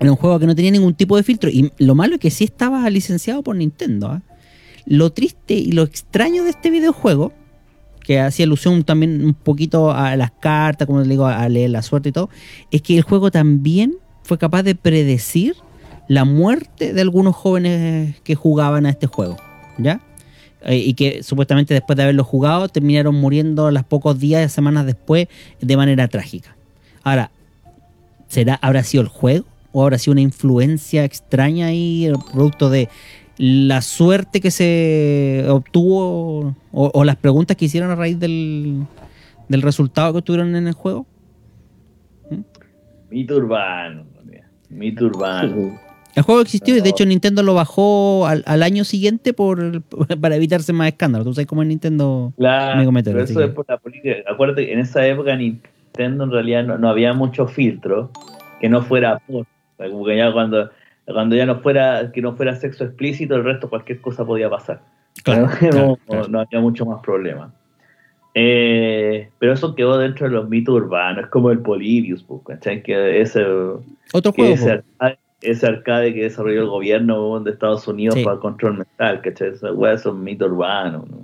era 0.00 0.10
un 0.10 0.16
juego 0.16 0.38
que 0.38 0.46
no 0.46 0.54
tenía 0.54 0.70
ningún 0.70 0.94
tipo 0.94 1.16
de 1.16 1.22
filtro, 1.22 1.50
y 1.50 1.70
lo 1.78 1.94
malo 1.94 2.14
es 2.14 2.20
que 2.20 2.30
sí 2.30 2.44
estaba 2.44 2.88
licenciado 2.90 3.42
por 3.42 3.54
Nintendo. 3.54 4.08
¿ah? 4.08 4.22
Lo 4.90 5.10
triste 5.10 5.54
y 5.54 5.70
lo 5.70 5.84
extraño 5.84 6.42
de 6.42 6.50
este 6.50 6.68
videojuego, 6.68 7.32
que 8.00 8.18
hacía 8.18 8.44
alusión 8.44 8.82
también 8.82 9.24
un 9.24 9.34
poquito 9.34 9.92
a 9.92 10.16
las 10.16 10.32
cartas, 10.32 10.88
como 10.88 10.98
les 10.98 11.08
digo, 11.08 11.26
a 11.26 11.48
leer 11.48 11.70
la 11.70 11.80
suerte 11.80 12.08
y 12.08 12.12
todo, 12.12 12.28
es 12.72 12.82
que 12.82 12.96
el 12.96 13.02
juego 13.02 13.30
también 13.30 13.94
fue 14.24 14.36
capaz 14.36 14.64
de 14.64 14.74
predecir 14.74 15.54
la 16.08 16.24
muerte 16.24 16.92
de 16.92 17.02
algunos 17.02 17.36
jóvenes 17.36 18.20
que 18.22 18.34
jugaban 18.34 18.84
a 18.84 18.90
este 18.90 19.06
juego, 19.06 19.36
¿ya? 19.78 20.00
Eh, 20.62 20.78
y 20.78 20.94
que 20.94 21.22
supuestamente 21.22 21.72
después 21.72 21.96
de 21.96 22.02
haberlo 22.02 22.24
jugado 22.24 22.68
terminaron 22.68 23.14
muriendo 23.14 23.68
a 23.68 23.70
los 23.70 23.84
pocos 23.84 24.18
días, 24.18 24.50
semanas 24.50 24.86
después, 24.86 25.28
de 25.60 25.76
manera 25.76 26.08
trágica. 26.08 26.56
Ahora, 27.04 27.30
¿será, 28.26 28.58
¿habrá 28.60 28.82
sido 28.82 29.04
el 29.04 29.08
juego? 29.08 29.46
¿O 29.70 29.84
habrá 29.84 29.98
sido 29.98 30.12
una 30.14 30.22
influencia 30.22 31.04
extraña 31.04 31.70
el 31.70 32.16
producto 32.32 32.70
de 32.70 32.88
la 33.42 33.80
suerte 33.80 34.38
que 34.42 34.50
se 34.50 35.46
obtuvo 35.48 36.54
o, 36.72 36.90
o 36.92 37.04
las 37.04 37.16
preguntas 37.16 37.56
que 37.56 37.64
hicieron 37.64 37.90
a 37.90 37.94
raíz 37.94 38.18
del, 38.20 38.82
del 39.48 39.62
resultado 39.62 40.12
que 40.12 40.20
tuvieron 40.20 40.54
en 40.56 40.66
el 40.68 40.74
juego? 40.74 41.06
Mito 43.10 43.36
urbano. 43.36 44.04
Mito 44.68 45.06
urbano. 45.06 45.80
El 46.14 46.22
juego 46.22 46.40
existió 46.42 46.76
y 46.76 46.80
de 46.80 46.90
hecho 46.90 47.06
Nintendo 47.06 47.42
lo 47.42 47.54
bajó 47.54 48.26
al, 48.26 48.42
al 48.46 48.62
año 48.62 48.84
siguiente 48.84 49.32
por 49.32 49.82
para 50.20 50.36
evitarse 50.36 50.72
más 50.72 50.88
escándalos. 50.88 51.26
Tú 51.26 51.34
sabes 51.34 51.46
cómo 51.46 51.62
es 51.62 51.68
Nintendo. 51.68 52.32
Claro, 52.36 52.90
pero 53.04 53.22
eso 53.22 53.38
que- 53.38 53.44
es 53.46 53.50
por 53.52 53.64
la 53.68 53.78
política. 53.78 54.16
Acuérdate 54.30 54.66
que 54.66 54.72
en 54.74 54.80
esa 54.80 55.06
época 55.06 55.34
Nintendo 55.34 56.24
en 56.24 56.30
realidad 56.30 56.64
no, 56.64 56.78
no 56.78 56.88
había 56.90 57.14
mucho 57.14 57.46
filtro 57.46 58.10
que 58.60 58.68
no 58.68 58.82
fuera 58.82 59.18
por. 59.20 59.42
O 59.42 59.46
sea, 59.78 59.88
Como 59.90 60.04
que 60.04 60.16
ya 60.16 60.30
cuando, 60.32 60.70
cuando 61.12 61.36
ya 61.36 61.46
no 61.46 61.60
fuera, 61.60 62.10
que 62.12 62.20
no 62.22 62.34
fuera 62.36 62.54
sexo 62.56 62.84
explícito, 62.84 63.34
el 63.36 63.44
resto 63.44 63.68
cualquier 63.68 64.00
cosa 64.00 64.24
podía 64.24 64.48
pasar. 64.50 64.80
Claro, 65.24 65.42
no, 65.48 65.58
claro, 65.58 65.86
no- 65.86 65.96
claro. 66.06 66.28
no 66.28 66.40
había 66.40 66.60
mucho 66.60 66.84
más 66.86 67.00
problema. 67.02 67.52
Eh, 68.34 69.28
pero 69.38 69.52
eso 69.54 69.74
quedó 69.74 69.98
dentro 69.98 70.26
de 70.28 70.32
los 70.32 70.48
mitos 70.48 70.74
urbanos, 70.74 71.24
es 71.24 71.30
como 71.30 71.50
el 71.50 71.58
Polybius, 71.58 72.24
¿cachai? 72.46 72.82
Que 72.82 73.20
ese, 73.20 73.44
Otro 74.12 74.32
que 74.32 74.42
juego. 74.42 74.54
ese, 74.54 74.70
arcade, 74.70 75.18
ese 75.42 75.66
arcade 75.66 76.14
que 76.14 76.22
desarrolló 76.22 76.60
el 76.62 76.68
gobierno 76.68 77.40
de 77.40 77.50
Estados 77.50 77.88
Unidos 77.88 78.14
Sí. 78.14 78.22
para 78.24 78.34
el 78.34 78.40
control 78.40 78.78
mental, 78.78 79.20
¿cachai? 79.22 79.48
Esa 79.48 79.72
weá 79.72 79.94
es 79.94 80.06
un 80.06 80.22
mito 80.22 80.46
urbano, 80.46 81.04
no, 81.10 81.18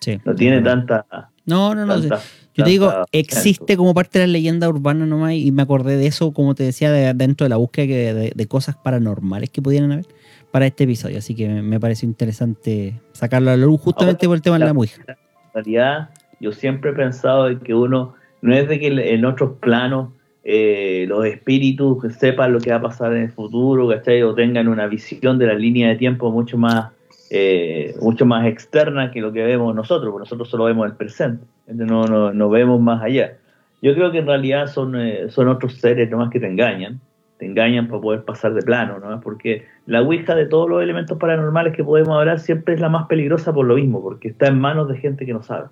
Sí. 0.00 0.20
no 0.24 0.34
tiene 0.34 0.60
tanta... 0.62 1.04
No, 1.46 1.74
no, 1.74 1.84
no. 1.84 1.98
tanta- 2.00 2.20
Yo 2.60 2.64
te 2.64 2.70
digo, 2.70 2.86
existe 3.12 3.76
como 3.76 3.94
parte 3.94 4.18
de 4.18 4.26
la 4.26 4.32
leyenda 4.32 4.68
urbana 4.68 5.06
nomás 5.06 5.32
y 5.34 5.50
me 5.52 5.62
acordé 5.62 5.96
de 5.96 6.06
eso, 6.06 6.32
como 6.32 6.54
te 6.54 6.62
decía, 6.64 6.90
de- 6.92 7.12
dentro 7.14 7.44
de 7.44 7.48
la 7.50 7.56
búsqueda 7.56 7.86
que- 7.86 8.14
de, 8.14 8.32
de 8.34 8.46
cosas 8.46 8.76
paranormales 8.76 9.50
que 9.50 9.60
pudieran 9.62 9.92
haber 9.92 10.06
para 10.50 10.66
este 10.66 10.84
episodio. 10.84 11.18
Así 11.18 11.34
que 11.34 11.48
me, 11.48 11.62
me 11.62 11.78
pareció 11.80 12.08
interesante 12.08 12.94
sacarlo 13.12 13.50
a 13.50 13.56
la 13.56 13.64
luz 13.66 13.80
justamente 13.80 14.26
por 14.26 14.36
el 14.36 14.42
tema 14.42 14.58
de 14.58 14.64
la 14.64 14.72
Ouija. 14.72 15.02
En 15.08 15.54
realidad, 15.54 16.10
yo 16.40 16.52
siempre 16.52 16.90
he 16.90 16.94
pensado 16.94 17.48
en 17.48 17.60
que 17.60 17.74
uno, 17.74 18.14
no 18.42 18.54
es 18.54 18.68
de 18.68 18.78
que 18.80 18.86
en 18.88 19.24
otros 19.24 19.52
planos 19.60 20.10
eh, 20.42 21.04
los 21.08 21.26
espíritus 21.26 21.98
sepan 22.18 22.52
lo 22.52 22.60
que 22.60 22.70
va 22.70 22.76
a 22.76 22.82
pasar 22.82 23.14
en 23.14 23.24
el 23.24 23.30
futuro, 23.30 23.88
¿cachai? 23.88 24.22
O 24.22 24.34
tengan 24.34 24.68
una 24.68 24.86
visión 24.86 25.38
de 25.38 25.46
la 25.46 25.54
línea 25.54 25.88
de 25.88 25.96
tiempo 25.96 26.30
mucho 26.30 26.56
más, 26.56 26.90
eh, 27.30 27.94
mucho 28.00 28.26
más 28.26 28.44
externa 28.46 29.12
que 29.12 29.20
lo 29.20 29.32
que 29.32 29.44
vemos 29.44 29.74
nosotros, 29.74 30.10
porque 30.10 30.24
nosotros 30.24 30.50
solo 30.50 30.64
vemos 30.64 30.86
el 30.86 30.96
presente, 30.96 31.44
no, 31.68 32.04
no, 32.04 32.32
no 32.32 32.50
vemos 32.50 32.80
más 32.80 33.02
allá. 33.02 33.36
Yo 33.80 33.94
creo 33.94 34.10
que 34.10 34.18
en 34.18 34.26
realidad 34.26 34.66
son, 34.66 35.00
eh, 35.00 35.30
son 35.30 35.48
otros 35.48 35.74
seres 35.74 36.10
nomás 36.10 36.30
que 36.30 36.40
te 36.40 36.46
engañan, 36.46 37.00
te 37.38 37.46
engañan 37.46 37.86
para 37.88 38.00
poder 38.00 38.24
pasar 38.24 38.52
de 38.52 38.62
plano, 38.62 38.98
¿no? 38.98 39.20
Porque 39.20 39.64
la 39.86 40.02
Ouija 40.02 40.34
de 40.34 40.46
todos 40.46 40.68
los 40.68 40.82
elementos 40.82 41.16
paranormales 41.18 41.74
que 41.74 41.84
podemos 41.84 42.18
hablar 42.18 42.40
siempre 42.40 42.74
es 42.74 42.80
la 42.80 42.88
más 42.88 43.06
peligrosa 43.06 43.54
por 43.54 43.64
lo 43.64 43.76
mismo, 43.76 44.02
porque 44.02 44.28
está 44.28 44.48
en 44.48 44.58
manos 44.60 44.88
de 44.88 44.98
gente 44.98 45.24
que 45.24 45.32
no 45.32 45.42
sabe. 45.42 45.68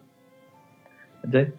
¿Cachai? 1.22 1.52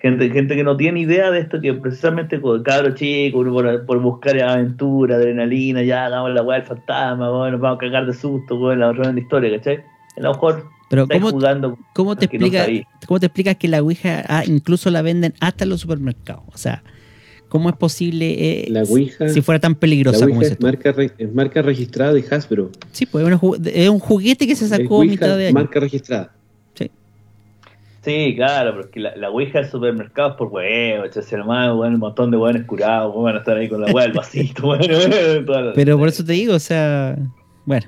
Gente, 0.00 0.30
gente 0.30 0.54
que 0.54 0.62
no 0.62 0.76
tiene 0.76 1.00
idea 1.00 1.30
de 1.32 1.40
esto, 1.40 1.60
que 1.60 1.74
precisamente 1.74 2.40
con 2.40 2.62
cabro 2.62 2.94
chico, 2.94 3.38
uno 3.40 3.52
por, 3.52 3.84
por 3.84 4.00
buscar 4.00 4.40
aventura, 4.40 5.16
adrenalina, 5.16 5.82
ya 5.82 6.06
hagamos 6.06 6.30
la 6.32 6.42
weá 6.42 6.58
del 6.60 6.68
fantasma, 6.68 7.28
bueno, 7.30 7.52
nos 7.52 7.60
vamos 7.60 7.78
a 7.78 7.80
cagar 7.80 8.06
de 8.06 8.14
susto, 8.14 8.56
bueno, 8.58 8.80
la 8.82 8.90
otra 8.90 9.12
la 9.12 9.18
historia, 9.18 9.56
¿cachai? 9.58 9.78
A 10.16 10.20
lo 10.20 10.32
mejor 10.32 10.66
Pero 10.88 11.08
¿cómo, 11.08 11.30
jugando 11.30 11.70
con 11.74 11.84
cómo 11.94 12.16
te 12.16 12.28
no 12.38 12.48
sabí. 12.48 12.84
cómo 13.08 13.18
te 13.18 13.26
explicas 13.26 13.56
que 13.56 13.66
la 13.66 13.82
Ouija 13.82 14.24
ah, 14.28 14.44
incluso 14.46 14.88
la 14.90 15.02
venden 15.02 15.34
hasta 15.40 15.64
en 15.64 15.70
los 15.70 15.80
supermercados? 15.80 16.44
O 16.54 16.56
sea, 16.58 16.84
¿cómo 17.48 17.68
es 17.68 17.74
posible 17.76 18.26
eh, 18.38 18.66
La 18.70 18.82
Ouija- 18.84 19.28
si 19.28 19.40
fuera 19.42 19.58
tan 19.58 19.74
peligrosa 19.74 20.26
como 20.28 20.38
Ouija 20.38 20.52
es 20.54 20.60
marca, 20.60 20.94
es 21.18 21.34
marca 21.34 21.60
registrada 21.62 22.12
de 22.12 22.24
Hasbro. 22.30 22.70
Sí, 22.92 23.04
pues 23.06 23.22
es, 23.22 23.26
una 23.28 23.38
ju- 23.40 23.60
es 23.66 23.88
un 23.88 23.98
juguete 23.98 24.46
que 24.46 24.54
se 24.54 24.68
sacó 24.68 25.02
a 25.02 25.04
mitad 25.04 25.36
de 25.36 25.46
año. 25.48 25.54
marca 25.54 25.80
registrada. 25.80 26.34
Sí. 28.04 28.34
Claro, 28.36 28.70
pero 28.72 28.84
es 28.84 28.90
que 28.90 29.00
la, 29.00 29.16
la 29.16 29.28
Ouija 29.30 29.60
del 29.60 29.70
supermercado 29.70 30.30
es 30.30 30.36
por 30.36 30.48
huevo, 30.48 31.04
se 31.10 31.34
hermano, 31.34 31.76
bueno, 31.76 31.94
un 31.94 32.00
montón 32.00 32.30
de 32.30 32.36
hueones 32.36 32.64
curados, 32.64 33.14
van 33.22 33.36
a 33.36 33.38
estar 33.40 33.56
ahí 33.56 33.68
con 33.68 33.80
la 33.80 33.92
hueá 33.92 34.04
del 34.04 34.12
vasito, 34.14 34.62
bueno, 34.66 34.84
toda 35.44 35.62
la- 35.62 35.72
Pero 35.74 35.98
por 35.98 36.08
eso 36.08 36.24
te 36.24 36.32
digo, 36.32 36.54
o 36.54 36.58
sea, 36.60 37.16
bueno, 37.64 37.86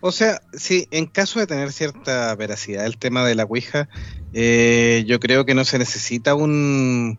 O 0.00 0.12
sea, 0.12 0.40
sí, 0.52 0.86
en 0.90 1.06
caso 1.06 1.40
de 1.40 1.46
tener 1.46 1.72
cierta 1.72 2.34
veracidad 2.36 2.84
el 2.86 2.98
tema 2.98 3.24
de 3.26 3.34
la 3.34 3.44
Ouija, 3.44 3.88
eh, 4.34 5.02
yo 5.06 5.18
creo 5.18 5.44
que 5.46 5.54
no 5.54 5.64
se 5.64 5.78
necesita 5.78 6.34
un, 6.34 7.18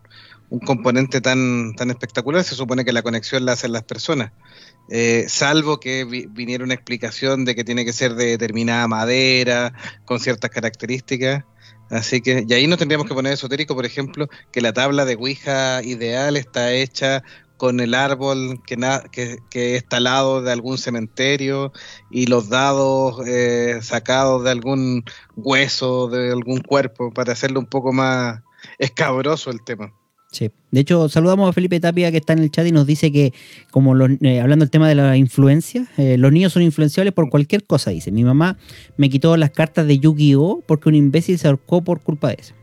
un 0.49 0.59
componente 0.59 1.19
tan, 1.19 1.73
tan 1.75 1.89
espectacular. 1.89 2.43
Se 2.43 2.53
supone 2.55 2.85
que 2.85 2.93
la 2.93 3.01
conexión 3.01 3.43
la 3.45 3.53
hacen 3.53 3.71
las 3.71 3.83
personas. 3.83 4.31
Eh, 4.91 5.25
salvo 5.27 5.79
que 5.79 6.05
vi- 6.05 6.27
viniera 6.29 6.63
una 6.63 6.75
explicación 6.75 7.43
de 7.43 7.55
que 7.55 7.63
tiene 7.63 7.85
que 7.85 7.93
ser 7.93 8.13
de 8.13 8.25
determinada 8.27 8.87
madera, 8.87 9.73
con 10.05 10.19
ciertas 10.19 10.51
características. 10.51 11.43
Así 11.89 12.21
que, 12.21 12.45
y 12.47 12.53
ahí 12.53 12.67
no 12.67 12.77
tendríamos 12.77 13.07
que 13.07 13.13
poner 13.13 13.33
esotérico, 13.33 13.75
por 13.75 13.85
ejemplo, 13.85 14.27
que 14.51 14.61
la 14.61 14.73
tabla 14.73 15.05
de 15.05 15.15
Ouija 15.15 15.83
ideal 15.83 16.35
está 16.35 16.73
hecha 16.73 17.23
con 17.57 17.79
el 17.79 17.93
árbol 17.93 18.61
que, 18.65 18.75
na- 18.75 19.03
que, 19.11 19.37
de 20.41 20.51
algún 20.51 20.77
cementerio 20.77 21.71
y 22.11 22.25
los 22.25 22.49
dados 22.49 23.25
eh, 23.27 23.79
sacados 23.81 24.43
de 24.43 24.51
algún 24.51 25.03
hueso, 25.35 26.07
de 26.09 26.31
algún 26.31 26.59
cuerpo, 26.61 27.11
para 27.13 27.33
hacerlo 27.33 27.59
un 27.59 27.67
poco 27.67 27.93
más 27.93 28.41
escabroso 28.77 29.51
el 29.51 29.63
tema. 29.63 29.93
De 30.71 30.81
hecho, 30.81 31.09
saludamos 31.09 31.49
a 31.49 31.53
Felipe 31.53 31.79
Tapia 31.79 32.11
que 32.11 32.17
está 32.17 32.33
en 32.33 32.39
el 32.39 32.51
chat 32.51 32.67
y 32.67 32.71
nos 32.71 32.85
dice 32.85 33.11
que, 33.11 33.33
como 33.71 33.93
los, 33.93 34.09
eh, 34.21 34.41
hablando 34.41 34.65
del 34.65 34.71
tema 34.71 34.87
de 34.87 34.95
la 34.95 35.17
influencia, 35.17 35.87
eh, 35.97 36.17
los 36.17 36.31
niños 36.31 36.53
son 36.53 36.63
influenciables 36.63 37.13
por 37.13 37.29
cualquier 37.29 37.63
cosa, 37.63 37.91
dice. 37.91 38.11
Mi 38.11 38.23
mamá 38.23 38.57
me 38.97 39.09
quitó 39.09 39.37
las 39.37 39.51
cartas 39.51 39.87
de 39.87 39.99
Yu-Gi-Oh! 39.99 40.63
porque 40.65 40.89
un 40.89 40.95
imbécil 40.95 41.37
se 41.37 41.47
ahorcó 41.47 41.83
por 41.83 42.01
culpa 42.01 42.29
de 42.29 42.37
eso. 42.39 42.53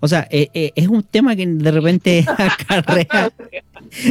O 0.00 0.08
sea, 0.08 0.26
eh, 0.30 0.72
es 0.74 0.88
un 0.88 1.02
tema 1.02 1.36
que 1.36 1.46
de 1.46 1.70
repente 1.70 2.26
acarrea, 2.38 3.32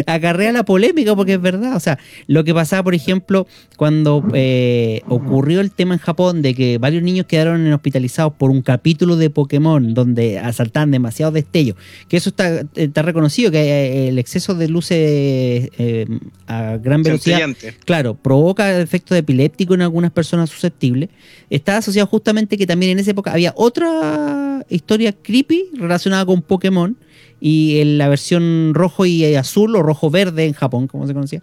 acarrea 0.06 0.52
la 0.52 0.64
polémica 0.64 1.16
porque 1.16 1.34
es 1.34 1.42
verdad. 1.42 1.76
O 1.76 1.80
sea, 1.80 2.00
lo 2.28 2.44
que 2.44 2.54
pasaba, 2.54 2.84
por 2.84 2.96
ejemplo, 2.96 3.48
cuando 3.78 4.24
eh, 4.34 5.02
ocurrió 5.08 5.62
el 5.62 5.72
tema 5.72 5.94
en 5.94 6.00
Japón 6.00 6.42
de 6.42 6.54
que 6.54 6.78
varios 6.78 7.04
niños 7.04 7.26
quedaron 7.26 7.72
hospitalizados 7.72 8.34
por 8.34 8.52
un 8.52 8.62
capítulo 8.62 9.16
de 9.16 9.30
Pokémon 9.30 9.94
donde 9.94 10.40
asaltaban 10.40 10.92
demasiados 10.92 11.34
destellos, 11.34 11.78
que 12.08 12.18
eso 12.18 12.30
está, 12.30 12.64
está 12.76 13.02
reconocido, 13.02 13.52
que 13.52 13.60
eh, 13.60 14.08
el 14.10 14.20
exceso 14.20 14.56
de 14.56 14.68
luces 14.68 14.98
eh, 15.00 16.08
a 16.48 16.78
gran 16.78 17.04
velocidad 17.04 17.50
claro, 17.86 18.16
provoca 18.16 18.80
efectos 18.80 19.18
epilépticos 19.18 19.76
en 19.76 19.82
algunas 19.82 20.12
personas 20.12 20.50
susceptibles. 20.50 21.10
Está 21.50 21.78
asociado 21.78 22.08
justamente 22.08 22.58
que 22.58 22.68
también 22.68 22.94
en 22.94 23.00
esa 23.00 23.12
época 23.12 23.32
había 23.32 23.54
otra 23.56 24.66
historia 24.70 25.14
creepy 25.14 25.70
relacionada 25.74 26.26
con 26.26 26.42
Pokémon 26.42 26.98
y 27.46 27.82
en 27.82 27.98
la 27.98 28.08
versión 28.08 28.72
rojo 28.74 29.06
y 29.06 29.36
azul 29.36 29.76
o 29.76 29.84
rojo-verde 29.84 30.46
en 30.46 30.54
Japón, 30.54 30.88
como 30.88 31.06
se 31.08 31.14
conocía, 31.14 31.42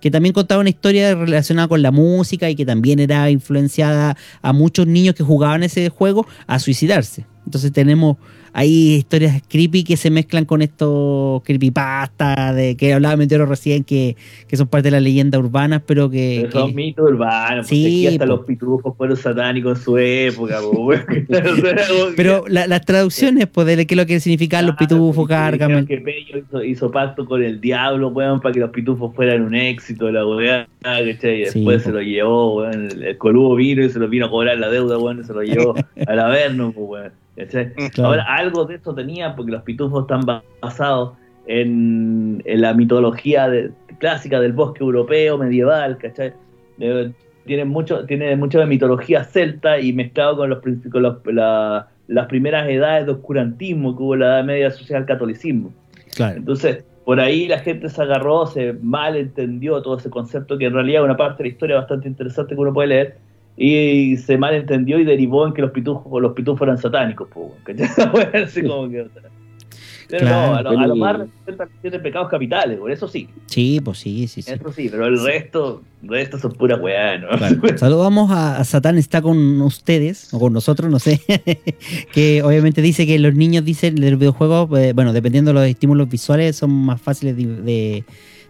que 0.00 0.10
también 0.10 0.32
contaba 0.32 0.62
una 0.62 0.70
historia 0.70 1.14
relacionada 1.14 1.68
con 1.68 1.82
la 1.82 1.90
música 1.90 2.48
y 2.48 2.54
que 2.54 2.64
también 2.64 2.98
era 3.00 3.28
influenciada 3.28 4.16
a 4.40 4.52
muchos 4.54 4.86
niños 4.86 5.14
que 5.14 5.22
jugaban 5.22 5.62
ese 5.62 5.90
juego 5.90 6.26
a 6.46 6.58
suicidarse. 6.58 7.26
Entonces 7.44 7.70
tenemos 7.70 8.16
ahí 8.52 8.94
historias 8.96 9.42
creepy 9.48 9.84
que 9.84 9.96
se 9.96 10.10
mezclan 10.10 10.44
con 10.44 10.62
estos 10.62 11.42
creepypasta 11.42 12.52
de 12.54 12.76
que 12.76 12.92
hablaba 12.94 13.16
Meteoro 13.16 13.46
recién, 13.46 13.84
que, 13.84 14.16
que 14.48 14.56
son 14.56 14.68
parte 14.68 14.88
de 14.88 14.92
la 14.92 15.00
leyenda 15.00 15.38
urbana, 15.38 15.80
pero 15.84 16.10
que. 16.10 16.40
Pero 16.42 16.52
son 16.60 16.70
que- 16.70 16.76
mitos 16.76 17.10
urbanos. 17.10 17.66
Sí, 17.66 18.06
hasta 18.06 18.24
po. 18.26 18.32
los 18.36 18.46
pitufos 18.46 18.96
fueron 18.96 19.16
satánicos 19.16 19.78
en 19.78 19.84
su 19.84 19.98
época. 19.98 20.58
po, 20.60 20.90
pero 22.16 22.44
la- 22.48 22.66
las 22.66 22.84
traducciones, 22.84 23.46
pues, 23.46 23.66
de 23.66 23.86
qué 23.86 23.94
es 23.94 23.98
lo 23.98 24.06
que 24.06 24.20
significan 24.20 24.66
los 24.66 24.76
pitufos, 24.76 25.26
que 25.28 25.34
dijeron 25.34 25.58
Gargamel. 25.58 25.86
Que 25.86 25.98
Pello 25.98 26.38
hizo, 26.38 26.64
hizo 26.64 26.90
pacto 26.90 27.26
con 27.26 27.42
el 27.42 27.60
diablo, 27.60 28.08
weón, 28.08 28.40
para 28.40 28.52
que 28.52 28.60
los 28.60 28.70
pitufos 28.70 29.14
fueran 29.14 29.42
un 29.42 29.54
éxito, 29.54 30.10
la 30.10 30.26
weá, 30.26 30.66
¿cachai? 30.82 31.42
Y 31.42 31.46
Sí, 31.46 31.58
después 31.60 31.82
po. 31.82 31.88
se 31.88 31.92
lo 31.94 32.02
llevó, 32.02 32.56
weón, 32.58 32.90
el, 32.90 33.02
el 33.02 33.18
coludo 33.18 33.54
vino 33.54 33.84
y 33.84 33.90
se 33.90 33.98
lo 33.98 34.08
vino 34.08 34.26
a 34.26 34.30
cobrar 34.30 34.58
la 34.58 34.68
deuda, 34.70 34.98
weón, 34.98 35.20
y 35.20 35.24
se 35.24 35.32
lo 35.32 35.42
llevó 35.42 35.74
al 36.06 36.18
Averno, 36.18 36.72
pues, 36.72 36.86
weón. 36.88 37.21
Claro. 37.34 37.70
Ahora, 38.08 38.24
algo 38.28 38.64
de 38.64 38.74
esto 38.76 38.94
tenía, 38.94 39.34
porque 39.34 39.52
los 39.52 39.62
pitufos 39.62 40.02
están 40.02 40.20
ba- 40.26 40.42
basados 40.60 41.12
en, 41.46 42.42
en 42.44 42.60
la 42.60 42.74
mitología 42.74 43.48
de- 43.48 43.70
clásica 43.98 44.40
del 44.40 44.52
bosque 44.52 44.82
europeo, 44.84 45.38
medieval, 45.38 45.96
¿cachai? 45.98 46.32
Eh, 46.78 47.10
tienen 47.46 47.68
mucho, 47.68 48.04
tiene 48.06 48.36
mucho 48.36 48.58
de 48.60 48.66
mitología 48.66 49.24
celta 49.24 49.78
y 49.80 49.92
mezclado 49.92 50.36
con, 50.36 50.50
los, 50.50 50.58
con 50.90 51.02
los- 51.02 51.16
la- 51.26 51.88
las 52.08 52.26
primeras 52.26 52.68
edades 52.68 53.06
de 53.06 53.12
oscurantismo 53.12 53.96
que 53.96 54.02
hubo 54.02 54.14
en 54.14 54.20
la 54.20 54.26
Edad 54.26 54.44
Media 54.44 54.66
asociada 54.68 55.00
al 55.00 55.06
catolicismo. 55.06 55.72
Claro. 56.14 56.36
Entonces, 56.36 56.84
por 57.04 57.18
ahí 57.18 57.48
la 57.48 57.58
gente 57.60 57.88
se 57.88 58.02
agarró, 58.02 58.46
se 58.46 58.74
malentendió 58.82 59.80
todo 59.82 59.96
ese 59.98 60.10
concepto, 60.10 60.58
que 60.58 60.66
en 60.66 60.74
realidad 60.74 61.02
es 61.02 61.04
una 61.06 61.16
parte 61.16 61.42
de 61.42 61.48
la 61.48 61.52
historia 61.52 61.76
bastante 61.76 62.06
interesante 62.08 62.54
que 62.54 62.60
uno 62.60 62.72
puede 62.72 62.88
leer, 62.88 63.16
y 63.56 64.16
se 64.16 64.38
malentendió 64.38 64.98
y 64.98 65.04
derivó 65.04 65.46
en 65.46 65.52
que 65.52 65.62
los 65.62 65.70
pitufos, 65.72 66.20
los 66.22 66.32
pitufos 66.32 66.62
eran 66.62 66.78
satánicos, 66.78 67.28
po. 67.28 67.54
Así 68.44 68.62
como 68.62 68.88
que. 68.90 69.06
Pero 70.08 70.26
Claro. 70.26 70.52
no, 70.52 70.56
a 70.56 70.62
lo, 70.62 70.78
a 70.80 70.86
lo 70.88 70.96
más 70.96 71.16
representa 71.46 71.66
de 71.82 71.98
pecados 72.00 72.28
capitales, 72.28 72.78
por 72.78 72.90
eso 72.90 73.08
sí, 73.08 73.28
Sí, 73.46 73.80
pues 73.82 73.96
sí, 73.98 74.26
sí, 74.28 74.42
sí. 74.42 74.52
eso 74.52 74.70
sí, 74.70 74.88
pero 74.90 75.06
el 75.06 75.18
resto, 75.24 75.82
el 76.02 76.08
resto 76.10 76.38
son 76.38 76.52
pura 76.52 76.76
weá, 76.76 77.16
¿no? 77.16 77.28
Claro. 77.30 77.56
Saludamos 77.78 78.30
a, 78.30 78.58
a 78.58 78.64
Satán, 78.64 78.98
está 78.98 79.22
con 79.22 79.62
ustedes, 79.62 80.34
o 80.34 80.38
con 80.38 80.52
nosotros, 80.52 80.90
no 80.90 80.98
sé, 80.98 81.18
que 82.12 82.42
obviamente 82.42 82.82
dice 82.82 83.06
que 83.06 83.18
los 83.18 83.34
niños 83.34 83.64
dicen 83.64 83.94
del 83.94 84.16
videojuego, 84.16 84.76
eh, 84.76 84.92
bueno, 84.92 85.14
dependiendo 85.14 85.50
de 85.50 85.54
los 85.54 85.66
estímulos 85.66 86.08
visuales, 86.10 86.56
son 86.56 86.72
más 86.72 87.00
fáciles 87.00 87.34
de, 87.34 87.46
de- 87.46 88.04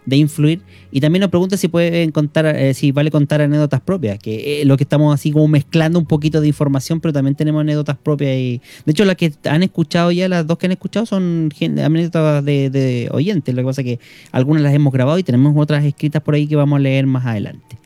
de 0.05 0.17
influir. 0.17 0.61
Y 0.91 0.99
también 1.01 1.21
nos 1.21 1.29
pregunta 1.29 1.57
si 1.57 1.67
pueden 1.67 2.11
contar, 2.11 2.45
eh, 2.45 2.73
si 2.73 2.91
vale 2.91 3.09
contar 3.11 3.41
anécdotas 3.41 3.81
propias, 3.81 4.19
que 4.19 4.61
eh, 4.61 4.65
lo 4.65 4.77
que 4.77 4.83
estamos 4.83 5.13
así 5.13 5.31
como 5.31 5.47
mezclando 5.47 5.97
un 5.99 6.05
poquito 6.05 6.41
de 6.41 6.47
información, 6.47 6.99
pero 6.99 7.13
también 7.13 7.35
tenemos 7.35 7.61
anécdotas 7.61 7.97
propias. 7.97 8.35
Y, 8.37 8.61
de 8.85 8.91
hecho, 8.91 9.05
las 9.05 9.15
que 9.15 9.33
han 9.45 9.63
escuchado 9.63 10.11
ya, 10.11 10.27
las 10.29 10.45
dos 10.45 10.57
que 10.57 10.65
han 10.67 10.71
escuchado 10.73 11.05
son 11.05 11.49
anécdotas 11.83 12.43
de, 12.45 12.69
de 12.69 13.09
oyentes. 13.11 13.53
Lo 13.55 13.61
que 13.61 13.65
pasa 13.65 13.81
es 13.81 13.85
que 13.85 13.99
algunas 14.31 14.63
las 14.63 14.73
hemos 14.73 14.91
grabado 14.93 15.17
y 15.19 15.23
tenemos 15.23 15.53
otras 15.57 15.83
escritas 15.85 16.21
por 16.21 16.35
ahí 16.35 16.47
que 16.47 16.55
vamos 16.55 16.77
a 16.77 16.79
leer 16.79 17.05
más 17.07 17.25
adelante. 17.25 17.77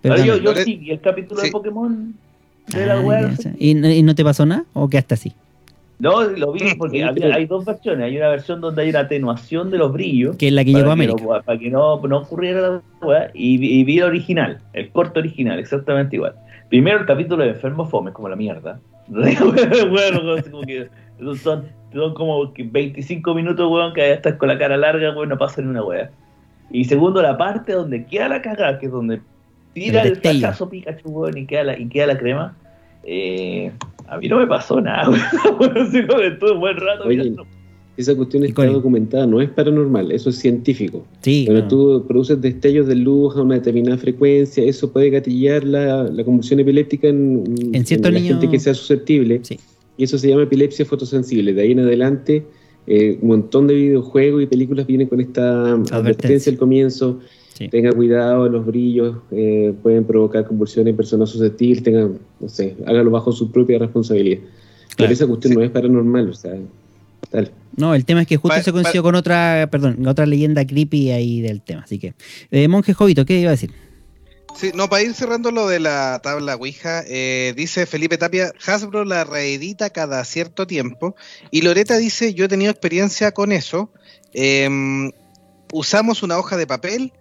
Pero 0.00 0.16
yo, 0.24 0.36
yo 0.38 0.54
sí, 0.56 0.80
y 0.82 0.90
el 0.90 1.00
capítulo 1.00 1.40
Sí. 1.40 1.46
de 1.46 1.52
Pokémon 1.52 2.14
de 2.68 2.86
la 2.86 2.94
Ah, 2.98 3.34
ya, 3.36 3.50
ya. 3.50 3.54
¿Y, 3.58 3.70
¿Y 3.70 4.02
no 4.02 4.14
te 4.14 4.24
pasó 4.24 4.44
nada? 4.46 4.64
¿O 4.72 4.88
quedaste 4.88 5.14
así? 5.14 5.32
No, 6.02 6.22
lo 6.24 6.50
vi 6.52 6.74
porque 6.76 7.04
había- 7.04 7.32
hay 7.34 7.46
dos 7.46 7.64
versiones. 7.64 8.06
Hay 8.06 8.16
una 8.16 8.28
versión 8.28 8.60
donde 8.60 8.82
hay 8.82 8.90
una 8.90 9.00
atenuación 9.00 9.70
de 9.70 9.78
los 9.78 9.92
brillos. 9.92 10.36
Que 10.36 10.48
es 10.48 10.52
la 10.52 10.64
que 10.64 10.72
llegó 10.72 10.90
a 10.90 10.96
para 10.96 10.96
que 10.96 11.04
América. 11.04 11.22
no- 11.22 11.42
para 11.42 11.58
que 11.58 11.70
no, 11.70 12.00
no 12.08 12.18
ocurriera 12.18 12.60
la 12.60 12.82
weá. 13.00 13.30
Y, 13.34 13.64
y 13.64 13.84
vi 13.84 13.98
el 13.98 14.04
original, 14.04 14.58
el 14.72 14.90
corto 14.90 15.20
original, 15.20 15.60
exactamente 15.60 16.16
igual. 16.16 16.34
Primero 16.68 16.98
el 17.00 17.06
capítulo 17.06 17.44
de 17.44 17.50
Enfermo 17.50 17.86
Fome, 17.86 18.12
como 18.12 18.28
la 18.28 18.34
mierda. 18.36 18.80
bueno, 19.08 20.32
así 20.38 20.50
como 20.50 20.62
que 20.64 20.88
son, 21.36 21.66
son 21.92 22.14
como 22.14 22.52
que 22.52 22.62
25 22.64 23.34
minutos, 23.34 23.70
weón, 23.70 23.92
que 23.94 24.12
estás 24.12 24.34
con 24.34 24.48
la 24.48 24.58
cara 24.58 24.76
larga, 24.76 25.14
weón, 25.14 25.28
no 25.28 25.38
pasa 25.38 25.62
ni 25.62 25.68
una 25.68 25.84
weá. 25.84 26.10
Y 26.70 26.84
segundo, 26.84 27.22
la 27.22 27.36
parte 27.36 27.72
donde 27.74 28.06
queda 28.06 28.28
la 28.28 28.42
cagada, 28.42 28.78
que 28.78 28.86
es 28.86 28.92
donde 28.92 29.20
tira 29.72 30.02
El 30.02 30.08
el, 30.12 30.16
fracaso 30.16 30.68
Pikachu, 30.68 31.10
weón, 31.10 31.38
y 31.38 31.46
queda 31.46 31.62
la, 31.64 31.78
y 31.78 31.88
queda 31.88 32.06
la 32.08 32.18
crema. 32.18 32.56
Eh, 33.04 33.70
a 34.12 34.18
mí 34.18 34.28
no 34.28 34.38
me 34.38 34.46
pasó 34.46 34.80
nada, 34.80 35.08
weón. 35.58 35.78
Así 35.78 36.06
como 36.06 36.20
que 36.20 36.26
estuve 36.28 36.52
un 36.52 36.60
buen 36.60 36.76
rato 36.76 37.04
Oye, 37.04 37.16
mirando. 37.16 37.46
Esa 37.96 38.14
cuestión 38.14 38.44
está 38.44 38.64
documentada, 38.66 39.26
no 39.26 39.40
es 39.40 39.50
paranormal, 39.50 40.12
eso 40.12 40.30
es 40.30 40.36
científico. 40.36 41.06
Sí. 41.20 41.44
Cuando 41.44 41.62
no. 41.62 41.68
tú 41.68 42.04
produces 42.06 42.40
destellos 42.40 42.86
de 42.86 42.94
luz 42.94 43.36
a 43.36 43.42
una 43.42 43.56
determinada 43.56 43.98
frecuencia, 43.98 44.64
eso 44.64 44.90
puede 44.92 45.10
gatillar 45.10 45.62
la, 45.64 46.04
la 46.04 46.24
convulsión 46.24 46.60
epiléptica 46.60 47.08
en, 47.08 47.44
la 47.72 48.20
gente 48.20 48.48
que 48.48 48.58
sea 48.58 48.72
susceptible. 48.72 49.40
Sí. 49.42 49.58
Y 49.98 50.04
eso 50.04 50.16
se 50.16 50.28
llama 50.28 50.44
epilepsia 50.44 50.86
fotosensible. 50.86 51.52
De 51.52 51.62
ahí 51.62 51.72
en 51.72 51.80
adelante, 51.80 52.46
eh, 52.86 53.18
un 53.20 53.28
montón 53.28 53.66
de 53.66 53.74
videojuegos 53.74 54.42
y 54.42 54.46
películas 54.46 54.86
vienen 54.86 55.08
con 55.08 55.20
esta 55.20 55.62
Advertencia. 55.62 55.96
advertencia 55.98 56.52
al 56.52 56.58
comienzo. 56.58 57.20
Sí. 57.54 57.68
Tenga 57.68 57.92
cuidado, 57.92 58.48
los 58.48 58.64
brillos 58.64 59.16
eh, 59.30 59.74
pueden 59.82 60.04
provocar 60.04 60.46
convulsiones 60.46 60.92
en 60.92 60.96
personas 60.96 61.28
susceptibles. 61.30 61.82
Tenga, 61.82 62.08
no 62.40 62.48
sé, 62.48 62.76
hágalo 62.86 63.10
bajo 63.10 63.30
su 63.32 63.50
propia 63.52 63.78
responsabilidad. 63.78 64.38
Claro, 64.40 64.94
Pero 64.96 65.12
esa 65.12 65.26
cuestión 65.26 65.52
sí. 65.52 65.58
no 65.58 65.64
es 65.64 65.70
paranormal, 65.70 66.30
o 66.30 66.34
sea, 66.34 66.52
tal. 67.30 67.50
No, 67.76 67.94
el 67.94 68.04
tema 68.04 68.22
es 68.22 68.26
que 68.26 68.36
justo 68.36 68.56
Pa- 68.56 68.62
se 68.62 68.72
coincidió 68.72 69.02
con 69.02 69.14
otra, 69.14 69.68
perdón, 69.70 70.06
otra 70.06 70.26
leyenda 70.26 70.66
creepy 70.66 71.10
ahí 71.10 71.40
del 71.40 71.60
tema. 71.62 71.82
Así 71.82 71.98
que, 71.98 72.14
eh, 72.50 72.68
Monje 72.68 72.94
Jovito, 72.94 73.24
¿qué 73.24 73.38
iba 73.40 73.48
a 73.50 73.52
decir? 73.52 73.70
Sí, 74.54 74.70
no, 74.74 74.88
para 74.88 75.02
ir 75.02 75.14
cerrando 75.14 75.50
lo 75.50 75.66
de 75.66 75.80
la 75.80 76.20
tabla 76.22 76.56
Ouija, 76.56 77.02
eh, 77.06 77.54
dice 77.56 77.86
Felipe 77.86 78.18
Tapia, 78.18 78.52
Hasbro 78.66 79.04
la 79.06 79.24
reedita 79.24 79.88
cada 79.90 80.22
cierto 80.24 80.66
tiempo. 80.66 81.16
Y 81.50 81.62
Loreta 81.62 81.96
dice, 81.96 82.34
yo 82.34 82.44
he 82.44 82.48
tenido 82.48 82.70
experiencia 82.70 83.32
con 83.32 83.50
eso. 83.50 83.90
Em, 84.34 85.10
usamos 85.72 86.22
una 86.22 86.38
hoja 86.38 86.58
de 86.58 86.66
papel 86.66 87.12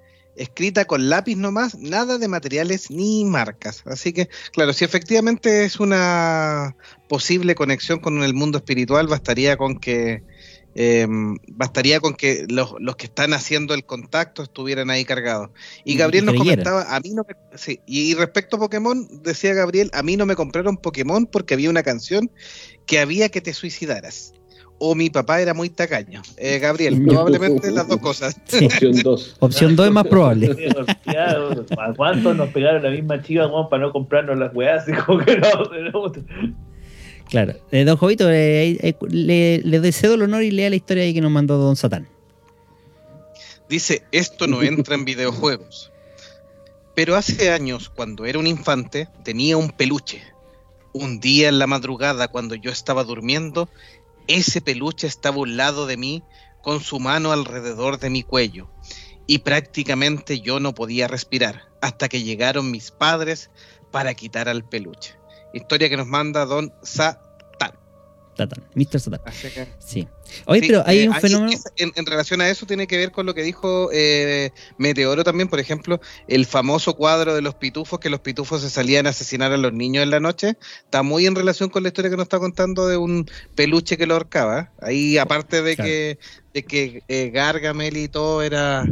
escrita 0.42 0.86
con 0.86 1.10
lápiz 1.10 1.36
nomás, 1.36 1.78
nada 1.78 2.18
de 2.18 2.28
materiales 2.28 2.90
ni 2.90 3.24
marcas. 3.26 3.84
Así 3.86 4.12
que, 4.12 4.30
claro, 4.52 4.74
si 4.74 4.84
efectivamente 4.84 5.66
es 5.66 5.80
una 5.80 6.76
posible 7.08 7.56
conexión 7.56 8.00
con 8.00 8.24
el 8.24 8.34
mundo 8.34 8.58
espiritual, 8.58 9.08
bastaría 9.08 9.56
con 9.58 9.80
que 9.80 10.24
em, 10.74 11.38
bastaría 11.48 12.00
con 12.00 12.16
que 12.16 12.46
los, 12.50 12.74
los 12.80 12.96
que 12.96 13.06
están 13.06 13.34
haciendo 13.34 13.74
el 13.74 13.86
contacto 13.86 14.42
estuvieran 14.42 14.90
ahí 14.90 15.06
cargados. 15.06 15.52
Y 15.86 15.94
Y 15.94 15.98
Gabriel 15.98 16.26
nos 16.26 16.36
comentaba, 16.36 16.96
a 16.96 17.00
mí 17.00 17.12
no 17.12 17.24
me, 17.28 17.36
sí, 17.58 17.82
y 17.86 18.16
respecto 18.16 18.56
a 18.56 18.60
Pokémon, 18.60 19.08
decía 19.22 19.54
Gabriel, 19.54 19.92
a 19.94 20.02
mí 20.02 20.18
no 20.18 20.26
me 20.26 20.36
compraron 20.36 20.78
Pokémon 20.78 21.28
porque 21.28 21.54
había 21.54 21.70
una 21.70 21.84
canción 21.84 22.32
que 22.88 23.00
había 23.00 23.30
que 23.30 23.42
te 23.42 23.54
suicidaras. 23.54 24.34
O 24.84 24.96
mi 24.96 25.12
papá 25.12 25.40
era 25.40 25.54
muy 25.54 25.70
tacaño. 25.70 26.24
Eh, 26.38 26.58
Gabriel, 26.58 27.06
probablemente 27.06 27.70
las 27.70 27.88
dos 27.88 28.00
cosas. 28.00 28.36
Sí. 28.46 28.66
Opción 28.66 28.94
2. 29.04 29.36
Opción 29.38 29.76
2 29.76 29.86
es 29.86 29.94
más 29.94 30.08
probable. 30.08 30.74
¿A 31.78 31.94
cuántos 31.94 32.36
nos 32.36 32.50
pegaron 32.50 32.82
la 32.82 32.90
misma 32.90 33.22
chiva 33.22 33.46
weón, 33.46 33.70
para 33.70 33.84
no 33.84 33.92
comprarnos 33.92 34.40
las 34.40 34.52
weas? 34.56 34.88
Y 34.90 34.94
como 34.94 35.20
que 35.20 35.38
no, 35.38 35.50
no. 35.92 36.12
Claro. 37.30 37.54
Eh, 37.72 37.84
don 37.84 37.96
Jovito, 37.96 38.28
eh, 38.32 38.72
eh, 38.82 38.96
le, 39.08 39.60
le 39.60 39.80
deseo 39.82 40.16
el 40.16 40.24
honor 40.24 40.42
y 40.42 40.50
lea 40.50 40.72
la 40.72 40.78
historia 40.78 41.04
ahí 41.04 41.14
que 41.14 41.22
nos 41.22 41.32
mandó 41.32 41.60
Don 41.60 41.76
Satán. 41.76 42.08
Dice, 43.70 44.02
esto 44.12 44.48
no 44.48 44.64
entra 44.64 44.96
en 44.96 45.06
videojuegos. 45.06 45.92
Pero 46.96 47.16
hace 47.16 47.52
años, 47.52 47.90
cuando 47.90 48.26
era 48.26 48.40
un 48.40 48.48
infante, 48.48 49.08
tenía 49.24 49.58
un 49.58 49.70
peluche. 49.70 50.24
Un 50.92 51.20
día 51.20 51.50
en 51.50 51.60
la 51.60 51.68
madrugada, 51.68 52.30
cuando 52.30 52.56
yo 52.56 52.72
estaba 52.72 53.04
durmiendo, 53.04 53.70
ese 54.28 54.62
peluche 54.62 55.08
estaba 55.08 55.38
a 55.38 55.40
un 55.40 55.58
lado 55.58 55.86
de 55.86 55.98
mí, 55.98 56.24
con 56.62 56.80
su 56.82 57.00
mano 57.00 57.32
alrededor 57.32 58.00
de 58.00 58.10
mi 58.10 58.24
cuello. 58.24 58.70
Y 59.28 59.40
prácticamente 59.40 60.42
yo 60.42 60.60
no 60.60 60.74
podía 60.74 61.08
respirar, 61.08 61.70
hasta 61.82 62.10
que 62.10 62.22
llegaron 62.24 62.70
mis 62.72 62.92
padres 62.92 63.50
para 63.92 64.14
quitar 64.14 64.48
al 64.50 64.68
peluche. 64.68 65.16
Historia 65.54 65.90
que 65.90 65.98
nos 65.98 66.08
manda 66.08 66.46
Don 66.46 66.74
Satán. 66.82 67.72
Satán, 68.38 68.64
Mr. 68.76 69.00
Que- 69.54 69.68
Sí. 69.80 70.08
Oye, 70.46 70.62
Sí, 70.62 70.68
pero 70.68 70.84
hay 70.86 71.00
eh, 71.02 71.10
un 71.10 71.16
fenómeno. 71.16 71.58
en, 71.78 71.92
en 71.96 72.06
relación 72.06 72.42
a 72.42 72.50
eso 72.50 72.66
tiene 72.66 72.88
que 72.88 72.98
ver 72.98 73.12
con 73.12 73.26
lo 73.26 73.34
que 73.34 73.44
dijo 73.44 73.90
eh, 73.94 74.52
Meteoro 74.78 75.24
también, 75.24 75.48
por 75.50 75.60
ejemplo, 75.60 76.00
el 76.28 76.46
famoso 76.46 76.96
cuadro 76.96 77.34
de 77.36 77.42
los 77.42 77.56
pitufos, 77.56 78.00
que 78.00 78.10
los 78.10 78.20
pitufos 78.22 78.62
se 78.62 78.70
salían 78.70 79.08
a 79.08 79.12
asesinar 79.12 79.52
a 79.52 79.58
los 79.58 79.74
niños 79.74 80.04
en 80.04 80.10
la 80.10 80.20
noche, 80.20 80.58
está 80.84 81.04
muy 81.04 81.26
en 81.26 81.36
relación 81.36 81.70
con 81.70 81.84
la 81.84 81.90
historia 81.90 82.10
que 82.12 82.18
nos 82.18 82.26
está 82.26 82.40
contando 82.40 82.88
de 82.88 82.98
un 82.98 83.30
peluche 83.56 83.98
que 83.98 84.06
lo 84.06 84.14
ahorcaba. 84.16 84.72
Ahí, 84.82 85.18
aparte 85.18 85.62
de 85.62 85.76
Claro. 85.76 85.88
que, 85.90 86.20
de 86.54 86.64
que 86.64 87.04
eh, 87.08 87.30
Gargamel 87.34 87.98
y 87.98 88.08
todo 88.08 88.42
era, 88.42 88.86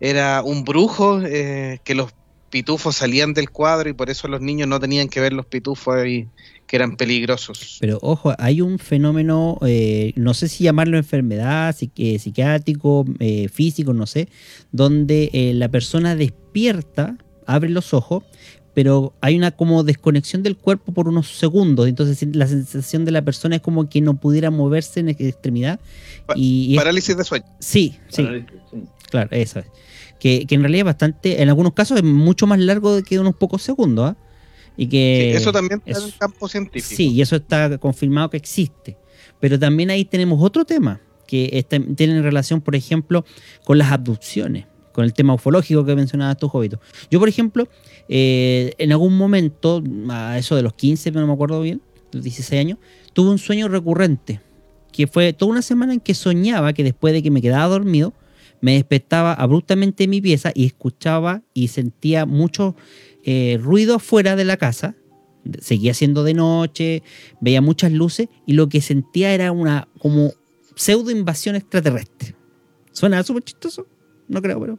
era 0.00 0.42
un 0.42 0.64
brujo, 0.64 1.20
eh, 1.22 1.78
que 1.84 1.94
los 1.94 2.12
pitufos 2.50 2.94
salían 2.96 3.34
del 3.34 3.50
cuadro 3.50 3.88
y 3.88 3.94
por 3.94 4.10
eso 4.10 4.28
los 4.28 4.40
niños 4.40 4.68
no 4.68 4.78
tenían 4.78 5.08
que 5.08 5.20
ver 5.20 5.32
los 5.32 5.44
pitufos 5.46 5.96
ahí, 5.96 6.28
que 6.66 6.76
eran 6.76 6.96
peligrosos. 6.96 7.76
Pero 7.80 7.98
ojo, 8.02 8.34
hay 8.38 8.60
un 8.60 8.78
fenómeno, 8.78 9.58
eh, 9.66 10.12
no 10.16 10.32
sé 10.34 10.48
si 10.48 10.64
llamarlo 10.64 10.96
enfermedad, 10.96 11.74
psiqui- 11.74 12.14
eh, 12.14 12.18
psiquiátrico, 12.18 13.04
eh, 13.20 13.48
físico, 13.48 13.92
no 13.92 14.06
sé, 14.06 14.28
donde 14.72 15.30
eh, 15.32 15.52
la 15.54 15.68
persona 15.68 16.16
despierta, 16.16 17.16
abre 17.46 17.68
los 17.70 17.92
ojos, 17.94 18.24
pero 18.72 19.12
hay 19.20 19.36
una 19.36 19.52
como 19.52 19.84
desconexión 19.84 20.42
del 20.42 20.56
cuerpo 20.56 20.92
por 20.92 21.06
unos 21.06 21.28
segundos. 21.28 21.86
Entonces 21.86 22.26
la 22.34 22.46
sensación 22.46 23.04
de 23.04 23.12
la 23.12 23.22
persona 23.22 23.56
es 23.56 23.62
como 23.62 23.88
que 23.88 24.00
no 24.00 24.14
pudiera 24.18 24.50
moverse 24.50 25.00
en 25.00 25.10
extremidad. 25.10 25.78
y, 26.34 26.64
y 26.70 26.74
es- 26.74 26.80
Parálisis 26.80 27.16
de 27.16 27.24
sueño. 27.24 27.44
sí, 27.60 27.96
sí, 28.08 28.26
claro, 29.10 29.28
eso 29.32 29.60
es. 29.60 29.66
Que, 30.18 30.46
que 30.46 30.54
en 30.54 30.62
realidad 30.62 30.80
es 30.80 30.84
bastante, 30.86 31.42
en 31.42 31.48
algunos 31.50 31.74
casos 31.74 31.98
es 31.98 32.04
mucho 32.04 32.46
más 32.46 32.58
largo 32.58 32.96
de 32.96 33.02
que 33.02 33.18
unos 33.18 33.36
pocos 33.36 33.62
segundos. 33.62 34.10
¿ah? 34.12 34.16
Y 34.76 34.86
que 34.88 35.30
Sí, 35.32 35.36
eso 35.42 35.52
también 35.52 35.80
está 35.86 36.00
en 36.00 36.06
el 36.06 36.14
campo 36.18 36.48
científico. 36.48 36.96
Sí, 36.96 37.12
y 37.12 37.20
eso 37.22 37.36
está 37.36 37.78
confirmado 37.78 38.30
que 38.30 38.36
existe. 38.36 38.96
Pero 39.40 39.58
también 39.58 39.90
ahí 39.90 40.04
tenemos 40.04 40.42
otro 40.42 40.64
tema 40.64 41.00
que 41.26 41.50
está- 41.52 41.78
tiene 41.94 42.20
relación, 42.22 42.60
por 42.60 42.74
ejemplo, 42.74 43.24
con 43.64 43.78
las 43.78 43.92
abducciones, 43.92 44.66
con 44.92 45.04
el 45.04 45.12
tema 45.12 45.34
ufológico 45.34 45.84
que 45.84 45.94
mencionabas 45.94 46.36
tú, 46.38 46.48
Jovito. 46.48 46.80
Yo, 47.10 47.18
por 47.18 47.28
ejemplo, 47.28 47.68
eh, 48.08 48.72
en 48.78 48.92
algún 48.92 49.16
momento, 49.16 49.82
a 50.10 50.38
eso 50.38 50.56
de 50.56 50.62
los 50.62 50.74
15, 50.74 51.10
no 51.12 51.26
me 51.26 51.32
acuerdo 51.32 51.60
bien, 51.62 51.80
los 52.12 52.22
16 52.22 52.60
años, 52.60 52.78
tuve 53.12 53.30
un 53.30 53.38
sueño 53.38 53.68
recurrente, 53.68 54.40
que 54.92 55.06
fue 55.06 55.32
toda 55.32 55.50
una 55.52 55.62
semana 55.62 55.92
en 55.94 56.00
que 56.00 56.14
soñaba 56.14 56.72
que 56.72 56.84
después 56.84 57.12
de 57.14 57.22
que 57.22 57.30
me 57.30 57.40
quedaba 57.42 57.66
dormido, 57.66 58.12
me 58.60 58.74
despertaba 58.74 59.34
abruptamente 59.34 60.04
en 60.04 60.10
mi 60.10 60.20
pieza 60.20 60.52
y 60.54 60.64
escuchaba 60.66 61.42
y 61.52 61.68
sentía 61.68 62.24
mucho 62.24 62.76
eh, 63.24 63.58
ruido 63.60 63.96
afuera 63.96 64.36
de 64.36 64.44
la 64.44 64.56
casa. 64.56 64.94
Seguía 65.60 65.92
siendo 65.92 66.24
de 66.24 66.34
noche, 66.34 67.02
veía 67.40 67.60
muchas 67.60 67.92
luces 67.92 68.28
y 68.46 68.54
lo 68.54 68.68
que 68.68 68.80
sentía 68.80 69.34
era 69.34 69.52
una 69.52 69.88
como 69.98 70.32
pseudo 70.74 71.10
invasión 71.10 71.56
extraterrestre. 71.56 72.34
Suena 72.92 73.22
súper 73.22 73.42
chistoso, 73.42 73.86
no 74.28 74.40
creo, 74.40 74.60
pero. 74.60 74.78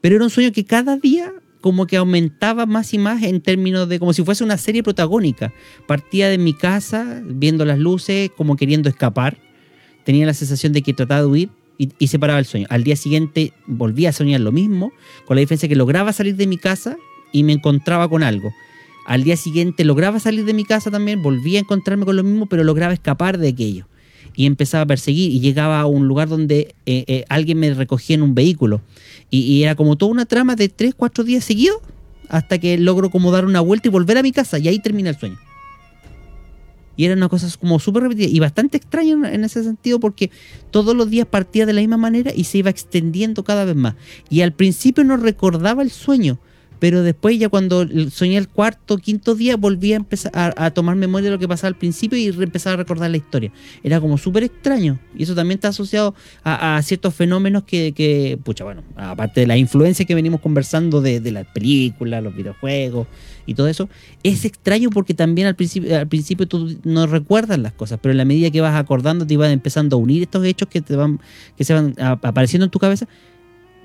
Pero 0.00 0.16
era 0.16 0.24
un 0.24 0.30
sueño 0.30 0.52
que 0.52 0.64
cada 0.64 0.96
día 0.98 1.32
como 1.60 1.86
que 1.86 1.96
aumentaba 1.96 2.66
más 2.66 2.92
y 2.92 2.98
más 2.98 3.22
en 3.22 3.40
términos 3.40 3.88
de 3.88 3.98
como 3.98 4.12
si 4.12 4.22
fuese 4.22 4.44
una 4.44 4.58
serie 4.58 4.82
protagónica. 4.82 5.54
Partía 5.86 6.28
de 6.28 6.36
mi 6.36 6.52
casa 6.52 7.22
viendo 7.24 7.64
las 7.64 7.78
luces, 7.78 8.30
como 8.36 8.56
queriendo 8.56 8.90
escapar. 8.90 9.38
Tenía 10.04 10.26
la 10.26 10.34
sensación 10.34 10.74
de 10.74 10.82
que 10.82 10.92
trataba 10.92 11.22
de 11.22 11.26
huir 11.26 11.50
y, 11.78 11.88
y 11.98 12.08
se 12.08 12.18
paraba 12.18 12.38
el 12.38 12.44
sueño. 12.44 12.66
Al 12.68 12.84
día 12.84 12.96
siguiente 12.96 13.54
volvía 13.66 14.10
a 14.10 14.12
soñar 14.12 14.42
lo 14.42 14.52
mismo, 14.52 14.92
con 15.24 15.36
la 15.36 15.40
diferencia 15.40 15.68
que 15.68 15.76
lograba 15.76 16.12
salir 16.12 16.36
de 16.36 16.46
mi 16.46 16.58
casa 16.58 16.98
y 17.34 17.42
me 17.42 17.52
encontraba 17.52 18.08
con 18.08 18.22
algo. 18.22 18.54
Al 19.04 19.24
día 19.24 19.36
siguiente 19.36 19.84
lograba 19.84 20.20
salir 20.20 20.44
de 20.46 20.54
mi 20.54 20.64
casa 20.64 20.90
también, 20.90 21.20
volvía 21.20 21.58
a 21.58 21.62
encontrarme 21.62 22.06
con 22.06 22.16
lo 22.16 22.22
mismo, 22.22 22.46
pero 22.46 22.64
lograba 22.64 22.94
escapar 22.94 23.38
de 23.38 23.48
aquello. 23.48 23.86
Y 24.36 24.46
empezaba 24.46 24.82
a 24.82 24.86
perseguir 24.86 25.32
y 25.32 25.40
llegaba 25.40 25.80
a 25.80 25.86
un 25.86 26.06
lugar 26.06 26.28
donde 26.28 26.74
eh, 26.86 27.04
eh, 27.06 27.24
alguien 27.28 27.58
me 27.58 27.74
recogía 27.74 28.14
en 28.14 28.22
un 28.22 28.34
vehículo. 28.34 28.80
Y, 29.30 29.62
era 29.62 29.74
como 29.74 29.96
toda 29.96 30.12
una 30.12 30.26
trama 30.26 30.54
de 30.54 30.68
3, 30.68 30.94
4 30.96 31.24
días 31.24 31.44
seguidos 31.44 31.78
hasta 32.28 32.58
que 32.58 32.78
logro 32.78 33.10
como 33.10 33.32
dar 33.32 33.44
una 33.44 33.60
vuelta 33.60 33.88
y 33.88 33.90
volver 33.90 34.16
a 34.16 34.22
mi 34.22 34.30
casa 34.30 34.58
y 34.58 34.68
ahí 34.68 34.78
termina 34.78 35.10
el 35.10 35.18
sueño. 35.18 35.38
Y 36.96 37.04
era 37.04 37.14
una 37.14 37.28
cosa 37.28 37.48
como 37.58 37.80
súper 37.80 38.04
repetida 38.04 38.28
y 38.28 38.38
bastante 38.38 38.76
extraña 38.76 39.32
en 39.32 39.42
ese 39.42 39.64
sentido 39.64 39.98
porque 39.98 40.30
todos 40.70 40.94
los 40.94 41.10
días 41.10 41.26
partía 41.26 41.66
de 41.66 41.72
la 41.72 41.80
misma 41.80 41.96
manera 41.96 42.32
y 42.34 42.44
se 42.44 42.58
iba 42.58 42.70
extendiendo 42.70 43.42
cada 43.42 43.64
vez 43.64 43.74
más. 43.74 43.96
Y 44.30 44.42
al 44.42 44.52
principio 44.52 45.02
no 45.02 45.16
recordaba 45.16 45.82
el 45.82 45.90
sueño, 45.90 46.38
pero 46.78 47.02
después 47.02 47.38
ya 47.38 47.48
cuando 47.48 47.86
soñé 48.10 48.36
el 48.36 48.48
cuarto, 48.48 48.98
quinto 48.98 49.34
día, 49.34 49.56
volví 49.56 49.92
a 49.92 49.96
empezar 49.96 50.32
a, 50.34 50.70
tomar 50.70 50.96
memoria 50.96 51.30
de 51.30 51.36
lo 51.36 51.38
que 51.38 51.48
pasaba 51.48 51.68
al 51.68 51.76
principio 51.76 52.18
y 52.18 52.26
empezaba 52.26 52.74
a 52.74 52.76
recordar 52.76 53.10
la 53.10 53.16
historia. 53.16 53.52
Era 53.82 54.00
como 54.00 54.18
súper 54.18 54.44
extraño. 54.44 54.98
Y 55.16 55.22
eso 55.22 55.34
también 55.34 55.56
está 55.56 55.68
asociado 55.68 56.14
a, 56.42 56.80
ciertos 56.82 57.14
fenómenos 57.14 57.64
que, 57.64 57.92
que, 57.92 58.38
pucha, 58.42 58.64
bueno, 58.64 58.82
aparte 58.96 59.40
de 59.40 59.46
la 59.46 59.56
influencia 59.56 60.04
que 60.04 60.14
venimos 60.14 60.40
conversando 60.40 61.00
de, 61.00 61.20
de 61.20 61.32
las 61.32 61.46
películas, 61.46 62.22
los 62.22 62.34
videojuegos 62.34 63.06
y 63.46 63.54
todo 63.54 63.68
eso, 63.68 63.88
es 64.22 64.44
extraño 64.44 64.90
porque 64.90 65.14
también 65.14 65.46
al 65.46 65.54
principio, 65.54 65.98
al 65.98 66.08
principio 66.08 66.48
tú 66.48 66.76
no 66.84 67.06
recuerdas 67.06 67.58
las 67.58 67.72
cosas, 67.72 67.98
pero 68.02 68.12
en 68.12 68.18
la 68.18 68.24
medida 68.24 68.50
que 68.50 68.60
vas 68.60 68.74
acordando 68.74 69.26
te 69.26 69.36
van 69.36 69.50
empezando 69.50 69.96
a 69.96 69.98
unir 69.98 70.22
estos 70.22 70.44
hechos 70.44 70.68
que 70.68 70.80
te 70.80 70.96
van, 70.96 71.20
que 71.56 71.64
se 71.64 71.74
van 71.74 71.94
apareciendo 71.98 72.64
en 72.64 72.70
tu 72.70 72.78
cabeza, 72.78 73.06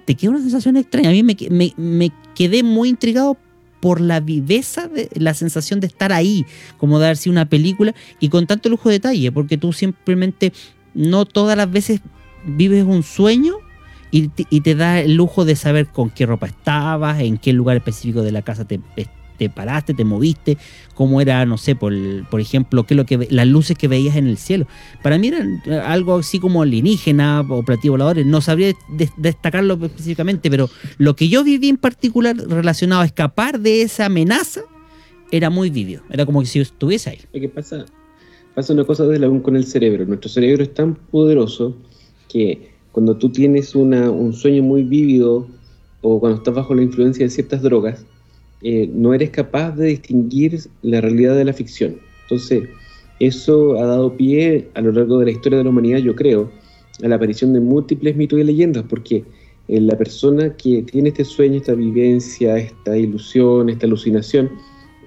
te 0.05 0.15
queda 0.15 0.31
una 0.31 0.41
sensación 0.41 0.77
extraña. 0.77 1.09
A 1.09 1.11
mí 1.11 1.23
me, 1.23 1.35
me- 1.49 1.73
me 1.77 2.11
quedé 2.35 2.63
muy 2.63 2.89
intrigado 2.89 3.37
por 3.79 4.01
la 4.01 4.19
viveza 4.19 4.87
de 4.87 5.09
la 5.13 5.33
sensación 5.33 5.79
de 5.79 5.87
estar 5.87 6.11
ahí, 6.11 6.45
como 6.77 6.99
de 6.99 7.05
haber 7.05 7.17
sido 7.17 7.31
una 7.31 7.47
película 7.47 7.95
y 8.19 8.27
con 8.29 8.45
tanto 8.47 8.67
lujo 8.69 8.89
de 8.89 8.95
detalle, 8.95 9.31
porque 9.31 9.57
tú 9.57 9.71
simplemente 9.71 10.51
no 10.93 11.25
todas 11.25 11.55
las 11.55 11.71
veces 11.71 12.01
vives 12.45 12.83
un 12.83 13.03
sueño 13.03 13.55
y 14.11 14.27
te, 14.29 14.45
y 14.49 14.61
te 14.61 14.75
da 14.75 14.99
el 14.99 15.15
lujo 15.15 15.45
de 15.45 15.55
saber 15.55 15.87
con 15.87 16.09
qué 16.09 16.25
ropa 16.25 16.47
estabas, 16.47 17.19
en 17.21 17.37
qué 17.37 17.53
lugar 17.53 17.77
específico 17.77 18.21
de 18.21 18.31
la 18.33 18.41
casa 18.41 18.65
te, 18.65 18.81
te 19.39 19.49
paraste, 19.49 19.95
te 19.95 20.03
moviste, 20.05 20.57
cómo 20.93 21.19
era, 21.21 21.43
no 21.45 21.57
sé, 21.57 21.73
por, 21.75 21.93
por 22.29 22.39
ejemplo, 22.41 22.83
qué 22.83 22.93
lo 22.93 23.05
que 23.05 23.27
las 23.31 23.47
luces 23.47 23.75
que 23.75 23.87
veías 23.87 24.15
en 24.17 24.27
el 24.27 24.37
cielo. 24.37 24.67
Para 25.01 25.17
mí 25.17 25.29
eran 25.29 25.61
eh, 25.65 25.73
algo 25.73 26.17
así 26.17 26.37
como 26.39 26.61
alienígena 26.61 27.41
o 27.49 27.63
voladores, 27.89 28.25
no 28.25 28.41
sabría 28.41 28.73
de- 28.89 29.09
destacarlo 29.17 29.73
específicamente, 29.81 30.49
pero 30.51 30.69
lo 30.97 31.15
que 31.15 31.29
yo 31.29 31.43
viví 31.43 31.69
en 31.69 31.77
particular 31.77 32.35
relacionado 32.35 33.01
a 33.01 33.05
escapar 33.05 33.59
de 33.59 33.81
esa 33.81 34.05
amenaza 34.05 34.61
era 35.31 35.49
muy 35.49 35.69
vívido, 35.69 36.03
era 36.09 36.25
como 36.25 36.43
si 36.45 36.59
estuviese 36.59 37.11
ahí. 37.11 37.19
Que 37.31 37.47
pasa, 37.49 37.85
pasa 38.53 38.73
una 38.73 38.83
cosa 38.83 39.05
de 39.05 39.17
la, 39.19 39.29
con 39.41 39.55
el 39.55 39.65
cerebro. 39.65 40.05
Nuestro 40.05 40.29
cerebro 40.29 40.63
es 40.63 40.73
tan 40.73 40.95
poderoso 40.95 41.75
que 42.27 42.71
cuando 42.91 43.15
tú 43.15 43.29
tienes 43.29 43.75
una- 43.75 44.09
un 44.11 44.33
sueño 44.33 44.63
muy 44.63 44.83
vívido 44.83 45.47
o 46.01 46.19
cuando 46.19 46.39
estás 46.39 46.53
bajo 46.55 46.73
la 46.73 46.81
influencia 46.81 47.25
de 47.25 47.29
ciertas 47.29 47.61
drogas, 47.61 48.05
eh, 48.61 48.89
no 48.93 49.13
eres 49.13 49.29
capaz 49.29 49.75
de 49.75 49.87
distinguir 49.87 50.59
la 50.81 51.01
realidad 51.01 51.35
de 51.35 51.45
la 51.45 51.53
ficción. 51.53 51.95
Entonces, 52.23 52.63
eso 53.19 53.79
ha 53.79 53.85
dado 53.85 54.15
pie 54.15 54.69
a 54.75 54.81
lo 54.81 54.91
largo 54.91 55.19
de 55.19 55.25
la 55.25 55.31
historia 55.31 55.57
de 55.57 55.63
la 55.63 55.69
humanidad, 55.69 55.99
yo 55.99 56.15
creo, 56.15 56.51
a 57.03 57.07
la 57.07 57.15
aparición 57.15 57.53
de 57.53 57.59
múltiples 57.59 58.15
mitos 58.15 58.39
y 58.39 58.43
leyendas, 58.43 58.83
porque 58.89 59.23
eh, 59.67 59.81
la 59.81 59.97
persona 59.97 60.55
que 60.55 60.83
tiene 60.83 61.09
este 61.09 61.25
sueño, 61.25 61.57
esta 61.57 61.73
vivencia, 61.73 62.57
esta 62.57 62.97
ilusión, 62.97 63.69
esta 63.69 63.85
alucinación, 63.85 64.49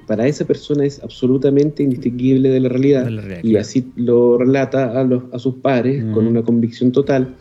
para 0.07 0.27
esa 0.27 0.45
persona 0.45 0.85
es 0.85 1.03
absolutamente 1.03 1.83
indistinguible 1.83 2.51
de 2.51 2.61
la 2.61 2.69
realidad 2.69 3.05
De 3.05 3.11
la 3.13 3.23
realidad, 3.23 3.45
y 3.51 3.57
así 3.57 3.93
lo 3.97 4.37
relata 4.37 4.99
a, 5.01 5.05
los- 5.05 5.25
a 5.33 5.39
sus 5.39 5.55
pares 5.57 6.03
Ujú. 6.05 6.13
con 6.15 6.27
una 6.27 6.43
convicción 6.43 6.93
total 6.93 7.37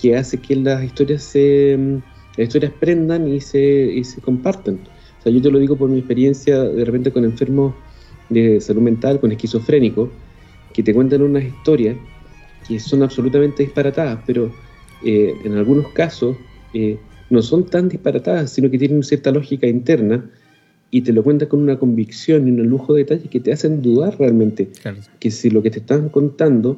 que 0.00 0.16
hace 0.16 0.38
que 0.40 0.56
las 0.56 0.84
historias 0.84 1.22
se 1.22 1.76
mm, 1.78 1.96
las 2.36 2.48
historias 2.48 2.72
prendan 2.80 3.28
y 3.28 3.40
se, 3.40 3.92
y 3.94 4.02
se 4.04 4.20
compartan. 4.20 4.80
O 5.24 5.26
sea, 5.26 5.32
yo 5.32 5.40
te 5.40 5.50
lo 5.50 5.58
digo 5.58 5.76
por 5.76 5.88
mi 5.88 5.98
experiencia 6.00 6.62
de 6.62 6.84
repente 6.84 7.10
con 7.10 7.24
enfermos 7.24 7.74
de 8.28 8.60
salud 8.60 8.82
mental, 8.82 9.20
con 9.20 9.32
esquizofrénicos, 9.32 10.10
que 10.74 10.82
te 10.82 10.92
cuentan 10.92 11.22
unas 11.22 11.44
historias 11.44 11.96
que 12.68 12.78
son 12.78 13.02
absolutamente 13.02 13.62
disparatadas, 13.62 14.20
pero 14.26 14.52
eh, 15.02 15.32
en 15.44 15.54
algunos 15.54 15.88
casos 15.92 16.36
eh, 16.74 16.98
no 17.30 17.40
son 17.40 17.64
tan 17.64 17.88
disparatadas, 17.88 18.50
sino 18.50 18.70
que 18.70 18.78
tienen 18.78 19.02
cierta 19.02 19.30
lógica 19.30 19.66
interna 19.66 20.28
y 20.90 21.00
te 21.00 21.12
lo 21.14 21.22
cuentan 21.22 21.48
con 21.48 21.60
una 21.60 21.78
convicción 21.78 22.46
y 22.46 22.50
un 22.50 22.66
lujo 22.68 22.92
de 22.92 23.04
detalles 23.04 23.30
que 23.30 23.40
te 23.40 23.50
hacen 23.50 23.80
dudar 23.80 24.18
realmente 24.18 24.68
Claro. 24.82 24.98
que 25.20 25.30
si 25.30 25.48
lo 25.48 25.62
que 25.62 25.70
te 25.70 25.78
están 25.78 26.10
contando 26.10 26.76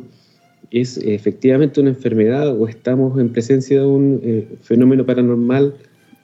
es 0.71 0.99
efectivamente 0.99 1.81
una 1.81 1.91
enfermedad 1.91 2.57
o 2.57 2.69
estamos 2.69 3.19
en 3.19 3.29
presencia 3.31 3.81
de 3.81 3.87
un 3.87 4.21
eh, 4.23 4.47
fenómeno 4.63 5.05
paranormal 5.05 5.75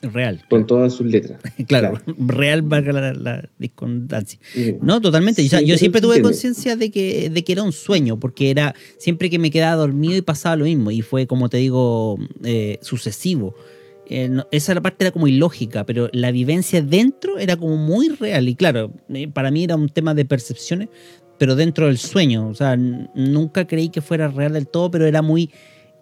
Real. 0.03 0.43
con 0.51 0.67
todas 0.67 0.93
sus 0.95 1.07
letras. 1.07 1.41
Claro, 1.69 1.99
real 2.19 2.63
valga 2.63 2.93
la, 2.93 3.13
la 3.15 3.49
discordancia. 3.59 4.39
No, 4.81 5.01
totalmente. 5.01 5.45
O 5.45 5.49
sea, 5.49 5.61
Sí, 5.61 5.65
yo 5.67 5.73
pero 5.75 5.79
siempre 5.79 6.01
tuve 6.01 6.21
conciencia 6.23 6.77
de 6.77 6.91
que, 6.91 7.31
de 7.31 7.45
que 7.45 7.53
era 7.53 7.63
un 7.63 7.73
sueño, 7.73 8.19
porque 8.19 8.51
era 8.51 8.75
siempre 8.99 9.31
que 9.31 9.39
me 9.39 9.51
quedaba 9.51 9.77
dormido 9.77 10.17
y 10.17 10.23
pasaba 10.23 10.57
lo 10.57 10.65
mismo, 10.65 10.91
y 10.91 11.03
fue, 11.03 11.27
como 11.27 11.49
te 11.49 11.59
digo, 11.59 12.19
eh, 12.45 12.79
sucesivo. 12.83 13.55
Eh, 14.09 14.29
no- 14.29 14.47
esa 14.51 14.79
parte 14.83 15.05
era 15.05 15.11
como 15.13 15.29
ilógica, 15.29 15.87
pero 15.87 16.09
la 16.13 16.33
vivencia 16.33 16.83
dentro 16.83 17.39
era 17.39 17.57
como 17.57 17.77
muy 17.77 18.09
real. 18.11 18.49
Y 18.49 18.57
claro, 18.57 18.93
eh, 19.09 19.29
para 19.29 19.51
mí 19.51 19.65
era 19.65 19.77
un 19.77 19.89
tema 19.89 20.15
de 20.15 20.25
percepciones, 20.25 20.89
pero 21.39 21.55
dentro 21.55 21.87
del 21.87 21.99
sueño. 21.99 22.49
O 22.49 22.55
sea, 22.55 22.77
nunca 22.77 23.67
creí 23.67 23.89
que 23.89 24.01
fuera 24.03 24.29
real 24.29 24.53
del 24.55 24.67
todo, 24.69 24.91
pero 24.91 25.07
era 25.07 25.23
muy 25.23 25.51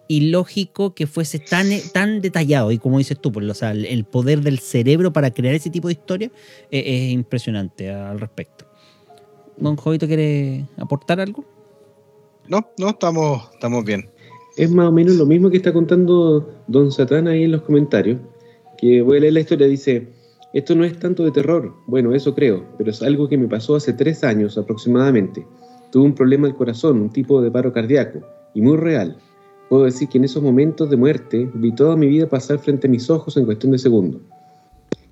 ilógico 0.07 0.93
que 0.93 1.07
fuese 1.07 1.39
tan, 1.39 1.67
tan 1.93 2.21
detallado. 2.21 2.71
Y 2.71 2.77
como 2.79 2.97
dices 2.97 3.19
tú, 3.19 3.31
pues, 3.31 3.47
o 3.49 3.53
sea, 3.53 3.71
el- 3.71 3.85
el 3.85 4.03
poder 4.03 4.41
del 4.41 4.59
cerebro 4.59 5.13
para 5.13 5.31
crear 5.31 5.55
ese 5.55 5.69
tipo 5.69 5.87
de 5.87 5.93
historia 5.93 6.31
eh, 6.71 6.83
es 6.85 7.11
impresionante 7.11 7.89
al 7.89 8.19
respecto. 8.19 8.65
Don 9.57 9.75
Jovito, 9.77 10.07
¿quiere 10.07 10.65
aportar 10.77 11.19
algo? 11.19 11.45
No, 12.47 12.67
no, 12.77 12.89
estamos, 12.89 13.49
estamos 13.53 13.85
bien. 13.85 14.09
Es 14.57 14.69
más 14.69 14.87
o 14.87 14.91
menos 14.91 15.15
lo 15.15 15.25
mismo 15.25 15.49
que 15.49 15.57
está 15.57 15.71
contando 15.71 16.49
Don 16.67 16.91
Satán 16.91 17.27
ahí 17.27 17.43
en 17.43 17.51
los 17.51 17.61
comentarios, 17.61 18.19
que 18.77 19.01
voy 19.01 19.17
a 19.17 19.21
leer 19.21 19.33
la 19.33 19.39
historia, 19.41 19.67
dice, 19.67 20.07
esto 20.53 20.75
no 20.75 20.83
es 20.83 20.99
tanto 20.99 21.23
de 21.23 21.31
terror, 21.31 21.73
bueno, 21.87 22.13
eso 22.13 22.35
creo, 22.35 22.65
pero 22.77 22.89
es 22.91 23.01
algo 23.01 23.29
que 23.29 23.37
me 23.37 23.47
pasó 23.47 23.75
hace 23.75 23.93
tres 23.93 24.23
años 24.23 24.57
aproximadamente. 24.57 25.45
Tuve 25.91 26.03
un 26.05 26.15
problema 26.15 26.47
al 26.47 26.55
corazón, 26.55 26.99
un 27.01 27.09
tipo 27.11 27.41
de 27.41 27.51
paro 27.51 27.71
cardíaco, 27.71 28.19
y 28.53 28.61
muy 28.61 28.75
real. 28.77 29.17
Puedo 29.71 29.85
decir 29.85 30.09
que 30.09 30.17
en 30.17 30.25
esos 30.25 30.43
momentos 30.43 30.89
de 30.89 30.97
muerte 30.97 31.49
vi 31.53 31.73
toda 31.73 31.95
mi 31.95 32.07
vida 32.07 32.27
pasar 32.27 32.59
frente 32.59 32.87
a 32.87 32.89
mis 32.89 33.09
ojos 33.09 33.37
en 33.37 33.45
cuestión 33.45 33.71
de 33.71 33.79
segundos. 33.79 34.21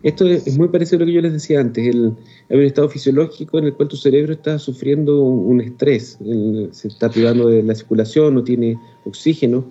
Esto 0.04 0.28
es, 0.28 0.58
muy 0.58 0.68
parecido 0.68 0.98
a 0.98 1.00
lo 1.00 1.06
que 1.06 1.14
yo 1.14 1.22
les 1.22 1.32
decía 1.32 1.62
antes. 1.62 1.88
El, 1.88 2.08
un 2.50 2.62
estado 2.64 2.90
fisiológico 2.90 3.58
en 3.58 3.68
el 3.68 3.74
cual 3.74 3.88
tu 3.88 3.96
cerebro 3.96 4.34
está 4.34 4.60
sufriendo 4.60 5.24
un, 5.24 5.62
estrés, 5.62 6.20
se 6.72 6.90
está 6.90 7.10
privando 7.10 7.48
de 7.48 7.64
la 7.64 7.74
circulación, 7.74 8.36
no 8.36 8.44
tiene 8.44 8.78
oxígeno, 9.06 9.64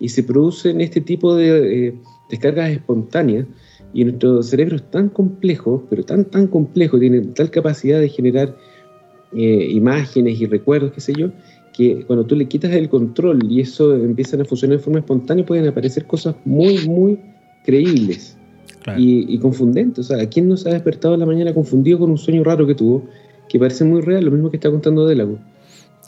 y 0.00 0.08
se 0.08 0.24
producen 0.24 0.80
este 0.80 1.00
tipo 1.00 1.36
de 1.36 1.86
eh, 1.86 1.94
descargas 2.28 2.72
espontáneas. 2.72 3.46
Y 3.94 4.02
nuestro 4.02 4.42
cerebro 4.42 4.74
es 4.74 4.90
tan 4.90 5.08
complejo, 5.08 5.86
pero 5.88 6.02
tan, 6.02 6.24
tan 6.24 6.48
complejo, 6.48 6.98
tiene 6.98 7.20
tal 7.20 7.48
capacidad 7.52 8.00
de 8.00 8.08
generar 8.08 8.56
eh, 9.36 9.68
imágenes 9.70 10.40
y 10.40 10.46
recuerdos, 10.46 10.90
qué 10.90 11.00
sé 11.00 11.12
yo, 11.16 11.30
que 11.72 12.04
cuando 12.06 12.24
tú 12.26 12.36
le 12.36 12.46
quitas 12.46 12.72
el 12.72 12.88
control 12.88 13.50
y 13.50 13.60
eso 13.60 13.94
empiezan 13.94 14.42
a 14.42 14.44
funcionar 14.44 14.78
de 14.78 14.84
forma 14.84 14.98
espontánea, 14.98 15.44
pueden 15.44 15.66
aparecer 15.66 16.06
cosas 16.06 16.34
muy, 16.44 16.86
muy 16.86 17.18
creíbles 17.64 18.36
y, 18.96 19.38
confundentes. 19.38 20.10
O 20.10 20.16
sea, 20.16 20.28
¿quién 20.28 20.48
no 20.48 20.56
se 20.56 20.68
ha 20.68 20.72
despertado 20.72 21.14
en 21.14 21.20
la 21.20 21.26
mañana 21.26 21.54
confundido 21.54 22.00
con 22.00 22.10
un 22.10 22.18
sueño 22.18 22.44
raro 22.44 22.66
que 22.66 22.74
tuvo, 22.74 23.08
que 23.48 23.58
parece 23.58 23.84
muy 23.84 24.00
real, 24.00 24.24
lo 24.24 24.30
mismo 24.30 24.50
que 24.50 24.56
está 24.56 24.70
contando 24.70 25.06
Delago? 25.06 25.38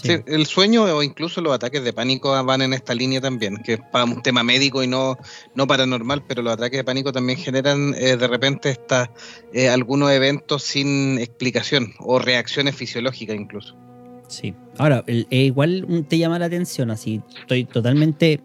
Sí. 0.02 0.10
el 0.26 0.44
sueño 0.44 0.82
o 0.82 1.02
incluso 1.04 1.40
los 1.40 1.54
ataques 1.54 1.84
de 1.84 1.92
pánico 1.92 2.30
van 2.44 2.62
en 2.62 2.74
esta 2.74 2.94
línea 2.94 3.20
también, 3.20 3.58
que 3.58 3.74
es 3.74 3.80
para 3.92 4.04
un 4.04 4.22
tema 4.22 4.42
médico 4.42 4.82
y 4.82 4.88
no, 4.88 5.16
no 5.54 5.68
paranormal, 5.68 6.24
pero 6.26 6.42
los 6.42 6.52
ataques 6.52 6.78
de 6.78 6.84
pánico 6.84 7.12
también 7.12 7.38
generan 7.38 7.94
eh, 7.94 8.16
de 8.16 8.26
repente 8.26 8.70
esta, 8.70 9.12
eh, 9.52 9.68
algunos 9.68 10.10
eventos 10.10 10.64
sin 10.64 11.18
explicación 11.20 11.94
o 12.00 12.18
reacciones 12.18 12.74
fisiológicas 12.74 13.36
incluso. 13.36 13.76
Sí. 14.34 14.54
Ahora, 14.78 15.04
eh, 15.06 15.24
igual 15.30 16.06
te 16.08 16.18
llama 16.18 16.38
la 16.38 16.46
atención, 16.46 16.90
así 16.90 17.20
estoy 17.38 17.64
totalmente 17.64 18.40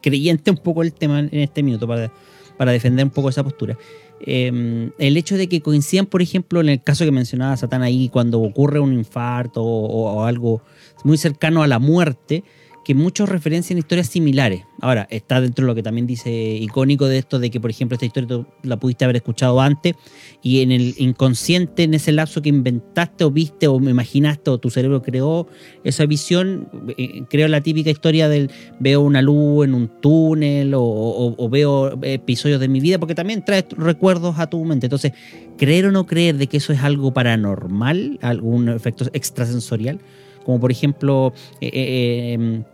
creyente 0.00 0.50
un 0.50 0.58
poco 0.58 0.82
el 0.82 0.92
tema 0.92 1.20
en 1.20 1.28
este 1.32 1.62
minuto 1.62 1.86
para 1.86 2.12
para 2.56 2.72
defender 2.72 3.04
un 3.04 3.10
poco 3.10 3.28
esa 3.28 3.42
postura. 3.42 3.76
Em, 4.20 4.92
el 4.98 5.16
hecho 5.16 5.36
de 5.36 5.48
que 5.48 5.60
coincidan, 5.60 6.06
por 6.06 6.22
ejemplo, 6.22 6.60
en 6.60 6.68
el 6.68 6.82
caso 6.82 7.04
que 7.04 7.10
mencionaba 7.10 7.56
Satán 7.56 7.82
ahí, 7.82 8.08
cuando 8.08 8.40
ocurre 8.40 8.78
un 8.78 8.92
infarto 8.92 9.64
o 9.64 10.24
algo 10.24 10.62
muy 11.02 11.18
cercano 11.18 11.62
a 11.62 11.66
la 11.66 11.80
muerte, 11.80 12.44
que 12.84 12.94
muchos 12.94 13.28
referencian 13.28 13.78
historias 13.78 14.08
similares. 14.08 14.64
Ahora, 14.80 15.06
está 15.10 15.40
dentro 15.40 15.64
de 15.64 15.68
lo 15.68 15.74
que 15.74 15.82
también 15.82 16.06
dice 16.06 16.30
icónico 16.30 17.06
de 17.06 17.18
esto, 17.18 17.38
de 17.38 17.50
que, 17.50 17.60
por 17.60 17.70
ejemplo, 17.70 17.94
esta 17.94 18.06
historia 18.06 18.28
tú 18.28 18.46
la 18.64 18.78
pudiste 18.78 19.04
haber 19.04 19.16
escuchado 19.16 19.60
antes 19.60 19.94
y 20.42 20.60
en 20.60 20.72
el 20.72 20.94
inconsciente, 20.98 21.84
en 21.84 21.94
ese 21.94 22.10
lapso 22.10 22.42
que 22.42 22.48
inventaste 22.48 23.22
o 23.22 23.30
viste 23.30 23.68
o 23.68 23.78
me 23.78 23.92
imaginaste 23.92 24.50
o 24.50 24.58
tu 24.58 24.70
cerebro 24.70 25.02
creó 25.02 25.46
esa 25.84 26.04
visión, 26.06 26.68
eh, 26.98 27.22
creo 27.30 27.46
la 27.46 27.60
típica 27.60 27.90
historia 27.90 28.28
del 28.28 28.50
veo 28.80 29.02
una 29.02 29.22
luz 29.22 29.64
en 29.66 29.74
un 29.74 29.88
túnel 30.00 30.72
o, 30.74 31.48
veo 31.48 31.98
episodios 32.02 32.58
de 32.58 32.66
mi 32.66 32.80
vida, 32.80 32.98
porque 32.98 33.14
también 33.14 33.44
trae 33.44 33.64
recuerdos 33.76 34.38
a 34.38 34.48
tu 34.48 34.64
mente. 34.64 34.86
Entonces, 34.86 35.12
creer 35.56 35.86
o 35.86 35.92
no 35.92 36.06
creer 36.06 36.38
de 36.38 36.48
que 36.48 36.56
eso 36.56 36.72
es 36.72 36.80
algo 36.82 37.14
paranormal, 37.14 38.18
algún 38.22 38.68
efecto 38.68 39.04
extrasensorial, 39.12 40.00
como 40.44 40.58
por 40.58 40.72
ejemplo... 40.72 41.32
Eh, 41.60 41.70
eh, 41.72 42.32
em, 42.32 42.64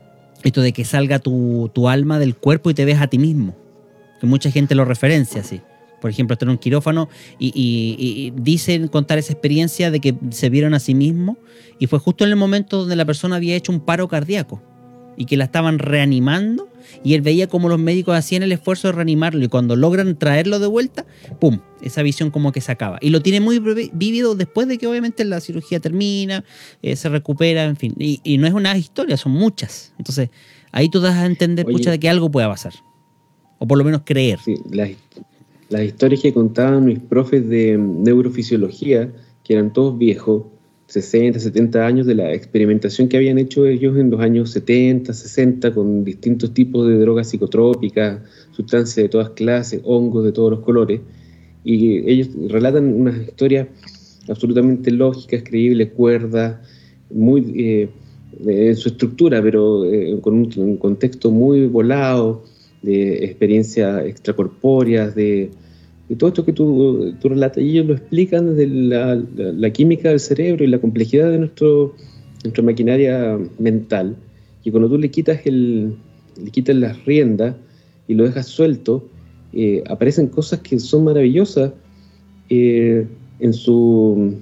esto 0.45 0.62
de 0.62 0.72
que 0.72 0.84
salga 0.84 1.18
tu, 1.18 1.89
alma 1.89 2.18
del 2.18 2.34
cuerpo 2.34 2.70
y 2.70 2.74
te 2.74 2.84
ves 2.84 3.01
a 3.01 3.09
ti 3.09 3.18
mismo. 3.18 3.57
Que 4.20 4.26
mucha 4.26 4.51
gente 4.51 4.74
lo 4.74 4.84
referencia 4.84 5.41
así. 5.41 5.61
Por 6.01 6.11
ejemplo, 6.11 6.34
estar 6.34 6.47
en 6.47 6.53
un 6.53 6.59
quirófano 6.59 7.09
y, 7.39 8.32
dicen 8.36 8.89
contar 8.89 9.18
esa 9.18 9.32
experiencia 9.32 9.91
de 9.91 10.01
que 10.01 10.14
se 10.30 10.49
vieron 10.49 10.74
a 10.74 10.80
sí 10.80 10.95
mismos 10.95 11.36
y 11.78 11.86
fue 11.86 11.99
justo 11.99 12.24
en 12.24 12.30
el 12.30 12.36
momento 12.36 12.78
donde 12.78 12.97
la 12.97 13.05
persona 13.05 13.36
había 13.36 13.57
hecho 13.57 13.72
un 13.72 13.80
paro 13.80 14.09
cardíaco 14.09 14.62
y 15.18 15.26
que 15.26 15.36
la 15.36 15.44
estaban 15.44 15.78
reanimando 15.78 16.68
y 17.04 17.14
él 17.14 17.22
veía 17.22 17.48
como 17.48 17.68
los 17.68 17.78
médicos 17.78 18.16
hacían 18.16 18.42
el 18.42 18.52
esfuerzo 18.52 18.88
de 18.88 18.92
reanimarlo 18.92 19.44
y 19.44 19.48
cuando 19.48 19.76
logran 19.76 20.16
traerlo 20.16 20.58
de 20.58 20.66
vuelta, 20.66 21.06
¡pum! 21.40 21.60
Esa 21.82 22.02
visión 22.02 22.30
como 22.30 22.52
que 22.52 22.60
se 22.60 22.72
acaba. 22.72 22.98
Y 23.00 23.10
lo 23.10 23.20
tiene 23.20 23.40
muy 23.40 23.58
vívido 23.92 24.34
después 24.34 24.66
de 24.68 24.78
que 24.78 24.86
obviamente 24.86 25.24
la 25.24 25.40
cirugía 25.40 25.80
termina, 25.80 26.44
eh, 26.82 26.96
se 26.96 27.08
recupera, 27.08 27.64
en 27.64 27.76
fin. 27.76 27.94
Y, 27.98 28.38
no 28.38 28.46
es 28.46 28.52
una 28.52 28.76
historia, 28.76 29.16
son 29.16 29.32
muchas. 29.32 29.92
Entonces 29.98 30.30
ahí 30.72 30.88
tú 30.88 31.00
das 31.00 31.16
a 31.16 31.26
entender, 31.26 31.66
mucha 31.66 31.90
de 31.90 31.98
que 31.98 32.08
algo 32.08 32.30
pueda 32.30 32.48
pasar. 32.48 32.72
O 33.58 33.66
por 33.66 33.78
lo 33.78 33.84
menos 33.84 34.02
creer. 34.04 34.38
Sí, 34.44 34.56
las, 34.70 34.90
las 35.68 35.82
historias 35.82 36.22
que 36.22 36.32
contaban 36.32 36.84
mis 36.84 37.00
profes 37.00 37.48
de 37.48 37.76
neurofisiología, 37.76 39.12
que 39.44 39.54
eran 39.54 39.72
todos 39.72 39.98
viejos, 39.98 40.44
60, 40.89 41.39
70 41.39 41.86
años 41.86 42.07
de 42.07 42.14
la 42.14 42.32
experimentación 42.32 43.09
que 43.09 43.18
habían 43.18 43.39
hecho 43.39 43.66
ellos 43.66 43.99
en 43.99 44.11
los 44.11 44.20
años 44.20 44.51
70, 44.53 45.12
60 45.12 45.74
con 45.74 46.03
distintos 46.03 46.55
tipos 46.55 46.89
de 46.89 46.99
drogas 46.99 47.28
psicotrópicas, 47.28 48.20
sustancias 48.53 48.97
de 48.97 49.09
todas 49.11 49.30
clases, 49.30 49.82
hongos 49.84 50.24
de 50.24 50.32
todos 50.32 50.51
los 50.51 50.61
colores. 50.61 51.03
Y 51.62 52.11
ellos 52.11 52.28
relatan 52.49 52.95
unas 52.95 53.20
historias 53.20 53.68
absolutamente 54.28 54.91
lógicas, 54.91 55.43
creíbles, 55.45 55.91
cuerdas, 55.91 56.57
muy 57.11 57.53
eh, 57.55 57.89
en 58.47 58.76
su 58.76 58.89
estructura, 58.89 59.43
pero 59.43 59.84
eh, 59.84 60.18
con 60.22 60.34
un, 60.34 60.76
contexto 60.78 61.30
muy 61.30 61.66
volado, 61.66 62.45
de 62.80 63.24
experiencias 63.26 64.07
extracorpóreas, 64.07 65.14
de 65.14 65.51
y 66.09 66.16
todo 66.16 66.28
esto 66.28 66.44
que 66.44 66.52
tú, 66.52 67.14
tú 67.20 67.28
relatas, 67.28 67.59
ellos 67.59 67.86
lo 67.86 67.94
explican 67.94 68.56
desde 68.56 68.66
la, 68.66 69.70
química 69.70 70.09
del 70.09 70.20
cerebro 70.20 70.64
y 70.64 70.68
la 70.68 70.78
complejidad 70.78 71.30
de 71.30 71.38
nuestro, 71.38 71.94
nuestra 72.44 72.64
maquinaria 72.64 73.38
mental. 73.59 74.16
Y 74.64 74.70
cuando 74.70 74.88
tú 74.88 74.96
le 74.96 75.11
quitas, 75.11 75.40
el, 75.44 75.96
le 76.42 76.50
quitas 76.50 76.76
las 76.76 77.04
riendas 77.04 77.56
y 78.06 78.14
lo 78.14 78.24
dejas 78.24 78.46
suelto, 78.46 79.06
eh, 79.52 79.84
aparecen 79.86 80.28
cosas 80.28 80.61
que 80.61 80.78
son 80.78 81.04
maravillosas 81.04 81.72
eh, 82.48 83.06
en 83.40 83.52
su 83.52 84.34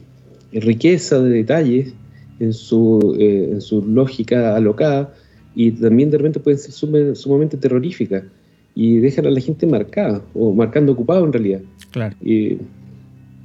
riqueza 0.52 1.20
de 1.20 1.30
detalles, 1.30 1.94
en 2.38 2.52
su, 2.52 3.16
eh, 3.18 3.48
en 3.50 3.60
su 3.60 3.82
lógica 3.82 4.54
alocada, 4.54 5.12
y 5.56 5.72
también 5.72 6.10
de 6.10 6.18
repente 6.18 6.38
pueden 6.38 6.60
ser 6.60 6.72
sumamente 7.16 7.56
terroríficas 7.56 8.22
y 8.76 8.98
dejan 8.98 9.26
a 9.26 9.30
la 9.30 9.40
gente 9.40 9.66
marcada 9.66 10.22
o 10.34 10.52
marcando 10.52 10.92
ocupado 10.92 11.24
en 11.24 11.32
realidad. 11.32 11.62
Claro. 11.90 12.14
Y, 12.22 12.58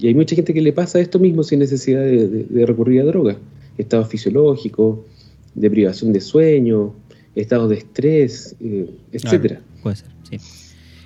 hay 0.03 0.15
mucha 0.15 0.35
gente 0.35 0.51
que 0.51 0.61
le 0.61 0.73
pasa 0.73 0.99
esto 0.99 1.19
mismo 1.19 1.43
sin 1.43 1.59
necesidad 1.59 2.01
de, 2.01 2.65
recurrir 2.65 3.01
a 3.01 3.05
drogas. 3.05 3.37
Estados 3.77 4.09
fisiológicos, 4.09 4.99
de 5.53 5.69
privación 5.69 6.11
de 6.11 6.19
sueño, 6.19 6.93
estados 7.35 7.69
de 7.69 7.77
estrés, 7.77 8.55
eh, 8.59 8.89
etcétera. 9.11 9.61
puede 9.83 9.97
ser, 9.97 10.09
sí. 10.29 10.37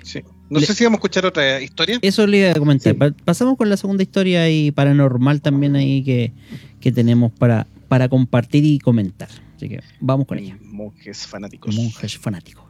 sí. 0.02 0.20
No 0.48 0.60
sé 0.60 0.72
si 0.74 0.84
vamos 0.84 0.96
a 0.96 1.00
escuchar 1.00 1.26
otra 1.26 1.60
historia. 1.60 1.98
Eso 2.00 2.26
le 2.26 2.38
iba 2.38 2.50
a 2.52 2.54
comentar. 2.54 2.96
Pasamos 3.24 3.58
con 3.58 3.68
la 3.68 3.76
segunda 3.76 4.02
historia 4.02 4.50
y 4.50 4.70
paranormal 4.70 5.42
también 5.42 5.76
ahí 5.76 6.02
que, 6.02 6.32
que 6.80 6.90
tenemos 6.90 7.32
para, 7.32 7.66
para 7.88 8.08
compartir 8.08 8.64
y 8.64 8.78
comentar. 8.78 9.28
Así 9.56 9.68
que 9.68 9.80
vamos 10.00 10.26
con 10.26 10.38
ella. 10.38 10.58
Monjes 10.62 11.26
fanáticos. 11.26 11.74
Monjes 11.74 12.16
fanáticos 12.16 12.64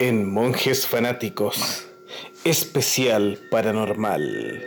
en 0.00 0.32
Monjes 0.32 0.86
Fanáticos, 0.86 1.84
especial 2.44 3.38
paranormal. 3.50 4.66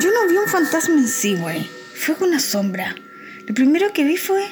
Yo 0.00 0.10
no 0.12 0.28
vi 0.28 0.36
un 0.36 0.46
fantasma 0.46 0.94
en 0.94 1.08
sí, 1.08 1.34
güey. 1.34 1.68
Fue 1.96 2.14
una 2.20 2.38
sombra. 2.38 2.94
Lo 3.48 3.54
primero 3.54 3.92
que 3.92 4.04
vi 4.04 4.16
fue... 4.16 4.44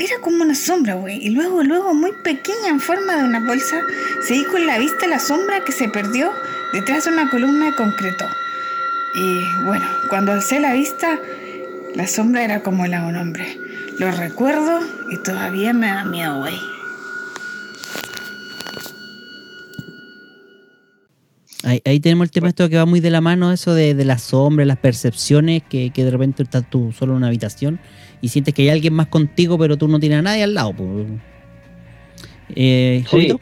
Era 0.00 0.18
como 0.20 0.42
una 0.42 0.56
sombra, 0.56 0.94
güey. 0.94 1.24
Y 1.24 1.30
luego, 1.30 1.62
luego, 1.62 1.94
muy 1.94 2.12
pequeña 2.24 2.68
en 2.68 2.80
forma 2.80 3.16
de 3.16 3.22
una 3.22 3.46
bolsa, 3.46 3.80
seguí 4.26 4.44
con 4.44 4.66
la 4.66 4.78
vista 4.78 5.06
la 5.06 5.20
sombra 5.20 5.64
que 5.64 5.70
se 5.70 5.88
perdió 5.88 6.32
detrás 6.72 7.04
de 7.04 7.12
una 7.12 7.30
columna 7.30 7.66
de 7.66 7.76
concreto. 7.76 8.24
Y 9.14 9.64
bueno, 9.66 9.86
cuando 10.08 10.32
alcé 10.32 10.58
la 10.58 10.72
vista, 10.72 11.16
la 11.94 12.08
sombra 12.08 12.42
era 12.42 12.60
como 12.64 12.86
la 12.86 13.02
de 13.02 13.06
un 13.06 13.16
hombre. 13.16 13.67
Lo 13.98 14.12
recuerdo 14.12 14.80
y 15.10 15.16
todavía 15.22 15.72
me 15.72 15.88
da 15.88 16.04
miedo, 16.04 16.38
güey. 16.38 16.54
Ahí, 21.84 22.00
tenemos 22.00 22.26
el 22.26 22.30
tema 22.30 22.48
esto 22.48 22.68
que 22.68 22.76
va 22.76 22.86
muy 22.86 23.00
de 23.00 23.10
la 23.10 23.20
mano, 23.20 23.52
eso 23.52 23.74
de, 23.74 23.94
de 23.94 24.04
las 24.04 24.22
sombras, 24.22 24.66
las 24.66 24.78
percepciones, 24.78 25.62
que, 25.68 25.90
de 25.94 26.10
repente 26.10 26.44
estás 26.44 26.70
tú 26.70 26.92
solo 26.92 27.12
en 27.12 27.18
una 27.18 27.26
habitación 27.26 27.80
y 28.20 28.28
sientes 28.28 28.54
que 28.54 28.62
hay 28.62 28.68
alguien 28.70 28.94
más 28.94 29.08
contigo, 29.08 29.58
pero 29.58 29.76
tú 29.76 29.88
no 29.88 29.98
tienes 29.98 30.20
a 30.20 30.22
nadie 30.22 30.44
al 30.44 30.54
lado. 30.54 30.74
Eh, 32.54 33.04
Sí, 33.10 33.32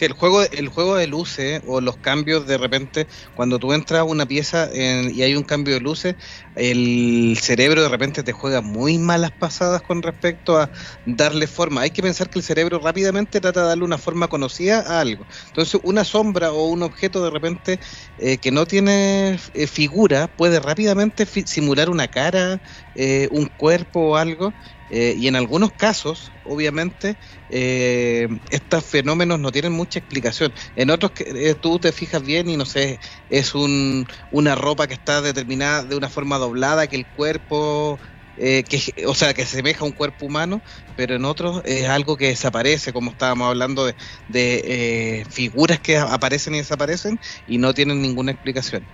el 0.00 0.12
juego, 0.12 0.42
el 0.42 0.68
juego 0.68 0.96
de 0.96 1.06
luces 1.06 1.60
o 1.64 1.80
los 1.80 1.98
cambios 1.98 2.46
de 2.46 2.58
repente, 2.58 3.06
cuando 3.32 3.58
tú 3.58 3.72
entras 3.72 4.00
a 4.00 4.04
una 4.04 4.26
pieza 4.26 4.68
y 4.74 5.22
hay 5.22 5.36
un 5.36 5.44
cambio 5.44 5.74
de 5.74 5.80
luces, 5.80 6.16
el 6.54 7.36
cerebro 7.40 7.82
de 7.82 7.88
repente 7.88 8.22
te 8.22 8.32
juega 8.32 8.60
muy 8.60 8.98
malas 8.98 9.32
pasadas 9.32 9.82
con 9.82 10.02
respecto 10.02 10.58
a 10.58 10.70
darle 11.04 11.46
forma. 11.46 11.82
Hay 11.82 11.90
que 11.90 12.02
pensar 12.02 12.30
que 12.30 12.38
el 12.38 12.44
cerebro 12.44 12.80
rápidamente 12.80 13.40
trata 13.40 13.62
de 13.62 13.68
darle 13.68 13.84
una 13.84 13.98
forma 13.98 14.28
conocida 14.28 14.80
a 14.80 15.00
algo. 15.00 15.26
Entonces, 15.48 15.80
una 15.84 16.04
sombra 16.04 16.52
o 16.52 16.68
un 16.68 16.82
objeto 16.82 17.22
de 17.24 17.30
repente 17.30 17.80
eh, 18.16 18.38
que 18.38 18.50
no 18.50 18.66
tiene 18.66 19.38
eh, 19.52 19.66
figura 19.66 20.28
puede 20.28 20.60
rápidamente 20.60 21.26
simular 21.26 21.90
una 21.90 22.08
cara, 22.08 22.60
eh, 22.94 23.28
un 23.30 23.46
cuerpo 23.46 24.10
o 24.10 24.16
algo 24.16 24.56
Eh, 24.88 25.14
y 25.16 25.28
en 25.28 25.36
algunos 25.36 25.72
casos, 25.72 26.32
obviamente, 26.42 27.16
eh, 27.48 28.28
estos 28.50 28.84
fenómenos 28.84 29.40
no 29.40 29.50
tienen 29.50 29.72
mucha 29.72 29.98
explicación. 29.98 30.52
En 30.74 30.90
otros, 30.90 31.12
eh, 31.18 31.54
tú 31.54 31.78
te 31.78 31.92
fijas 31.92 32.22
bien 32.22 32.48
y 32.50 32.56
no 32.56 32.66
sé, 32.66 33.00
es 33.28 33.54
un, 33.54 34.06
una 34.30 34.54
ropa 34.54 34.86
que 34.86 34.94
está 34.94 35.22
determinada 35.22 35.84
de 35.84 35.96
una 35.96 36.10
forma 36.10 36.38
doblada, 36.38 36.86
que 36.86 36.96
el 36.96 37.08
cuerpo, 37.08 37.98
que, 38.36 38.94
o 39.06 39.14
sea, 39.14 39.32
que 39.32 39.46
semeja 39.46 39.84
a 39.84 39.88
un 39.88 39.92
cuerpo 39.92 40.26
humano, 40.26 40.62
pero 40.96 41.14
en 41.14 41.24
otros 41.24 41.62
es 41.64 41.88
algo 41.88 42.16
que 42.16 42.28
desaparece, 42.28 42.92
como 42.92 43.12
estábamos 43.12 43.48
hablando 43.48 43.86
de, 43.86 43.94
de 44.28 45.26
figuras 45.30 45.80
que 45.80 45.96
aparecen 45.96 46.54
y 46.54 46.58
desaparecen 46.58 47.18
y 47.46 47.58
no 47.58 47.72
tienen 47.72 48.02
ninguna 48.02 48.32
explicación. 48.32 48.86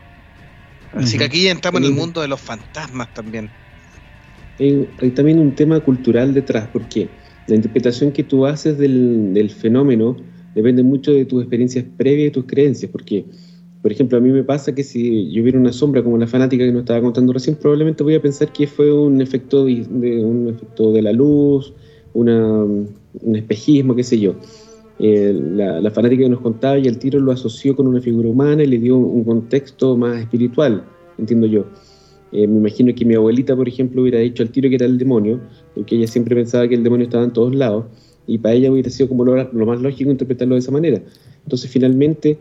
Así 0.93 1.19
que 1.19 1.25
aquí 1.25 1.45
ya 1.45 1.53
entramos 1.53 1.81
en 1.81 1.87
el 1.87 1.93
mundo 1.93 2.21
de 2.21 2.29
los 2.29 2.41
fantasmas 2.41 3.13
también 3.13 3.53
hay, 4.61 5.11
también 5.11 5.39
un 5.39 5.55
tema 5.55 5.81
cultural 5.81 6.35
detrás, 6.35 6.69
porque 6.73 7.09
la 7.47 7.57
interpretación 7.57 8.13
que 8.13 8.23
tú 8.23 8.47
haces 8.47 8.79
del, 8.79 9.51
fenómeno 9.51 10.17
depende 10.55 10.83
mucho 10.83 11.13
de 11.13 11.25
tus 11.25 11.43
experiencias 11.43 11.85
previas 11.97 12.29
y 12.29 12.31
tus 12.31 12.45
creencias, 12.45 12.91
porque, 12.91 13.25
por 13.83 13.91
ejemplo, 13.91 14.19
a 14.19 14.21
mí 14.21 14.31
me 14.31 14.45
pasa 14.45 14.75
que 14.75 14.83
si 14.83 15.31
yo 15.33 15.43
viera 15.43 15.59
una 15.59 15.73
sombra 15.73 16.03
como 16.03 16.19
la 16.19 16.27
fanática 16.27 16.65
que 16.65 16.73
nos 16.73 16.81
estaba 16.81 17.01
contando 17.01 17.33
recién, 17.33 17.57
probablemente 17.57 18.03
voy 18.03 18.15
a 18.15 18.23
pensar 18.23 18.53
que 18.53 18.67
fue 18.67 18.93
un 18.93 19.21
efecto 19.21 19.65
de, 19.65 20.25
un 20.25 20.49
efecto 20.49 20.93
de 20.93 21.03
la 21.03 21.13
luz, 21.13 21.73
un 22.13 22.89
espejismo, 23.35 23.95
qué 23.95 24.03
sé 24.03 24.19
yo. 24.19 24.35
Eh, 25.03 25.33
la, 25.33 25.81
la, 25.81 25.91
fanática 25.91 26.25
que 26.25 26.29
nos 26.29 26.41
contaba 26.41 26.79
y 26.79 26.87
el 26.87 26.99
tiro 26.99 27.21
lo 27.21 27.33
asoció 27.33 27.75
con 27.75 27.87
una 27.87 28.03
figura 28.03 28.29
humana 28.29 28.63
y 28.63 28.67
le 28.67 28.79
dio 28.79 28.99
un 28.99 29.25
contexto 29.25 29.97
más 29.97 30.21
espiritual, 30.21 30.85
entiendo 31.17 31.47
yo. 31.47 31.65
Eh, 32.33 32.47
me 32.47 32.59
imagino 32.59 32.95
que 32.95 33.05
mi 33.05 33.15
abuelita, 33.15 33.57
por 33.57 33.69
ejemplo, 33.69 34.03
hubiera 34.03 34.19
dicho 34.19 34.43
al 34.43 34.51
tiro 34.51 34.69
que 34.69 34.77
era 34.77 34.87
el 34.87 34.99
demonio, 34.99 35.41
porque 35.75 35.97
ella 35.97 36.07
siempre 36.07 36.37
pensaba 36.37 36.69
que 36.69 36.75
el 36.75 36.85
demonio 36.85 37.05
estaba 37.05 37.25
en 37.25 37.33
todos 37.33 37.55
lados, 37.55 37.87
y 38.27 38.39
para 38.39 38.55
ella 38.55 38.71
hubiera 38.71 38.91
sido 38.91 39.09
como 39.09 39.25
lo, 39.25 39.67
más 39.67 39.81
lógico 39.81 40.11
interpretarlo 40.11 40.55
de 40.55 40.61
esa 40.61 40.71
manera. 40.71 41.03
Entonces, 41.43 41.71
finalmente, 41.71 42.39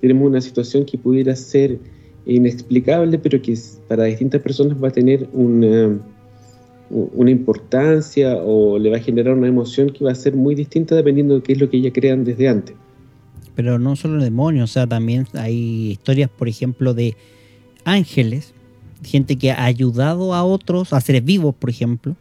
tenemos 0.00 0.28
una 0.28 0.40
situación 0.40 0.84
que 0.84 0.98
pudiera 0.98 1.34
ser 1.34 1.78
inexplicable, 2.26 3.18
pero 3.18 3.40
que 3.40 3.58
para 3.88 4.04
distintas 4.04 4.42
personas 4.42 4.82
va 4.82 4.88
a 4.88 4.90
tener 4.90 5.26
una, 5.32 5.98
importancia 7.30 8.36
o 8.36 8.78
le 8.78 8.90
va 8.90 8.98
a 8.98 9.00
generar 9.00 9.34
una 9.34 9.48
emoción 9.48 9.90
que 9.90 10.04
va 10.04 10.12
a 10.12 10.14
ser 10.14 10.36
muy 10.36 10.54
distinta 10.54 10.94
dependiendo 10.94 11.36
de 11.36 11.42
qué 11.42 11.54
es 11.54 11.60
lo 11.60 11.70
que 11.70 11.78
ella 11.78 11.92
crean 11.92 12.24
desde 12.24 12.48
antes. 12.48 12.76
Pero 13.54 13.78
no 13.78 13.96
solo 13.96 14.16
el 14.16 14.24
demonio, 14.24 14.64
o 14.64 14.66
sea, 14.66 14.86
también 14.86 15.26
hay 15.34 15.92
historias, 15.92 16.28
por 16.28 16.48
ejemplo, 16.48 16.92
de 16.92 17.16
ángeles 17.84 18.54
gente 19.04 19.36
que 19.36 19.50
ha 19.50 19.64
ayudado 19.64 20.34
a 20.34 20.44
otros, 20.44 20.92
a 20.92 21.00
seres 21.00 21.24
vivos, 21.24 21.54
por 21.54 21.70
ejemplo, 21.70 22.16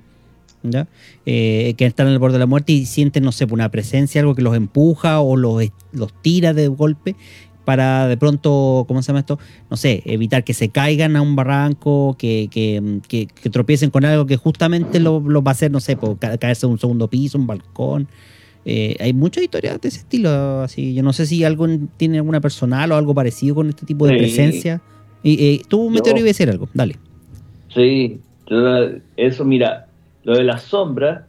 ¿ya? 0.64 0.88
Eh, 1.26 1.74
que 1.78 1.86
están 1.86 2.08
en 2.08 2.14
el 2.14 2.20
borde 2.20 2.34
de 2.34 2.40
la 2.40 2.46
muerte 2.46 2.74
y 2.74 2.86
sienten, 2.86 3.24
no 3.24 3.32
sé, 3.32 3.46
una 3.46 3.70
presencia, 3.70 4.22
algo 4.22 4.36
que 4.36 4.42
los 4.42 4.56
empuja 4.56 5.22
o 5.22 5.36
los, 5.36 5.64
los 5.92 6.14
tira 6.22 6.54
de 6.54 6.68
golpe 6.68 7.16
para 7.66 8.08
de 8.08 8.18
pronto, 8.18 8.86
¿cómo 8.88 9.02
se 9.02 9.08
llama 9.08 9.20
esto? 9.20 9.40
No 9.70 9.78
sé, 9.78 10.02
evitar 10.06 10.44
que 10.44 10.54
se 10.54 10.70
caigan 10.70 11.16
a 11.16 11.22
un 11.22 11.36
barranco, 11.36 12.16
que, 12.18 12.50
que, 12.52 13.28
tropiecen 13.50 13.92
con 13.92 14.04
algo 14.04 14.26
que 14.26 14.38
justamente 14.38 15.00
lo, 15.00 15.22
va 15.22 15.52
a 15.52 15.54
hacer, 15.54 15.72
no 15.72 15.80
sé, 15.80 15.96
por 15.96 16.18
caerse 16.18 16.66
de 16.66 16.74
un 16.74 16.80
segundo 16.80 17.08
piso, 17.08 17.38
un 17.38 17.48
balcón. 17.48 18.08
Eh, 18.66 18.96
hay 19.00 19.14
muchas 19.14 19.44
historias 19.44 19.80
de 19.82 19.88
ese 19.88 20.00
estilo, 20.00 20.62
así. 20.62 20.94
Yo 20.94 21.04
no 21.04 21.14
sé 21.14 21.26
si 21.26 21.44
algo 21.44 21.68
tiene 21.98 22.18
alguna 22.18 22.42
personal 22.42 22.92
o 22.92 22.96
algo 22.96 23.14
parecido 23.14 23.56
con 23.56 23.70
este 23.70 23.86
tipo 23.86 24.08
de 24.08 24.18
presencia. 24.18 24.82
Y 25.24 25.60
tú, 25.66 25.90
Meteoro, 25.90 26.20
iba 26.20 26.26
a 26.26 26.28
decir 26.28 26.50
algo, 26.50 26.68
dale. 26.74 26.96
Sí, 27.70 28.20
eso, 29.18 29.46
mira, 29.46 29.88
lo 30.24 30.36
de 30.36 30.44
las 30.44 30.64
sombras, 30.64 31.24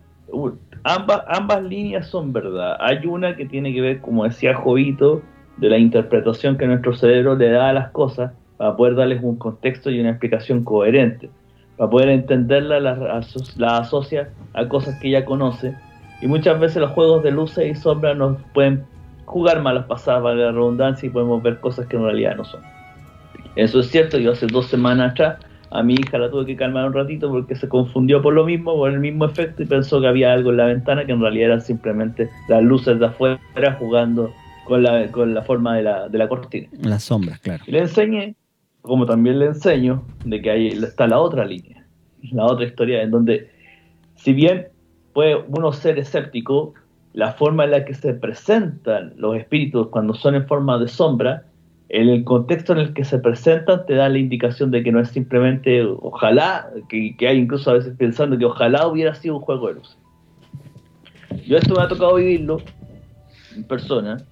ambas, 0.83 1.23
ambas 1.29 1.63
líneas 1.63 2.09
son 2.09 2.33
verdad. 2.33 2.77
Hay 2.81 3.07
una 3.07 3.37
que 3.37 3.47
tiene 3.47 3.73
que 3.73 3.81
ver, 3.81 4.01
como 4.01 4.25
decía 4.25 4.55
Jovito, 4.55 5.23
de 5.59 5.69
la 5.69 5.79
interpretación 5.79 6.57
que 6.57 6.67
nuestro 6.67 6.95
cerebro 6.95 7.37
le 7.37 7.51
da 7.51 7.69
a 7.69 7.73
las 7.73 7.91
cosas 7.91 8.33
para 8.57 8.77
poder 8.77 8.95
darles 8.95 9.23
un 9.23 9.37
contexto 9.37 9.91
y 9.91 10.01
una 10.01 10.11
explicación 10.11 10.65
coherente. 10.65 11.31
Para 11.77 11.91
poder 11.91 12.09
entenderla, 12.09 12.81
la, 12.81 13.23
la 13.57 13.77
asocia 13.79 14.31
a 14.55 14.69
cosas 14.69 14.99
que 15.01 15.11
ya 15.11 15.25
conoce. 15.25 15.75
Y 16.21 16.27
muchas 16.27 16.59
veces 16.59 16.79
los 16.79 16.91
juegos 16.93 17.23
de 17.23 17.33
luces 17.33 17.71
y 17.71 17.75
sombras 17.75 18.17
nos 18.17 18.39
pueden 18.55 18.85
jugar 19.25 19.63
malas 19.63 19.87
pasadas, 19.87 20.23
para 20.23 20.35
la 20.35 20.53
redundancia, 20.53 21.07
y 21.07 21.11
podemos 21.11 21.43
ver 21.43 21.61
cosas 21.61 21.87
que 21.87 21.97
en 21.97 22.05
realidad 22.05 22.37
no 22.37 22.45
son. 22.45 22.61
Eso 23.57 23.81
es 23.81 23.91
cierto, 23.91 24.19
yo 24.19 24.33
hace 24.33 24.47
dos 24.47 24.67
semanas 24.67 25.13
atrás 25.13 25.39
a 25.73 25.83
mi 25.83 25.95
hija 25.95 26.19
la 26.19 26.31
tuve 26.31 26.45
que 26.45 26.57
calmar 26.57 26.87
un 26.87 26.93
ratito 26.93 27.31
porque 27.31 27.57
se 27.57 27.69
confundió 27.69 28.21
por 28.21 28.35
lo 28.35 28.45
mismo, 28.45 28.75
por 28.75 28.91
el 28.91 29.01
mismo 29.01 29.25
efecto 29.25 29.63
y 29.63 29.67
pensó 29.67 30.01
que 30.01 30.07
había 30.07 30.33
algo 30.33 30.51
en 30.51 30.59
la 30.59 30.67
ventana 30.67 31.07
que 31.07 31.13
en 31.13 31.21
realidad 31.21 31.47
eran 31.47 31.61
simplemente 31.63 32.29
las 32.49 32.63
luces 32.63 32.99
de 32.99 33.07
afuera 33.07 33.41
jugando 33.79 34.31
con 34.67 34.83
la, 34.83 35.11
con 35.11 35.33
la 35.33 35.43
forma 35.43 35.77
de 35.77 35.83
la, 35.83 36.09
de 36.09 36.19
la 36.19 36.29
cortina. 36.29 36.69
Las 36.83 37.05
sombras, 37.05 37.41
claro. 37.41 37.65
Y 37.67 37.73
le 37.73 37.81
enseñé, 37.81 38.35
como 38.83 39.07
también 39.07 39.39
le 39.39 39.47
enseño, 39.47 40.03
de 40.25 40.43
que 40.43 40.51
ahí 40.51 40.69
está 40.69 41.07
la 41.07 41.19
otra 41.19 41.45
línea, 41.45 41.87
la 42.33 42.45
otra 42.45 42.67
historia 42.67 43.03
en 43.03 43.11
donde, 43.11 43.51
si 44.15 44.35
bien 44.35 44.69
puede 45.15 45.37
uno 45.49 45.73
ser 45.73 45.99
escéptico, 45.99 46.75
la 47.15 47.33
forma 47.33 47.65
en 47.65 47.71
la 47.71 47.85
que 47.85 47.95
se 47.95 48.13
presentan 48.13 49.15
los 49.17 49.37
espíritus 49.37 49.89
cuando 49.89 50.15
son 50.15 50.35
en 50.35 50.47
forma 50.47 50.79
de 50.79 50.89
sombra 50.89 51.45
el 51.93 52.25
contexto 52.25 52.73
en 52.73 52.79
el 52.79 52.95
que 52.95 53.05
se 53.05 53.19
presentan 53.19 53.85
te 53.85 53.95
da 53.95 54.09
la 54.09 54.17
indicación 54.17 54.71
de 54.71 54.83
que 54.83 54.91
no 54.91 54.99
es 54.99 55.11
simplemente, 55.11 55.83
ojalá, 55.85 56.71
que, 56.89 57.15
hay 57.21 57.37
incluso 57.37 57.71
a 57.71 57.75
veces 57.75 57.95
pensando 57.99 58.39
que 58.39 58.47
ojalá 58.47 58.87
hubiera 58.87 59.15
sido 59.15 59.37
un 59.37 59.43
juego 59.43 59.69
de 59.69 59.75
luz. 59.75 59.99
Yo 61.47 61.59
esto 61.59 61.75
me 61.75 61.83
ha 61.83 61.89
tocado 61.89 62.15
vivirlo 62.15 62.63
en 63.55 63.65
persona. 63.65 64.25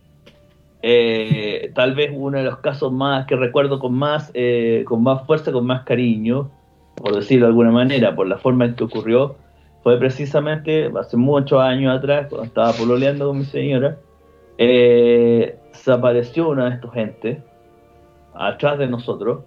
Eh, 0.80 1.70
tal 1.74 1.94
vez 1.94 2.10
uno 2.14 2.38
de 2.38 2.44
los 2.44 2.56
casos 2.60 2.90
más 2.90 3.26
que 3.26 3.36
recuerdo 3.36 3.78
con 3.78 3.92
más, 3.92 4.30
eh, 4.32 4.82
con 4.86 5.02
más 5.02 5.26
fuerza, 5.26 5.52
con 5.52 5.66
más 5.66 5.82
cariño, 5.82 6.50
por 6.96 7.14
decirlo 7.14 7.44
de 7.44 7.50
alguna 7.50 7.72
manera, 7.72 8.16
por 8.16 8.26
la 8.26 8.38
forma 8.38 8.64
en 8.64 8.74
que 8.74 8.84
ocurrió, 8.84 9.36
fue 9.82 9.98
precisamente 9.98 10.90
hace 10.98 11.18
muchos 11.18 11.60
años 11.60 11.94
atrás, 11.94 12.28
cuando 12.30 12.46
estaba 12.46 12.72
pololeando 12.72 13.28
con 13.28 13.38
mi 13.38 13.44
señora, 13.44 13.98
eh, 14.56 15.58
se 15.72 15.92
apareció 15.92 16.48
una 16.48 16.70
de 16.70 16.74
estos 16.76 16.92
gentes 16.94 17.49
atrás 18.34 18.78
de 18.78 18.86
nosotros, 18.86 19.44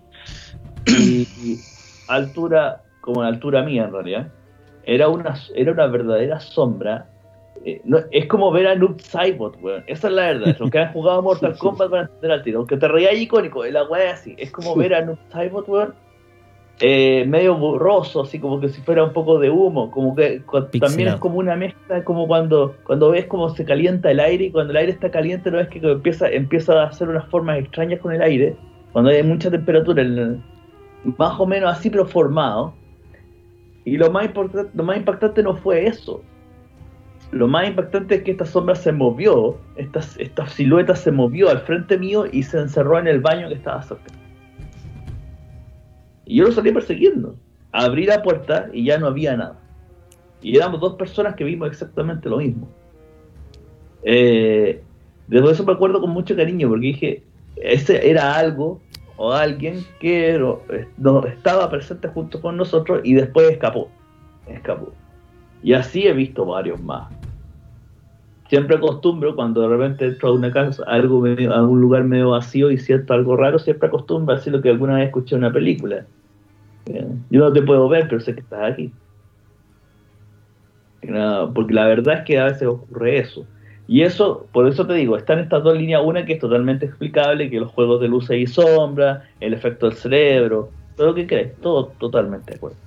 y, 0.87 1.27
altura, 2.07 2.83
como 3.01 3.21
la 3.21 3.29
altura 3.29 3.63
mía 3.63 3.85
en 3.85 3.93
realidad, 3.93 4.27
era 4.83 5.07
una, 5.07 5.35
era 5.55 5.71
una 5.71 5.87
verdadera 5.87 6.39
sombra. 6.39 7.07
Eh, 7.65 7.81
es 8.11 8.25
como 8.27 8.51
ver 8.51 8.67
a 8.67 8.75
Noob 8.75 8.99
Saibot, 8.99 9.57
weón. 9.61 9.83
Esa 9.87 10.07
es 10.07 10.13
la 10.13 10.23
verdad. 10.23 10.55
Los 10.59 10.69
que 10.69 10.79
han 10.79 10.91
jugado 10.91 11.21
Mortal 11.23 11.57
Kombat 11.57 11.89
van 11.89 12.01
a 12.01 12.03
entender 12.05 12.31
al 12.31 12.43
tiro. 12.43 12.59
Aunque 12.59 12.77
te 12.77 12.87
reía 12.87 13.13
icónico, 13.13 13.63
la 13.65 13.83
weá 13.85 14.13
así. 14.13 14.35
Es 14.37 14.51
como 14.51 14.75
ver 14.75 14.93
a 14.93 15.05
Noob 15.05 15.19
Saibot, 15.29 15.67
weón. 15.69 15.93
Eh, 16.79 17.23
medio 17.27 17.55
borroso, 17.55 18.23
así 18.23 18.39
como 18.39 18.59
que 18.59 18.67
si 18.67 18.81
fuera 18.81 19.03
un 19.03 19.13
poco 19.13 19.37
de 19.37 19.49
humo, 19.49 19.91
como 19.91 20.15
que 20.15 20.41
también 20.81 21.09
es 21.09 21.15
como 21.17 21.37
una 21.37 21.55
mezcla, 21.55 22.03
como 22.03 22.27
cuando, 22.27 22.75
cuando 22.83 23.11
ves 23.11 23.27
cómo 23.27 23.49
se 23.49 23.63
calienta 23.63 24.09
el 24.09 24.19
aire 24.19 24.45
y 24.45 24.51
cuando 24.51 24.71
el 24.71 24.77
aire 24.77 24.91
está 24.91 25.11
caliente 25.11 25.51
no 25.51 25.57
ves 25.57 25.67
que 25.69 25.77
empieza, 25.77 26.29
empieza 26.29 26.81
a 26.81 26.87
hacer 26.87 27.09
unas 27.09 27.29
formas 27.29 27.59
extrañas 27.59 27.99
con 27.99 28.11
el 28.11 28.23
aire 28.23 28.57
cuando 28.93 29.09
hay 29.09 29.23
mucha 29.23 29.49
temperatura, 29.49 30.03
más 31.17 31.39
o 31.39 31.45
menos 31.45 31.71
así 31.71 31.89
pero 31.89 32.05
formado. 32.05 32.73
Y 33.85 33.97
lo 33.97 34.09
más, 34.11 34.29
lo 34.73 34.83
más 34.83 34.97
impactante 34.97 35.43
no 35.43 35.57
fue 35.57 35.87
eso. 35.87 36.23
Lo 37.31 37.47
más 37.47 37.67
impactante 37.67 38.15
es 38.15 38.23
que 38.23 38.31
esta 38.31 38.45
sombra 38.45 38.75
se 38.75 38.91
movió, 38.91 39.57
esta, 39.75 39.99
esta 40.19 40.47
silueta 40.47 40.95
se 40.95 41.11
movió 41.11 41.49
al 41.49 41.61
frente 41.61 41.97
mío 41.97 42.25
y 42.31 42.43
se 42.43 42.59
encerró 42.59 42.99
en 42.99 43.07
el 43.07 43.19
baño 43.19 43.49
que 43.49 43.55
estaba 43.55 43.81
cerca. 43.81 44.13
Y 46.25 46.37
yo 46.37 46.45
lo 46.45 46.51
salí 46.51 46.71
persiguiendo. 46.71 47.35
Abrí 47.71 48.05
la 48.05 48.21
puerta 48.21 48.69
y 48.71 48.85
ya 48.85 48.99
no 48.99 49.07
había 49.07 49.35
nada. 49.35 49.59
Y 50.41 50.55
éramos 50.55 50.79
dos 50.79 50.93
personas 50.93 51.35
que 51.35 51.43
vimos 51.43 51.67
exactamente 51.69 52.29
lo 52.29 52.37
mismo. 52.37 52.69
Eh, 54.03 54.83
después 55.27 55.53
eso 55.53 55.65
me 55.65 55.73
acuerdo 55.73 55.99
con 55.99 56.11
mucho 56.11 56.35
cariño 56.35 56.69
porque 56.69 56.87
dije, 56.87 57.23
ese 57.63 58.09
era 58.09 58.35
algo 58.35 58.81
o 59.15 59.31
alguien 59.31 59.85
que 59.99 60.37
no, 60.97 61.25
estaba 61.25 61.69
presente 61.69 62.07
junto 62.09 62.41
con 62.41 62.57
nosotros 62.57 63.01
y 63.03 63.13
después 63.13 63.49
escapó. 63.49 63.89
Escapó. 64.47 64.91
Y 65.61 65.73
así 65.73 66.05
he 66.05 66.13
visto 66.13 66.45
varios 66.45 66.81
más. 66.81 67.11
Siempre 68.49 68.75
acostumbro 68.75 69.35
cuando 69.35 69.61
de 69.61 69.69
repente 69.69 70.05
entro 70.05 70.29
a 70.29 70.33
una 70.33 70.51
casa, 70.51 70.83
algo 70.85 71.25
a 71.25 71.63
un 71.63 71.81
lugar 71.81 72.03
medio 72.03 72.31
vacío 72.31 72.69
y 72.69 72.77
siento 72.77 73.13
algo 73.13 73.37
raro, 73.37 73.57
siempre 73.57 73.87
acostumbro 73.87 74.33
a 74.33 74.37
decir 74.37 74.51
lo 74.51 74.61
que 74.61 74.69
alguna 74.69 74.95
vez 74.95 75.05
escuché 75.05 75.35
en 75.35 75.43
una 75.43 75.53
película. 75.53 76.05
Eh, 76.87 77.07
yo 77.29 77.39
no 77.39 77.53
te 77.53 77.61
puedo 77.61 77.87
ver, 77.87 78.07
pero 78.09 78.19
sé 78.19 78.33
que 78.35 78.41
estás 78.41 78.73
aquí. 78.73 78.91
Porque 81.53 81.73
la 81.73 81.85
verdad 81.87 82.19
es 82.19 82.25
que 82.25 82.39
a 82.39 82.45
veces 82.45 82.67
ocurre 82.67 83.19
eso. 83.19 83.45
Y 83.87 84.01
eso, 84.01 84.47
por 84.51 84.67
eso 84.67 84.87
te 84.87 84.93
digo, 84.93 85.17
están 85.17 85.39
estas 85.39 85.63
dos 85.63 85.77
líneas, 85.77 86.01
una 86.03 86.25
que 86.25 86.33
es 86.33 86.39
totalmente 86.39 86.85
explicable, 86.85 87.49
que 87.49 87.59
los 87.59 87.71
juegos 87.71 87.99
de 88.01 88.07
luces 88.07 88.37
y 88.37 88.47
sombra, 88.47 89.23
el 89.39 89.53
efecto 89.53 89.89
del 89.89 89.97
cerebro, 89.97 90.69
todo 90.95 91.07
lo 91.07 91.15
que 91.15 91.27
crees, 91.27 91.55
todo 91.61 91.87
totalmente 91.97 92.51
de 92.51 92.57
acuerdo. 92.57 92.77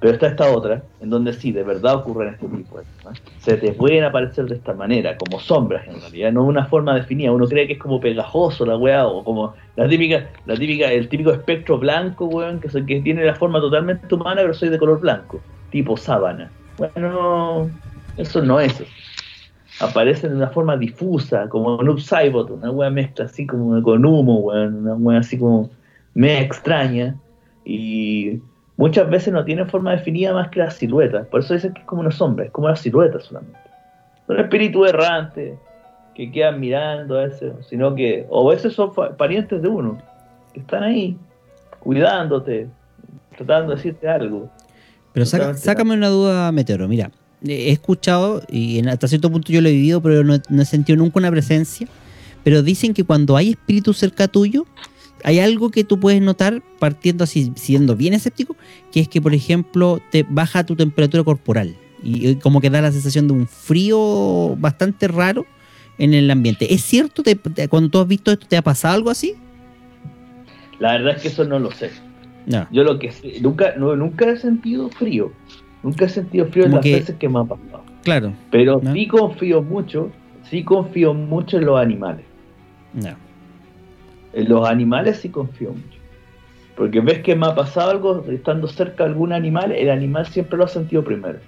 Pero 0.00 0.14
está 0.14 0.28
esta 0.28 0.52
otra, 0.52 0.82
en 1.00 1.10
donde 1.10 1.32
sí, 1.32 1.50
de 1.50 1.64
verdad 1.64 1.96
ocurren 1.96 2.34
este 2.34 2.46
tipo 2.46 2.78
de 2.78 2.84
cosas. 3.02 3.20
Se 3.40 3.56
te 3.56 3.72
pueden 3.72 4.04
aparecer 4.04 4.44
de 4.44 4.54
esta 4.54 4.72
manera, 4.72 5.16
como 5.16 5.40
sombras 5.40 5.88
en 5.88 6.00
realidad, 6.00 6.30
no 6.30 6.44
una 6.44 6.66
forma 6.66 6.94
definida. 6.94 7.32
Uno 7.32 7.48
cree 7.48 7.66
que 7.66 7.72
es 7.72 7.78
como 7.80 8.00
pegajoso 8.00 8.64
la 8.64 8.76
weá, 8.76 9.08
o 9.08 9.24
como 9.24 9.54
la 9.74 9.88
típica, 9.88 10.28
la 10.46 10.54
típica, 10.54 10.92
el 10.92 11.08
típico 11.08 11.32
espectro 11.32 11.78
blanco, 11.78 12.26
weón, 12.26 12.60
que, 12.60 12.68
que 12.68 13.00
tiene 13.00 13.24
la 13.24 13.34
forma 13.34 13.58
totalmente 13.60 14.14
humana, 14.14 14.42
pero 14.42 14.54
soy 14.54 14.68
de 14.68 14.78
color 14.78 15.00
blanco, 15.00 15.40
tipo 15.70 15.96
sábana. 15.96 16.48
Bueno, 16.76 17.68
eso 18.16 18.40
no 18.40 18.60
es. 18.60 18.80
Aparecen 19.80 20.30
de 20.30 20.36
una 20.36 20.48
forma 20.48 20.76
difusa, 20.76 21.48
como 21.48 21.76
un 21.76 21.88
upside 21.88 22.34
una 22.34 22.70
weá 22.70 22.90
mezcla 22.90 23.26
así 23.26 23.46
como 23.46 23.80
con 23.82 24.04
humo, 24.04 24.40
weón, 24.40 24.78
una 24.86 24.94
weá 24.94 25.20
así 25.20 25.38
como 25.38 25.70
media 26.14 26.40
extraña. 26.40 27.14
Y 27.64 28.40
muchas 28.76 29.08
veces 29.08 29.32
no 29.32 29.44
tienen 29.44 29.68
forma 29.68 29.92
definida 29.92 30.32
más 30.32 30.48
que 30.48 30.60
la 30.60 30.70
silueta. 30.70 31.24
Por 31.24 31.40
eso 31.40 31.54
dicen 31.54 31.74
que 31.74 31.80
es 31.80 31.86
como 31.86 32.00
una 32.00 32.10
sombra, 32.10 32.46
es 32.46 32.50
como 32.50 32.68
la 32.68 32.76
silueta 32.76 33.20
solamente. 33.20 33.58
Son 34.26 34.38
espíritus 34.40 34.88
errantes 34.88 35.58
que 36.14 36.32
quedan 36.32 36.58
mirando 36.58 37.16
a 37.18 37.26
veces, 37.26 37.52
sino 37.68 37.94
que, 37.94 38.26
o 38.28 38.50
a 38.50 38.54
veces 38.54 38.72
son 38.72 38.90
parientes 39.16 39.62
de 39.62 39.68
uno, 39.68 39.98
que 40.52 40.60
están 40.60 40.82
ahí, 40.82 41.16
cuidándote, 41.78 42.68
tratando 43.36 43.70
de 43.70 43.76
decirte 43.76 44.08
algo. 44.08 44.50
Pero 45.12 45.24
saca- 45.26 45.54
sácame 45.54 45.94
una 45.94 46.08
duda, 46.08 46.50
Meteoro. 46.52 46.88
Mira, 46.88 47.10
he 47.46 47.70
escuchado 47.70 48.42
y 48.50 48.78
en- 48.78 48.88
hasta 48.88 49.08
cierto 49.08 49.30
punto 49.30 49.52
yo 49.52 49.60
lo 49.60 49.68
he 49.68 49.72
vivido, 49.72 50.02
pero 50.02 50.24
no, 50.24 50.34
he- 50.34 50.42
no 50.48 50.62
he 50.62 50.64
sentido 50.64 50.96
nunca 50.96 51.18
una 51.18 51.30
presencia. 51.30 51.86
Pero 52.44 52.62
dicen 52.62 52.94
que 52.94 53.04
cuando 53.04 53.36
hay 53.36 53.50
espíritus 53.50 53.98
cerca 53.98 54.28
tuyo, 54.28 54.66
hay 55.24 55.40
algo 55.40 55.70
que 55.70 55.84
tú 55.84 55.98
puedes 56.00 56.22
notar 56.22 56.62
partiendo 56.78 57.24
así, 57.24 57.52
siendo 57.56 57.96
bien 57.96 58.14
escéptico, 58.14 58.56
que 58.92 59.00
es 59.00 59.08
que, 59.08 59.20
por 59.20 59.34
ejemplo, 59.34 60.00
te 60.10 60.24
baja 60.28 60.64
tu 60.64 60.76
temperatura 60.76 61.24
corporal. 61.24 61.74
Y, 62.02 62.28
y 62.28 62.34
como 62.36 62.60
que 62.60 62.70
da 62.70 62.80
la 62.80 62.92
sensación 62.92 63.26
de 63.26 63.34
un 63.34 63.46
frío 63.48 64.54
bastante 64.56 65.08
raro 65.08 65.46
en 65.98 66.14
el 66.14 66.30
ambiente. 66.30 66.72
¿Es 66.72 66.82
cierto? 66.82 67.24
¿Te- 67.24 67.34
te- 67.34 67.66
cuando 67.68 67.88
tú 67.90 67.98
has 67.98 68.06
visto 68.06 68.30
esto, 68.30 68.46
¿te 68.46 68.56
ha 68.56 68.62
pasado 68.62 68.94
algo 68.94 69.10
así? 69.10 69.34
La 70.78 70.92
verdad 70.92 71.16
es 71.16 71.22
que 71.22 71.28
eso 71.28 71.44
no 71.44 71.58
lo 71.58 71.72
sé. 71.72 71.90
No. 72.46 72.66
Yo 72.70 72.84
lo 72.84 72.98
que 73.00 73.10
sé, 73.10 73.40
nunca, 73.40 73.74
no, 73.76 73.96
nunca 73.96 74.30
he 74.30 74.38
sentido 74.38 74.88
frío. 74.90 75.32
Nunca 75.82 76.04
he 76.06 76.08
sentido 76.08 76.46
frío 76.46 76.64
en 76.66 76.72
las 76.72 76.80
que- 76.82 76.94
veces 76.94 77.16
que 77.16 77.28
me 77.28 77.38
ha 77.40 77.44
pasado. 77.44 77.82
Claro. 78.02 78.32
Pero 78.50 78.80
¿No? 78.82 78.92
sí 78.92 79.06
confío 79.06 79.62
mucho, 79.62 80.10
sí 80.44 80.64
confío 80.64 81.14
mucho 81.14 81.58
en 81.58 81.66
los 81.66 81.78
animales. 81.78 82.24
No. 82.94 83.10
En 84.32 84.48
los 84.48 84.68
animales 84.68 85.18
sí 85.18 85.28
confío 85.28 85.70
mucho. 85.70 85.98
Porque 86.76 87.00
ves 87.00 87.20
que 87.20 87.34
me 87.34 87.46
ha 87.46 87.54
pasado 87.54 87.90
algo 87.90 88.24
estando 88.28 88.68
cerca 88.68 89.04
de 89.04 89.10
algún 89.10 89.32
animal, 89.32 89.72
el 89.72 89.90
animal 89.90 90.26
siempre 90.26 90.56
lo 90.58 90.64
ha 90.64 90.68
sentido 90.68 91.02
primero. 91.02 91.38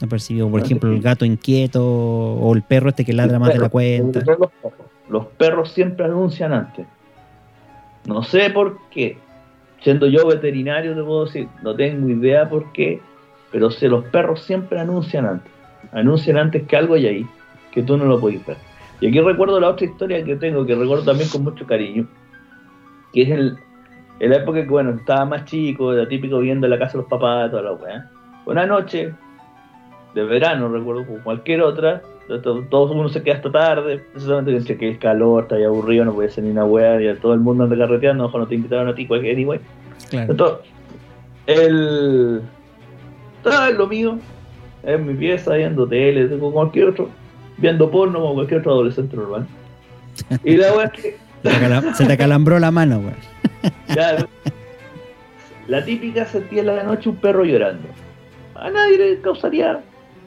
No 0.00 0.08
percibido, 0.08 0.48
por 0.50 0.60
No, 0.60 0.66
ejemplo, 0.66 0.90
sí. 0.90 0.96
el 0.96 1.02
gato 1.02 1.24
inquieto 1.24 1.84
o 1.86 2.54
el 2.54 2.62
perro 2.62 2.88
este 2.90 3.04
que 3.04 3.12
ladra 3.12 3.38
más 3.38 3.52
de 3.52 3.58
la 3.60 3.68
cuenta. 3.68 4.20
Los 4.20 4.24
perros. 4.26 4.50
Los 5.08 5.26
perros 5.26 5.70
siempre 5.72 6.04
anuncian 6.06 6.52
antes. 6.52 6.86
No 8.06 8.22
sé 8.22 8.50
por 8.50 8.78
qué. 8.90 9.18
Siendo 9.82 10.06
yo 10.08 10.26
veterinario, 10.26 10.94
te 10.94 11.02
puedo 11.02 11.26
decir, 11.26 11.46
no 11.62 11.74
tengo 11.74 12.08
idea 12.08 12.48
por 12.48 12.72
qué, 12.72 13.00
pero 13.54 13.70
sé, 13.70 13.88
los 13.88 14.04
perros 14.06 14.42
siempre 14.42 14.80
anuncian 14.80 15.26
antes. 15.26 15.52
Anuncian 15.92 16.38
antes 16.38 16.64
que 16.64 16.76
algo 16.76 16.94
hay 16.94 17.06
ahí, 17.06 17.26
que 17.70 17.84
tú 17.84 17.96
no 17.96 18.04
lo 18.04 18.18
puedes 18.18 18.44
ver. 18.44 18.56
Y 19.00 19.06
aquí 19.06 19.20
recuerdo 19.20 19.60
la 19.60 19.68
otra 19.68 19.86
historia 19.86 20.24
que 20.24 20.34
tengo, 20.34 20.66
que 20.66 20.74
recuerdo 20.74 21.04
también 21.04 21.28
con 21.28 21.44
mucho 21.44 21.64
cariño, 21.64 22.04
que 23.12 23.22
es 23.22 23.30
el, 23.30 23.56
en 24.18 24.30
la 24.30 24.38
época 24.38 24.60
que, 24.60 24.68
bueno, 24.68 24.90
estaba 24.90 25.24
más 25.24 25.44
chico, 25.44 25.92
era 25.92 26.08
típico 26.08 26.40
viendo 26.40 26.66
en 26.66 26.70
la 26.70 26.80
casa 26.80 26.94
de 26.94 26.98
los 26.98 27.06
papás, 27.06 27.48
toda 27.48 27.62
la 27.62 27.72
weá. 27.74 28.10
Una 28.44 28.66
noche, 28.66 29.12
de 30.16 30.24
verano, 30.24 30.68
recuerdo, 30.68 31.06
como 31.06 31.22
cualquier 31.22 31.62
otra, 31.62 32.02
to- 32.26 32.64
todo 32.68 32.92
uno 32.92 33.08
se 33.08 33.22
queda 33.22 33.36
hasta 33.36 33.52
tarde, 33.52 34.04
precisamente 34.10 34.56
entre 34.56 34.76
que 34.76 34.90
es 34.90 34.98
calor, 34.98 35.44
está 35.44 35.54
ahí 35.54 35.62
aburrido, 35.62 36.04
no 36.06 36.12
puede 36.12 36.28
ser 36.30 36.42
ni 36.42 36.50
una 36.50 36.64
weá, 36.64 37.00
y 37.00 37.14
todo 37.18 37.34
el 37.34 37.40
mundo 37.40 37.62
anda 37.64 37.76
carreteando, 37.78 38.24
ojo, 38.24 38.36
no 38.36 38.48
te 38.48 38.56
invitaron 38.56 38.88
a 38.88 38.94
ti, 38.96 39.06
cualquier 39.06 39.36
anyway. 39.36 39.60
Claro. 40.10 40.32
Entonces, 40.32 40.66
el. 41.46 42.42
En 43.44 43.78
lo 43.78 43.86
mío, 43.86 44.18
en 44.82 45.06
mi 45.06 45.14
pieza, 45.14 45.54
viendo 45.54 45.86
tele, 45.86 46.28
como 46.28 46.52
cualquier 46.52 46.88
otro, 46.88 47.08
viendo 47.58 47.90
porno 47.90 48.20
como 48.20 48.34
cualquier 48.34 48.60
otro 48.60 48.72
adolescente 48.72 49.16
normal. 49.16 49.46
Y 50.44 50.56
la 50.56 50.72
weá 50.72 50.86
es 50.86 50.92
que 50.92 51.16
Se 51.94 52.06
te, 52.06 52.12
acalambró 52.12 52.58
la 52.58 52.70
mano, 52.70 53.02
ya, 53.94 54.16
la 55.66 55.84
típica 55.84 56.26
sentía 56.26 56.60
en 56.60 56.66
la 56.66 56.82
noche 56.82 57.08
un 57.08 57.16
perro 57.16 57.44
llorando. 57.44 57.88
A 58.54 58.70
nadie 58.70 58.98
le 58.98 59.20
causaría 59.20 59.80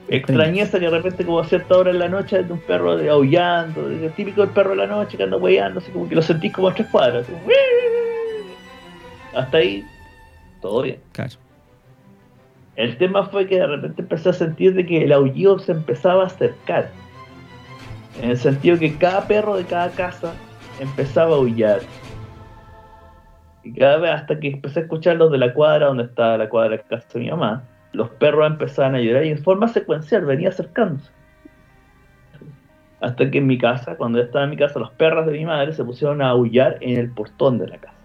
extrañeza 0.09 0.79
que 0.79 0.85
de 0.85 0.91
repente 0.91 1.25
como 1.25 1.39
a 1.39 1.45
cierta 1.45 1.77
hora 1.77 1.91
en 1.91 1.99
la 1.99 2.07
noche 2.07 2.41
de 2.41 2.53
un 2.53 2.59
perro 2.59 2.97
de 2.97 3.09
aullando, 3.09 3.87
el 3.87 4.11
típico 4.13 4.41
del 4.41 4.51
perro 4.51 4.71
de 4.71 4.77
la 4.77 4.87
noche 4.87 5.17
que 5.17 5.23
anda 5.23 5.37
hueando, 5.37 5.79
así 5.79 5.91
como 5.91 6.07
que 6.07 6.15
lo 6.15 6.21
sentís 6.21 6.53
como 6.53 6.69
a 6.69 6.73
tres 6.73 6.87
cuadras. 6.87 7.25
como, 7.25 7.39
hasta 9.35 9.57
ahí, 9.57 9.85
todo 10.61 10.81
bien. 10.81 10.99
Claro. 11.11 11.33
El 12.77 12.95
tema 12.97 13.25
fue 13.25 13.47
que 13.47 13.55
de 13.57 13.65
repente 13.65 14.03
empecé 14.03 14.29
a 14.29 14.33
sentir 14.33 14.75
de 14.75 14.85
que 14.85 15.03
el 15.03 15.11
aullido 15.11 15.57
se 15.57 15.71
empezaba 15.71 16.23
a 16.23 16.27
acercar. 16.27 16.91
En 18.21 18.29
el 18.29 18.37
sentido 18.37 18.77
que 18.77 18.95
cada 18.97 19.27
perro 19.27 19.57
de 19.57 19.65
cada 19.65 19.89
casa 19.89 20.35
empezaba 20.79 21.33
a 21.33 21.37
aullar. 21.39 21.79
Y 23.63 23.73
cada 23.73 23.97
vez 23.97 24.11
hasta 24.11 24.39
que 24.39 24.49
empecé 24.49 24.79
a 24.79 24.83
escuchar 24.83 25.15
los 25.17 25.31
de 25.31 25.39
la 25.39 25.55
cuadra, 25.55 25.87
donde 25.87 26.03
estaba 26.03 26.37
la 26.37 26.49
cuadra 26.49 26.77
de 26.77 26.83
casa 26.83 27.07
de 27.15 27.19
mi 27.21 27.31
mamá, 27.31 27.63
los 27.93 28.09
perros 28.11 28.45
empezaban 28.45 28.93
a 28.93 28.99
llorar 28.99 29.25
y 29.25 29.29
en 29.29 29.43
forma 29.43 29.67
secuencial 29.67 30.25
venía 30.25 30.49
acercándose. 30.49 31.11
Hasta 33.01 33.31
que 33.31 33.39
en 33.39 33.47
mi 33.47 33.57
casa, 33.57 33.95
cuando 33.97 34.21
estaba 34.21 34.43
en 34.43 34.51
mi 34.51 34.57
casa, 34.57 34.79
los 34.79 34.91
perros 34.91 35.25
de 35.25 35.31
mi 35.31 35.45
madre 35.45 35.73
se 35.73 35.83
pusieron 35.83 36.21
a 36.21 36.29
aullar 36.29 36.77
en 36.81 36.99
el 36.99 37.09
portón 37.09 37.57
de 37.57 37.69
la 37.69 37.77
casa. 37.79 37.96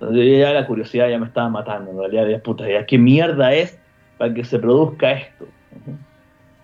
Entonces 0.00 0.38
ya 0.38 0.52
la 0.52 0.66
curiosidad 0.66 1.10
ya 1.10 1.18
me 1.18 1.26
estaba 1.26 1.50
matando, 1.50 1.90
en 1.90 1.98
realidad, 1.98 2.26
ya, 2.26 2.42
puta, 2.42 2.66
ya, 2.66 2.86
¿qué 2.86 2.96
mierda 2.96 3.52
es 3.52 3.78
para 4.16 4.32
que 4.32 4.44
se 4.44 4.58
produzca 4.58 5.12
esto? 5.12 5.46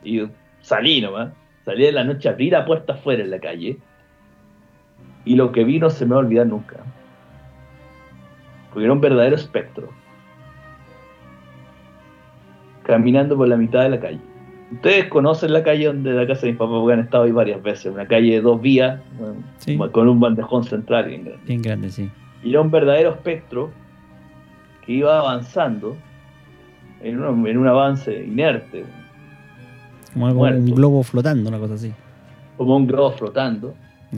Y 0.02 0.26
salí 0.62 1.02
nomás, 1.02 1.32
salí 1.66 1.84
de 1.84 1.92
la 1.92 2.04
noche, 2.04 2.30
abrí 2.30 2.48
la 2.48 2.64
puerta 2.64 2.94
afuera 2.94 3.22
en 3.22 3.30
la 3.30 3.38
calle, 3.38 3.76
y 5.26 5.34
lo 5.36 5.52
que 5.52 5.64
vi 5.64 5.78
no 5.78 5.90
se 5.90 6.06
me 6.06 6.12
va 6.14 6.22
a 6.22 6.24
olvidar 6.24 6.46
nunca. 6.46 6.76
Porque 8.70 8.84
era 8.84 8.92
un 8.94 9.00
verdadero 9.02 9.36
espectro. 9.36 9.90
Caminando 12.84 13.36
por 13.36 13.48
la 13.48 13.56
mitad 13.56 13.82
de 13.82 13.90
la 13.90 14.00
calle. 14.00 14.20
Ustedes 14.72 15.08
conocen 15.08 15.52
la 15.52 15.62
calle 15.62 15.86
donde 15.86 16.12
la 16.12 16.26
casa 16.26 16.42
de 16.42 16.52
mis 16.52 16.58
papás 16.58 16.76
porque 16.80 16.94
han 16.94 17.00
estado 17.00 17.24
ahí 17.24 17.32
varias 17.32 17.62
veces, 17.62 17.92
una 17.92 18.06
calle 18.06 18.32
de 18.32 18.40
dos 18.40 18.60
vías, 18.60 19.00
Sí. 19.58 19.76
con 19.92 20.08
un 20.08 20.20
bandejón 20.20 20.64
central 20.64 21.06
bien 21.06 21.24
grande. 21.24 21.42
Bien 21.46 21.62
grande, 21.62 21.90
sí. 21.90 22.10
Y 22.46 22.50
era 22.50 22.60
un 22.60 22.70
verdadero 22.70 23.10
espectro 23.10 23.70
que 24.84 24.92
iba 24.92 25.18
avanzando 25.18 25.96
en 27.02 27.20
un, 27.22 27.46
en 27.46 27.58
un 27.58 27.66
avance 27.66 28.24
inerte, 28.24 28.84
Como 30.14 30.26
un 30.26 30.74
globo 30.74 31.02
flotando, 31.02 31.48
una 31.50 31.58
cosa 31.58 31.74
así. 31.74 31.92
como 32.56 32.76
un 32.76 32.86
globo 32.86 33.10
flotando, 33.12 33.74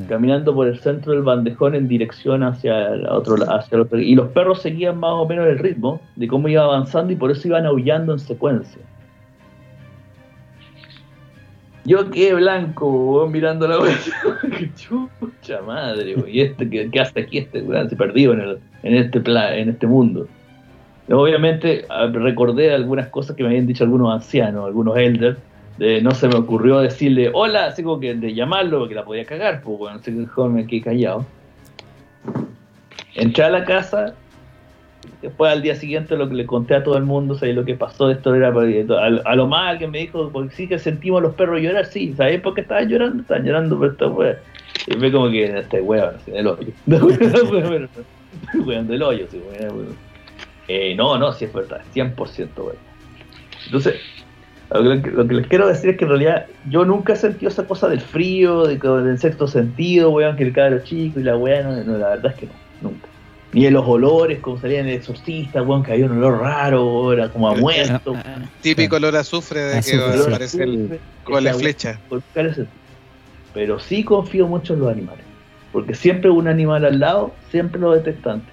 caminando 0.08 0.54
por 0.54 0.68
el 0.68 0.78
centro 0.78 1.12
del 1.12 1.22
bandejón 1.22 1.74
en 1.74 1.88
dirección 1.88 2.42
hacia 2.42 2.88
el 2.94 3.06
otro, 3.06 3.36
hacia 3.50 3.76
el 3.76 3.80
otro. 3.82 3.98
Y 3.98 4.14
los 4.14 4.28
perros 4.28 4.60
seguían 4.62 5.00
más 5.00 5.12
o 5.12 5.26
menos 5.26 5.46
el 5.46 5.58
ritmo 5.58 6.00
de 6.16 6.28
cómo 6.28 6.46
iba 6.48 6.62
avanzando 6.62 7.12
y 7.12 7.16
por 7.16 7.30
eso 7.30 7.48
iban 7.48 7.64
aullando 7.66 8.12
en 8.12 8.18
secuencia. 8.18 8.82
Yo 11.88 12.10
quedé 12.10 12.34
blanco, 12.34 13.26
mirando 13.32 13.66
la 13.66 13.80
wea. 13.80 13.96
¡Qué 14.58 14.70
chucha 14.74 15.62
madre! 15.62 16.16
¿Y 16.28 16.42
este 16.42 16.68
qué, 16.68 16.90
qué 16.90 17.00
hace 17.00 17.20
aquí 17.20 17.38
este 17.38 17.62
weón? 17.62 17.88
Se 17.88 17.96
perdió 17.96 18.34
en, 18.34 18.94
este 18.94 19.22
este 19.22 19.86
mundo. 19.86 20.28
Obviamente 21.10 21.86
recordé 22.12 22.74
algunas 22.74 23.08
cosas 23.08 23.34
que 23.34 23.42
me 23.42 23.48
habían 23.48 23.66
dicho 23.66 23.84
algunos 23.84 24.12
ancianos, 24.12 24.66
algunos 24.66 24.98
elders, 24.98 25.38
de 25.78 26.02
no 26.02 26.10
se 26.10 26.28
me 26.28 26.34
ocurrió 26.34 26.80
decirle 26.80 27.30
hola, 27.32 27.68
así 27.68 27.82
como 27.82 27.98
que 27.98 28.14
de 28.14 28.34
llamarlo 28.34 28.80
porque 28.80 28.94
la 28.94 29.06
podía 29.06 29.24
cagar, 29.24 29.62
pues 29.62 29.78
bueno, 29.78 29.96
así 29.98 30.12
que 30.12 30.18
mejor 30.18 30.50
me 30.50 30.66
quedé 30.66 30.82
callado. 30.82 31.24
Entré 33.14 33.44
a 33.44 33.50
la 33.50 33.64
casa, 33.64 34.14
después 35.22 35.52
al 35.52 35.62
día 35.62 35.74
siguiente 35.74 36.16
lo 36.16 36.28
que 36.28 36.34
le 36.34 36.46
conté 36.46 36.74
a 36.74 36.82
todo 36.82 36.96
el 36.96 37.04
mundo, 37.04 37.34
¿sabes 37.34 37.54
lo 37.54 37.64
que 37.64 37.74
pasó? 37.74 38.10
Esto 38.10 38.34
era 38.34 38.48
a, 38.48 39.06
a 39.30 39.36
lo 39.36 39.46
más 39.46 39.70
alguien 39.70 39.90
me 39.90 39.98
dijo, 39.98 40.30
porque 40.30 40.54
sí 40.54 40.68
que 40.68 40.78
sentimos 40.78 41.22
los 41.22 41.34
perros 41.34 41.60
llorar, 41.60 41.86
sí, 41.86 42.14
¿sabes 42.16 42.40
por 42.40 42.54
qué 42.54 42.62
estaban 42.62 42.88
llorando? 42.88 43.22
Estaban 43.22 43.44
llorando 43.44 43.78
por 43.78 43.88
esta 43.88 44.06
wea. 44.06 44.38
Y 44.86 44.94
fue 44.94 45.10
como 45.12 45.30
que 45.30 45.58
este 45.58 45.80
weón, 45.80 46.14
así, 46.16 46.30
del 46.30 46.46
hoyo. 46.46 46.68
weón 48.66 48.88
del 48.88 49.02
hoyo, 49.02 49.26
sí, 49.30 49.38
weón, 49.38 49.76
weón. 49.76 49.96
Eh, 50.68 50.94
no, 50.94 51.18
no, 51.18 51.32
sí 51.32 51.46
es 51.46 51.52
verdad, 51.52 51.80
100% 51.94 52.48
weón. 52.58 52.76
Entonces, 53.66 53.96
lo 54.70 55.02
que, 55.02 55.28
que 55.28 55.34
les 55.34 55.46
quiero 55.46 55.66
decir 55.66 55.90
es 55.90 55.96
que 55.96 56.04
en 56.04 56.10
realidad 56.10 56.46
yo 56.68 56.84
nunca 56.84 57.14
he 57.14 57.16
sentido 57.16 57.48
esa 57.48 57.66
cosa 57.66 57.88
del 57.88 58.00
frío, 58.00 58.66
de, 58.66 58.78
que- 58.78 58.88
del 58.88 59.18
sexto 59.18 59.46
sentido, 59.48 60.10
weón, 60.10 60.36
que 60.36 60.44
el 60.44 60.52
cabro 60.52 60.80
chico 60.84 61.20
y 61.20 61.22
la 61.24 61.36
weá, 61.36 61.62
no, 61.62 61.82
no, 61.84 61.98
la 61.98 62.10
verdad 62.10 62.32
es 62.32 62.38
que 62.40 62.46
no, 62.46 62.52
nunca. 62.82 63.07
Y 63.52 63.64
en 63.64 63.72
los 63.74 63.86
olores, 63.86 64.40
como 64.40 64.60
salían 64.60 64.86
el 64.86 64.96
exorcista, 64.96 65.62
weón, 65.62 65.82
que 65.82 65.92
había 65.92 66.04
un 66.06 66.18
olor 66.18 66.40
raro, 66.40 67.12
era 67.14 67.30
como 67.30 67.48
a 67.48 67.54
muerto. 67.56 68.12
Ah, 68.14 68.22
ah, 68.26 68.38
Típico 68.60 68.96
olor 68.96 69.16
a 69.16 69.20
azufre 69.20 69.60
de 69.60 69.76
que 69.76 69.82
sí. 69.82 69.96
aparece 69.96 70.62
el- 70.64 71.00
con 71.24 71.42
la 71.42 71.54
flecha. 71.54 71.98
Pero 73.54 73.78
sí 73.78 74.04
confío 74.04 74.46
mucho 74.46 74.74
en 74.74 74.80
los 74.80 74.92
animales. 74.92 75.24
Porque 75.72 75.94
siempre 75.94 76.30
un 76.30 76.46
animal 76.48 76.84
al 76.84 76.98
lado, 77.00 77.32
siempre 77.50 77.80
lo 77.80 77.92
detectante. 77.92 78.46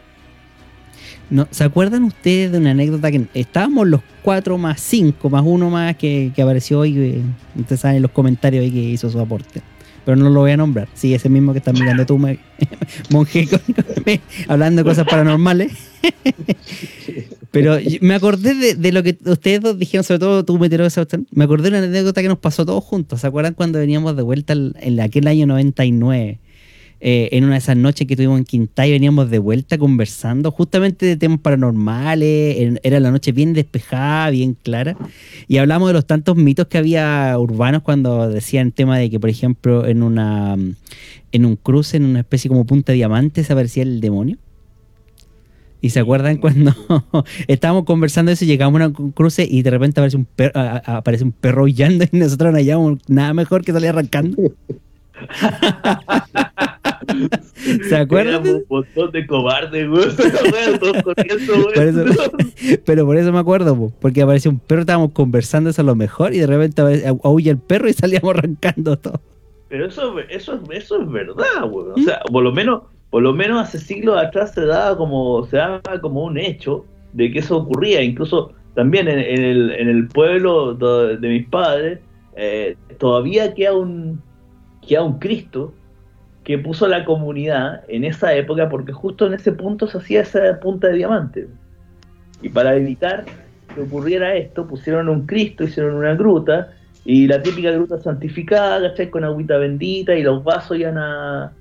No, 1.30 1.48
¿Se 1.52 1.64
acuerdan 1.64 2.04
ustedes 2.04 2.52
de 2.52 2.58
una 2.60 2.72
anécdota 2.72 3.12
que 3.12 3.26
estábamos 3.34 3.88
los 3.88 4.02
cuatro 4.22 4.58
más 4.58 4.80
cinco, 4.80 5.30
más 5.30 5.44
uno 5.46 5.70
más 5.70 5.96
que, 5.98 6.32
que 6.36 6.42
apareció 6.42 6.80
hoy? 6.80 6.98
eh, 6.98 7.22
ustedes 7.60 7.82
saben 7.82 7.98
en 7.98 8.04
los 8.04 8.12
comentarios 8.12 8.64
ahí 8.64 8.72
que 8.72 8.80
hizo 8.80 9.10
su 9.10 9.20
aporte. 9.20 9.62
Pero 10.06 10.16
no 10.18 10.30
lo 10.30 10.42
voy 10.42 10.52
a 10.52 10.58
nombrar. 10.58 10.88
Sí, 10.94 11.14
ese 11.14 11.30
mismo 11.30 11.52
que 11.52 11.60
estás 11.60 11.74
mirando 11.74 12.06
tú, 12.06 12.18
monje, 13.10 13.48
hablando 14.48 14.84
de 14.84 14.90
cosas 14.90 15.06
paranormales. 15.08 15.72
Pero 17.52 17.78
me 18.02 18.16
acordé 18.16 18.54
de, 18.54 18.76
de 18.76 18.92
lo 18.92 19.02
que 19.02 19.18
ustedes 19.26 19.62
dos 19.62 19.80
dijeron, 19.80 20.04
sobre 20.04 20.20
todo 20.20 20.44
tú, 20.44 20.60
Meteoro 20.60 20.90
Sebastián. 20.90 21.26
Me 21.32 21.46
acordé 21.46 21.72
de 21.72 21.78
una 21.78 21.88
anécdota 21.88 22.22
que 22.22 22.28
nos 22.28 22.38
pasó 22.38 22.66
todos 22.66 22.84
juntos. 22.84 23.22
¿Se 23.22 23.28
acuerdan 23.28 23.54
cuando 23.54 23.80
veníamos 23.80 24.16
de 24.16 24.24
vuelta 24.24 24.54
en 24.54 25.00
aquel 25.00 25.28
año 25.28 25.48
99? 25.48 26.40
Eh, 27.00 27.30
en 27.32 27.44
una 27.44 27.54
de 27.54 27.60
esas 27.60 27.78
noches 27.78 28.08
que 28.08 28.16
tuvimos 28.16 28.38
en 28.38 28.46
Quintay, 28.46 28.92
veníamos 28.92 29.30
de 29.30 29.40
vuelta 29.40 29.78
conversando 29.78 30.52
justamente 30.52 31.06
de 31.06 31.18
temas 31.18 31.40
paranormales, 31.40 32.80
era 32.84 33.00
la 33.00 33.12
noche 33.12 33.32
bien 33.32 33.54
despejada, 33.54 34.30
bien 34.30 34.56
clara, 34.62 34.98
y 35.48 35.58
hablamos 35.58 35.90
de 35.90 35.94
los 35.94 36.06
tantos 36.06 36.36
mitos 36.36 36.68
que 36.68 36.78
había 36.78 37.36
urbanos 37.38 37.82
cuando 37.84 38.30
decían 38.30 38.72
tema 38.72 38.98
de 38.98 39.10
que, 39.10 39.20
por 39.20 39.30
ejemplo, 39.30 39.86
en 39.86 40.04
una 40.04 40.58
en 41.32 41.46
un 41.46 41.58
cruce, 41.58 41.98
en 41.98 42.06
una 42.06 42.22
especie 42.22 42.48
como 42.48 42.66
punta 42.66 42.94
de 42.94 42.98
diamante, 42.98 43.44
se 43.44 43.52
aparecía 43.52 43.84
el 43.84 44.00
demonio. 44.00 44.38
¿Y 45.82 45.90
se 45.90 46.00
acuerdan 46.00 46.38
cuando 46.38 46.74
estábamos 47.48 47.84
conversando 47.84 48.32
eso 48.32 48.46
y 48.46 48.48
llegamos 48.48 48.82
a 48.82 48.88
un 48.88 49.12
cruce 49.12 49.46
y 49.48 49.62
de 49.62 49.70
repente 49.70 50.00
aparece 50.00 50.18
un 50.18 50.26
perro, 50.26 50.54
aparece 50.56 51.24
un 51.26 51.32
perro 51.32 51.64
aullando 51.64 52.06
y 52.06 52.10
nosotros 52.18 52.52
no 52.52 52.58
hallamos 52.58 53.00
nada 53.08 53.34
mejor 53.34 53.64
que 53.64 53.72
salir 53.72 53.90
arrancando? 53.90 54.42
¿Se 57.90 57.96
acuerdan? 57.96 58.36
Éramos 58.46 58.50
un 58.50 58.64
montón 58.70 59.12
de 59.12 59.28
cobardes, 59.28 59.90
güey. 59.90 60.06
Todos 60.80 61.04
corriendo, 61.04 61.54
güey. 61.64 61.74
Por 61.74 61.84
eso- 61.84 62.32
pero 62.86 63.06
por 63.06 63.18
eso 63.18 63.32
me 63.32 63.40
acuerdo, 63.40 63.76
po, 63.76 63.94
porque 64.00 64.22
apareció 64.22 64.52
un 64.52 64.60
perro, 64.60 64.82
estábamos 64.82 65.12
conversando 65.12 65.70
eso 65.70 65.82
a 65.82 65.86
lo 65.86 65.96
mejor 65.96 66.34
y 66.34 66.40
de 66.40 66.48
repente 66.48 66.82
aúlla 67.24 67.52
el 67.52 67.58
perro 67.58 67.88
y 67.90 67.94
salíamos 67.94 68.30
arrancando 68.36 68.98
todo. 68.98 69.20
Pero 69.70 69.88
eso, 69.88 70.20
eso, 70.30 70.60
eso 70.72 71.02
es 71.02 71.10
verdad, 71.12 71.68
güey. 71.70 71.88
O 71.96 71.98
sea, 72.04 72.20
por 72.32 72.44
lo 72.44 72.52
menos, 72.52 72.84
por 73.10 73.24
lo 73.24 73.34
menos 73.34 73.62
hace 73.62 73.80
siglos 73.80 74.18
atrás 74.18 74.54
se 74.54 74.66
daba 74.66 74.96
como, 74.98 75.46
se 75.48 75.58
daba 75.58 75.82
como 76.02 76.24
un 76.24 76.38
hecho 76.38 76.86
de 77.14 77.32
que 77.32 77.40
eso 77.40 77.58
ocurría. 77.58 78.02
Incluso 78.04 78.52
también 78.76 79.08
en, 79.08 79.20
en 79.20 79.44
el, 79.44 79.72
en 79.72 79.90
el 79.90 80.08
pueblo 80.08 80.74
de, 80.76 81.18
de 81.18 81.28
mis 81.30 81.48
padres, 81.48 82.00
eh, 82.38 82.76
todavía 83.00 83.54
queda 83.54 83.74
un, 83.74 84.22
queda 84.88 85.04
un 85.04 85.18
Cristo 85.20 85.74
que 86.46 86.60
puso 86.60 86.88
la 86.88 87.04
comunidad 87.04 87.82
en 87.88 88.06
esa 88.06 88.34
época, 88.36 88.70
porque 88.70 88.94
justo 88.94 89.26
en 89.26 89.34
ese 89.34 89.52
punto 89.52 89.88
se 89.88 89.98
hacía 89.98 90.22
esa 90.22 90.60
punta 90.60 90.88
de 90.88 90.94
diamante. 90.94 91.48
Y 92.42 92.50
para 92.50 92.76
evitar 92.76 93.26
que 93.74 93.82
ocurriera 93.82 94.36
esto, 94.36 94.68
pusieron 94.68 95.10
un 95.10 95.26
Cristo, 95.26 95.64
hicieron 95.64 95.96
una 95.96 96.14
gruta, 96.14 96.72
y 97.04 97.28
la 97.28 97.42
típica 97.42 97.72
gruta 97.72 98.00
santificada, 98.00 98.90
¿cachai? 98.90 99.10
Con 99.10 99.24
agüita 99.24 99.58
bendita, 99.58 100.16
y 100.16 100.22
los 100.22 100.44
vasos 100.44 100.78
iban 100.78 101.00
a, 101.00 101.52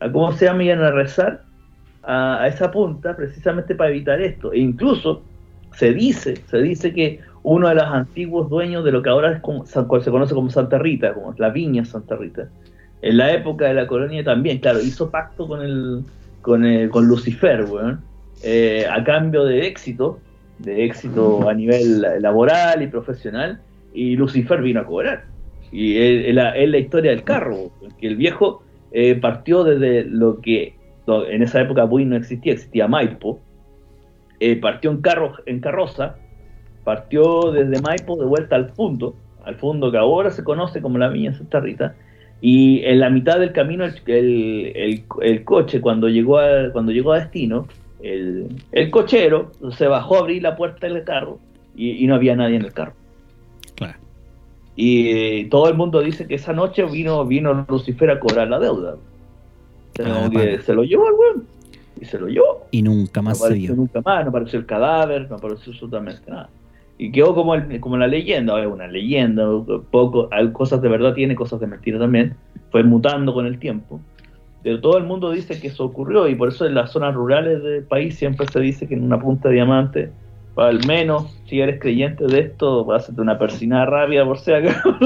a 0.00 0.12
¿cómo 0.12 0.30
se 0.32 0.44
llama? 0.44 0.62
Iban 0.62 0.82
a 0.82 0.90
rezar 0.90 1.42
a, 2.02 2.46
esa 2.46 2.70
punta, 2.70 3.16
precisamente 3.16 3.74
para 3.74 3.90
evitar 3.90 4.20
esto. 4.20 4.52
E 4.52 4.58
incluso 4.58 5.22
se 5.74 5.94
dice, 5.94 6.36
se 6.50 6.58
dice 6.58 6.92
que 6.92 7.20
uno 7.42 7.68
de 7.68 7.76
los 7.76 7.84
antiguos 7.84 8.50
dueños 8.50 8.84
de 8.84 8.92
lo 8.92 9.02
que 9.02 9.08
ahora 9.08 9.32
es 9.32 9.40
como, 9.40 9.64
se 9.64 9.86
conoce 9.86 10.34
como 10.34 10.50
Santa 10.50 10.78
Rita, 10.78 11.14
como 11.14 11.34
la 11.38 11.48
viña 11.48 11.86
Santa 11.86 12.16
Rita, 12.16 12.48
en 13.04 13.18
la 13.18 13.32
época 13.32 13.66
de 13.66 13.74
la 13.74 13.86
colonia 13.86 14.24
también, 14.24 14.58
claro, 14.58 14.80
hizo 14.80 15.10
pacto 15.10 15.46
con 15.46 15.60
el 15.60 16.04
con, 16.40 16.64
el, 16.64 16.88
con 16.88 17.06
Lucifer, 17.06 17.64
weón, 17.64 18.00
eh, 18.42 18.86
a 18.90 19.04
cambio 19.04 19.44
de 19.44 19.66
éxito, 19.66 20.20
de 20.58 20.86
éxito 20.86 21.46
a 21.48 21.52
nivel 21.52 22.00
laboral 22.20 22.82
y 22.82 22.86
profesional, 22.86 23.60
y 23.92 24.16
Lucifer 24.16 24.62
vino 24.62 24.80
a 24.80 24.84
cobrar. 24.84 25.24
Y 25.70 25.98
es, 25.98 26.34
la, 26.34 26.78
historia 26.78 27.10
del 27.10 27.24
carro, 27.24 27.70
que 27.98 28.06
el 28.06 28.16
viejo 28.16 28.62
eh, 28.92 29.14
partió 29.16 29.64
desde 29.64 30.04
lo 30.04 30.40
que 30.40 30.74
en 31.06 31.42
esa 31.42 31.60
época 31.60 31.84
Buin 31.84 32.08
no 32.08 32.16
existía, 32.16 32.54
existía 32.54 32.88
Maipo, 32.88 33.38
eh, 34.40 34.56
partió 34.56 34.90
en, 34.90 35.02
carro, 35.02 35.32
en 35.44 35.60
carroza, 35.60 36.16
partió 36.84 37.52
desde 37.52 37.82
Maipo 37.82 38.16
de 38.16 38.24
vuelta 38.24 38.56
al 38.56 38.70
fondo, 38.70 39.14
al 39.44 39.56
fondo 39.56 39.90
que 39.90 39.98
ahora 39.98 40.30
se 40.30 40.42
conoce 40.42 40.80
como 40.80 40.96
la 40.96 41.08
Viña 41.08 41.34
Santa 41.34 41.60
Rita, 41.60 41.94
y 42.40 42.82
en 42.84 43.00
la 43.00 43.08
mitad 43.10 43.38
del 43.40 43.52
camino 43.52 43.84
el, 43.84 43.94
el- 44.06 44.72
el- 44.76 45.04
el 45.22 45.44
coche 45.44 45.80
cuando 45.80 46.08
llegó 46.08 46.38
a, 46.38 46.70
cuando 46.72 46.92
llegó 46.92 47.12
a 47.12 47.20
destino, 47.20 47.66
el, 48.02 48.48
el 48.72 48.90
cochero 48.90 49.50
se 49.76 49.86
bajó 49.86 50.16
a 50.16 50.18
abrir 50.20 50.42
la 50.42 50.56
puerta 50.56 50.86
del 50.86 51.04
carro 51.04 51.38
y, 51.74 52.04
y 52.04 52.06
no 52.06 52.14
había 52.16 52.36
nadie 52.36 52.56
en 52.56 52.64
el 52.66 52.72
carro. 52.72 52.92
Claro. 53.76 53.98
Y 54.76 55.08
eh, 55.08 55.48
todo 55.50 55.68
el 55.68 55.74
mundo 55.74 56.00
dice 56.00 56.26
que 56.26 56.34
esa 56.34 56.52
noche 56.52 56.84
vino, 56.84 57.24
vino 57.24 57.64
Lucifer 57.68 58.10
a 58.10 58.20
cobrar 58.20 58.48
la 58.48 58.58
deuda. 58.58 58.96
Ah, 60.04 60.28
que 60.30 60.58
se 60.60 60.74
lo 60.74 60.82
llevó 60.82 61.08
el 61.08 61.14
weón. 61.14 61.46
Y 62.00 62.04
se 62.04 62.18
lo 62.18 62.26
llevó. 62.26 62.66
Y 62.72 62.82
nunca 62.82 63.20
No 63.22 63.26
más 63.30 63.38
se 63.38 63.44
apareció 63.46 63.68
vio. 63.68 63.76
nunca 63.76 64.00
más, 64.04 64.24
no 64.24 64.30
apareció 64.30 64.58
el 64.58 64.66
cadáver, 64.66 65.30
no 65.30 65.36
apareció 65.36 65.72
absolutamente 65.72 66.28
nada. 66.30 66.50
Y 66.98 67.10
quedó 67.10 67.34
como, 67.34 67.54
el- 67.54 67.80
como 67.80 67.96
la 67.96 68.06
leyenda, 68.06 68.54
una 68.68 68.86
leyenda, 68.86 69.44
poco, 69.90 70.28
cosas 70.52 70.80
de 70.80 70.88
verdad 70.88 71.14
tiene, 71.14 71.34
cosas 71.34 71.60
de 71.60 71.66
mentira 71.66 71.98
también. 71.98 72.34
Fue 72.70 72.82
mutando 72.84 73.34
con 73.34 73.46
el 73.46 73.58
tiempo. 73.58 74.00
Pero 74.62 74.80
todo 74.80 74.96
el 74.96 75.04
mundo 75.04 75.30
dice 75.30 75.60
que 75.60 75.66
eso 75.68 75.84
ocurrió 75.84 76.26
y 76.28 76.34
por 76.34 76.48
eso 76.48 76.64
en 76.66 76.74
las 76.74 76.90
zonas 76.92 77.14
rurales 77.14 77.62
del 77.62 77.84
país 77.84 78.14
siempre 78.16 78.46
se 78.46 78.60
dice 78.60 78.88
que 78.88 78.94
en 78.94 79.04
una 79.04 79.20
punta 79.20 79.48
de 79.48 79.56
diamante, 79.56 80.10
al 80.56 80.86
menos 80.86 81.36
si 81.46 81.60
eres 81.60 81.80
creyente 81.80 82.24
de 82.26 82.38
esto, 82.40 82.84
vas 82.84 82.94
a 82.94 83.04
hacerte 83.04 83.20
una 83.20 83.38
persinada 83.38 83.84
rápida 83.86 84.24
por 84.26 84.38
si 84.38 84.52
acaso, 84.52 84.96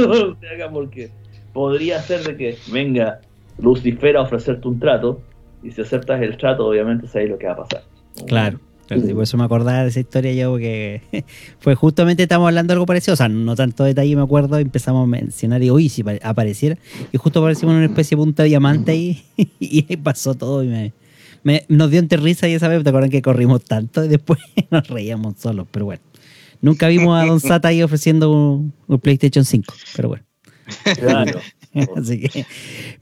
porque 0.73 1.11
podría 1.53 1.99
ser 2.01 2.21
de 2.21 2.37
que 2.37 2.57
venga 2.73 3.21
Lucifer 3.61 4.17
a 4.17 4.23
ofrecerte 4.23 4.69
un 4.69 4.79
trato 4.79 5.21
y 5.63 5.73
si 5.73 5.81
aceptas 5.81 6.23
el 6.23 6.37
trato 6.37 6.67
obviamente 6.67 7.09
sabes 7.09 7.31
lo 7.31 7.39
que 7.39 7.47
va 7.47 7.55
a 7.55 7.57
pasar. 7.57 7.83
Claro. 8.29 8.61
Claro, 8.89 9.07
sí, 9.07 9.15
por 9.15 9.23
eso 9.23 9.37
me 9.37 9.45
acordaba 9.45 9.83
de 9.85 9.89
esa 9.91 10.01
historia 10.01 10.33
yo, 10.33 10.51
porque 10.51 11.03
fue 11.61 11.75
justamente 11.77 12.25
estamos 12.25 12.49
hablando 12.49 12.73
de 12.73 12.75
algo 12.75 12.87
parecido, 12.87 13.15
o 13.15 13.17
sea, 13.17 13.29
no 13.29 13.55
tanto 13.55 13.85
detalle 13.85 14.17
me 14.17 14.23
acuerdo, 14.23 14.59
empezamos 14.59 15.05
a 15.05 15.07
mencionar 15.07 15.63
y 15.63 15.71
uy, 15.71 15.89
si 15.89 16.03
pa- 16.03 16.19
apareciera, 16.23 16.77
y 17.13 17.17
justo 17.19 17.39
aparecimos 17.39 17.73
en 17.75 17.77
una 17.79 17.87
especie 17.87 18.17
de 18.17 18.23
punta 18.23 18.43
de 18.43 18.49
diamante 18.49 18.91
ahí, 18.91 19.23
y 19.61 19.87
ahí 19.89 19.97
pasó 19.97 20.35
todo 20.35 20.65
y 20.65 20.67
me, 20.69 20.93
me- 21.45 21.65
nos 21.69 21.91
dio 21.91 22.01
entre 22.01 22.19
risa 22.19 22.49
y 22.49 22.55
esa 22.55 22.67
vez, 22.69 22.83
¿te 22.83 22.89
acuerdan 22.89 23.11
que 23.11 23.23
corrimos 23.23 23.63
tanto 23.65 24.05
y 24.05 24.09
después 24.09 24.41
nos 24.71 24.89
reíamos 24.89 25.35
solos? 25.39 25.69
Pero 25.71 25.85
bueno, 25.85 26.03
nunca 26.61 26.89
vimos 26.89 27.17
a 27.21 27.25
Don 27.27 27.39
Sata 27.41 27.69
ahí 27.69 27.83
ofreciendo 27.83 28.31
un, 28.33 28.73
un 28.87 28.99
PlayStation 28.99 29.45
5, 29.45 29.73
pero 29.95 30.09
bueno. 30.09 30.25
Claro. 30.99 31.41
Así 31.97 32.21
que 32.21 32.41
Es 32.41 32.47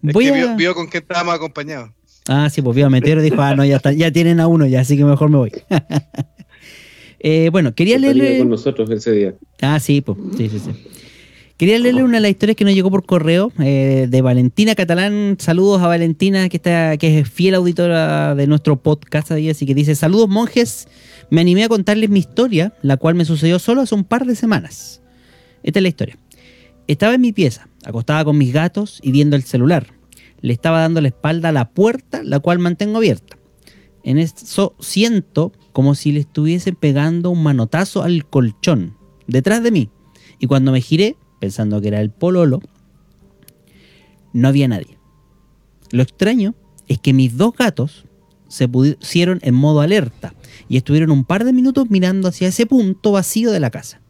voy 0.02 0.24
que 0.26 0.30
a... 0.30 0.34
vio, 0.34 0.56
vio 0.56 0.74
con 0.74 0.88
qué 0.88 0.98
estábamos 0.98 1.34
acompañados. 1.34 1.90
Ah, 2.28 2.50
sí, 2.50 2.62
pues 2.62 2.74
vio 2.74 2.86
a 2.86 2.90
Meteoro 2.90 3.20
y 3.20 3.30
dijo, 3.30 3.40
ah, 3.40 3.54
no, 3.54 3.64
ya, 3.64 3.76
está, 3.76 3.92
ya 3.92 4.10
tienen 4.10 4.40
a 4.40 4.46
uno 4.46 4.66
ya, 4.66 4.80
así 4.80 4.96
que 4.96 5.04
mejor 5.04 5.30
me 5.30 5.38
voy. 5.38 5.52
Eh, 7.18 7.48
bueno, 7.50 7.74
quería 7.74 7.98
leerle... 7.98 8.38
con 8.38 8.50
nosotros 8.50 8.88
ese 8.90 9.10
día. 9.10 9.34
Ah, 9.60 9.80
sí, 9.80 10.00
pues, 10.00 10.16
sí, 10.36 10.48
sí, 10.48 10.60
sí. 10.60 10.70
Quería 11.56 11.78
leerle 11.78 12.04
una 12.04 12.18
de 12.18 12.20
las 12.20 12.30
historias 12.30 12.54
que 12.54 12.64
nos 12.64 12.74
llegó 12.74 12.90
por 12.90 13.06
correo 13.06 13.50
eh, 13.58 14.06
de 14.10 14.20
Valentina 14.20 14.74
Catalán. 14.74 15.36
Saludos 15.40 15.80
a 15.80 15.86
Valentina, 15.86 16.50
que 16.50 16.58
está, 16.58 16.98
que 16.98 17.18
es 17.18 17.28
fiel 17.28 17.54
auditora 17.54 18.34
de 18.34 18.46
nuestro 18.46 18.76
podcast 18.76 19.32
ahí, 19.32 19.48
así 19.48 19.64
que 19.64 19.74
dice, 19.74 19.94
saludos 19.94 20.28
monjes, 20.28 20.86
me 21.30 21.40
animé 21.40 21.64
a 21.64 21.68
contarles 21.68 22.10
mi 22.10 22.18
historia, 22.18 22.74
la 22.82 22.98
cual 22.98 23.14
me 23.14 23.24
sucedió 23.24 23.58
solo 23.58 23.80
hace 23.80 23.94
un 23.94 24.04
par 24.04 24.26
de 24.26 24.36
semanas. 24.36 25.00
Esta 25.62 25.78
es 25.78 25.82
la 25.82 25.88
historia. 25.88 26.18
Estaba 26.86 27.14
en 27.14 27.22
mi 27.22 27.32
pieza, 27.32 27.66
acostada 27.84 28.24
con 28.24 28.36
mis 28.36 28.52
gatos 28.52 29.00
y 29.02 29.10
viendo 29.10 29.34
el 29.34 29.42
celular. 29.42 29.95
Le 30.46 30.52
estaba 30.52 30.78
dando 30.78 31.00
la 31.00 31.08
espalda 31.08 31.48
a 31.48 31.52
la 31.52 31.70
puerta, 31.70 32.22
la 32.22 32.38
cual 32.38 32.60
mantengo 32.60 32.98
abierta. 32.98 33.36
En 34.04 34.16
eso 34.16 34.76
siento 34.78 35.50
como 35.72 35.96
si 35.96 36.12
le 36.12 36.20
estuviese 36.20 36.72
pegando 36.72 37.30
un 37.30 37.42
manotazo 37.42 38.04
al 38.04 38.24
colchón, 38.30 38.96
detrás 39.26 39.64
de 39.64 39.72
mí. 39.72 39.90
Y 40.38 40.46
cuando 40.46 40.70
me 40.70 40.80
giré, 40.80 41.16
pensando 41.40 41.80
que 41.80 41.88
era 41.88 42.00
el 42.00 42.10
pololo, 42.10 42.60
no 44.32 44.46
había 44.46 44.68
nadie. 44.68 45.00
Lo 45.90 46.04
extraño 46.04 46.54
es 46.86 47.00
que 47.00 47.12
mis 47.12 47.36
dos 47.36 47.52
gatos 47.56 48.04
se 48.46 48.68
pusieron 48.68 49.40
en 49.42 49.56
modo 49.56 49.80
alerta 49.80 50.32
y 50.68 50.76
estuvieron 50.76 51.10
un 51.10 51.24
par 51.24 51.44
de 51.44 51.52
minutos 51.52 51.90
mirando 51.90 52.28
hacia 52.28 52.46
ese 52.46 52.66
punto 52.66 53.10
vacío 53.10 53.50
de 53.50 53.58
la 53.58 53.70
casa. 53.70 54.00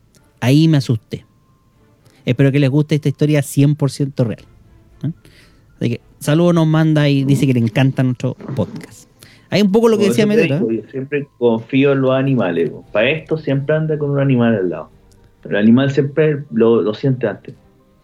Ahí 0.41 0.69
me 0.69 0.77
asusté. 0.77 1.25
Espero 2.27 2.53
que 2.53 2.61
les 2.61 2.69
guste 2.69 2.97
esta 2.97 3.09
historia 3.09 3.41
100% 3.41 4.23
real. 4.27 4.45
¿Eh? 5.81 5.85
Así 5.85 5.91
que 5.91 6.01
saludo 6.19 6.53
nos 6.53 6.67
manda 6.67 7.09
y 7.09 7.25
dice 7.25 7.47
que 7.47 7.55
le 7.55 7.61
encanta 7.61 8.03
nuestro 8.03 8.35
podcast. 8.55 9.09
Hay 9.51 9.63
un 9.63 9.71
poco 9.71 9.89
lo 9.89 9.97
que 9.97 10.09
decía 10.09 10.27
Medero. 10.27 10.57
digo, 10.59 10.71
Yo 10.71 10.91
siempre 10.91 11.29
confío 11.39 11.93
en 11.93 12.01
los 12.01 12.11
animales. 12.13 12.71
po. 12.71 12.85
Para 12.93 13.11
esto 13.11 13.39
siempre 13.39 13.77
anda 13.77 13.97
con 13.99 14.11
un 14.11 14.19
animal 14.19 14.55
al 14.57 14.69
lado. 14.71 14.91
Pero 15.43 15.57
el 15.59 15.63
animal 15.63 15.91
siempre 15.93 16.43
lo, 16.53 16.83
lo 16.83 16.95
siente 16.95 17.29
antes. 17.29 17.55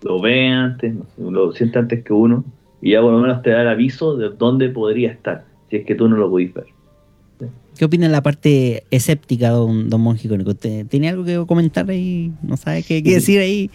Lo 0.03 0.21
ve 0.21 0.49
antes, 0.49 0.95
no 0.95 1.05
sé, 1.05 1.31
lo 1.31 1.53
siente 1.53 1.79
antes 1.79 2.05
que 2.05 2.13
uno. 2.13 2.45
Y 2.81 2.93
ya 2.93 3.01
por 3.01 3.13
lo 3.13 3.21
menos 3.21 3.43
te 3.43 3.51
da 3.51 3.63
el 3.63 3.69
aviso 3.69 4.17
de 4.17 4.31
dónde 4.31 4.69
podría 4.69 5.11
estar. 5.11 5.45
Si 5.71 5.77
es 5.77 5.87
que 5.87 5.95
tú 5.95 6.09
no 6.09 6.17
lo 6.17 6.31
pudiste 6.31 6.61
ver. 6.61 6.69
¿Qué 7.77 7.87
opina 7.87 8.09
la 8.09 8.23
parte 8.23 8.85
escéptica, 8.91 9.49
don, 9.49 9.89
don 9.89 10.01
Monje 10.01 10.29
Cónico? 10.29 10.51
¿Usted 10.51 10.87
¿Tiene 10.87 11.09
algo 11.09 11.25
que 11.25 11.43
comentar 11.47 11.89
ahí? 11.91 12.31
¿No 12.43 12.57
sabe 12.57 12.83
qué, 12.83 13.03
qué 13.03 13.15
decir 13.15 13.41
ahí? 13.41 13.71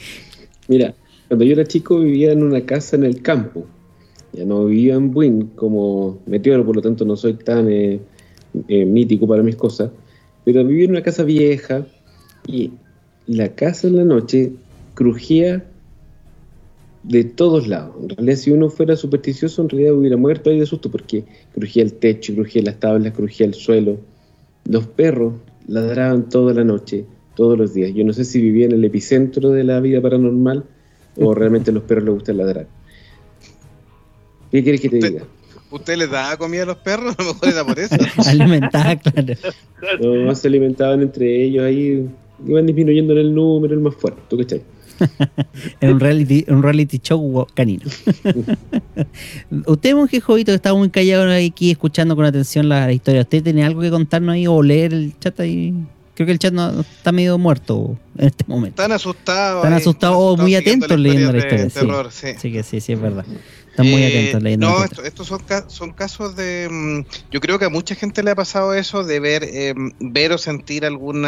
Mira, 0.67 0.93
cuando 1.27 1.43
yo 1.43 1.53
era 1.53 1.65
chico 1.65 1.99
vivía 1.99 2.31
en 2.31 2.43
una 2.43 2.61
casa 2.61 2.95
en 2.95 3.03
el 3.03 3.21
campo. 3.21 3.65
Ya 4.37 4.45
no 4.45 4.65
vivía 4.65 4.93
en 4.93 5.11
Buin 5.11 5.47
como 5.55 6.19
meteoro, 6.27 6.63
por 6.63 6.75
lo 6.75 6.81
tanto 6.83 7.05
no 7.05 7.15
soy 7.15 7.33
tan 7.33 7.67
eh, 7.71 7.99
eh, 8.67 8.85
mítico 8.85 9.27
para 9.27 9.41
mis 9.41 9.55
cosas. 9.55 9.89
Pero 10.45 10.63
vivía 10.63 10.85
en 10.85 10.91
una 10.91 11.01
casa 11.01 11.23
vieja 11.23 11.87
y 12.45 12.71
la 13.25 13.55
casa 13.55 13.87
en 13.87 13.95
la 13.97 14.03
noche 14.03 14.51
crujía 14.93 15.65
de 17.01 17.23
todos 17.23 17.67
lados. 17.67 17.95
En 17.99 18.09
realidad, 18.09 18.35
si 18.35 18.51
uno 18.51 18.69
fuera 18.69 18.95
supersticioso, 18.95 19.63
en 19.63 19.69
realidad 19.69 19.95
hubiera 19.95 20.17
muerto 20.17 20.51
ahí 20.51 20.59
de 20.59 20.67
susto 20.67 20.91
porque 20.91 21.25
crujía 21.55 21.81
el 21.81 21.93
techo, 21.93 22.35
crujía 22.35 22.61
las 22.61 22.79
tablas, 22.79 23.13
crujía 23.13 23.47
el 23.47 23.55
suelo. 23.55 23.97
Los 24.69 24.85
perros 24.85 25.33
ladraban 25.67 26.29
toda 26.29 26.53
la 26.53 26.63
noche, 26.63 27.05
todos 27.35 27.57
los 27.57 27.73
días. 27.73 27.91
Yo 27.95 28.03
no 28.03 28.13
sé 28.13 28.23
si 28.23 28.39
vivía 28.39 28.67
en 28.67 28.73
el 28.73 28.85
epicentro 28.85 29.49
de 29.49 29.63
la 29.63 29.79
vida 29.79 29.99
paranormal 29.99 30.63
o 31.19 31.33
realmente 31.33 31.71
a 31.71 31.73
los 31.73 31.83
perros 31.83 32.05
les 32.05 32.13
gusta 32.13 32.33
ladrar. 32.33 32.76
¿Qué 34.51 34.63
quieres 34.63 34.81
que 34.81 34.89
te 34.89 34.97
diga? 34.97 35.23
¿Usted 35.69 35.97
les 35.97 36.09
daba 36.09 36.37
comida 36.37 36.63
a 36.63 36.65
los 36.65 36.77
perros? 36.77 37.15
A 37.19 37.23
lo 37.23 37.33
mejor 37.33 37.49
era 37.49 37.65
por 37.65 37.79
eso. 37.79 37.95
Alimentada, 38.25 38.95
claro. 38.97 39.33
No, 40.01 40.33
se 40.33 40.47
alimentaban 40.47 41.01
entre 41.03 41.43
ellos 41.43 41.63
ahí, 41.63 42.09
iban 42.47 42.65
disminuyendo 42.65 43.13
en 43.13 43.19
el 43.19 43.35
número, 43.35 43.75
el 43.75 43.79
más 43.79 43.95
fuerte, 43.95 44.19
¿tú 44.27 44.37
cachai? 44.37 44.63
En 45.79 45.93
un 45.93 45.99
reality, 45.99 46.43
un 46.47 46.63
reality 46.63 46.97
show 46.97 47.45
canino. 47.53 47.83
Usted, 49.67 49.93
monje 49.93 50.19
Jovito, 50.19 50.51
que 50.51 50.55
está 50.55 50.73
muy 50.73 50.89
callado 50.89 51.31
aquí 51.31 51.69
escuchando 51.69 52.15
con 52.15 52.25
atención 52.25 52.67
la 52.67 52.91
historia. 52.91 53.21
¿Usted 53.21 53.43
tiene 53.43 53.63
algo 53.63 53.81
que 53.81 53.91
contarnos 53.91 54.33
ahí 54.33 54.47
o 54.47 54.63
leer 54.63 54.93
el 54.93 55.13
chat 55.19 55.39
ahí? 55.39 55.75
Creo 56.15 56.25
que 56.25 56.33
el 56.33 56.39
chat 56.39 56.51
no, 56.51 56.79
está 56.79 57.11
medio 57.11 57.37
muerto 57.37 57.95
en 58.17 58.25
este 58.25 58.43
momento. 58.47 58.81
Están 58.81 58.91
asustados. 58.91 59.63
Están 59.63 59.73
asustados 59.73 60.17
o 60.17 60.35
muy 60.35 60.55
siguiendo 60.55 60.85
atentos 60.87 60.99
leyendo 60.99 61.31
la 61.31 61.37
historia. 61.37 61.63
de 61.63 61.69
sí. 61.69 61.79
terror, 61.79 62.11
sí. 62.11 62.27
Sí, 62.39 62.51
que 62.51 62.63
sí, 62.63 62.81
sí, 62.81 62.93
es 62.93 62.99
verdad. 62.99 63.25
Están 63.77 63.91
muy 63.91 64.01
Eh, 64.01 64.31
atentos 64.31 64.57
No, 64.57 64.79
la 64.79 64.85
esto- 64.85 65.03
estos 65.03 65.27
son, 65.27 65.39
son 65.67 65.91
casos 65.93 66.35
de... 66.35 66.67
mm, 66.67 67.01
Yo 67.29 67.39
creo 67.39 67.59
que 67.59 67.65
a 67.65 67.69
mucha 67.69 67.93
gente 67.93 68.23
le 68.23 68.31
ha 68.31 68.35
pasado 68.35 68.73
eso 68.73 69.03
de 69.03 69.19
ver, 69.19 69.43
eh, 69.43 69.75
ver 69.99 70.31
o 70.31 70.39
sentir 70.39 70.83
algún 70.83 71.27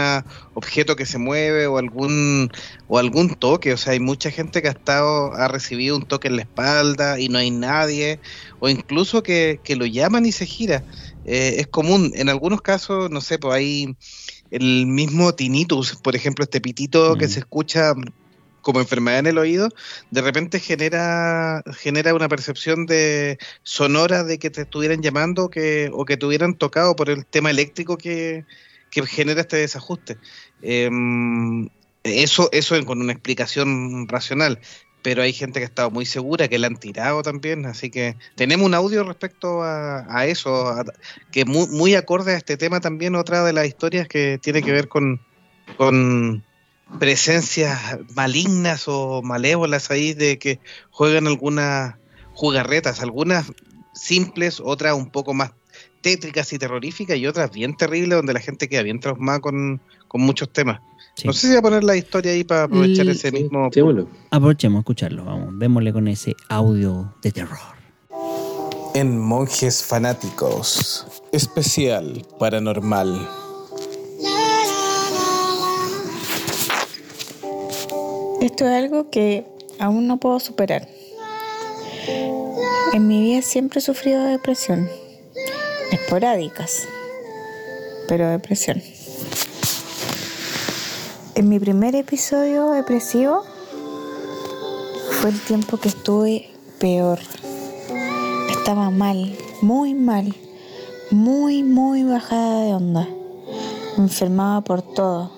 objeto 0.53 0.95
que 0.95 1.05
se 1.05 1.19
mueve 1.19 1.67
o 1.67 1.77
algún 1.77 2.49
o 2.87 2.97
algún 2.97 3.35
toque. 3.35 3.71
O 3.73 3.77
sea, 3.77 3.93
hay 3.93 3.99
mucha 3.99 4.31
gente 4.31 4.63
que 4.63 4.67
ha 4.67 4.71
estado 4.71 5.31
ha 5.35 5.47
recibido 5.47 5.95
un 5.95 6.07
toque 6.07 6.27
en 6.27 6.37
la 6.37 6.41
espalda 6.41 7.19
y 7.19 7.29
no 7.29 7.37
hay 7.37 7.51
nadie. 7.51 8.19
O 8.57 8.67
incluso 8.67 9.21
que, 9.21 9.61
que 9.63 9.75
lo 9.75 9.85
llaman 9.85 10.25
y 10.25 10.31
se 10.31 10.47
gira. 10.47 10.85
Eh, 11.23 11.57
es 11.59 11.67
común. 11.67 12.11
En 12.15 12.29
algunos 12.29 12.61
casos, 12.61 13.11
no 13.11 13.21
sé, 13.21 13.37
pues 13.37 13.53
hay 13.53 13.95
el 14.49 14.87
mismo 14.87 15.35
tinnitus, 15.35 15.97
por 16.01 16.15
ejemplo, 16.15 16.43
este 16.43 16.59
pitito 16.61 17.15
que 17.15 17.27
Mm. 17.27 17.29
se 17.29 17.39
escucha 17.41 17.93
como 18.61 18.79
enfermedad 18.79 19.19
en 19.19 19.27
el 19.27 19.37
oído, 19.37 19.69
de 20.11 20.21
repente 20.21 20.59
genera, 20.59 21.63
genera 21.77 22.13
una 22.13 22.29
percepción 22.29 22.85
de 22.85 23.37
sonora 23.63 24.23
de 24.23 24.39
que 24.39 24.49
te 24.49 24.61
estuvieran 24.61 25.01
llamando 25.01 25.49
que, 25.49 25.89
o 25.93 26.05
que 26.05 26.17
te 26.17 26.25
hubieran 26.25 26.55
tocado 26.55 26.95
por 26.95 27.09
el 27.09 27.25
tema 27.25 27.49
eléctrico 27.49 27.97
que, 27.97 28.45
que 28.89 29.05
genera 29.05 29.41
este 29.41 29.57
desajuste. 29.57 30.17
Em, 30.61 31.69
eso, 32.03 32.49
eso 32.51 32.83
con 32.85 33.01
una 33.01 33.13
explicación 33.13 34.07
racional. 34.07 34.59
Pero 35.01 35.21
hay 35.21 35.31
gente 35.31 35.59
que 35.59 35.63
ha 35.63 35.67
estado 35.67 35.91
muy 35.91 36.05
segura, 36.05 36.49
que 36.49 36.59
la 36.59 36.67
han 36.67 36.75
tirado 36.75 37.21
también, 37.23 37.65
así 37.65 37.89
que 37.89 38.17
tenemos 38.35 38.65
un 38.65 38.73
audio 38.73 39.05
respecto 39.05 39.61
a, 39.63 40.25
eso, 40.25 40.75
que 41.31 41.45
muy, 41.45 41.67
muy 41.67 41.95
acorde 41.95 42.33
a 42.33 42.37
este 42.37 42.57
tema 42.57 42.81
también, 42.81 43.15
otra 43.15 43.45
de 43.45 43.53
las 43.53 43.65
historias 43.65 44.09
que 44.09 44.37
tiene 44.39 44.61
que 44.61 44.73
ver 44.73 44.89
con, 44.89 45.21
con 45.77 46.43
presencias 46.97 47.99
malignas 48.15 48.85
o 48.87 49.21
malévolas 49.21 49.91
ahí 49.91 50.13
de 50.13 50.39
que 50.39 50.59
juegan 50.89 51.27
algunas 51.27 51.95
jugarretas, 52.33 53.01
algunas 53.01 53.51
simples, 53.93 54.61
otras 54.63 54.95
un 54.95 55.09
poco 55.09 55.33
más 55.33 55.51
tétricas 56.01 56.51
y 56.53 56.59
terroríficas 56.59 57.17
y 57.17 57.27
otras 57.27 57.51
bien 57.51 57.75
terribles 57.75 58.17
donde 58.17 58.33
la 58.33 58.39
gente 58.39 58.69
queda 58.69 58.81
bien 58.83 58.99
traumada 58.99 59.39
con, 59.39 59.81
con 60.07 60.21
muchos 60.21 60.51
temas. 60.51 60.81
Sí. 61.15 61.27
No 61.27 61.33
sé 61.33 61.41
si 61.41 61.47
voy 61.49 61.57
a 61.57 61.61
poner 61.61 61.83
la 61.83 61.97
historia 61.97 62.31
ahí 62.31 62.45
para 62.45 62.63
aprovechar 62.63 63.07
ese 63.07 63.31
mismo... 63.31 63.67
Echémoslo. 63.67 64.07
Aprovechemos 64.31 64.77
a 64.77 64.79
escucharlo, 64.79 65.25
vamos, 65.25 65.59
démosle 65.59 65.91
con 65.91 66.07
ese 66.07 66.33
audio 66.47 67.13
de 67.21 67.31
terror. 67.31 67.59
En 68.95 69.19
Monjes 69.19 69.83
Fanáticos. 69.83 71.05
Especial 71.31 72.25
paranormal. 72.39 73.27
Esto 78.41 78.65
es 78.65 78.71
algo 78.71 79.09
que 79.09 79.45
aún 79.79 80.07
no 80.07 80.17
puedo 80.17 80.39
superar. 80.39 80.87
En 82.93 83.07
mi 83.07 83.21
vida 83.21 83.41
siempre 83.41 83.79
he 83.79 83.81
sufrido 83.81 84.23
de 84.23 84.31
depresión. 84.31 84.89
Esporádicas, 85.91 86.87
pero 88.07 88.29
depresión. 88.29 88.81
En 91.35 91.49
mi 91.49 91.59
primer 91.59 91.95
episodio 91.95 92.71
depresivo 92.71 93.43
fue 95.19 95.31
el 95.31 95.39
tiempo 95.41 95.77
que 95.77 95.89
estuve 95.89 96.49
peor. 96.79 97.19
Estaba 98.49 98.89
mal, 98.89 99.37
muy 99.61 99.93
mal, 99.93 100.33
muy, 101.11 101.63
muy 101.63 102.03
bajada 102.03 102.63
de 102.63 102.73
onda. 102.73 103.07
Enfermaba 103.97 104.61
por 104.61 104.81
todo. 104.81 105.31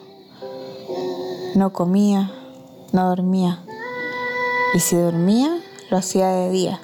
No 1.55 1.73
comía, 1.73 2.31
no 2.91 3.07
dormía. 3.07 3.59
Y 4.73 4.79
si 4.79 4.95
dormía, 4.95 5.59
lo 5.89 5.97
hacía 5.97 6.29
de 6.29 6.49
día, 6.49 6.79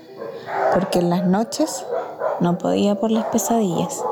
porque 0.73 0.99
en 0.99 1.09
las 1.09 1.25
noches 1.25 1.85
no 2.39 2.57
podía 2.57 2.95
por 2.95 3.11
las 3.11 3.25
pesadillas. 3.25 4.03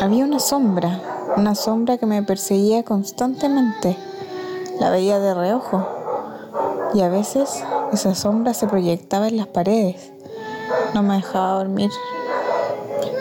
Había 0.00 0.24
una 0.24 0.40
sombra, 0.40 1.00
una 1.36 1.54
sombra 1.54 1.98
que 1.98 2.06
me 2.06 2.22
perseguía 2.22 2.82
constantemente. 2.82 3.96
La 4.80 4.90
veía 4.90 5.18
de 5.20 5.34
reojo. 5.34 5.86
Y 6.94 7.00
a 7.00 7.08
veces 7.08 7.62
esa 7.92 8.14
sombra 8.14 8.54
se 8.54 8.66
proyectaba 8.66 9.28
en 9.28 9.36
las 9.36 9.46
paredes. 9.46 10.10
No 10.94 11.02
me 11.02 11.14
dejaba 11.14 11.58
dormir. 11.58 11.90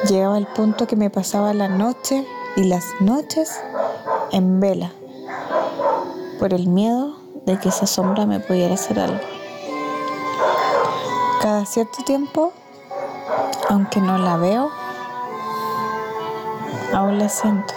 Llegaba 0.10 0.36
al 0.36 0.48
punto 0.48 0.88
que 0.88 0.96
me 0.96 1.10
pasaba 1.10 1.54
la 1.54 1.68
noche 1.68 2.26
y 2.56 2.64
las 2.64 2.84
noches 3.00 3.52
en 4.32 4.60
vela 4.60 4.92
por 6.42 6.56
el 6.56 6.68
miedo 6.68 7.16
de 7.46 7.60
que 7.60 7.70
esa 7.70 7.86
sombra 7.86 8.26
me 8.26 8.40
pudiera 8.40 8.74
hacer 8.74 9.00
algo. 9.00 9.20
Cada 11.40 11.68
cierto 11.68 12.04
tiempo, 12.04 12.52
aunque 13.70 14.02
no 14.02 14.18
la 14.18 14.38
veo, 14.38 14.72
aún 16.96 17.20
la 17.20 17.30
siento. 17.30 17.76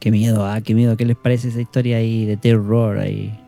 Qué 0.00 0.10
miedo, 0.10 0.46
ah, 0.46 0.62
qué 0.62 0.72
miedo. 0.72 0.96
¿Qué 0.96 1.04
les 1.04 1.18
parece 1.18 1.48
esa 1.48 1.60
historia 1.60 1.98
ahí 1.98 2.24
de 2.24 2.38
terror 2.38 2.98
ahí? 2.98 3.38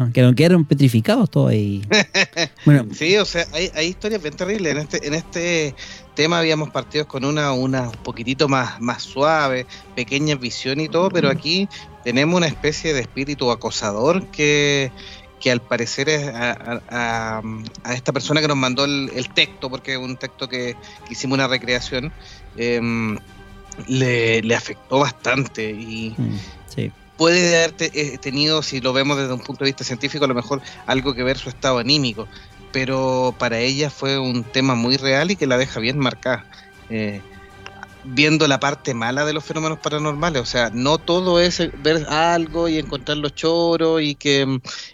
Ah, 0.00 0.08
quedaron, 0.14 0.34
quedaron 0.36 0.64
petrificados 0.64 1.28
todos 1.28 1.50
ahí. 1.50 1.82
Bueno, 2.64 2.86
Sí, 2.94 3.16
o 3.16 3.24
sea, 3.24 3.46
hay, 3.52 3.68
hay 3.74 3.88
historias 3.88 4.22
bien 4.22 4.34
terribles. 4.36 4.72
En 4.72 4.78
este, 4.78 5.06
en 5.08 5.14
este 5.14 5.74
tema 6.14 6.38
habíamos 6.38 6.70
partido 6.70 7.06
con 7.08 7.24
una, 7.24 7.52
una 7.52 7.82
un 7.88 7.96
poquitito 8.04 8.48
más, 8.48 8.80
más 8.80 9.02
suave, 9.02 9.66
pequeña 9.96 10.36
visión 10.36 10.78
y 10.80 10.88
todo, 10.88 11.08
pero 11.10 11.28
aquí 11.28 11.68
tenemos 12.04 12.36
una 12.36 12.46
especie 12.46 12.94
de 12.94 13.00
espíritu 13.00 13.50
acosador 13.50 14.24
que, 14.28 14.92
que 15.40 15.50
al 15.50 15.60
parecer 15.62 16.08
es 16.08 16.28
a, 16.28 16.52
a- 16.52 16.82
a- 16.90 17.42
a 17.82 17.94
esta 17.94 18.12
persona 18.12 18.40
que 18.40 18.46
nos 18.48 18.56
mandó 18.56 18.84
el, 18.84 19.10
el 19.16 19.28
texto, 19.30 19.68
porque 19.68 19.92
es 19.94 19.98
un 19.98 20.16
texto 20.16 20.48
que, 20.48 20.76
que 21.06 21.12
hicimos 21.12 21.34
una 21.38 21.48
recreación, 21.48 22.12
em, 22.56 23.18
le, 23.88 24.42
le 24.42 24.54
afectó 24.54 25.00
bastante 25.00 25.70
y 25.70 26.14
mm. 26.16 26.38
Puede 27.18 27.58
haber 27.58 27.74
te- 27.74 28.14
eh, 28.14 28.18
tenido, 28.20 28.62
si 28.62 28.80
lo 28.80 28.94
vemos 28.94 29.18
desde 29.18 29.34
un 29.34 29.42
punto 29.42 29.64
de 29.64 29.70
vista 29.70 29.84
científico, 29.84 30.24
a 30.26 30.28
lo 30.28 30.34
mejor 30.36 30.62
algo 30.86 31.14
que 31.14 31.24
ver 31.24 31.38
su 31.38 31.50
estado 31.50 31.78
anímico, 31.78 32.30
pero 32.70 33.36
para 33.38 33.60
ella 33.60 33.90
fue 33.90 34.18
un 34.18 34.50
tema 34.50 34.74
muy 34.76 34.96
real 34.98 35.30
y 35.32 35.36
que 35.36 35.46
la 35.48 35.58
deja 35.58 35.80
bien 35.80 35.98
marcada. 35.98 36.48
Eh, 36.88 37.26
viendo 38.02 38.46
la 38.48 38.60
parte 38.60 38.94
mala 38.94 39.24
de 39.26 39.32
los 39.32 39.44
fenómenos 39.44 39.80
paranormales. 39.80 40.42
O 40.42 40.46
sea, 40.46 40.70
no 40.72 40.98
todo 40.98 41.40
es 41.40 41.60
ver 41.74 42.06
algo 42.08 42.68
y 42.68 42.78
encontrar 42.78 43.18
los 43.18 43.34
choros 43.34 44.00
y 44.02 44.16
que, 44.16 44.46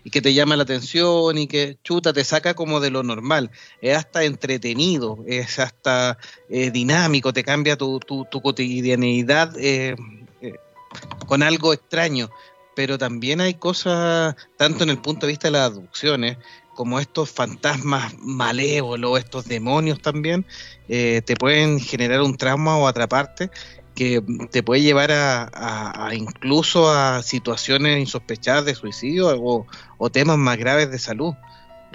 y 0.03 0.11
que 0.11 0.23
te 0.23 0.35
llama 0.35 0.57
la 0.57 0.65
atención 0.65 1.39
y 1.39 1.47
que 1.47 1.79
chuta, 1.85 2.13
te 2.13 2.25
saca 2.25 2.55
como 2.55 2.81
de 2.81 2.91
lo 2.91 3.03
normal. 3.03 3.51
Es 3.81 3.97
hasta 3.97 4.25
entretenido, 4.25 5.25
es 5.27 5.59
hasta 5.59 6.19
eh, 6.49 6.71
dinámico, 6.71 7.33
te 7.33 7.45
cambia 7.45 7.77
tu, 7.77 8.01
tu, 8.01 8.27
tu 8.27 8.41
cotidianidad 8.43 9.53
eh, 9.59 9.95
con 11.27 11.43
algo 11.43 11.73
extraño. 11.73 12.31
Pero 12.77 12.99
también 12.99 13.41
hay 13.41 13.55
cosas, 13.55 14.35
tanto 14.57 14.83
en 14.83 14.91
el 14.91 14.99
punto 14.99 15.27
de 15.27 15.33
vista 15.33 15.47
de 15.49 15.53
las 15.53 15.71
aducciones, 15.71 16.39
como 16.75 16.99
estos 16.99 17.31
fantasmas 17.31 18.15
malévolos, 18.19 19.19
estos 19.19 19.47
demonios 19.47 20.03
también, 20.03 20.45
eh, 20.89 21.23
te 21.25 21.37
pueden 21.37 21.79
generar 21.79 22.21
un 22.21 22.37
trauma 22.37 22.77
o 22.77 22.89
atraparte 22.89 23.51
que 23.95 24.21
te 24.51 24.65
puede 24.65 24.83
llevar 24.83 25.11
a, 25.13 26.11
incluso 26.13 26.91
a 26.91 27.23
situaciones 27.23 28.01
insospechadas 28.01 28.65
de 28.65 28.75
suicidio 28.75 29.29
o, 29.41 29.67
o 29.99 30.11
temas 30.11 30.37
más 30.37 30.59
graves 30.59 30.91
de 30.91 30.99
salud. 30.99 31.35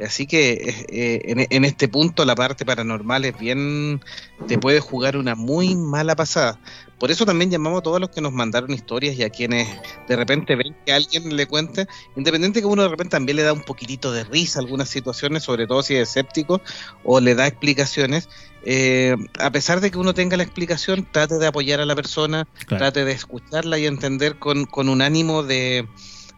Así 0.03 0.27
que 0.27 0.85
eh, 0.89 1.21
en, 1.25 1.47
en, 1.49 1.65
este 1.65 1.87
punto 1.87 2.25
la 2.25 2.35
parte 2.35 2.65
paranormal 2.65 3.25
es 3.25 3.37
bien, 3.37 4.01
te 4.47 4.57
puede 4.57 4.79
jugar 4.79 5.17
una 5.17 5.35
muy 5.35 5.75
mala 5.75 6.15
pasada. 6.15 6.59
Por 6.99 7.11
eso 7.11 7.25
también 7.25 7.49
llamamos 7.49 7.79
a 7.79 7.83
todos 7.83 8.01
los 8.01 8.09
que 8.09 8.19
nos 8.19 8.33
mandaron 8.33 8.71
historias 8.71 9.15
y 9.15 9.23
a 9.23 9.29
quienes 9.29 9.69
de 10.07 10.15
repente 10.17 10.55
ven 10.55 10.75
que 10.85 10.91
alguien 10.91 11.35
le 11.35 11.47
cuente, 11.47 11.87
independiente 12.17 12.59
que 12.59 12.65
uno 12.65 12.83
de 12.83 12.89
repente 12.89 13.11
también 13.11 13.37
le 13.37 13.43
da 13.43 13.53
un 13.53 13.61
poquitito 13.61 14.11
de 14.11 14.25
risa 14.25 14.59
a 14.59 14.61
algunas 14.61 14.89
situaciones, 14.89 15.43
sobre 15.43 15.65
todo 15.65 15.81
si 15.81 15.95
es 15.95 16.09
escéptico 16.09 16.61
o 17.05 17.21
le 17.21 17.35
da 17.35 17.47
explicaciones. 17.47 18.27
Eh, 18.65 19.15
a 19.39 19.49
pesar 19.51 19.79
de 19.79 19.91
que 19.91 19.97
uno 19.97 20.13
tenga 20.13 20.35
la 20.35 20.43
explicación, 20.43 21.07
trate 21.09 21.37
de 21.37 21.47
apoyar 21.47 21.79
a 21.79 21.85
la 21.85 21.95
persona, 21.95 22.45
claro. 22.65 22.83
trate 22.83 23.05
de 23.05 23.13
escucharla 23.13 23.79
y 23.79 23.85
entender 23.85 24.37
con, 24.37 24.65
con 24.65 24.89
un 24.89 25.01
ánimo 25.01 25.43
de, 25.43 25.87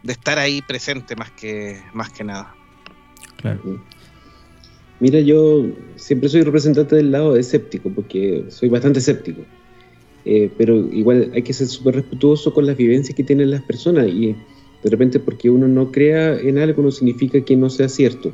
de 0.04 0.14
estar 0.14 0.38
ahí 0.38 0.62
presente 0.62 1.16
más 1.16 1.32
que, 1.32 1.82
más 1.94 2.12
que 2.12 2.24
nada. 2.24 2.56
Mira, 5.00 5.20
yo 5.20 5.66
siempre 5.96 6.30
soy 6.30 6.44
representante 6.44 6.96
del 6.96 7.12
lado 7.12 7.36
escéptico, 7.36 7.90
porque 7.90 8.46
soy 8.50 8.70
bastante 8.70 9.00
escéptico. 9.00 9.42
Eh, 10.26 10.52
pero 10.58 10.76
igual 10.94 11.32
hay 11.34 11.42
que 11.42 11.54
ser 11.54 11.68
súper 11.68 11.96
respetuoso 11.96 12.54
con 12.54 12.68
las 12.68 12.78
vivencias 12.78 13.16
que 13.16 13.24
tienen 13.24 13.50
las 13.50 13.64
personas 13.64 14.08
y 14.08 14.36
de 14.84 14.90
repente 14.90 15.20
porque 15.20 15.50
uno 15.50 15.68
no 15.68 15.92
crea 15.92 16.40
en 16.40 16.60
algo 16.60 16.84
no 16.84 16.92
significa 16.92 17.42
que 17.42 17.56
no 17.56 17.70
sea 17.70 17.90
cierto. 17.90 18.32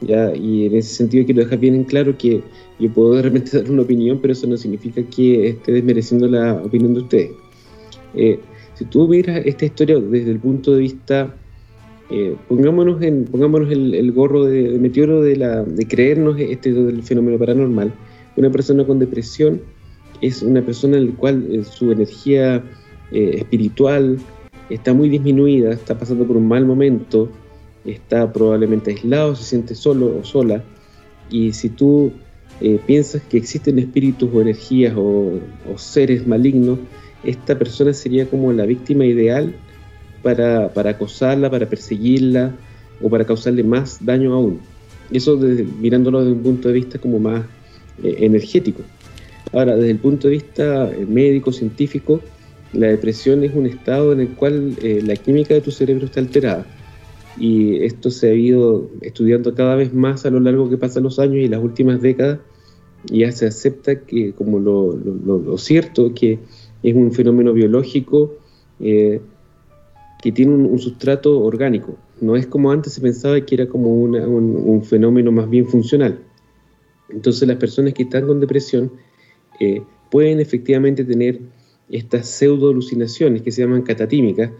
¿ya? 0.00 0.34
Y 0.36 0.66
en 0.66 0.76
ese 0.76 0.94
sentido 0.94 1.24
quiero 1.24 1.42
dejar 1.42 1.58
bien 1.58 1.74
en 1.74 1.84
claro 1.84 2.16
que 2.16 2.42
yo 2.78 2.88
puedo 2.90 3.14
de 3.14 3.22
repente 3.22 3.50
dar 3.60 3.70
una 3.70 3.82
opinión, 3.82 4.20
pero 4.20 4.32
eso 4.32 4.46
no 4.46 4.56
significa 4.56 5.02
que 5.02 5.48
esté 5.48 5.72
desmereciendo 5.72 6.28
la 6.28 6.54
opinión 6.54 6.94
de 6.94 7.00
ustedes. 7.00 7.30
Eh, 8.14 8.38
si 8.74 8.84
tú 8.84 9.08
miras 9.08 9.44
esta 9.44 9.64
historia 9.64 9.98
desde 9.98 10.30
el 10.30 10.38
punto 10.38 10.72
de 10.74 10.80
vista 10.80 11.34
eh, 12.08 12.36
pongámonos, 12.48 13.00
pongámonos 13.30 13.70
el, 13.70 14.12
gorro 14.12 14.44
de, 14.44 14.78
meteoro 14.78 15.22
de, 15.22 15.86
creernos 15.88 16.38
este 16.38 16.72
del 16.72 17.02
fenómeno 17.02 17.38
paranormal. 17.38 17.92
Una 18.36 18.50
persona 18.50 18.84
con 18.84 18.98
depresión 18.98 19.60
es 20.20 20.42
una 20.42 20.62
persona 20.62 20.96
en 20.98 21.10
la 21.10 21.16
cual 21.16 21.46
eh, 21.50 21.64
su 21.64 21.90
energía 21.90 22.62
eh, 23.10 23.30
espiritual 23.34 24.18
está 24.70 24.94
muy 24.94 25.08
disminuida, 25.08 25.72
está 25.72 25.98
pasando 25.98 26.24
por 26.24 26.36
un 26.36 26.46
mal 26.46 26.64
momento, 26.64 27.28
está 27.84 28.32
probablemente 28.32 28.92
aislado, 28.92 29.34
se 29.34 29.44
siente 29.44 29.74
solo 29.74 30.18
o 30.20 30.24
sola. 30.24 30.62
Y 31.30 31.52
si 31.52 31.68
tú 31.70 32.12
piensas 32.86 33.20
que 33.22 33.36
existen 33.36 33.78
espíritus 33.78 34.30
o 34.32 34.40
energías 34.40 34.94
o 34.96 35.40
seres 35.76 36.26
malignos, 36.26 36.78
esta 37.24 37.58
persona 37.58 37.92
sería 37.92 38.26
como 38.26 38.52
la 38.52 38.64
víctima 38.64 39.04
ideal 39.04 39.54
para, 40.26 40.74
para 40.74 40.90
acosarla, 40.90 41.48
para 41.48 41.68
perseguirla 41.68 42.52
o 43.00 43.08
para 43.08 43.24
causarle 43.24 43.62
más 43.62 44.04
daño 44.04 44.34
aún. 44.34 44.58
Eso 45.12 45.36
desde, 45.36 45.62
mirándolo 45.62 46.18
desde 46.18 46.32
un 46.32 46.42
punto 46.42 46.66
de 46.66 46.74
vista 46.74 46.98
como 46.98 47.20
más 47.20 47.44
eh, 48.02 48.16
energético. 48.18 48.82
Ahora, 49.52 49.76
desde 49.76 49.92
el 49.92 49.98
punto 49.98 50.26
de 50.26 50.32
vista 50.34 50.90
eh, 50.90 51.06
médico, 51.06 51.52
científico, 51.52 52.20
la 52.72 52.88
depresión 52.88 53.44
es 53.44 53.54
un 53.54 53.66
estado 53.66 54.12
en 54.12 54.18
el 54.18 54.30
cual 54.30 54.74
eh, 54.82 55.00
la 55.06 55.14
química 55.14 55.54
de 55.54 55.60
tu 55.60 55.70
cerebro 55.70 56.06
está 56.06 56.18
alterada. 56.18 56.66
Y 57.38 57.84
esto 57.84 58.10
se 58.10 58.30
ha 58.30 58.34
ido 58.34 58.90
estudiando 59.02 59.54
cada 59.54 59.76
vez 59.76 59.94
más 59.94 60.26
a 60.26 60.30
lo 60.30 60.40
largo 60.40 60.68
que 60.68 60.76
pasan 60.76 61.04
los 61.04 61.20
años 61.20 61.36
y 61.36 61.46
las 61.46 61.62
últimas 61.62 62.02
décadas. 62.02 62.40
Ya 63.04 63.30
se 63.30 63.46
acepta 63.46 64.00
que 64.00 64.32
como 64.32 64.58
lo, 64.58 64.98
lo, 65.24 65.38
lo 65.38 65.56
cierto, 65.56 66.12
que 66.14 66.40
es 66.82 66.94
un 66.96 67.12
fenómeno 67.12 67.52
biológico 67.52 68.34
eh, 68.80 69.20
que 70.26 70.32
tiene 70.32 70.56
un, 70.56 70.76
sustrato 70.80 71.40
orgánico. 71.40 71.96
No 72.20 72.34
es 72.34 72.48
como 72.48 72.72
antes 72.72 72.94
se 72.94 73.00
pensaba 73.00 73.40
que 73.40 73.54
era 73.54 73.68
como 73.68 73.94
un, 73.94 74.16
un, 74.16 74.82
fenómeno 74.82 75.30
más 75.30 75.48
bien 75.48 75.68
funcional. 75.68 76.18
Entonces 77.08 77.46
las 77.46 77.58
personas 77.58 77.94
que 77.94 78.02
están 78.02 78.26
con 78.26 78.40
depresión 78.40 78.90
eh, 79.60 79.82
pueden 80.10 80.40
efectivamente 80.40 81.04
tener 81.04 81.38
estas 81.90 82.26
pseudo 82.26 82.70
alucinaciones 82.70 83.42
que 83.42 83.52
se 83.52 83.62
llaman 83.62 83.82
catatímicas, 83.82 84.50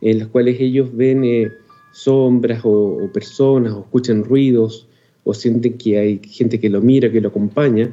en 0.00 0.20
las 0.20 0.28
cuales 0.28 0.58
ellos 0.58 0.88
ven 0.96 1.22
eh, 1.22 1.52
sombras 1.92 2.64
o, 2.64 3.04
o, 3.04 3.12
personas 3.12 3.74
o 3.74 3.80
escuchan 3.80 4.24
ruidos 4.24 4.88
o 5.24 5.34
sienten 5.34 5.76
que 5.76 5.98
hay 5.98 6.20
gente 6.24 6.58
que 6.58 6.70
lo 6.70 6.80
mira, 6.80 7.12
que 7.12 7.20
lo 7.20 7.28
acompaña 7.28 7.90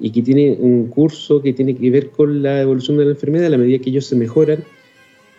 y 0.00 0.10
que 0.10 0.20
tiene 0.20 0.56
un 0.58 0.88
curso 0.88 1.40
que 1.40 1.52
tiene 1.52 1.76
que 1.76 1.88
ver 1.92 2.10
con 2.10 2.42
la 2.42 2.60
evolución 2.60 2.96
de 2.96 3.04
la 3.04 3.12
enfermedad 3.12 3.46
a 3.46 3.50
la 3.50 3.58
medida 3.58 3.78
que 3.78 3.90
ellos 3.90 4.06
se 4.06 4.16
mejoran 4.16 4.64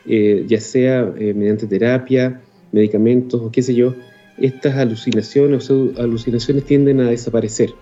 eh, 0.08 0.46
ya 0.48 0.60
sea 0.60 1.14
eh, 1.18 1.34
mediante 1.34 1.68
terapia, 1.68 2.42
medicamentos 2.72 3.42
o 3.42 3.52
qué 3.52 3.62
sé 3.62 3.76
yo, 3.76 3.94
estas 4.38 4.76
alucinaciones 4.76 5.70
o 5.70 5.92
alucinaciones 5.98 6.64
tienden 6.66 7.02
a 7.02 7.10
desaparecer. 7.10 7.74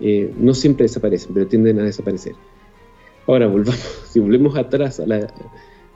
Eh, 0.00 0.30
no 0.38 0.52
siempre 0.52 0.84
desaparecen, 0.84 1.32
pero 1.32 1.46
tienden 1.46 1.80
a 1.80 1.84
desaparecer. 1.84 2.34
Ahora, 3.26 3.46
volvamos, 3.46 3.80
si 4.10 4.20
volvemos 4.20 4.56
atrás 4.56 5.00
a 5.00 5.06
la, 5.06 5.32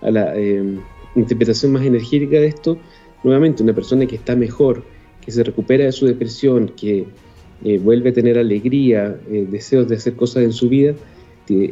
a 0.01 0.11
la 0.11 0.37
eh, 0.37 0.79
interpretación 1.15 1.73
más 1.73 1.85
energética 1.85 2.37
de 2.37 2.47
esto, 2.47 2.79
nuevamente 3.23 3.63
una 3.63 3.75
persona 3.75 4.07
que 4.07 4.17
está 4.17 4.35
mejor, 4.35 4.83
que 5.21 5.31
se 5.31 5.43
recupera 5.45 5.85
de 5.85 5.93
su 5.93 6.07
depresión, 6.07 6.73
que 6.75 7.07
eh, 7.63 7.79
vuelve 7.79 8.11
a 8.11 8.13
tener 8.15 8.39
alegría, 8.39 9.21
deseos 9.29 9.87
de 9.87 9.97
hacer 9.97 10.15
cosas 10.17 10.45
en 10.45 10.53
su 10.53 10.71
vida, 10.71 10.95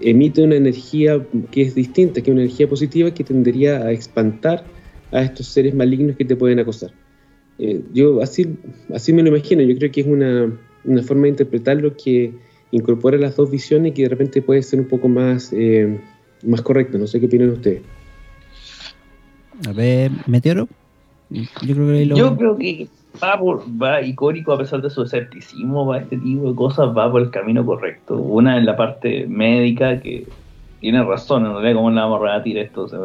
emite 0.03 0.43
una 0.43 0.57
energía 0.57 1.25
que 1.51 1.63
es 1.63 1.75
distinta, 1.75 2.21
que 2.21 2.31
es 2.31 2.35
una 2.35 2.43
energía 2.43 2.69
positiva 2.69 3.13
que 3.13 3.25
tendería 3.25 3.79
a 3.79 3.93
espantar 3.93 4.65
a 5.13 5.23
estos 5.23 5.47
seres 5.47 5.75
malignos 5.75 6.17
que 6.17 6.25
te 6.25 6.37
pueden 6.37 6.59
acosar. 6.59 6.91
Eh, 7.59 7.83
yo 7.93 8.23
así, 8.23 8.57
así 8.95 9.13
me 9.13 9.23
lo 9.23 9.29
imagino, 9.29 9.63
yo 9.63 9.77
creo 9.77 9.91
que 9.91 10.01
es 10.03 10.07
una, 10.07 10.53
una, 10.85 11.03
forma 11.03 11.25
de 11.25 11.31
interpretarlo 11.31 11.97
que 11.97 12.33
incorpora 12.71 13.19
las 13.19 13.37
dos 13.37 13.51
visiones 13.51 13.91
y 13.91 13.95
que 13.95 14.03
de 14.03 14.09
repente 14.11 14.43
puede 14.43 14.63
ser 14.63 14.81
un 14.81 14.87
poco 14.87 15.09
más, 15.09 15.53
eh, 15.53 15.99
más 16.45 16.63
correcto. 16.63 16.99
No 16.99 17.07
sé 17.07 17.19
qué 17.19 17.27
opinan 17.27 17.51
ustedes. 17.51 17.83
A 19.67 19.73
ver, 19.73 20.11
Meteoro. 20.27 20.69
Yo 21.31 21.75
creo 21.75 21.89
que, 21.89 22.07
lo... 22.07 22.17
yo 22.17 22.37
creo 22.37 22.57
que 22.57 22.89
va, 23.23 23.39
por, 23.39 23.63
va 23.81 24.03
icónico 24.03 24.53
a 24.53 24.59
pesar 24.59 24.83
de 24.83 24.91
su 24.91 25.03
escepticismo, 25.03 25.87
va 25.87 25.99
este 25.99 26.17
tipo 26.17 26.49
de 26.49 26.55
cosas, 26.55 26.97
va 26.97 27.11
por 27.11 27.23
el 27.23 27.31
camino 27.31 27.65
correcto. 27.65 28.17
Una 28.17 28.57
en 28.57 28.67
la 28.67 28.77
parte 28.77 29.27
médica 29.27 30.01
que 30.01 30.27
tiene 30.81 31.03
razón, 31.03 31.45
en 31.45 31.53
realidad, 31.53 31.75
¿cómo 31.75 31.91
le 31.91 32.01
vamos 32.01 32.21
a 32.21 32.25
rebatir 32.25 32.59
esto? 32.59 32.83
O 32.83 32.89
sea, 32.89 32.99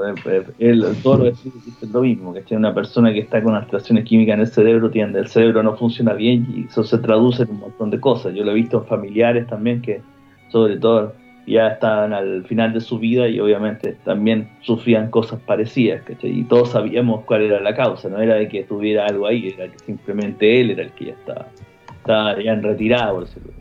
él, 0.60 0.86
todo 1.02 1.18
lo 1.18 1.24
que 1.24 1.30
es 1.30 1.92
lo 1.92 2.02
mismo, 2.02 2.34
que 2.34 2.56
una 2.56 2.74
persona 2.74 3.12
que 3.12 3.20
está 3.20 3.42
con 3.42 3.56
alteraciones 3.56 4.06
químicas 4.06 4.36
en 4.36 4.42
el 4.42 4.48
cerebro, 4.48 4.92
tiende, 4.92 5.20
el 5.20 5.28
cerebro 5.28 5.64
no 5.64 5.76
funciona 5.76 6.14
bien 6.14 6.48
y 6.56 6.66
eso 6.66 6.84
se 6.84 7.00
traduce 7.00 7.44
en 7.44 7.50
un 7.50 7.60
montón 7.62 7.90
de 7.90 8.00
cosas. 8.00 8.36
Yo 8.36 8.44
lo 8.44 8.52
he 8.52 8.56
visto 8.56 8.78
en 8.78 8.86
familiares 8.86 9.48
también 9.48 9.82
que, 9.82 10.02
sobre 10.50 10.78
todo, 10.78 11.14
ya 11.46 11.68
estaban 11.68 12.14
al 12.14 12.46
final 12.46 12.74
de 12.74 12.82
su 12.82 13.00
vida 13.00 13.28
y 13.28 13.40
obviamente 13.40 13.98
también 14.06 14.50
sufrían 14.62 15.10
cosas 15.10 15.40
parecidas, 15.42 16.02
¿cachai? 16.04 16.40
Y 16.40 16.44
todos 16.44 16.72
sabíamos 16.72 17.26
cuál 17.26 17.44
era 17.44 17.60
la 17.60 17.76
causa, 17.76 18.10
no 18.10 18.20
era 18.20 18.36
de 18.36 18.48
que 18.48 18.64
tuviera 18.64 19.06
algo 19.06 19.28
ahí, 19.28 19.54
era 19.58 19.72
que 19.72 19.80
simplemente 19.80 20.62
él 20.62 20.72
era 20.72 20.84
el 20.84 20.92
que 20.92 21.06
ya 21.06 21.14
estaba, 21.14 21.48
estaba 21.92 22.42
ya 22.42 22.54
en 22.54 22.64
retirada, 22.64 23.12
por 23.12 23.26
decirlo. 23.26 23.52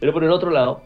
Pero 0.00 0.12
por 0.12 0.24
el 0.24 0.30
otro 0.30 0.50
lado, 0.50 0.82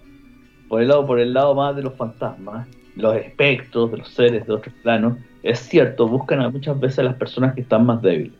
por 0.68 0.82
el 0.82 0.88
lado, 0.88 1.06
por 1.06 1.18
el 1.18 1.32
lado 1.32 1.54
más 1.54 1.74
de 1.74 1.82
los 1.82 1.94
fantasmas, 1.94 2.68
los 2.94 3.16
espectros, 3.16 3.90
de 3.90 3.98
los 3.98 4.08
seres 4.08 4.46
de 4.46 4.52
otros 4.52 4.74
planos, 4.82 5.18
es 5.42 5.58
cierto, 5.58 6.08
buscan 6.08 6.40
a 6.40 6.48
muchas 6.48 6.78
veces 6.78 7.00
a 7.00 7.02
las 7.04 7.14
personas 7.14 7.54
que 7.54 7.60
están 7.60 7.86
más 7.86 8.02
débiles. 8.02 8.34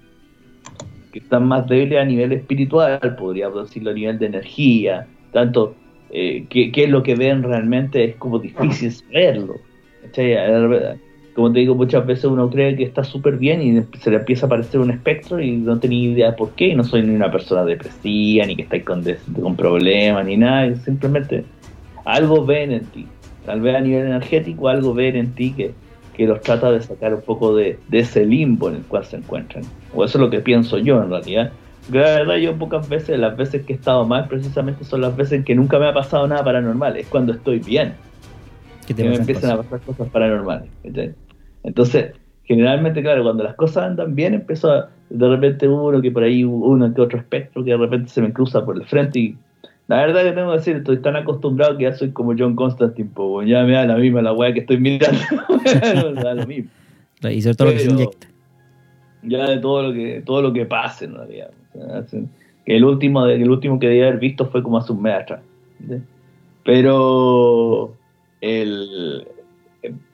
Que 1.13 1.21
están 1.21 1.47
más 1.47 1.67
débiles 1.67 2.01
a 2.01 2.05
nivel 2.05 2.33
espiritual, 2.33 3.17
podríamos 3.19 3.69
decirlo, 3.69 3.91
a 3.91 3.95
nivel 3.95 4.19
de 4.19 4.27
energía, 4.27 5.07
tanto 5.33 5.75
eh, 6.11 6.47
qué, 6.49 6.71
qué, 6.73 6.85
es 6.85 6.91
lo 6.91 7.03
que 7.03 7.15
ven 7.15 7.43
realmente 7.43 8.05
es 8.05 8.17
como 8.17 8.39
difícil 8.39 8.93
saberlo. 8.93 9.57
Como 11.35 11.53
te 11.53 11.59
digo, 11.59 11.75
muchas 11.75 12.07
veces 12.07 12.25
uno 12.25 12.49
cree 12.49 12.75
que 12.77 12.85
está 12.85 13.05
súper 13.05 13.37
bien 13.37 13.61
y 13.61 13.99
se 13.99 14.11
le 14.11 14.17
empieza 14.17 14.47
a 14.47 14.49
aparecer 14.49 14.81
un 14.81 14.91
espectro 14.91 15.39
y 15.39 15.53
no 15.53 15.79
tiene 15.79 15.97
idea 15.97 16.35
por 16.35 16.53
qué. 16.53 16.69
Y 16.69 16.75
no 16.75 16.83
soy 16.83 17.03
ni 17.03 17.15
una 17.15 17.31
persona 17.31 17.63
depresiva, 17.65 18.47
ni 18.47 18.57
que 18.57 18.63
está 18.63 18.83
con, 18.83 19.05
con 19.43 19.55
problemas, 19.55 20.25
ni 20.25 20.39
nada. 20.39 20.75
Simplemente 20.77 21.45
algo 22.07 22.47
ven 22.47 22.73
en 22.73 22.87
ti. 22.87 23.07
Tal 23.45 23.61
vez 23.61 23.77
a 23.77 23.81
nivel 23.81 24.07
energético 24.07 24.69
algo 24.69 24.95
ven 24.95 25.17
en 25.17 25.33
ti 25.35 25.53
que, 25.53 25.73
que 26.17 26.27
los 26.27 26.41
trata 26.41 26.73
de 26.73 26.81
sacar 26.81 27.15
un 27.15 27.21
poco 27.21 27.55
de, 27.55 27.79
de 27.89 27.99
ese 27.99 28.25
limbo 28.25 28.71
en 28.71 28.77
el 28.77 28.83
cual 28.83 29.05
se 29.05 29.17
encuentran. 29.17 29.65
O 29.95 30.05
eso 30.05 30.17
es 30.17 30.23
lo 30.23 30.31
que 30.31 30.41
pienso 30.41 30.79
yo 30.79 31.03
en 31.03 31.11
realidad. 31.11 31.53
Porque 31.87 32.01
la 32.01 32.17
verdad 32.17 32.37
yo 32.37 32.57
pocas 32.57 32.89
veces, 32.89 33.19
las 33.19 33.37
veces 33.37 33.65
que 33.65 33.73
he 33.73 33.77
estado 33.77 34.05
mal 34.05 34.29
precisamente 34.29 34.85
son 34.85 35.01
las 35.01 35.17
veces 35.17 35.35
en 35.35 35.45
que 35.45 35.55
nunca 35.55 35.79
me 35.79 35.87
ha 35.87 35.95
pasado 35.95 36.27
nada 36.27 36.45
paranormal. 36.45 36.97
Es 36.97 37.07
cuando 37.07 37.33
estoy 37.33 37.61
bien. 37.61 37.95
¿Qué 38.87 38.95
te 38.95 39.03
que 39.03 39.09
me 39.09 39.17
empiezan 39.17 39.51
cosas? 39.51 39.67
a 39.67 39.71
pasar 39.71 39.87
cosas 39.87 40.09
paranormales. 40.11 40.69
¿cachai? 40.83 41.15
Entonces, 41.63 42.13
generalmente, 42.45 43.03
claro, 43.03 43.23
cuando 43.23 43.45
las 43.45 43.55
cosas 43.55 43.85
andan 43.85 44.15
bien, 44.15 44.35
empezó 44.35 44.73
a, 44.73 44.91
de 45.11 45.29
repente 45.29 45.69
uno 45.69 46.01
que 46.01 46.11
por 46.11 46.23
ahí, 46.23 46.45
uno 46.45 46.93
que 46.93 47.01
otro 47.01 47.19
espectro 47.19 47.65
que 47.65 47.71
de 47.71 47.77
repente 47.77 48.09
se 48.09 48.21
me 48.23 48.33
cruza 48.33 48.65
por 48.65 48.77
el 48.77 48.87
frente 48.87 49.19
y 49.19 49.37
la 49.89 49.99
verdad 49.99 50.25
que 50.25 50.33
tengo 50.33 50.51
que 50.51 50.59
decir, 50.59 50.77
estoy 50.77 50.99
tan 50.99 51.15
acostumbrado 51.15 51.77
que 51.77 51.85
ya 51.85 51.93
soy 51.93 52.11
como 52.11 52.35
John 52.37 52.57
Constantine, 52.57 53.09
po, 53.15 53.43
ya 53.43 53.63
me 53.63 53.73
da 53.73 53.87
la 53.87 53.97
misma 53.97 54.21
la 54.21 54.33
weá 54.33 54.53
que 54.53 54.61
estoy 54.61 54.79
mirando, 54.79 55.21
me 56.13 56.23
da 56.23 56.35
lo 56.35 56.47
mismo. 56.47 56.71
Y 57.23 57.41
sobre 57.41 57.57
todo 57.57 57.69
lo 57.69 57.75
que 57.75 57.81
se 57.81 57.91
inyecta. 57.91 58.29
Ya 59.27 59.49
de 59.49 59.59
todo 59.59 59.83
lo 59.83 59.93
que, 59.93 60.23
todo 60.25 60.43
lo 60.43 60.53
que 60.53 60.67
pase 60.67 61.07
en 61.07 61.15
realidad. 61.15 61.51
Que 62.65 62.77
el 62.77 62.85
último, 62.85 63.27
el 63.27 63.51
último 63.51 63.79
que 63.79 63.89
debía 63.89 64.09
haber 64.09 64.19
visto 64.19 64.47
fue 64.47 64.63
como 64.63 64.79
hace 64.79 64.93
un 64.93 65.03
mes 65.03 65.15
atrás. 65.15 65.41
¿sí? 65.89 65.97
Pero 66.65 67.95
el, 68.41 69.27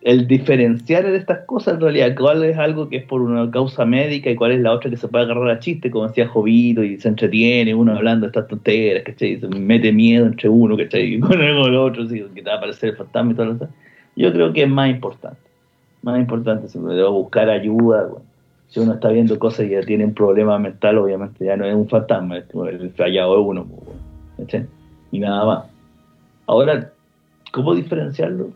el 0.02 0.26
diferenciar 0.26 1.04
de 1.04 1.16
estas 1.16 1.46
cosas 1.46 1.74
en 1.74 1.80
realidad, 1.80 2.14
cuál 2.16 2.44
es 2.44 2.58
algo 2.58 2.88
que 2.88 2.98
es 2.98 3.04
por 3.04 3.22
una 3.22 3.50
causa 3.50 3.84
médica 3.84 4.30
y 4.30 4.36
cuál 4.36 4.52
es 4.52 4.60
la 4.60 4.72
otra 4.72 4.90
que 4.90 4.96
se 4.96 5.08
puede 5.08 5.24
agarrar 5.24 5.50
a 5.50 5.58
chiste, 5.58 5.90
como 5.90 6.08
decía 6.08 6.28
Jovito, 6.28 6.82
y 6.82 6.98
se 6.98 7.08
entretiene 7.08 7.74
uno 7.74 7.96
hablando 7.96 8.26
de 8.26 8.28
estas 8.28 8.48
tonteras, 8.48 9.04
¿cachai? 9.04 9.40
Se 9.40 9.48
mete 9.48 9.92
miedo 9.92 10.26
entre 10.26 10.48
uno, 10.48 10.76
¿cachai? 10.76 11.14
Y 11.14 11.20
con 11.20 11.40
el, 11.40 11.76
otro, 11.76 12.06
¿sí? 12.06 12.22
que 12.34 12.42
te 12.42 12.48
va 12.48 12.54
a 12.54 12.58
aparecer 12.58 12.90
el 12.90 12.96
fantasma 12.96 13.32
y 13.32 13.34
todo 13.34 13.52
eso. 13.52 13.68
Yo 14.16 14.32
creo 14.32 14.52
que 14.52 14.62
es 14.64 14.68
más 14.68 14.90
importante. 14.90 15.40
Más 16.02 16.18
importante, 16.18 16.68
si 16.68 16.78
me 16.78 16.94
debo 16.94 17.12
buscar 17.12 17.48
ayuda, 17.48 18.06
bueno. 18.08 18.31
Si 18.72 18.80
uno 18.80 18.94
está 18.94 19.10
viendo 19.10 19.38
cosas 19.38 19.66
y 19.66 19.70
ya 19.70 19.82
tiene 19.82 20.06
un 20.06 20.14
problema 20.14 20.58
mental, 20.58 20.96
obviamente 20.96 21.44
ya 21.44 21.58
no 21.58 21.66
es 21.66 21.74
un 21.74 21.86
fantasma, 21.90 22.38
es 22.38 22.46
el 22.54 22.90
fallado 22.92 23.38
es 23.38 23.46
uno, 23.46 23.66
pues, 23.66 23.98
¿cachai? 24.38 24.66
Y 25.10 25.18
nada 25.18 25.44
más. 25.44 25.64
Ahora, 26.46 26.90
¿cómo 27.52 27.74
diferenciarlo? 27.74 28.48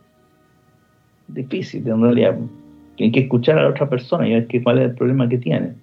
Difícil, 1.28 1.86
en 1.86 2.00
realidad. 2.00 2.34
Hay 2.98 3.12
que 3.12 3.20
escuchar 3.20 3.58
a 3.58 3.64
la 3.64 3.68
otra 3.68 3.90
persona 3.90 4.26
y 4.26 4.32
ver 4.32 4.62
cuál 4.62 4.78
es 4.78 4.84
el 4.86 4.94
problema 4.94 5.28
que 5.28 5.36
tiene. 5.36 5.74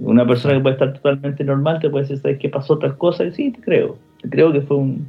Una 0.00 0.26
persona 0.26 0.52
que 0.52 0.60
puede 0.60 0.74
estar 0.74 0.92
totalmente 0.92 1.42
normal 1.42 1.80
te 1.80 1.88
puede 1.88 2.02
decir, 2.02 2.18
¿sabes 2.18 2.38
qué 2.38 2.50
pasó 2.50 2.76
tal 2.78 2.98
cosa? 2.98 3.24
Y 3.24 3.32
sí, 3.32 3.52
te 3.52 3.60
creo. 3.62 3.96
Te 4.20 4.28
creo 4.28 4.52
que 4.52 4.60
fue 4.60 4.76
un. 4.76 5.08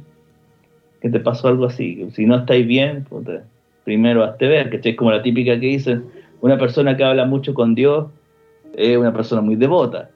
que 1.02 1.10
te 1.10 1.20
pasó 1.20 1.48
algo 1.48 1.66
así. 1.66 2.08
Si 2.14 2.24
no 2.24 2.36
estáis 2.36 2.66
bien, 2.66 3.04
puta, 3.04 3.44
primero 3.84 4.24
hazte 4.24 4.48
ver, 4.48 4.70
que 4.70 4.88
es 4.88 4.96
como 4.96 5.10
la 5.10 5.22
típica 5.22 5.60
que 5.60 5.66
dicen, 5.66 6.04
una 6.40 6.56
persona 6.56 6.96
que 6.96 7.04
habla 7.04 7.26
mucho 7.26 7.52
con 7.52 7.74
Dios 7.74 8.06
es 8.78 8.96
una 8.96 9.12
persona 9.12 9.40
muy 9.42 9.56
devota. 9.56 10.10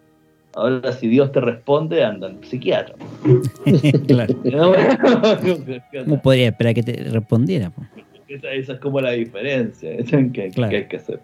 Ahora, 0.55 0.93
si 0.93 1.09
Dios 1.09 1.33
te 1.33 1.41
responde, 1.41 2.05
anda 2.05 2.27
al 2.29 2.45
psiquiatra. 2.45 2.95
claro. 4.07 4.35
¿Cómo 6.05 6.21
podría 6.23 6.49
esperar 6.49 6.75
que 6.75 6.83
te 6.83 6.93
respondiera? 7.05 7.71
po? 7.71 7.83
esa, 8.29 8.51
esa 8.53 8.73
es 8.75 8.81
como 8.81 9.01
la 9.01 9.13
diferencia 9.13 9.97
que, 10.05 10.31
que- 10.33 10.51
Claro. 10.51 10.71
que 10.71 10.77
hay 10.77 10.89
que 10.89 10.97
hacer. 10.97 11.21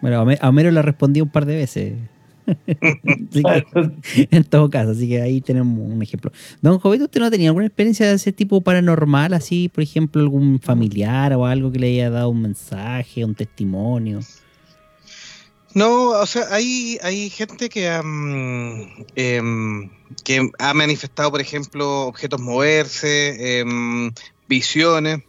Bueno, 0.00 0.18
a 0.18 0.22
Homer- 0.24 0.38
a 0.40 0.48
Homero 0.48 0.70
le 0.72 0.82
respondí 0.82 1.20
un 1.20 1.28
par 1.30 1.46
de 1.46 1.54
veces. 1.56 1.94
Que, 3.30 4.28
en 4.30 4.44
todo 4.44 4.68
caso, 4.68 4.90
así 4.90 5.08
que 5.08 5.20
ahí 5.22 5.40
tenemos 5.40 5.78
un 5.78 6.02
ejemplo. 6.02 6.32
Don 6.60 6.78
Jovito, 6.80 7.04
¿usted 7.04 7.20
no 7.20 7.30
tenía 7.30 7.48
alguna 7.50 7.66
experiencia 7.66 8.08
de 8.08 8.14
ese 8.14 8.32
tipo 8.32 8.60
paranormal? 8.60 9.32
Así, 9.34 9.68
por 9.68 9.82
ejemplo, 9.84 10.20
algún 10.20 10.58
familiar 10.60 11.32
o 11.34 11.46
algo 11.46 11.70
que 11.70 11.78
le 11.78 11.86
haya 11.88 12.10
dado 12.10 12.30
un 12.30 12.42
mensaje, 12.42 13.24
un 13.24 13.34
testimonio. 13.36 14.18
No, 15.74 16.10
o 16.10 16.26
sea, 16.26 16.48
hay, 16.50 16.98
hay 17.02 17.30
gente 17.30 17.68
que, 17.68 17.86
em, 19.14 19.90
que 20.24 20.50
ha 20.58 20.74
manifestado, 20.74 21.30
por 21.30 21.40
ejemplo, 21.40 22.02
objetos 22.02 22.40
moverse, 22.40 23.60
em, 23.60 24.12
visiones. 24.48 25.22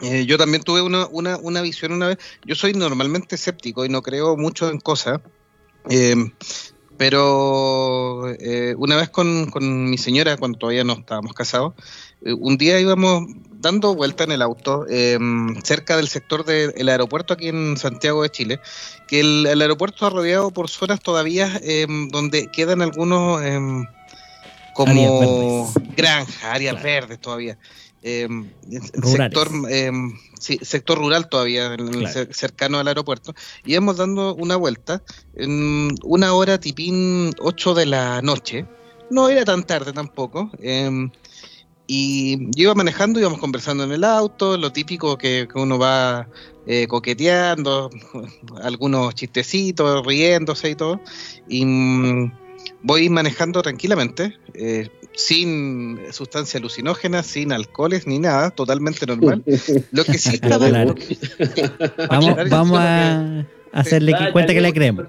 Eh, 0.00 0.24
yo 0.26 0.38
también 0.38 0.62
tuve 0.62 0.80
una, 0.80 1.06
una, 1.08 1.36
una 1.36 1.60
visión 1.60 1.92
una 1.92 2.08
vez. 2.08 2.18
Yo 2.46 2.54
soy 2.54 2.72
normalmente 2.72 3.34
escéptico 3.34 3.84
y 3.84 3.88
no 3.88 4.02
creo 4.02 4.36
mucho 4.36 4.70
en 4.70 4.80
cosas. 4.80 5.20
em, 5.88 6.32
pero 6.98 8.28
eh, 8.40 8.74
una 8.76 8.96
vez 8.96 9.08
con, 9.08 9.50
con 9.50 9.88
mi 9.88 9.96
señora, 9.98 10.36
cuando 10.36 10.58
todavía 10.58 10.84
no 10.84 10.94
estábamos 10.94 11.32
casados, 11.32 11.74
eh, 12.22 12.32
un 12.32 12.58
día 12.58 12.80
íbamos 12.80 13.24
dando 13.60 13.94
vuelta 13.94 14.24
en 14.24 14.32
el 14.32 14.42
auto 14.42 14.86
em, 14.88 15.60
cerca 15.62 15.96
del 15.96 16.08
sector 16.08 16.44
del 16.44 16.88
aeropuerto 16.88 17.34
aquí 17.34 17.48
en 17.48 17.76
Santiago 17.76 18.22
de 18.22 18.30
Chile 18.30 18.60
que 19.08 19.20
el, 19.20 19.46
el 19.46 19.60
aeropuerto 19.60 19.96
está 19.96 20.10
rodeado 20.10 20.50
por 20.50 20.68
zonas 20.70 21.00
todavía 21.00 21.60
em, 21.62 22.08
donde 22.08 22.50
quedan 22.50 22.82
algunos 22.82 23.42
em, 23.42 23.84
como 24.74 25.72
granjas, 25.96 26.44
áreas 26.44 26.74
Claro. 26.74 26.84
verdes 26.84 27.20
todavía. 27.20 27.58
Sector, 29.02 29.48
sí, 30.38 30.58
sector 30.62 30.98
rural 30.98 31.28
todavía, 31.28 31.74
Claro. 31.76 32.06
cer- 32.06 32.32
cercano 32.32 32.78
al 32.78 32.86
aeropuerto. 32.86 33.34
Y 33.64 33.72
íbamos 33.72 33.96
dando 33.96 34.34
una 34.36 34.54
vuelta 34.56 35.02
en 35.34 35.90
una 36.04 36.32
hora 36.32 36.58
tipín 36.60 37.32
8 37.40 37.74
de 37.74 37.86
la 37.86 38.22
noche. 38.22 38.66
No 39.10 39.28
era 39.28 39.44
tan 39.44 39.64
tarde 39.64 39.92
tampoco. 39.92 40.50
em, 40.62 41.10
y 41.90 42.50
yo 42.54 42.64
iba 42.64 42.74
manejando, 42.74 43.18
íbamos 43.18 43.38
conversando 43.38 43.82
en 43.82 43.92
el 43.92 44.04
auto, 44.04 44.58
lo 44.58 44.70
típico 44.70 45.16
que, 45.16 45.48
que 45.50 45.58
uno 45.58 45.78
va 45.78 46.28
eh, 46.66 46.86
coqueteando, 46.86 47.88
algunos 48.62 49.14
chistecitos, 49.14 50.04
riéndose 50.06 50.68
y 50.68 50.74
todo. 50.74 51.00
Y 51.48 51.64
mm, 51.64 52.32
voy 52.82 53.08
manejando 53.08 53.62
tranquilamente, 53.62 54.36
eh, 54.52 54.90
sin 55.14 55.98
sustancias 56.12 56.56
alucinógenas, 56.56 57.26
sin 57.26 57.52
alcoholes 57.52 58.06
ni 58.06 58.18
nada, 58.18 58.50
totalmente 58.50 59.06
normal. 59.06 59.42
Lo 59.90 60.04
que 60.04 60.18
sí 60.18 60.34
estaba... 60.34 60.68
Claro. 60.68 60.94
Vamos, 62.10 62.50
vamos 62.50 62.78
a 62.80 63.46
hacerle 63.72 64.12
que 64.12 64.30
cuenta 64.32 64.52
que 64.52 64.60
le 64.60 64.72
creemos. 64.74 65.06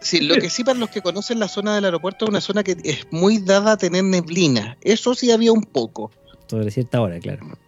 Sí, 0.00 0.20
lo 0.20 0.36
que 0.36 0.48
sí 0.50 0.64
para 0.64 0.78
los 0.78 0.90
que 0.90 1.02
conocen 1.02 1.38
la 1.38 1.48
zona 1.48 1.74
del 1.74 1.84
aeropuerto 1.84 2.24
es 2.24 2.28
una 2.28 2.40
zona 2.40 2.62
que 2.62 2.76
es 2.84 3.06
muy 3.10 3.38
dada 3.38 3.72
a 3.72 3.76
tener 3.76 4.04
neblina. 4.04 4.76
Eso 4.80 5.14
sí 5.14 5.30
había 5.30 5.52
un 5.52 5.62
poco. 5.62 6.10
Sobre 6.46 6.70
cierta 6.70 7.00
hora, 7.00 7.18
claro. 7.18 7.58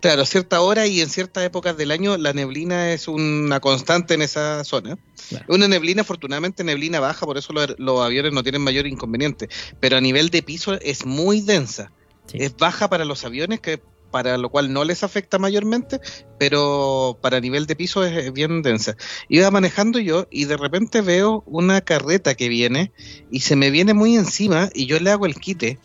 Claro, 0.00 0.22
a 0.22 0.26
cierta 0.26 0.60
hora 0.60 0.86
y 0.88 1.00
en 1.00 1.08
ciertas 1.08 1.44
épocas 1.44 1.76
del 1.76 1.92
año 1.92 2.16
la 2.16 2.32
neblina 2.32 2.92
es 2.92 3.06
una 3.06 3.60
constante 3.60 4.14
en 4.14 4.22
esa 4.22 4.64
zona. 4.64 4.98
Claro. 5.28 5.44
Una 5.48 5.68
neblina, 5.68 6.02
afortunadamente, 6.02 6.64
neblina 6.64 6.98
baja, 6.98 7.24
por 7.24 7.38
eso 7.38 7.52
los, 7.52 7.78
los 7.78 8.00
aviones 8.00 8.32
no 8.32 8.42
tienen 8.42 8.62
mayor 8.62 8.86
inconveniente. 8.86 9.48
Pero 9.78 9.96
a 9.96 10.00
nivel 10.00 10.30
de 10.30 10.42
piso 10.42 10.74
es 10.80 11.06
muy 11.06 11.40
densa. 11.40 11.92
Sí. 12.26 12.38
Es 12.40 12.56
baja 12.56 12.90
para 12.90 13.04
los 13.04 13.24
aviones, 13.24 13.60
que 13.60 13.80
para 14.12 14.38
lo 14.38 14.50
cual 14.50 14.72
no 14.72 14.84
les 14.84 15.02
afecta 15.02 15.38
mayormente, 15.40 15.98
pero 16.38 17.18
para 17.20 17.40
nivel 17.40 17.66
de 17.66 17.74
piso 17.74 18.04
es, 18.04 18.32
bien 18.32 18.62
densa. 18.62 18.96
Iba 19.28 19.50
manejando 19.50 19.98
yo 19.98 20.28
y 20.30 20.44
de 20.44 20.56
repente 20.56 21.00
veo 21.00 21.42
una 21.46 21.80
carreta 21.80 22.36
que 22.36 22.48
viene 22.48 22.92
y 23.32 23.40
se 23.40 23.56
me 23.56 23.70
viene 23.70 23.94
muy 23.94 24.14
encima 24.14 24.68
y 24.72 24.86
yo 24.86 25.00
le 25.00 25.10
hago 25.10 25.26
el 25.26 25.34
quite. 25.34 25.80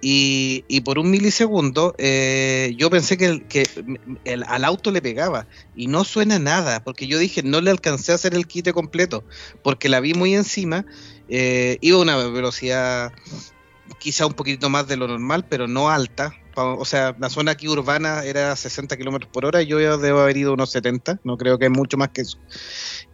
Y, 0.00 0.80
por 0.84 1.00
un 1.00 1.10
milisegundo 1.10 1.92
eh, 1.98 2.72
yo 2.76 2.88
pensé 2.88 3.16
que, 3.16 3.66
al 4.46 4.64
auto 4.64 4.92
le 4.92 5.02
pegaba 5.02 5.48
y 5.74 5.88
no 5.88 6.04
suena 6.04 6.38
nada, 6.38 6.84
porque 6.84 7.08
yo 7.08 7.18
dije 7.18 7.42
no 7.42 7.60
le 7.60 7.70
alcancé 7.70 8.12
a 8.12 8.14
hacer 8.14 8.34
el 8.34 8.46
quite 8.46 8.72
completo, 8.72 9.24
porque 9.64 9.88
la 9.88 9.98
vi 9.98 10.14
muy 10.14 10.36
encima, 10.36 10.86
eh, 11.28 11.78
iba 11.80 11.98
a 11.98 12.02
una 12.02 12.16
velocidad 12.16 13.12
quizá 13.98 14.26
un 14.26 14.34
poquito 14.34 14.70
más 14.70 14.86
de 14.86 14.96
lo 14.96 15.08
normal, 15.08 15.46
pero 15.48 15.66
no 15.66 15.90
alta. 15.90 16.34
O 16.58 16.84
sea, 16.84 17.16
la 17.18 17.30
zona 17.30 17.52
aquí 17.52 17.68
urbana 17.68 18.24
era 18.24 18.54
60 18.54 18.96
kilómetros 18.96 19.30
por 19.32 19.44
hora 19.44 19.62
yo 19.62 19.98
debo 19.98 20.20
haber 20.20 20.36
ido 20.36 20.52
unos 20.52 20.70
70, 20.70 21.20
no 21.24 21.36
creo 21.36 21.58
que 21.58 21.66
es 21.66 21.70
mucho 21.70 21.96
más 21.96 22.10
que 22.10 22.22
eso. 22.22 22.38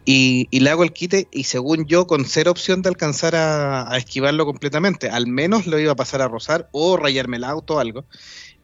Y, 0.05 0.49
y 0.51 0.61
le 0.61 0.71
hago 0.71 0.85
el 0.85 0.93
quite 0.93 1.29
y 1.31 1.45
según 1.45 1.87
yo, 1.87 2.07
con 2.07 2.25
cero 2.25 2.51
opción 2.51 2.83
de 2.83 2.89
alcanzar 2.89 3.35
a, 3.35 3.93
a 3.93 3.97
esquivarlo 3.97 4.45
completamente, 4.47 5.09
al 5.09 5.27
menos 5.27 5.67
lo 5.67 5.79
iba 5.79 5.93
a 5.93 5.97
pasar 5.97 6.23
a 6.23 6.29
rozar 6.29 6.69
o 6.73 6.97
rayarme 6.97 7.37
el 7.37 7.45
auto 7.45 7.77
o 7.77 7.79
algo. 7.79 8.05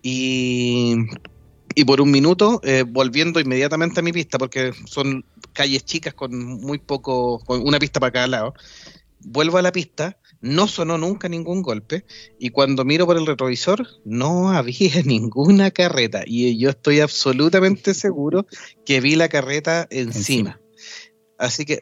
Y, 0.02 0.96
y 1.74 1.84
por 1.84 2.00
un 2.00 2.10
minuto, 2.10 2.60
eh, 2.64 2.84
volviendo 2.86 3.40
inmediatamente 3.40 4.00
a 4.00 4.02
mi 4.02 4.12
pista, 4.12 4.38
porque 4.38 4.72
son 4.86 5.24
calles 5.52 5.84
chicas 5.84 6.14
con 6.14 6.36
muy 6.36 6.78
poco, 6.78 7.38
con 7.40 7.66
una 7.66 7.78
pista 7.78 8.00
para 8.00 8.12
cada 8.12 8.26
lado, 8.26 8.54
vuelvo 9.20 9.58
a 9.58 9.62
la 9.62 9.72
pista, 9.72 10.18
no 10.40 10.68
sonó 10.68 10.98
nunca 10.98 11.28
ningún 11.28 11.62
golpe, 11.62 12.04
y 12.38 12.50
cuando 12.50 12.84
miro 12.84 13.06
por 13.06 13.16
el 13.16 13.26
retrovisor, 13.26 13.86
no 14.04 14.50
había 14.52 15.02
ninguna 15.04 15.70
carreta, 15.70 16.22
y 16.26 16.58
yo 16.58 16.70
estoy 16.70 17.00
absolutamente 17.00 17.94
seguro 17.94 18.46
que 18.84 19.00
vi 19.00 19.16
la 19.16 19.28
carreta 19.28 19.86
encima. 19.90 20.60
Así 21.38 21.64
que 21.64 21.80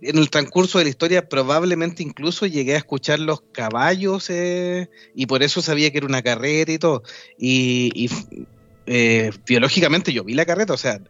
en 0.00 0.18
el 0.18 0.30
transcurso 0.30 0.78
de 0.78 0.84
la 0.84 0.90
historia 0.90 1.28
probablemente 1.28 2.02
incluso 2.02 2.46
llegué 2.46 2.74
a 2.74 2.78
escuchar 2.78 3.20
los 3.20 3.42
caballos 3.52 4.28
eh, 4.30 4.88
y 5.14 5.26
por 5.26 5.42
eso 5.42 5.62
sabía 5.62 5.90
que 5.90 5.98
era 5.98 6.06
una 6.06 6.22
carreta 6.22 6.72
y 6.72 6.78
todo. 6.78 7.02
Y, 7.38 7.90
y, 7.94 8.10
eh, 8.86 9.30
biológicamente 9.46 10.12
yo 10.12 10.24
vi 10.24 10.34
la 10.34 10.44
carreta, 10.44 10.74
o 10.74 10.78
sea, 10.78 11.00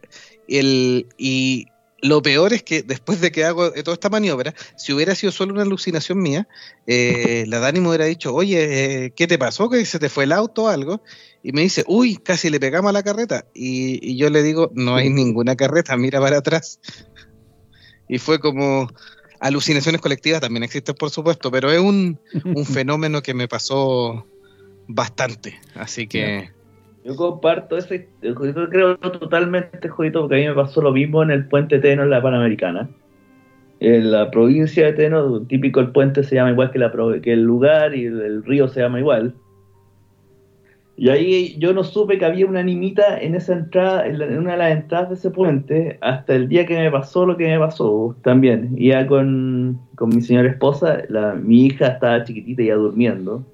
el, 0.49 1.07
y 1.19 1.67
lo 2.05 2.21
peor 2.21 2.53
es 2.53 2.63
que 2.63 2.83
después 2.83 3.23
de 3.23 3.33
que 3.33 3.45
hago 3.45 3.73
toda 3.73 3.95
esta 3.95 4.11
maniobra, 4.11 4.55
si 4.77 4.93
hubiera 4.93 5.15
sido 5.15 5.33
solo 5.33 5.55
una 5.55 5.63
alucinación 5.63 6.21
mía, 6.21 6.47
eh, 6.87 7.47
la 7.49 7.61
Dani 7.61 7.81
me 7.81 7.89
hubiera 7.89 8.05
dicho, 8.05 8.35
oye, 8.35 9.07
eh, 9.07 9.13
¿qué 9.17 9.27
te 9.27 9.39
pasó? 9.39 9.71
¿Que 9.71 9.87
se 9.87 9.99
te 9.99 10.11
fue 10.11 10.25
el 10.25 10.33
auto 10.33 10.65
o 10.65 10.69
algo? 10.69 11.01
Y 11.43 11.53
me 11.53 11.63
dice, 11.63 11.83
uy, 11.87 12.17
casi 12.17 12.51
le 12.51 12.61
pegamos 12.61 12.91
a 12.91 12.93
la 12.93 13.03
carreta. 13.03 13.47
Y, 13.55 14.07
y 14.07 14.19
yo 14.19 14.29
le 14.29 14.43
digo, 14.43 14.71
no 14.75 14.97
hay 14.97 15.09
ninguna 15.09 15.57
carreta, 15.57 15.97
mira 15.97 16.21
para 16.21 16.37
atrás. 16.37 16.79
Y 18.07 18.19
fue 18.19 18.39
como, 18.39 18.93
alucinaciones 19.41 20.03
colectivas 20.03 20.43
también 20.43 20.65
existen, 20.65 20.95
por 20.97 21.09
supuesto, 21.09 21.51
pero 21.51 21.73
es 21.73 21.81
un, 21.81 22.21
un 22.45 22.67
fenómeno 22.67 23.23
que 23.23 23.33
me 23.33 23.49
pasó 23.49 24.27
bastante. 24.89 25.59
Así 25.75 26.07
que... 26.07 26.53
Yo 27.05 27.15
comparto 27.17 27.77
ese, 27.77 28.09
yo 28.23 28.35
creo 28.35 28.97
totalmente, 28.97 29.89
Jodito, 29.89 30.21
porque 30.23 30.37
a 30.37 30.39
mí 30.39 30.49
me 30.49 30.55
pasó 30.55 30.81
lo 30.81 30.91
mismo 30.91 31.23
en 31.23 31.31
el 31.31 31.47
puente 31.47 31.79
Teno 31.79 32.03
en 32.03 32.11
la 32.11 32.23
Panamericana. 32.23 32.89
En 33.81 34.11
la 34.11 34.31
provincia 34.31 34.87
de 34.87 34.95
Teno, 34.95 35.43
típico 35.43 35.81
el 35.81 35.91
puente 35.93 36.23
se 36.23 36.37
llama 36.37 36.53
igual 36.53 36.71
que, 36.71 36.79
la, 36.79 36.91
que 37.23 37.35
el 37.35 37.43
lugar 37.43 37.95
y 37.95 38.07
el, 38.07 38.43
río 38.45 38.69
se 38.69 38.81
llama 38.81 39.01
igual. 39.01 39.35
Y 40.97 41.11
ahí 41.11 41.57
yo 41.59 41.75
no 41.75 41.85
supe 41.85 42.17
que 42.17 42.25
había 42.25 42.47
una 42.47 42.61
animita 42.61 43.21
en 43.21 43.35
esa 43.35 43.53
entrada, 43.53 44.07
en, 44.07 44.19
la- 44.19 44.27
una 44.39 44.53
de 44.53 44.57
las 44.59 44.71
entradas 44.73 45.09
de 45.11 45.15
ese 45.17 45.31
puente, 45.31 45.99
hasta 46.01 46.35
el 46.35 46.49
día 46.49 46.65
que 46.65 46.79
me 46.79 46.91
pasó 46.91 47.27
lo 47.27 47.37
que 47.37 47.49
me 47.49 47.59
pasó 47.59 48.17
también. 48.23 48.75
Iba 48.79 49.07
con, 49.07 49.79
con 49.97 50.09
mi 50.09 50.23
señora 50.23 50.49
esposa, 50.49 51.03
la, 51.11 51.35
mi 51.35 51.67
hija 51.67 51.89
estaba 51.89 52.25
chiquitita 52.25 52.63
ya 52.63 52.77
durmiendo. 52.77 53.45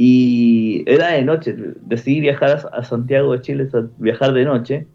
Y 0.00 0.84
era 0.86 1.08
de 1.08 1.24
noche, 1.24 1.56
decidí 1.80 2.20
viajar 2.20 2.70
a, 2.72 2.84
Santiago 2.84 3.32
de 3.32 3.40
Chile, 3.40 3.68
viajar 3.98 4.32
de 4.32 4.44
noche. 4.44 4.86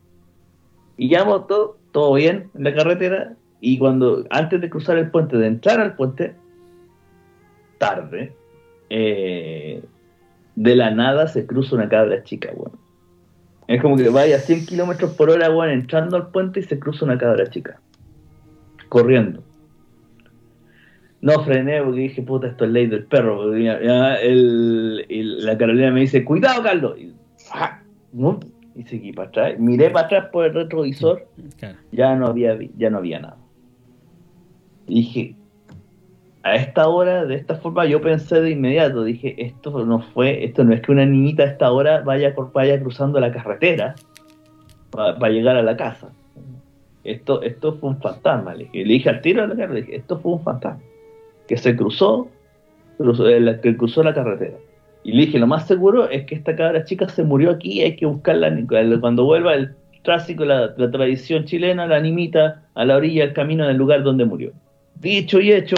Y 0.96 1.10
llamo 1.10 1.44
todo, 1.44 1.78
todo 1.92 2.14
bien 2.14 2.50
en 2.56 2.64
la 2.64 2.74
carretera. 2.74 3.36
Y 3.60 3.78
cuando, 3.78 4.24
antes 4.30 4.62
de 4.62 4.70
cruzar 4.70 4.98
el 4.98 5.12
puente, 5.12 5.36
de 5.36 5.48
entrar 5.48 5.82
al 5.82 5.98
puente, 5.98 6.36
tarde, 7.78 8.34
eh, 8.90 9.84
de 10.56 10.76
la 10.76 10.92
nada 10.92 11.28
se 11.28 11.46
cruza 11.46 11.76
una 11.76 11.90
cabra 11.90 12.24
chica, 12.24 12.52
weón. 12.56 12.72
Es 13.68 13.82
como 13.82 13.98
que 13.98 14.08
vaya 14.08 14.38
a 14.38 14.40
100 14.40 14.66
kilómetros 14.68 15.12
por 15.16 15.30
hora, 15.30 15.52
weón, 15.52 15.70
entrando 15.70 16.16
al 16.16 16.32
puente 16.32 16.62
y 16.62 16.64
se 16.64 16.80
cruza 16.80 17.04
una 17.04 17.18
cabra 17.18 17.50
chica. 17.50 17.82
Corriendo. 18.88 19.44
No 21.24 21.42
frené 21.46 21.82
porque 21.82 22.02
dije, 22.02 22.22
puta, 22.22 22.48
esto 22.48 22.66
es 22.66 22.72
ley 22.72 22.88
del 22.88 23.06
perro. 23.06 23.54
el- 23.56 25.06
y 25.08 25.24
la 25.24 25.58
Carolina 25.58 25.90
me 25.92 26.02
dice, 26.02 26.26
cuidado, 26.26 26.62
Carlos. 26.64 26.98
Y, 27.00 27.14
¡ah! 27.54 27.80
¿no? 28.12 28.40
y 28.76 28.84
seguí 28.84 29.14
para 29.14 29.30
atrás. 29.30 29.54
Miré 29.60 29.90
para 29.90 30.08
atrás 30.08 30.26
por 30.34 30.46
el 30.46 30.54
retrovisor, 30.54 31.28
ya 31.92 32.16
no 32.16 32.28
había, 32.28 32.58
ya 32.78 32.90
no 32.90 32.98
había 32.98 33.20
nada. 33.20 33.38
Y 34.88 34.96
dije, 34.96 35.36
a 36.42 36.56
esta 36.56 36.90
hora, 36.90 37.24
de 37.26 37.36
esta 37.36 37.56
forma, 37.56 37.86
yo 37.86 38.02
pensé 38.02 38.42
de 38.42 38.50
inmediato, 38.52 39.04
dije, 39.04 39.36
esto 39.46 39.86
no 39.86 40.00
fue, 40.14 40.44
esto 40.44 40.64
no 40.66 40.74
es 40.74 40.82
que 40.82 40.92
una 40.92 41.06
niñita 41.06 41.44
a 41.44 41.46
esta 41.48 41.72
hora 41.72 42.02
vaya, 42.02 42.34
por- 42.36 42.52
vaya 42.52 42.82
cruzando 42.82 43.20
la 43.20 43.32
carretera 43.32 43.96
para 44.92 45.30
llegar 45.30 45.56
a 45.56 45.64
la 45.64 45.78
casa. 45.78 46.10
Esto, 47.04 47.42
esto 47.44 47.76
fue 47.76 47.92
un 47.92 48.02
fantasma. 48.02 48.56
Le 48.56 48.66
dije, 48.66 48.86
le 48.86 48.94
dije 48.94 49.10
al 49.10 49.22
tiro 49.22 49.44
a 49.44 49.48
la 49.48 49.56
carretera, 49.56 49.74
le 49.74 49.82
dije, 49.84 49.96
esto 49.98 50.20
fue 50.20 50.34
un 50.34 50.42
fantasma. 50.44 50.82
Que 51.48 51.58
se 51.58 51.76
cruzó, 51.76 52.28
cruzó- 52.98 53.28
eh, 53.28 53.40
la- 53.40 53.60
que 53.62 53.76
cruzó 53.76 54.04
la 54.04 54.14
carretera. 54.14 54.58
Y 55.04 55.12
le 55.14 55.26
dije, 55.26 55.38
lo 55.40 55.48
más 55.48 55.68
seguro 55.68 56.10
es 56.10 56.26
que 56.26 56.36
esta 56.36 56.56
cabra 56.56 56.86
chica 56.86 57.10
se 57.10 57.24
murió 57.24 57.52
aquí, 57.52 57.82
hay 57.82 57.96
que 57.98 58.06
buscarla 58.06 58.50
cuando 59.02 59.26
vuelva 59.26 59.54
el 59.56 59.76
tráfico, 60.04 60.46
la, 60.46 60.74
la 60.78 60.92
tradición 60.92 61.46
chilena, 61.46 61.86
la 61.88 61.98
animita 61.98 62.64
a 62.74 62.86
la 62.86 62.96
orilla 62.98 63.26
del 63.26 63.34
camino 63.34 63.68
del 63.68 63.78
lugar 63.78 64.04
donde 64.04 64.24
murió. 64.26 64.52
Dicho 65.00 65.40
y 65.42 65.52
hecho, 65.52 65.76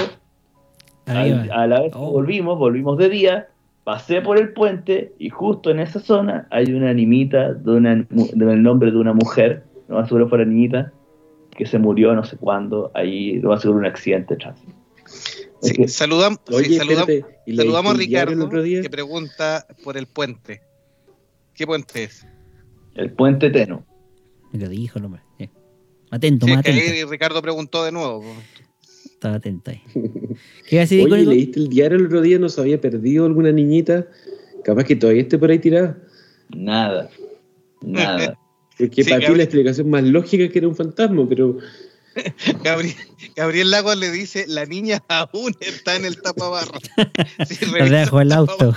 al- 1.07 1.51
a 1.51 1.67
la 1.67 1.81
vez 1.81 1.91
que 1.91 1.97
Oh. 1.99 2.11
volvimos, 2.11 2.57
volvimos 2.57 2.97
de 2.97 3.09
día, 3.09 3.47
pasé 3.83 4.21
por 4.21 4.37
el 4.39 4.49
puente 4.53 5.13
y 5.19 5.29
justo 5.29 5.69
en 5.71 5.79
esa 5.79 5.99
zona 5.99 6.47
hay 6.51 6.71
una 6.73 6.89
animita 6.89 7.53
de 7.53 7.71
una, 7.71 8.05
del 8.09 8.63
nombre 8.63 8.91
de 8.91 8.97
una 8.97 9.13
mujer, 9.13 9.63
no 9.87 9.95
más 9.95 10.07
seguro 10.07 10.27
fuera 10.27 10.45
niñita, 10.45 10.91
que 11.55 11.65
se 11.65 11.77
murió 11.79 12.13
no 12.15 12.23
sé 12.23 12.37
cuándo, 12.37 12.91
ahí 12.95 13.39
lo 13.39 13.49
más 13.49 13.61
seguro 13.61 13.79
un 13.79 13.85
accidente 13.85 14.33
de 14.35 14.39
tránsito. 14.39 14.73
Sí, 15.65 15.71
Es 15.71 15.77
que- 15.77 15.87
sí, 16.47 16.55
Oye, 16.55 16.79
saludam- 16.79 17.09
espérate, 17.09 17.25
¿y 17.45 17.55
saludamos 17.55 17.93
a 17.93 17.97
Ricardo 17.97 18.49
que 18.49 18.89
pregunta 18.89 19.65
por 19.83 19.97
el 19.97 20.07
puente. 20.07 20.61
¿Qué 21.53 21.65
puente 21.65 22.03
es? 22.03 22.25
el 22.95 23.11
puente 23.11 23.49
Teno. 23.49 23.85
Me 24.53 24.59
lo 24.59 24.69
dijo 24.69 24.99
el 24.99 25.05
hombre. 25.05 25.21
Eh. 25.39 25.49
Atento, 26.11 26.45
Sí, 26.45 26.53
más 26.53 26.65
es 26.65 26.73
que 26.73 26.81
atento. 26.89 27.11
Ricardo 27.11 27.41
preguntó 27.41 27.83
de 27.83 27.91
nuevo. 27.91 28.23
Estaba 29.03 29.35
atento 29.35 29.71
ahí. 29.71 29.81
¿Qué 30.69 30.79
Oye? 30.79 31.25
¿leíste 31.25 31.59
el 31.59 31.67
diario 31.67 31.97
el 31.97 32.05
otro 32.05 32.21
día? 32.21 32.39
¿No 32.39 32.47
se 32.47 32.61
había 32.61 32.79
perdido 32.79 33.25
alguna 33.25 33.51
niñita? 33.51 34.07
Capaz 34.63 34.85
que 34.85 34.95
todavía 34.95 35.23
esté 35.23 35.37
por 35.37 35.51
ahí 35.51 35.59
tirada. 35.59 35.97
Nada. 36.55 37.09
Nada. 37.81 38.39
Porque 38.77 39.03
Sí, 39.03 39.09
para 39.09 39.25
ti 39.25 39.35
la 39.35 39.43
explicación 39.43 39.89
más 39.89 40.03
lógica 40.03 40.43
es 40.43 40.51
que 40.51 40.59
era 40.59 40.67
un 40.67 40.75
fantasma, 40.75 41.25
pero 41.29 41.57
Gabriel, 42.63 42.95
Gabriel 43.35 43.71
Lagos 43.71 43.97
le 43.97 44.11
dice, 44.11 44.45
la 44.47 44.65
niña 44.65 45.03
aún 45.09 45.53
está 45.59 45.95
en 45.95 46.05
el 46.05 46.21
tapabarro. 46.21 46.79
Sí, 47.47 47.65
dejo 47.89 48.21
el 48.21 48.31
auto. 48.31 48.73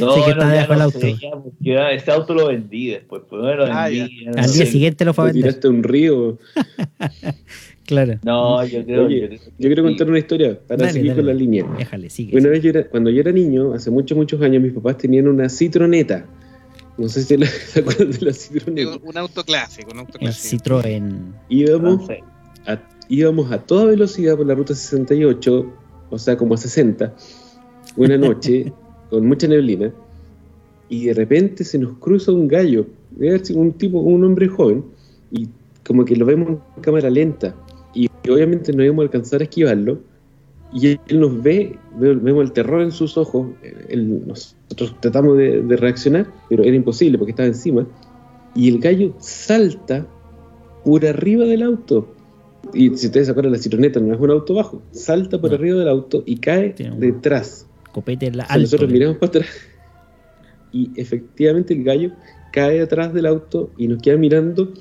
No, 0.00 0.14
Sí, 0.14 0.20
que 0.24 0.30
está 0.30 0.66
no 0.74 0.82
auto. 0.82 0.98
sé, 1.00 1.16
ya, 1.20 1.30
ya 1.60 1.90
ese 1.90 2.10
auto 2.10 2.32
lo 2.34 2.48
vendí 2.48 2.88
después. 2.90 3.22
Pues, 3.28 3.42
no 3.42 3.54
lo 3.54 3.64
Ah, 3.66 3.88
vendí, 3.88 3.98
ya. 4.24 4.24
ya 4.24 4.30
no 4.32 4.42
Al 4.42 4.46
lo 4.48 4.52
día 4.54 4.66
siguiente 4.66 5.04
lo 5.04 5.12
fue 5.14 5.24
a 5.24 5.26
vender. 5.26 5.42
tiraste 5.42 5.66
a 5.66 5.70
un 5.70 5.82
río. 5.82 6.38
Claro. 7.84 8.18
No, 8.22 8.64
yo 8.64 8.84
creo 8.84 9.06
Oye, 9.06 9.20
yo 9.20 9.28
creo- 9.28 9.40
Yo 9.58 9.68
quiero 9.68 9.82
contar 9.82 10.08
una 10.08 10.18
historia 10.18 10.58
para 10.66 10.78
Dale, 10.78 10.92
seguir 10.92 11.08
dale. 11.10 11.20
con 11.22 11.26
la 11.26 11.34
línea. 11.34 11.64
Déjale, 11.76 12.08
sigue. 12.10 12.38
Una 12.38 12.48
vez 12.48 12.62
yo 12.62 12.70
era, 12.70 12.88
cuando 12.88 13.10
yo 13.10 13.20
era 13.20 13.32
niño, 13.32 13.74
hace 13.74 13.90
muchos, 13.90 14.16
muchos 14.16 14.40
años, 14.40 14.62
mis 14.62 14.72
papás 14.72 14.98
tenían 14.98 15.28
una 15.28 15.48
citroneta. 15.48 16.24
No 16.96 17.08
sé 17.08 17.22
si 17.22 17.36
la- 17.36 17.46
se 17.46 17.80
acuerdan 17.80 18.12
de 18.12 18.20
la 18.20 18.32
citroneta. 18.32 18.96
Un 19.02 19.18
auto 19.18 19.44
clásico, 19.44 19.90
un 19.92 19.98
auto 19.98 20.12
el 20.14 20.20
clásico. 20.20 20.64
Citroën. 20.64 21.32
Íbamos. 21.48 22.08
A, 22.66 22.78
íbamos 23.08 23.50
a 23.52 23.58
toda 23.58 23.86
velocidad 23.86 24.36
por 24.36 24.46
la 24.46 24.54
ruta 24.54 24.74
68, 24.74 25.66
o 26.10 26.18
sea, 26.18 26.36
como 26.36 26.54
a 26.54 26.56
60, 26.56 27.14
una 27.96 28.16
noche 28.18 28.72
con 29.10 29.26
mucha 29.26 29.46
neblina, 29.48 29.92
y 30.88 31.06
de 31.06 31.14
repente 31.14 31.64
se 31.64 31.78
nos 31.78 31.96
cruza 31.98 32.32
un 32.32 32.48
gallo, 32.48 32.86
un 33.54 33.72
tipo, 33.72 34.00
un 34.00 34.24
hombre 34.24 34.48
joven, 34.48 34.84
y 35.30 35.48
como 35.86 36.04
que 36.04 36.16
lo 36.16 36.26
vemos 36.26 36.48
en 36.76 36.82
cámara 36.82 37.10
lenta, 37.10 37.54
y 37.94 38.08
obviamente 38.30 38.72
no 38.72 38.82
íbamos 38.84 39.02
a 39.02 39.06
alcanzar 39.06 39.40
a 39.40 39.44
esquivarlo, 39.44 39.98
y 40.74 40.88
él 40.88 41.20
nos 41.20 41.42
ve, 41.42 41.78
ve- 41.98 42.14
vemos 42.14 42.44
el 42.44 42.52
terror 42.52 42.80
en 42.82 42.92
sus 42.92 43.16
ojos, 43.18 43.48
él- 43.88 44.22
nosotros 44.26 44.94
tratamos 45.00 45.36
de, 45.36 45.62
de 45.62 45.76
reaccionar, 45.76 46.26
pero 46.48 46.62
era 46.62 46.74
imposible 46.76 47.18
porque 47.18 47.32
estaba 47.32 47.46
encima, 47.48 47.86
y 48.54 48.68
el 48.68 48.78
gallo 48.78 49.12
salta 49.18 50.06
por 50.84 51.04
arriba 51.06 51.44
del 51.44 51.62
auto. 51.62 52.06
Y 52.74 52.96
si 52.96 53.06
ustedes 53.06 53.26
se 53.26 53.30
acuerdan, 53.32 53.52
la 53.52 53.58
citroneta 53.58 54.00
no 54.00 54.14
es 54.14 54.20
un 54.20 54.30
auto 54.30 54.54
bajo. 54.54 54.82
Salta 54.92 55.40
por 55.40 55.50
No. 55.50 55.56
arriba 55.56 55.78
del 55.78 55.88
auto 55.88 56.22
y 56.26 56.36
cae 56.36 56.74
detrás. 56.98 57.66
Copete 57.92 58.26
en 58.26 58.36
la 58.38 58.44
O 58.44 58.46
sea, 58.46 58.54
alto. 58.54 58.62
nosotros 58.64 58.90
miramos 58.90 59.16
para 59.18 59.28
atrás 59.28 59.46
y 60.72 60.90
efectivamente 60.96 61.74
el 61.74 61.84
gallo 61.84 62.12
cae 62.52 62.80
atrás 62.80 63.12
del 63.12 63.26
auto 63.26 63.70
y 63.76 63.88
nos 63.88 64.00
queda 64.02 64.16
mirando 64.16 64.72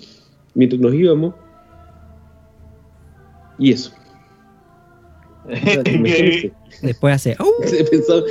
mientras 0.54 0.80
nos 0.82 0.94
íbamos. 0.94 1.34
Y 3.60 3.72
eso. 3.74 3.92
Después 6.82 7.16
hace. 7.16 7.36
¡au! 7.40 7.48
Pensaron, 7.90 8.24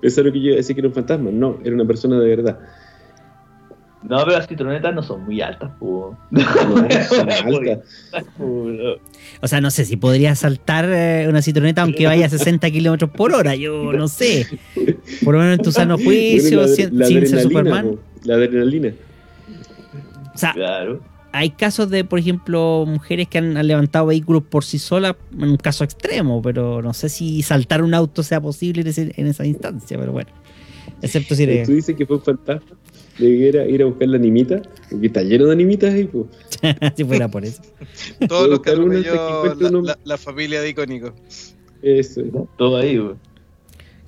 pensaron 0.00 0.32
que 0.32 0.38
yo 0.40 0.44
iba 0.46 0.54
a 0.54 0.56
decir 0.58 0.74
que 0.76 0.80
era 0.80 0.88
un 0.88 0.94
fantasma. 0.94 1.30
No, 1.30 1.58
era 1.64 1.74
una 1.74 1.86
persona 1.86 2.18
de 2.20 2.28
verdad. 2.28 2.58
No, 4.02 4.18
pero 4.24 4.32
las 4.38 4.46
citronetas 4.46 4.94
no 4.94 5.02
son 5.02 5.24
muy 5.24 5.40
altas. 5.40 5.70
No, 5.80 6.14
son 7.08 7.30
altas. 7.30 7.78
O 9.40 9.48
sea, 9.48 9.60
no 9.60 9.70
sé 9.70 9.84
si 9.84 9.96
podría 9.96 10.34
saltar 10.34 10.86
eh, 10.88 11.26
una 11.28 11.42
citroneta 11.42 11.82
aunque 11.82 12.06
vaya 12.06 12.26
a 12.26 12.28
60 12.28 12.70
kilómetros 12.72 13.10
por 13.10 13.32
hora. 13.32 13.54
Yo 13.56 13.92
no 13.92 14.08
sé. 14.08 14.46
Por 15.24 15.34
lo 15.34 15.40
menos 15.40 15.58
en 15.58 15.64
tu 15.64 15.72
sano 15.72 15.96
juicio, 15.96 16.58
Bueno, 16.58 16.70
la- 16.70 16.76
sin, 16.76 16.98
la 16.98 17.06
sin 17.06 17.14
ser 17.26 17.38
adrenalina, 17.38 17.42
Superman. 17.42 17.88
po, 17.90 17.98
La 18.24 18.34
adrenalina. 18.34 18.92
O 20.34 20.38
sea, 20.38 20.52
Claro. 20.52 21.00
hay 21.32 21.50
casos 21.50 21.90
de, 21.90 22.04
por 22.04 22.18
ejemplo, 22.20 22.84
mujeres 22.86 23.26
que 23.28 23.38
han, 23.38 23.56
han 23.56 23.66
levantado 23.66 24.06
vehículos 24.06 24.44
por 24.44 24.64
sí 24.64 24.78
solas, 24.78 25.16
en 25.36 25.48
un 25.50 25.56
caso 25.56 25.82
extremo, 25.84 26.40
pero 26.42 26.80
no 26.82 26.94
sé 26.94 27.08
si 27.08 27.42
saltar 27.42 27.82
un 27.82 27.92
auto 27.94 28.22
sea 28.22 28.40
posible 28.40 28.82
en, 28.82 28.86
ese- 28.88 29.12
en 29.16 29.26
esa 29.26 29.44
instancia, 29.46 29.98
pero 29.98 30.12
bueno. 30.12 30.30
Excepto 31.02 31.34
si 31.34 31.42
eres... 31.44 31.68
Tú 31.68 31.74
dices 31.74 31.94
que 31.96 32.06
fue 32.06 32.16
un 32.16 32.22
fantasma. 32.22 32.66
Debiera 33.18 33.66
ir 33.66 33.82
a 33.82 33.86
buscar 33.86 34.08
la 34.08 34.16
animita, 34.16 34.62
porque 34.90 35.08
está 35.08 35.22
lleno 35.22 35.46
de 35.46 35.52
animitas 35.52 35.92
ahí, 35.92 36.04
pues. 36.04 36.26
si 36.96 37.04
fuera 37.04 37.28
por 37.28 37.44
eso. 37.44 37.60
Todos 38.28 38.48
los 38.48 38.60
que 38.60 38.70
atropelló 38.70 39.54
la, 39.58 39.68
uno. 39.68 39.82
la- 39.82 39.98
la 40.04 40.16
familia 40.18 40.60
de 40.60 40.70
Icónico. 40.70 41.12
Eso. 41.82 42.22
Todo 42.56 42.76
ahí. 42.76 43.00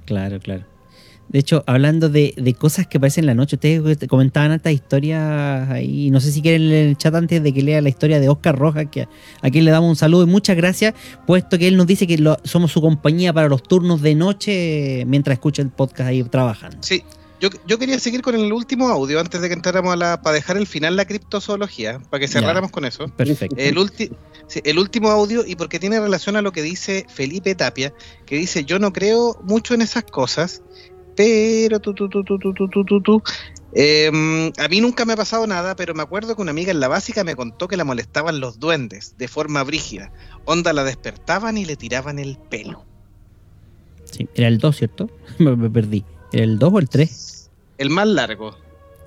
Claro, 0.07 0.39
claro. 0.41 0.65
De 1.29 1.39
hecho, 1.39 1.63
hablando 1.69 2.09
de, 2.09 2.35
de 2.37 2.55
cosas 2.55 2.89
que 2.89 2.99
parecen 2.99 3.23
en 3.23 3.27
la 3.27 3.35
noche, 3.37 3.55
ustedes 3.55 3.99
comentaban 4.09 4.51
estas 4.51 4.73
historias 4.73 5.71
ahí. 5.71 6.11
No 6.11 6.19
sé 6.19 6.33
si 6.33 6.43
quieren 6.43 6.69
leer 6.69 6.89
el 6.89 6.97
chat 6.97 7.15
antes 7.15 7.41
de 7.41 7.53
que 7.55 7.63
lea 7.63 7.81
la 7.81 7.89
historia 7.89 8.19
de 8.19 8.29
Oscar 8.29 8.59
Rojas, 8.59 8.87
que 8.91 9.07
a 9.41 9.51
quien 9.51 9.65
le 9.65 9.71
damos 9.71 9.89
un 9.91 9.95
saludo 9.95 10.25
y 10.25 10.27
muchas 10.27 10.57
gracias, 10.57 10.93
puesto 11.29 11.57
que 11.57 11.69
él 11.69 11.77
nos 11.77 11.87
dice 11.87 12.09
que 12.09 12.19
lo- 12.19 12.37
somos 12.43 12.73
su 12.73 12.81
compañía 12.81 13.33
para 13.33 13.49
los 13.49 13.63
turnos 13.63 14.03
de 14.03 14.17
noche 14.17 15.05
mientras 15.07 15.35
escucha 15.35 15.63
el 15.63 15.69
podcast 15.71 16.09
ahí 16.09 16.25
trabajando. 16.25 16.79
Sí, 16.81 17.05
yo, 17.41 17.49
yo, 17.67 17.79
quería 17.79 17.99
seguir 17.99 18.21
con 18.21 18.35
el 18.35 18.53
último 18.53 18.89
audio 18.89 19.19
antes 19.19 19.41
de 19.41 19.49
que 19.49 19.55
entráramos 19.55 19.95
a 19.95 19.97
la. 19.97 20.23
para 20.23 20.35
dejar 20.35 20.59
el 20.59 20.67
final 20.67 20.97
la 20.97 21.07
criptozoología, 21.07 22.01
para 22.11 22.21
que 22.21 22.29
cerráramos 22.29 22.71
con 22.71 22.85
eso. 22.85 23.09
Perfecto. 23.09 23.57
El, 23.59 23.77
el 24.65 24.79
último 24.79 25.11
audio, 25.11 25.45
y 25.47 25.57
porque 25.57 25.79
tiene 25.79 25.99
relación 25.99 26.37
a 26.37 26.43
lo 26.43 26.53
que 26.53 26.63
dice 26.63 27.07
Felipe 27.09 27.55
Tapia, 27.55 27.95
que 28.27 28.37
dice: 28.37 28.65
Yo 28.65 28.79
no 28.79 28.93
creo 28.93 29.41
mucho 29.43 29.73
en 29.73 29.81
esas 29.81 30.05
cosas, 30.05 30.63
pero 31.17 31.81
tú, 31.81 31.95
tú, 31.95 32.09
tú, 32.11 33.23
a 34.59 34.69
mí 34.69 34.81
nunca 34.81 35.05
me 35.05 35.15
ha 35.15 35.17
pasado 35.17 35.47
nada, 35.47 35.77
pero 35.77 35.95
me 35.95 36.03
acuerdo 36.03 36.37
que 36.37 36.43
una 36.43 36.51
amiga 36.51 36.71
en 36.71 36.81
la 36.81 36.89
básica 36.89 37.25
me 37.25 37.37
contó 37.37 37.69
que 37.69 37.77
la 37.77 37.85
molestaban 37.85 38.41
los 38.41 38.59
duendes 38.59 39.15
de 39.17 39.29
forma 39.29 39.63
brígida. 39.63 40.13
Onda 40.45 40.73
la 40.73 40.85
despertaban 40.85 41.57
y 41.57 41.65
le 41.65 41.77
tiraban 41.77 42.19
el 42.19 42.37
pelo. 42.37 42.85
Sí, 44.05 44.29
era 44.35 44.49
el 44.49 44.59
2, 44.59 44.77
¿cierto? 44.77 45.11
me 45.39 45.71
perdí. 45.71 46.05
¿Era 46.33 46.45
el 46.45 46.59
2 46.59 46.73
o 46.73 46.79
el 46.79 46.89
3? 46.89 47.51
El 47.79 47.91
más 47.91 48.07
largo, 48.07 48.55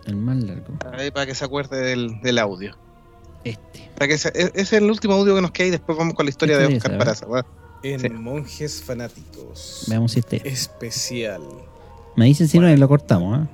El 0.05 0.15
más 0.17 0.37
largo. 0.43 0.73
ahí 0.97 1.11
para 1.11 1.25
que 1.25 1.35
se 1.35 1.45
acuerde 1.45 1.79
del, 1.81 2.19
del 2.21 2.39
audio. 2.39 2.75
Este. 3.43 3.89
Para 3.95 4.07
que 4.07 4.17
se- 4.17 4.29
e- 4.29 4.51
ese 4.53 4.61
es 4.61 4.73
el 4.73 4.89
último 4.89 5.13
audio 5.15 5.35
que 5.35 5.41
nos 5.41 5.51
queda 5.51 5.67
y 5.67 5.71
después 5.71 5.97
vamos 5.97 6.13
con 6.15 6.25
la 6.25 6.29
historia 6.29 6.57
de 6.57 6.63
Este 6.65 6.77
Oscar 6.77 6.91
es, 6.93 6.97
Paraza. 6.97 7.25
En 7.83 7.99
Sí. 7.99 8.09
Monjes 8.09 8.81
Fanáticos. 8.81 9.83
Veamos 9.87 10.13
si 10.13 10.19
este. 10.19 10.47
Especial. 10.47 11.41
Me 12.15 12.25
dicen 12.25 12.47
si 12.47 12.57
no 12.59 12.69
y 12.69 12.77
lo 12.77 12.87
cortamos, 12.87 13.39
¿ah? 13.39 13.47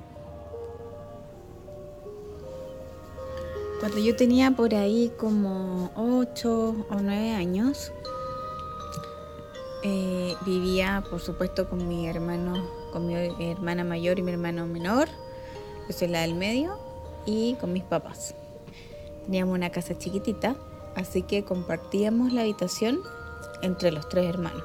Cuando 3.80 3.98
yo 3.98 4.14
tenía 4.14 4.50
por 4.50 4.74
ahí 4.74 5.10
como 5.18 5.90
8 5.96 6.50
o 6.90 6.94
9 7.00 7.32
años, 7.32 7.92
eh, 9.82 10.34
vivía 10.44 11.02
por 11.08 11.20
supuesto 11.20 11.68
con 11.68 11.88
mi 11.88 12.06
hermano, 12.06 12.62
con 12.90 13.06
mi 13.06 13.14
hermana 13.14 13.84
mayor 13.84 14.18
y 14.18 14.22
mi 14.22 14.32
hermano 14.32 14.66
menor, 14.66 15.08
yo 15.88 15.94
soy 15.94 16.08
la 16.08 16.22
del 16.22 16.34
medio, 16.34 16.78
y 17.26 17.54
con 17.54 17.72
mis 17.72 17.84
papás. 17.84 18.34
Teníamos 19.24 19.54
una 19.54 19.70
casa 19.70 19.96
chiquitita, 19.96 20.56
así 20.96 21.22
que 21.22 21.44
compartíamos 21.44 22.32
la 22.32 22.42
habitación 22.42 23.00
entre 23.62 23.92
los 23.92 24.08
tres 24.08 24.26
hermanos. 24.26 24.64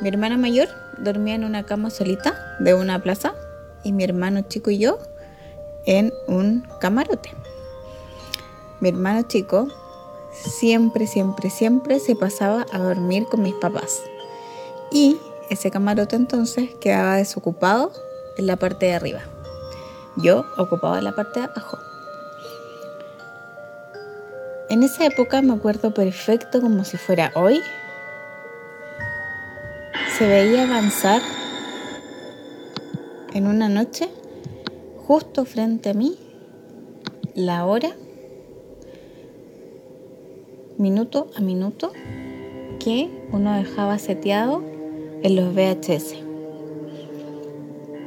Mi 0.00 0.08
hermana 0.08 0.36
mayor 0.36 0.68
dormía 0.98 1.34
en 1.34 1.44
una 1.44 1.66
cama 1.66 1.90
solita 1.90 2.56
de 2.60 2.74
una 2.74 3.02
plaza 3.02 3.34
y 3.84 3.92
mi 3.92 4.04
hermano 4.04 4.42
chico 4.42 4.70
y 4.70 4.78
yo 4.78 4.98
en 5.84 6.12
un 6.26 6.66
camarote. 6.80 7.30
Mi 8.80 8.88
hermano 8.88 9.22
chico 9.22 9.68
siempre, 10.32 11.06
siempre, 11.06 11.50
siempre 11.50 11.98
se 11.98 12.16
pasaba 12.16 12.64
a 12.72 12.78
dormir 12.78 13.26
con 13.26 13.42
mis 13.42 13.54
papás. 13.54 14.02
Y 14.90 15.18
ese 15.50 15.70
camarote 15.70 16.16
entonces 16.16 16.70
quedaba 16.80 17.16
desocupado 17.16 17.92
en 18.38 18.46
la 18.46 18.56
parte 18.56 18.86
de 18.86 18.94
arriba. 18.94 19.20
Yo 20.16 20.46
ocupaba 20.56 21.00
la 21.00 21.14
parte 21.14 21.40
de 21.40 21.46
abajo. 21.46 21.78
En 24.68 24.84
esa 24.84 25.04
época 25.04 25.42
me 25.42 25.52
acuerdo 25.52 25.92
perfecto 25.92 26.60
como 26.60 26.84
si 26.84 26.96
fuera 26.96 27.32
hoy. 27.34 27.60
Se 30.16 30.26
veía 30.26 30.62
avanzar 30.62 31.20
en 33.34 33.46
una 33.46 33.68
noche 33.68 34.08
justo 35.06 35.44
frente 35.44 35.90
a 35.90 35.94
mí 35.94 36.16
la 37.34 37.64
hora 37.64 37.90
minuto 40.78 41.30
a 41.36 41.40
minuto 41.40 41.92
que 42.78 43.10
uno 43.32 43.54
dejaba 43.54 43.98
seteado 43.98 44.62
en 45.22 45.36
los 45.36 45.54
VHS. 45.54 46.16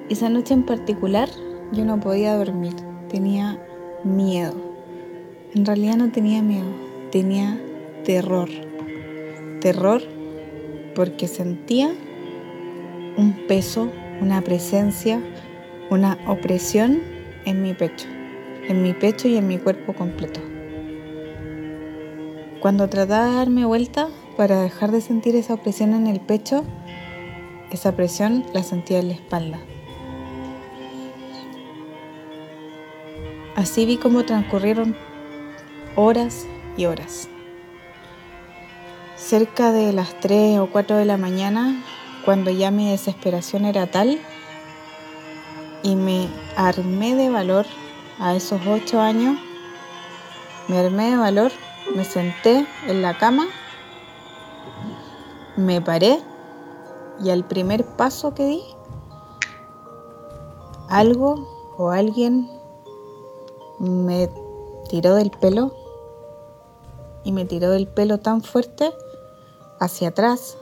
Esa 0.09 0.29
noche 0.29 0.53
en 0.53 0.63
particular 0.63 1.29
yo 1.71 1.85
no 1.85 1.99
podía 1.99 2.35
dormir, 2.35 2.73
tenía 3.09 3.59
miedo. 4.03 4.53
En 5.55 5.65
realidad 5.65 5.97
no 5.97 6.11
tenía 6.11 6.41
miedo, 6.41 6.69
tenía 7.11 7.59
terror. 8.03 8.49
Terror 9.61 10.01
porque 10.95 11.27
sentía 11.27 11.93
un 13.17 13.33
peso, 13.47 13.89
una 14.21 14.41
presencia, 14.41 15.21
una 15.89 16.17
opresión 16.27 17.01
en 17.45 17.61
mi 17.61 17.73
pecho, 17.73 18.07
en 18.67 18.81
mi 18.81 18.93
pecho 18.93 19.27
y 19.27 19.37
en 19.37 19.47
mi 19.47 19.57
cuerpo 19.57 19.93
completo. 19.93 20.39
Cuando 22.61 22.87
trataba 22.87 23.29
de 23.29 23.35
darme 23.35 23.65
vuelta 23.65 24.07
para 24.37 24.61
dejar 24.61 24.91
de 24.91 25.01
sentir 25.01 25.35
esa 25.35 25.55
opresión 25.55 25.93
en 25.93 26.07
el 26.07 26.19
pecho, 26.19 26.63
esa 27.73 27.95
presión 27.95 28.45
la 28.53 28.61
sentía 28.61 28.99
en 28.99 29.07
la 29.07 29.15
espalda. 29.15 29.59
Así 33.55 33.85
vi 33.85 33.97
cómo 33.97 34.23
transcurrieron 34.23 34.95
horas 35.95 36.45
y 36.77 36.85
horas. 36.85 37.27
Cerca 39.15 39.71
de 39.71 39.91
las 39.91 40.19
3 40.19 40.59
o 40.59 40.67
4 40.67 40.97
de 40.97 41.05
la 41.05 41.17
mañana, 41.17 41.83
cuando 42.25 42.51
ya 42.51 42.71
mi 42.71 42.91
desesperación 42.91 43.65
era 43.65 43.87
tal, 43.87 44.19
y 45.81 45.95
me 45.95 46.27
armé 46.55 47.15
de 47.15 47.29
valor 47.29 47.65
a 48.19 48.35
esos 48.35 48.61
8 48.67 49.01
años, 49.01 49.37
me 50.67 50.77
armé 50.77 51.11
de 51.11 51.17
valor, 51.17 51.51
me 51.95 52.05
senté 52.05 52.65
en 52.87 53.01
la 53.01 53.17
cama, 53.17 53.47
me 55.57 55.81
paré 55.81 56.19
y 57.21 57.29
al 57.29 57.45
primer 57.45 57.85
paso 57.85 58.33
que 58.33 58.45
di, 58.45 58.63
algo 60.89 61.73
o 61.77 61.89
alguien 61.91 62.49
me 63.79 64.29
tiró 64.89 65.15
del 65.15 65.31
pelo 65.31 65.73
y 67.23 67.31
me 67.31 67.45
tiró 67.45 67.71
del 67.71 67.87
pelo 67.87 68.19
tan 68.19 68.41
fuerte 68.41 68.93
hacia 69.79 70.09
atrás 70.09 70.57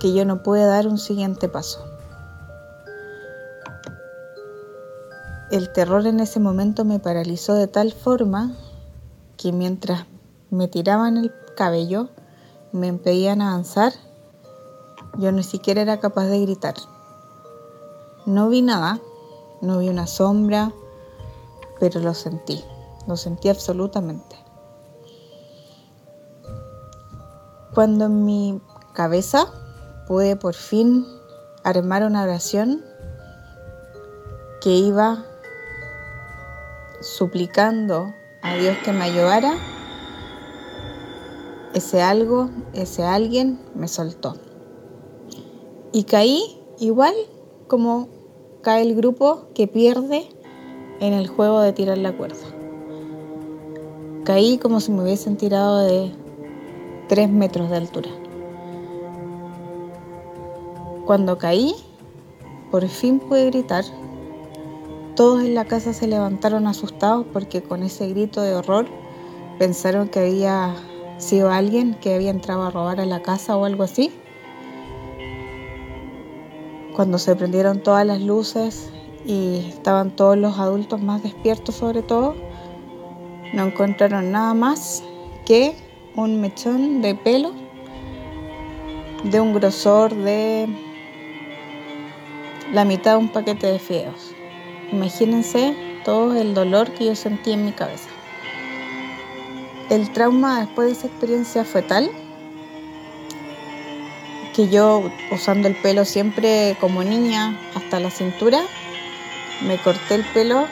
que 0.00 0.12
yo 0.12 0.24
no 0.24 0.42
pude 0.42 0.64
dar 0.64 0.86
un 0.86 0.98
siguiente 0.98 1.48
paso. 1.48 1.84
El 5.50 5.72
terror 5.72 6.06
en 6.06 6.20
ese 6.20 6.40
momento 6.40 6.84
me 6.84 6.98
paralizó 6.98 7.54
de 7.54 7.68
tal 7.68 7.92
forma 7.92 8.54
que 9.36 9.52
mientras 9.52 10.06
me 10.50 10.68
tiraban 10.68 11.16
el 11.16 11.32
cabello, 11.56 12.08
me 12.72 12.86
impedían 12.88 13.42
avanzar, 13.42 13.92
yo 15.16 15.32
ni 15.32 15.42
siquiera 15.42 15.82
era 15.82 16.00
capaz 16.00 16.26
de 16.26 16.40
gritar. 16.40 16.74
No 18.26 18.48
vi 18.48 18.62
nada, 18.62 19.00
no 19.60 19.78
vi 19.78 19.88
una 19.88 20.06
sombra, 20.06 20.72
pero 21.80 22.00
lo 22.00 22.14
sentí, 22.14 22.64
lo 23.06 23.16
sentí 23.16 23.48
absolutamente. 23.48 24.36
Cuando 27.74 28.06
en 28.06 28.24
mi 28.24 28.60
cabeza 28.92 29.46
pude 30.06 30.36
por 30.36 30.54
fin 30.54 31.06
armar 31.64 32.04
una 32.04 32.22
oración 32.22 32.84
que 34.60 34.70
iba 34.70 35.24
suplicando 37.00 38.14
a 38.42 38.54
Dios 38.54 38.76
que 38.84 38.92
me 38.92 39.04
ayudara, 39.04 39.54
ese 41.74 42.02
algo, 42.02 42.48
ese 42.72 43.04
alguien 43.04 43.60
me 43.74 43.88
soltó. 43.88 44.36
Y 45.94 46.02
caí 46.02 46.58
igual 46.80 47.14
como 47.68 48.08
cae 48.62 48.82
el 48.82 48.96
grupo 48.96 49.44
que 49.54 49.68
pierde 49.68 50.28
en 50.98 51.12
el 51.12 51.28
juego 51.28 51.60
de 51.60 51.72
tirar 51.72 51.98
la 51.98 52.16
cuerda. 52.16 52.44
Caí 54.24 54.58
como 54.58 54.80
si 54.80 54.90
me 54.90 55.04
hubiesen 55.04 55.36
tirado 55.36 55.84
de 55.84 56.10
3 57.06 57.30
metros 57.30 57.70
de 57.70 57.76
altura. 57.76 58.10
Cuando 61.06 61.38
caí, 61.38 61.76
por 62.72 62.88
fin 62.88 63.20
pude 63.20 63.46
gritar. 63.46 63.84
Todos 65.14 65.44
en 65.44 65.54
la 65.54 65.64
casa 65.64 65.92
se 65.92 66.08
levantaron 66.08 66.66
asustados 66.66 67.24
porque 67.32 67.62
con 67.62 67.84
ese 67.84 68.08
grito 68.08 68.42
de 68.42 68.56
horror 68.56 68.86
pensaron 69.60 70.08
que 70.08 70.18
había 70.18 70.74
sido 71.18 71.52
alguien 71.52 71.94
que 72.00 72.16
había 72.16 72.30
entrado 72.30 72.64
a 72.64 72.70
robar 72.70 72.98
a 72.98 73.06
la 73.06 73.22
casa 73.22 73.56
o 73.56 73.64
algo 73.64 73.84
así. 73.84 74.12
Cuando 76.94 77.18
se 77.18 77.34
prendieron 77.34 77.80
todas 77.80 78.06
las 78.06 78.20
luces 78.20 78.88
y 79.26 79.66
estaban 79.68 80.14
todos 80.14 80.38
los 80.38 80.60
adultos 80.60 81.02
más 81.02 81.24
despiertos 81.24 81.74
sobre 81.74 82.02
todo, 82.02 82.36
no 83.52 83.64
encontraron 83.64 84.30
nada 84.30 84.54
más 84.54 85.02
que 85.44 85.74
un 86.14 86.40
mechón 86.40 87.02
de 87.02 87.16
pelo 87.16 87.52
de 89.24 89.40
un 89.40 89.54
grosor 89.54 90.14
de 90.14 90.68
la 92.72 92.84
mitad 92.84 93.12
de 93.12 93.16
un 93.16 93.28
paquete 93.28 93.66
de 93.66 93.80
fideos. 93.80 94.32
Imagínense 94.92 95.74
todo 96.04 96.36
el 96.36 96.54
dolor 96.54 96.92
que 96.92 97.06
yo 97.06 97.16
sentí 97.16 97.50
en 97.50 97.64
mi 97.64 97.72
cabeza. 97.72 98.08
El 99.90 100.12
trauma 100.12 100.60
después 100.60 100.86
de 100.86 100.92
esa 100.92 101.06
experiencia 101.08 101.64
fue 101.64 101.82
tal 101.82 102.08
que 104.54 104.68
yo 104.68 105.02
usando 105.32 105.68
el 105.68 105.76
pelo 105.76 106.04
siempre 106.04 106.76
como 106.80 107.02
niña 107.02 107.58
hasta 107.74 108.00
la 108.00 108.10
cintura, 108.10 108.62
me 109.66 109.80
corté 109.82 110.14
el 110.14 110.24
pelo 110.32 110.66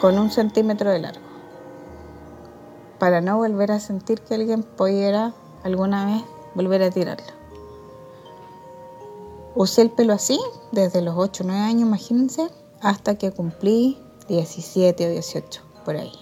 con 0.00 0.18
un 0.18 0.30
centímetro 0.30 0.90
de 0.90 1.00
largo 1.00 1.32
para 2.98 3.20
no 3.20 3.36
volver 3.36 3.72
a 3.72 3.80
sentir 3.80 4.20
que 4.20 4.34
alguien 4.34 4.62
pudiera 4.62 5.34
alguna 5.64 6.06
vez 6.06 6.22
volver 6.54 6.84
a 6.84 6.90
tirarlo. 6.90 7.26
Usé 9.56 9.82
el 9.82 9.90
pelo 9.90 10.12
así 10.12 10.38
desde 10.70 11.02
los 11.02 11.16
8 11.18 11.42
o 11.42 11.46
9 11.48 11.60
años, 11.62 11.82
imagínense, 11.82 12.48
hasta 12.80 13.16
que 13.16 13.32
cumplí 13.32 13.98
17 14.28 15.06
o 15.06 15.10
18, 15.10 15.62
por 15.84 15.96
ahí. 15.96 16.12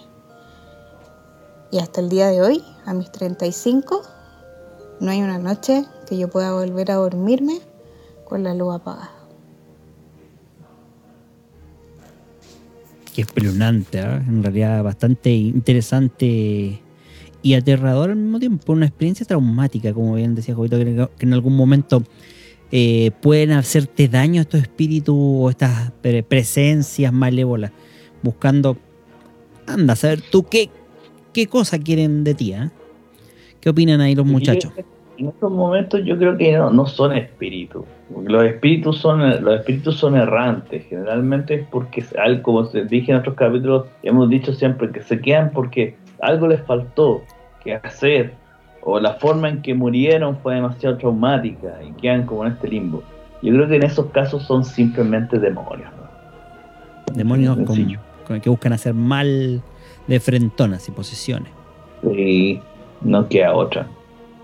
Y 1.69 1.77
hasta 1.77 2.01
el 2.01 2.09
día 2.09 2.27
de 2.27 2.41
hoy, 2.41 2.65
a 2.85 2.93
mis 2.93 3.11
35, 3.11 4.01
no 4.99 5.11
hay 5.11 5.21
una 5.21 5.37
noche 5.37 5.85
que 6.11 6.17
yo 6.17 6.29
pueda 6.29 6.51
volver 6.51 6.91
a 6.91 6.95
dormirme 6.95 7.59
con 8.25 8.43
la 8.43 8.53
luz 8.53 8.75
apagada. 8.75 9.11
que 13.15 13.21
espeluznante, 13.21 13.99
¿ah? 13.99 14.21
en 14.27 14.43
realidad 14.43 14.83
bastante 14.83 15.31
interesante 15.31 16.81
y 17.41 17.53
aterrador 17.53 18.09
al 18.09 18.17
mismo 18.17 18.39
tiempo, 18.39 18.73
una 18.73 18.85
experiencia 18.85 19.25
traumática, 19.25 19.93
como 19.93 20.15
bien 20.15 20.35
decía 20.35 20.53
Jovito, 20.53 20.77
que, 20.77 21.09
en 21.19 21.33
algún 21.33 21.55
momento 21.55 22.03
eh, 22.71 23.11
pueden 23.21 23.51
hacerte 23.51 24.09
daño 24.09 24.41
estos 24.41 24.61
espíritus 24.61 25.15
o 25.17 25.49
estas 25.49 25.91
pre- 26.01 26.23
presencias 26.23 27.11
malévolas, 27.11 27.71
buscando, 28.21 28.77
anda 29.65 29.93
a 29.93 29.95
saber 29.95 30.21
tú 30.21 30.43
qué, 30.43 30.69
qué 31.33 31.47
cosa 31.47 31.79
quieren 31.79 32.25
de 32.25 32.33
ti, 32.33 32.53
¿ah? 32.53 32.71
¿Qué 33.61 33.69
opinan 33.69 34.01
ahí 34.01 34.15
los 34.15 34.25
muchachos? 34.25 34.73
En 35.21 35.27
estos 35.27 35.51
momentos 35.51 36.01
yo 36.03 36.17
creo 36.17 36.35
que 36.35 36.51
no, 36.57 36.71
no 36.71 36.87
son 36.87 37.13
espíritus. 37.15 37.83
Los 38.25 38.43
espíritus 38.43 38.97
son 38.97 39.19
los 39.43 39.59
espíritus 39.59 39.95
son 39.97 40.15
errantes. 40.15 40.83
Generalmente 40.89 41.53
es 41.53 41.67
porque 41.69 42.03
como 42.41 42.63
dije 42.63 43.11
en 43.11 43.19
otros 43.19 43.35
capítulos, 43.35 43.85
hemos 44.01 44.27
dicho 44.29 44.51
siempre 44.51 44.89
que 44.91 45.01
se 45.03 45.21
quedan 45.21 45.51
porque 45.51 45.95
algo 46.21 46.47
les 46.47 46.61
faltó 46.63 47.21
que 47.63 47.75
hacer 47.75 48.33
o 48.81 48.99
la 48.99 49.13
forma 49.13 49.47
en 49.49 49.61
que 49.61 49.75
murieron 49.75 50.37
fue 50.37 50.55
demasiado 50.55 50.97
traumática 50.97 51.77
y 51.87 51.91
quedan 52.01 52.25
como 52.25 52.43
en 52.47 52.53
este 52.53 52.67
limbo. 52.67 53.03
Yo 53.43 53.53
creo 53.53 53.67
que 53.67 53.75
en 53.75 53.83
esos 53.83 54.07
casos 54.07 54.41
son 54.43 54.65
simplemente 54.65 55.37
demonios. 55.37 55.91
¿no? 55.97 57.13
Demonios 57.15 57.57
con- 57.57 57.97
con- 58.27 58.41
que 58.41 58.49
buscan 58.49 58.73
hacer 58.73 58.95
mal 58.95 59.61
de 60.07 60.19
frentonas 60.19 60.87
y 60.89 60.91
posesiones. 60.91 61.51
y 62.11 62.59
no 63.01 63.27
queda 63.27 63.53
otra. 63.53 63.85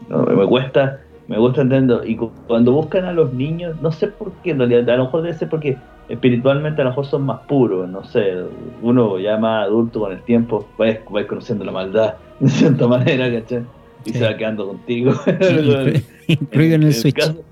No, 0.09 0.23
me 0.23 0.45
cuesta, 0.47 1.01
me 1.27 1.37
gusta 1.37 1.61
entender. 1.61 1.99
Y 2.05 2.15
cu- 2.15 2.31
cuando 2.47 2.71
buscan 2.71 3.05
a 3.05 3.11
los 3.13 3.33
niños, 3.33 3.75
no 3.81 3.91
sé 3.91 4.07
por 4.07 4.31
qué, 4.43 4.51
en 4.51 4.59
realidad, 4.59 4.89
a 4.89 4.97
lo 4.97 5.05
mejor 5.05 5.21
debe 5.23 5.33
ser 5.35 5.49
porque 5.49 5.77
espiritualmente 6.09 6.81
a 6.81 6.85
lo 6.85 6.91
mejor 6.91 7.05
son 7.05 7.23
más 7.25 7.41
puros, 7.47 7.89
no 7.89 8.03
sé, 8.05 8.33
uno 8.81 9.19
ya 9.19 9.37
más 9.37 9.65
adulto 9.65 9.99
con 9.99 10.13
el 10.13 10.21
tiempo 10.23 10.65
va, 10.79 10.85
va 11.13 11.27
conociendo 11.27 11.65
la 11.65 11.71
maldad 11.73 12.13
de 12.39 12.47
cierta 12.49 12.87
manera, 12.87 13.29
¿cachai? 13.31 13.63
Y 14.05 14.11
Sí. 14.13 14.19
se 14.19 14.23
va 14.25 14.37
quedando 14.37 14.67
contigo. 14.67 15.11
Incluido 16.27 16.75
en 16.75 16.83
el 16.83 16.93
Switch. 16.93 17.15
caso- 17.15 17.43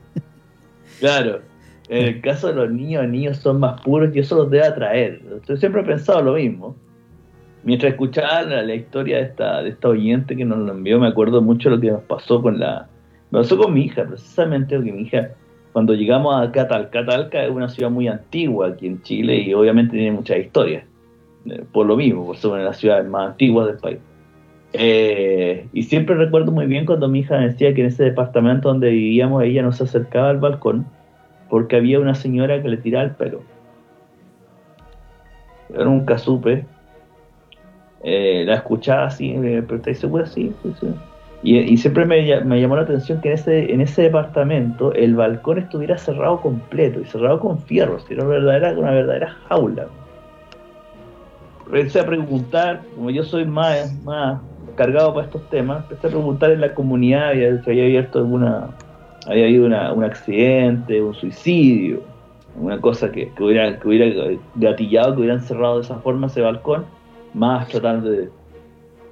claro, 0.99 1.40
en 1.90 2.06
el 2.07 2.22
caso 2.22 2.48
de 2.48 2.53
los 2.56 2.72
niños, 2.72 3.03
los 3.03 3.11
niños 3.11 3.38
son 3.38 3.60
más 3.60 3.82
puros 3.82 4.15
y 4.15 4.19
eso 4.19 4.36
los 4.38 4.49
debe 4.49 4.65
atraer. 4.65 5.22
Yo 5.48 5.57
siempre 5.57 5.82
he 5.82 5.86
pensado 5.86 6.22
lo 6.22 6.34
mismo. 6.34 6.76
Mientras 7.66 7.94
escuchaba 7.94 8.44
la, 8.44 8.76
historia 8.76 9.18
de 9.18 9.24
esta, 9.24 9.64
de 9.64 9.70
esta 9.70 9.90
oyente 9.90 10.36
que 10.36 10.46
nos 10.46 10.60
lo 10.60 10.72
envió, 10.72 11.00
me 11.00 11.08
acuerdo 11.08 11.42
mucho 11.42 11.72
lo 11.72 11.80
que 11.80 11.90
nos 11.90 12.04
pasó 12.04 12.40
con 12.40 12.60
la. 12.60 12.88
Me 13.32 13.40
pasó 13.40 13.58
con 13.58 13.74
mi 13.74 13.86
hija, 13.86 14.06
precisamente 14.06 14.76
porque 14.76 14.92
mi 14.92 15.02
hija, 15.02 15.32
cuando 15.74 15.96
llegamos 15.96 16.40
a 16.40 16.52
Catalca, 16.52 17.04
Talca 17.04 17.44
es 17.44 17.50
una 17.50 17.68
ciudad 17.68 17.90
muy 17.90 18.08
antigua 18.08 18.68
aquí 18.68 18.86
en 18.86 19.02
Chile 19.02 19.38
y 19.38 19.52
obviamente 19.56 19.98
tiene 19.98 20.12
muchas 20.12 20.38
historias. 20.38 20.86
eh, 21.48 21.64
Por 21.72 21.88
lo 21.88 21.98
mismo, 21.98 22.28
por 22.28 22.38
ser 22.38 22.52
una 22.52 22.60
de 22.60 22.66
las 22.66 22.78
ciudades 22.78 23.10
más 23.10 23.32
antiguas 23.32 23.66
del 23.66 23.78
país. 23.78 23.98
Eh, 24.74 25.68
y 25.74 25.84
siempre 25.84 26.16
recuerdo 26.16 26.52
muy 26.52 26.68
bien 26.68 26.86
cuando 26.86 27.08
mi 27.08 27.22
hija 27.22 27.38
decía 27.38 27.74
que 27.74 27.82
en 27.82 27.88
ese 27.88 28.04
departamento 28.04 28.68
donde 28.68 28.90
vivíamos 28.92 29.42
ella 29.42 29.64
no 29.64 29.72
se 29.72 29.86
acercaba 29.86 30.30
al 30.30 30.38
balcón 30.38 30.86
porque 31.50 31.78
había 31.78 32.00
una 32.00 32.14
señora 32.14 32.62
que 32.62 32.70
le 32.70 32.78
tiraba 32.78 33.06
el 33.06 33.12
pelo. 33.12 33.42
Yo 35.74 35.84
nunca 35.84 36.20
supe. 36.20 36.66
Eh, 38.07 38.44
la 38.45 38.56
escuchaba 38.57 39.07
así, 39.07 39.34
pero 39.41 39.77
¿estáis 39.77 39.99
segura? 39.99 40.26
Sí, 40.27 40.56
sí. 40.80 40.88
Y, 41.41 41.57
y 41.60 41.77
siempre 41.77 42.06
me, 42.06 42.22
me 42.45 42.61
llamó 42.61 42.76
la 42.76 42.84
atención 42.84 43.19
que 43.22 43.30
en 43.30 43.34
ese, 43.36 43.73
en 43.73 43.82
ese 43.82 44.03
departamento 44.03 44.94
el 44.94 45.15
balcón 45.15 45.57
estuviera 45.60 45.98
cerrado 45.98 46.40
completo 46.41 47.02
y 47.02 47.06
cerrado 47.06 47.40
con 47.40 47.65
fierros. 47.65 48.10
Era 48.10 48.23
una 48.23 48.34
verdadera, 48.36 48.80
una 48.80 48.91
verdadera 48.91 49.30
jaula. 49.49 49.91
Empecé 51.65 51.99
a 51.99 52.06
preguntar, 52.06 52.90
como 52.94 53.10
yo 53.11 53.23
soy 53.23 53.45
más, 53.45 53.91
más 54.03 54.44
cargado 54.76 55.14
para 55.14 55.26
estos 55.26 55.49
temas, 55.49 55.82
empecé 55.84 56.07
a 56.07 56.10
preguntar 56.11 56.52
en 56.52 56.61
la 56.61 56.73
comunidad 56.76 57.34
si 57.64 57.69
había 57.69 57.84
abierto 57.86 58.19
alguna, 58.19 58.77
había 59.26 59.45
habido 59.45 59.65
una- 59.65 59.94
un 59.94 60.03
accidente, 60.03 61.02
un 61.02 61.14
suicidio, 61.15 62.03
una 62.53 62.80
cosa 62.82 63.11
que, 63.11 63.34
que 63.34 63.44
hubiera, 63.44 63.80
que 63.80 63.88
hubiera 63.88 64.40
gatillado, 64.53 65.15
que 65.15 65.22
hubieran 65.22 65.41
cerrado 65.41 65.77
de 65.77 65.82
esa 65.84 66.02
forma 66.02 66.27
ese 66.27 66.41
balcón, 66.41 66.95
más 67.36 67.68
tratando 67.68 68.10
de, 68.10 68.30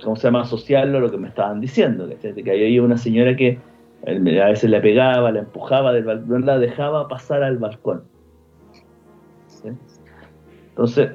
¿cómo 0.03 0.15
se 0.15 0.23
llama?, 0.23 0.41
asociarlo 0.41 0.97
a 0.97 1.01
lo 1.01 1.11
que 1.11 1.17
me 1.17 1.27
estaban 1.27 1.59
diciendo, 1.59 2.09
¿cachai? 2.09 2.33
Que 2.41 2.51
había 2.51 2.81
una 2.81 2.97
señora 2.97 3.35
que 3.35 3.59
eh, 4.05 4.41
a 4.41 4.47
veces 4.47 4.69
la 4.69 4.81
pegaba, 4.81 5.31
la 5.31 5.39
empujaba 5.39 5.93
del 5.93 6.05
balcón, 6.05 6.29
no 6.29 6.45
la 6.45 6.57
dejaba 6.57 7.07
pasar 7.07 7.43
al 7.43 7.57
balcón. 7.57 8.03
¿sí? 9.47 9.69
Entonces, 10.69 11.11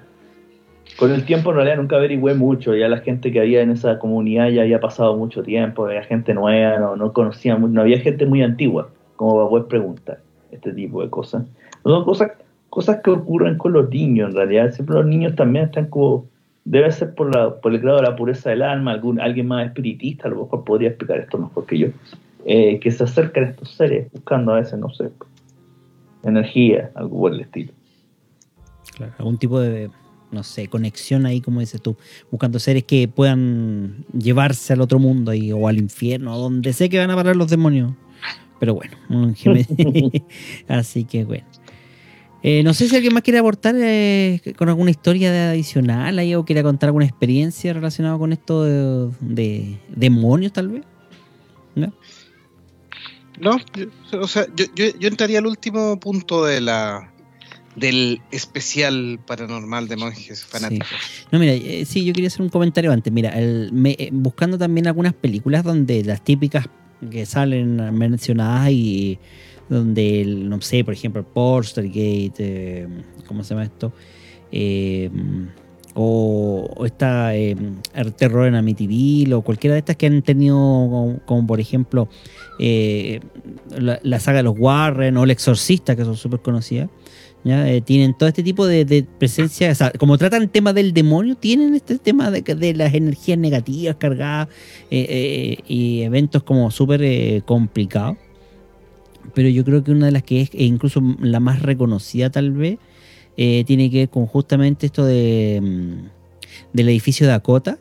con 0.98 1.10
el 1.10 1.24
tiempo 1.24 1.50
en 1.50 1.56
realidad 1.56 1.76
nunca 1.78 1.96
averigüé 1.96 2.34
mucho, 2.34 2.74
ya 2.74 2.88
la 2.88 2.98
gente 2.98 3.32
que 3.32 3.40
había 3.40 3.62
en 3.62 3.70
esa 3.70 3.98
comunidad 3.98 4.48
ya 4.48 4.62
había 4.62 4.80
pasado 4.80 5.16
mucho 5.16 5.42
tiempo, 5.42 5.86
había 5.86 6.02
gente 6.02 6.34
nueva, 6.34 6.78
no, 6.78 6.96
no 6.96 7.12
conocía, 7.12 7.56
no 7.56 7.80
había 7.80 8.00
gente 8.00 8.26
muy 8.26 8.42
antigua, 8.42 8.90
como 9.16 9.36
para 9.36 9.48
poder 9.48 9.66
preguntar 9.66 10.20
este 10.50 10.72
tipo 10.72 11.02
de 11.02 11.08
cosas. 11.08 11.44
Son 11.84 12.04
cosas, 12.04 12.32
cosas 12.68 13.00
que 13.02 13.10
ocurren 13.10 13.56
con 13.56 13.72
los 13.72 13.88
niños 13.88 14.30
en 14.30 14.36
realidad, 14.36 14.72
siempre 14.72 14.96
los 14.96 15.06
niños 15.06 15.34
también 15.36 15.66
están 15.66 15.86
como, 15.86 16.26
debe 16.68 16.92
ser 16.92 17.14
por, 17.14 17.34
la, 17.34 17.60
por 17.60 17.74
el 17.74 17.80
grado 17.80 17.96
de 17.98 18.02
la 18.04 18.16
pureza 18.16 18.50
del 18.50 18.62
alma, 18.62 18.92
algún, 18.92 19.20
alguien 19.20 19.48
más 19.48 19.66
espiritista 19.66 20.28
a 20.28 20.30
lo 20.30 20.42
mejor 20.42 20.64
podría 20.64 20.90
explicar 20.90 21.18
esto 21.18 21.38
mejor 21.38 21.64
que 21.64 21.78
yo, 21.78 21.88
eh, 22.44 22.78
que 22.78 22.90
se 22.90 23.04
acercan 23.04 23.44
a 23.44 23.46
estos 23.48 23.70
seres 23.72 24.12
buscando 24.12 24.52
a 24.52 24.56
veces, 24.60 24.78
no 24.78 24.92
sé, 24.92 25.10
energía, 26.22 26.90
algo 26.94 27.20
por 27.20 27.32
el 27.32 27.40
estilo. 27.40 27.72
Claro, 28.94 29.14
algún 29.18 29.38
tipo 29.38 29.58
de, 29.60 29.90
no 30.30 30.42
sé, 30.42 30.68
conexión 30.68 31.24
ahí, 31.24 31.40
como 31.40 31.60
dices 31.60 31.80
tú, 31.80 31.96
buscando 32.30 32.58
seres 32.58 32.84
que 32.84 33.08
puedan 33.08 34.04
llevarse 34.12 34.74
al 34.74 34.82
otro 34.82 34.98
mundo 34.98 35.30
ahí, 35.30 35.50
o 35.52 35.68
al 35.68 35.78
infierno, 35.78 36.36
o 36.36 36.38
donde 36.38 36.74
sé 36.74 36.90
que 36.90 36.98
van 36.98 37.10
a 37.10 37.16
parar 37.16 37.34
los 37.34 37.48
demonios. 37.48 37.92
Pero 38.60 38.74
bueno, 38.74 38.94
un 39.08 39.34
así 40.68 41.04
que 41.04 41.24
bueno. 41.24 41.46
Eh, 42.42 42.62
no 42.62 42.72
sé 42.72 42.88
si 42.88 42.94
alguien 42.94 43.12
más 43.14 43.22
quiere 43.24 43.38
aportar 43.40 43.74
eh, 43.78 44.40
con 44.56 44.68
alguna 44.68 44.90
historia 44.90 45.50
adicional 45.50 46.18
ahí, 46.18 46.34
o 46.34 46.44
quiere 46.44 46.62
contar 46.62 46.88
alguna 46.88 47.04
experiencia 47.04 47.72
relacionada 47.72 48.16
con 48.16 48.32
esto 48.32 48.62
de, 48.64 49.10
de 49.20 49.78
demonios, 49.94 50.52
tal 50.52 50.68
vez. 50.68 50.82
¿No? 51.74 51.92
No, 53.40 53.56
yo- 53.74 54.20
o 54.20 54.26
sea, 54.28 54.46
yo, 54.56 54.66
yo, 54.74 54.86
yo 54.98 55.08
entraría 55.08 55.38
al 55.38 55.46
último 55.46 55.98
punto 56.00 56.44
de 56.44 56.60
la 56.60 57.12
del 57.76 58.20
especial 58.32 59.20
paranormal 59.24 59.86
de 59.86 59.96
monjes 59.96 60.44
fanáticos. 60.44 60.88
No, 61.30 61.38
mira, 61.38 61.52
eh, 61.52 61.84
sí, 61.84 62.04
yo 62.04 62.12
quería 62.12 62.26
hacer 62.26 62.42
un 62.42 62.48
comentario 62.48 62.90
antes. 62.90 63.12
Mira, 63.12 63.30
el- 63.38 63.70
me- 63.72 63.94
eh, 63.98 64.08
buscando 64.12 64.58
también 64.58 64.88
algunas 64.88 65.12
películas 65.14 65.62
donde 65.62 66.02
las 66.02 66.22
típicas 66.24 66.66
que 67.10 67.24
salen 67.26 67.76
mencionadas 67.96 68.70
y 68.72 69.18
donde, 69.68 70.20
el, 70.22 70.48
no 70.48 70.60
sé, 70.60 70.84
por 70.84 70.94
ejemplo, 70.94 71.24
Poltergeist, 71.24 72.36
eh, 72.38 72.88
¿cómo 73.26 73.44
se 73.44 73.50
llama 73.50 73.64
esto? 73.64 73.92
Eh, 74.50 75.10
o, 76.00 76.70
o 76.76 76.86
esta 76.86 77.34
el 77.34 77.72
terror 78.16 78.46
en 78.46 78.54
Amityville 78.54 79.34
o 79.34 79.42
cualquiera 79.42 79.74
de 79.74 79.80
estas 79.80 79.96
que 79.96 80.06
han 80.06 80.22
tenido 80.22 81.20
como, 81.24 81.46
por 81.46 81.58
ejemplo 81.58 82.08
eh, 82.60 83.20
la, 83.76 84.20
saga 84.20 84.38
de 84.38 84.42
los 84.44 84.54
Warren 84.56 85.16
o 85.16 85.24
el 85.24 85.30
Exorcista 85.32 85.96
que 85.96 86.04
son 86.04 86.16
súper 86.16 86.40
conocidas. 86.40 86.88
Eh, 87.44 87.80
tienen 87.84 88.14
todo 88.16 88.28
este 88.28 88.42
tipo 88.42 88.66
de, 88.66 89.06
presencia, 89.18 89.70
o 89.70 89.74
sea, 89.74 89.90
como 89.92 90.18
tratan 90.18 90.42
el 90.42 90.50
tema 90.50 90.72
del 90.72 90.92
demonio, 90.92 91.34
tienen 91.34 91.74
este 91.74 91.96
tema 91.98 92.30
de, 92.30 92.42
de 92.42 92.74
las 92.74 92.92
energías 92.92 93.38
negativas 93.38 93.96
cargadas 93.96 94.48
eh, 94.90 95.56
y 95.66 96.02
eventos 96.02 96.42
como 96.42 96.70
súper 96.70 97.42
complicados. 97.44 98.18
Pero 99.34 99.48
yo 99.48 99.64
creo 99.64 99.84
que 99.84 99.90
una 99.90 100.06
de 100.06 100.12
las 100.12 100.22
que 100.22 100.40
es 100.40 100.50
e 100.52 100.64
incluso 100.64 101.02
la 101.20 101.40
más 101.40 101.62
reconocida 101.62 102.30
tal 102.30 102.52
vez, 102.52 102.78
eh, 103.36 103.64
tiene 103.66 103.90
que 103.90 103.98
ver 103.98 104.08
con 104.08 104.26
justamente 104.26 104.86
esto 104.86 105.04
de, 105.04 105.60
mm, 105.62 106.08
del 106.72 106.88
edificio 106.88 107.26
Dakota 107.26 107.78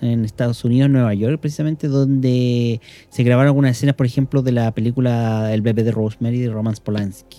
en 0.00 0.24
Estados 0.24 0.64
Unidos, 0.64 0.90
Nueva 0.90 1.14
York, 1.14 1.40
precisamente, 1.40 1.88
donde 1.88 2.80
se 3.08 3.22
grabaron 3.22 3.48
algunas 3.48 3.72
escenas, 3.72 3.94
por 3.94 4.06
ejemplo, 4.06 4.42
de 4.42 4.52
la 4.52 4.72
película 4.72 5.52
El 5.52 5.62
bebé 5.62 5.84
de 5.84 5.92
Rosemary 5.92 6.38
de 6.40 6.50
Roman 6.50 6.74
Polanski. 6.82 7.38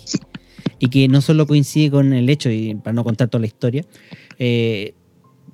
Y 0.78 0.88
que 0.88 1.08
no 1.08 1.20
solo 1.20 1.46
coincide 1.46 1.90
con 1.90 2.12
el 2.12 2.28
hecho, 2.28 2.50
y 2.50 2.74
para 2.74 2.92
no 2.92 3.04
contar 3.04 3.28
toda 3.28 3.40
la 3.40 3.46
historia, 3.46 3.84
eh, 4.38 4.94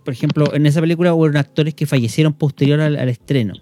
por 0.04 0.12
ejemplo, 0.14 0.52
en 0.54 0.66
esa 0.66 0.80
película 0.80 1.14
hubo 1.14 1.26
actores 1.26 1.74
que 1.74 1.86
fallecieron 1.86 2.32
posterior 2.32 2.80
al, 2.80 3.08
estreno. 3.08 3.54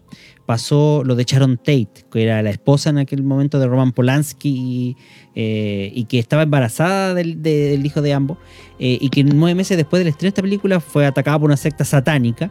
Pasó 0.46 1.02
lo 1.04 1.14
de 1.14 1.24
Sharon 1.24 1.58
Tate, 1.58 2.06
que 2.10 2.22
era 2.22 2.42
la 2.42 2.50
esposa 2.50 2.90
en 2.90 2.98
aquel 2.98 3.22
momento 3.22 3.58
de 3.58 3.66
Roman 3.66 3.92
Polanski 3.92 4.48
y, 4.48 4.96
eh, 5.34 6.04
que 6.08 6.18
estaba 6.18 6.42
embarazada 6.42 7.14
del, 7.14 7.42
de- 7.42 7.70
del 7.70 7.86
hijo 7.86 8.02
de 8.02 8.12
ambos, 8.14 8.38
eh, 8.78 8.98
y 9.00 9.08
que 9.10 9.22
nueve 9.22 9.54
meses 9.54 9.76
después 9.76 10.00
del 10.00 10.08
estreno 10.08 10.26
de 10.26 10.30
esta 10.30 10.42
película 10.42 10.80
fue 10.80 11.06
atacada 11.06 11.38
por 11.38 11.48
una 11.48 11.56
secta 11.56 11.84
satánica. 11.84 12.50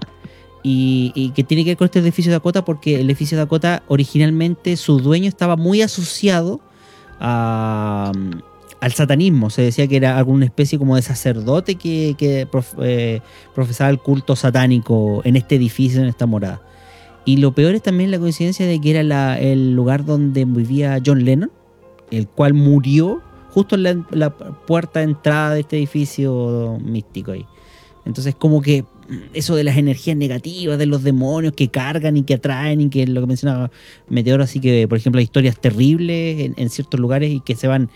Y, 0.61 1.13
y 1.15 1.29
que 1.31 1.45
tiene 1.45 1.63
que 1.63 1.69
ver 1.69 1.77
con 1.77 1.85
este 1.85 1.99
edificio 1.99 2.33
Dakota 2.33 2.65
porque 2.65 2.95
el 2.99 3.05
edificio 3.05 3.37
Dakota 3.37 3.81
originalmente 3.87 4.75
su 4.75 4.99
dueño 4.99 5.29
estaba 5.29 5.55
muy 5.55 5.81
asociado 5.81 6.59
a, 7.17 8.11
al 8.81 8.93
satanismo. 8.93 9.49
Se 9.49 9.61
decía 9.61 9.87
que 9.87 9.97
era 9.97 10.17
alguna 10.17 10.45
especie 10.45 10.77
como 10.79 10.95
de 10.95 11.01
sacerdote 11.01 11.75
que, 11.75 12.47
prof- 12.51 12.75
eh, 12.81 13.21
profesaba 13.53 13.89
el 13.89 13.99
culto 13.99 14.35
satánico 14.35 15.21
en 15.25 15.35
este 15.35 15.55
edificio, 15.55 16.01
en 16.01 16.07
esta 16.07 16.25
morada. 16.25 16.61
Y 17.25 17.37
lo 17.37 17.53
peor 17.53 17.75
es 17.75 17.83
también 17.83 18.11
la 18.11 18.19
coincidencia 18.19 18.65
de 18.65 18.79
que 18.79 18.91
era 18.97 19.37
el 19.39 19.73
lugar 19.75 20.05
donde 20.05 20.45
vivía 20.45 20.99
John 21.05 21.25
Lennon, 21.25 21.51
el 22.11 22.27
cual 22.27 22.53
murió 22.53 23.21
justo 23.51 23.75
en 23.75 24.05
la, 24.11 24.29
puerta 24.31 24.99
de 24.99 25.05
entrada 25.05 25.53
de 25.53 25.59
este 25.61 25.77
edificio 25.77 26.79
místico 26.83 27.31
ahí. 27.31 27.45
Entonces 28.05 28.33
como 28.35 28.61
que 28.61 28.85
eso 29.33 29.55
de 29.55 29.63
las 29.63 29.77
energías 29.77 30.15
negativas, 30.15 30.77
de 30.77 30.85
los 30.85 31.03
demonios 31.03 31.53
que 31.53 31.67
cargan 31.67 32.15
y 32.15 32.23
que 32.23 32.35
atraen 32.35 32.81
y 32.81 32.89
que 32.89 33.05
lo 33.07 33.21
que 33.21 33.27
mencionaba 33.27 33.71
Meteoro, 34.07 34.43
así 34.43 34.59
que 34.59 34.87
por 34.87 34.97
ejemplo 34.97 35.19
hay 35.19 35.25
historias 35.25 35.59
terribles 35.59 36.51
en 36.55 36.69
ciertos 36.69 36.99
lugares 36.99 37.31
y 37.31 37.39
que 37.41 37.55
se 37.55 37.67
van 37.67 37.89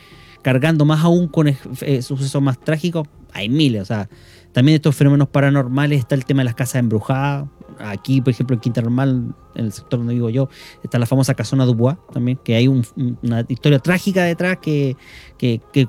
cargando 0.44 0.86
más 0.86 1.03
aún 1.03 1.28
con 1.28 1.48
eh, 1.48 2.02
sucesos 2.03 2.41
más 2.41 2.60
trágicos, 2.60 3.07
hay 3.34 3.49
miles, 3.49 3.82
o 3.82 3.86
sea, 3.86 4.10
también 4.52 4.76
estos 4.76 4.95
fenómenos 4.95 5.28
paranormales 5.30 5.99
está 5.99 6.14
el 6.14 6.26
tema 6.26 6.41
de 6.41 6.45
las 6.45 6.56
casas 6.56 6.76
embrujadas. 6.76 7.48
Aquí, 7.80 8.22
por 8.22 8.30
ejemplo, 8.30 8.53
en 8.53 8.60
Quinta 8.60 8.82
Normal, 8.84 9.34
en 9.56 9.65
el 9.65 9.72
sector 9.72 9.98
donde 9.99 10.14
vivo 10.14 10.30
yo, 10.30 10.48
está 10.84 10.99
la 10.99 11.07
famosa 11.07 11.34
casona 11.34 11.65
Dubois 11.65 11.98
también, 12.14 12.38
que 12.44 12.56
hay 12.56 12.68
un- 12.68 12.86
una 13.24 13.44
historia 13.48 13.80
trágica 13.80 14.24
detrás 14.24 14.60
que, 14.61 14.95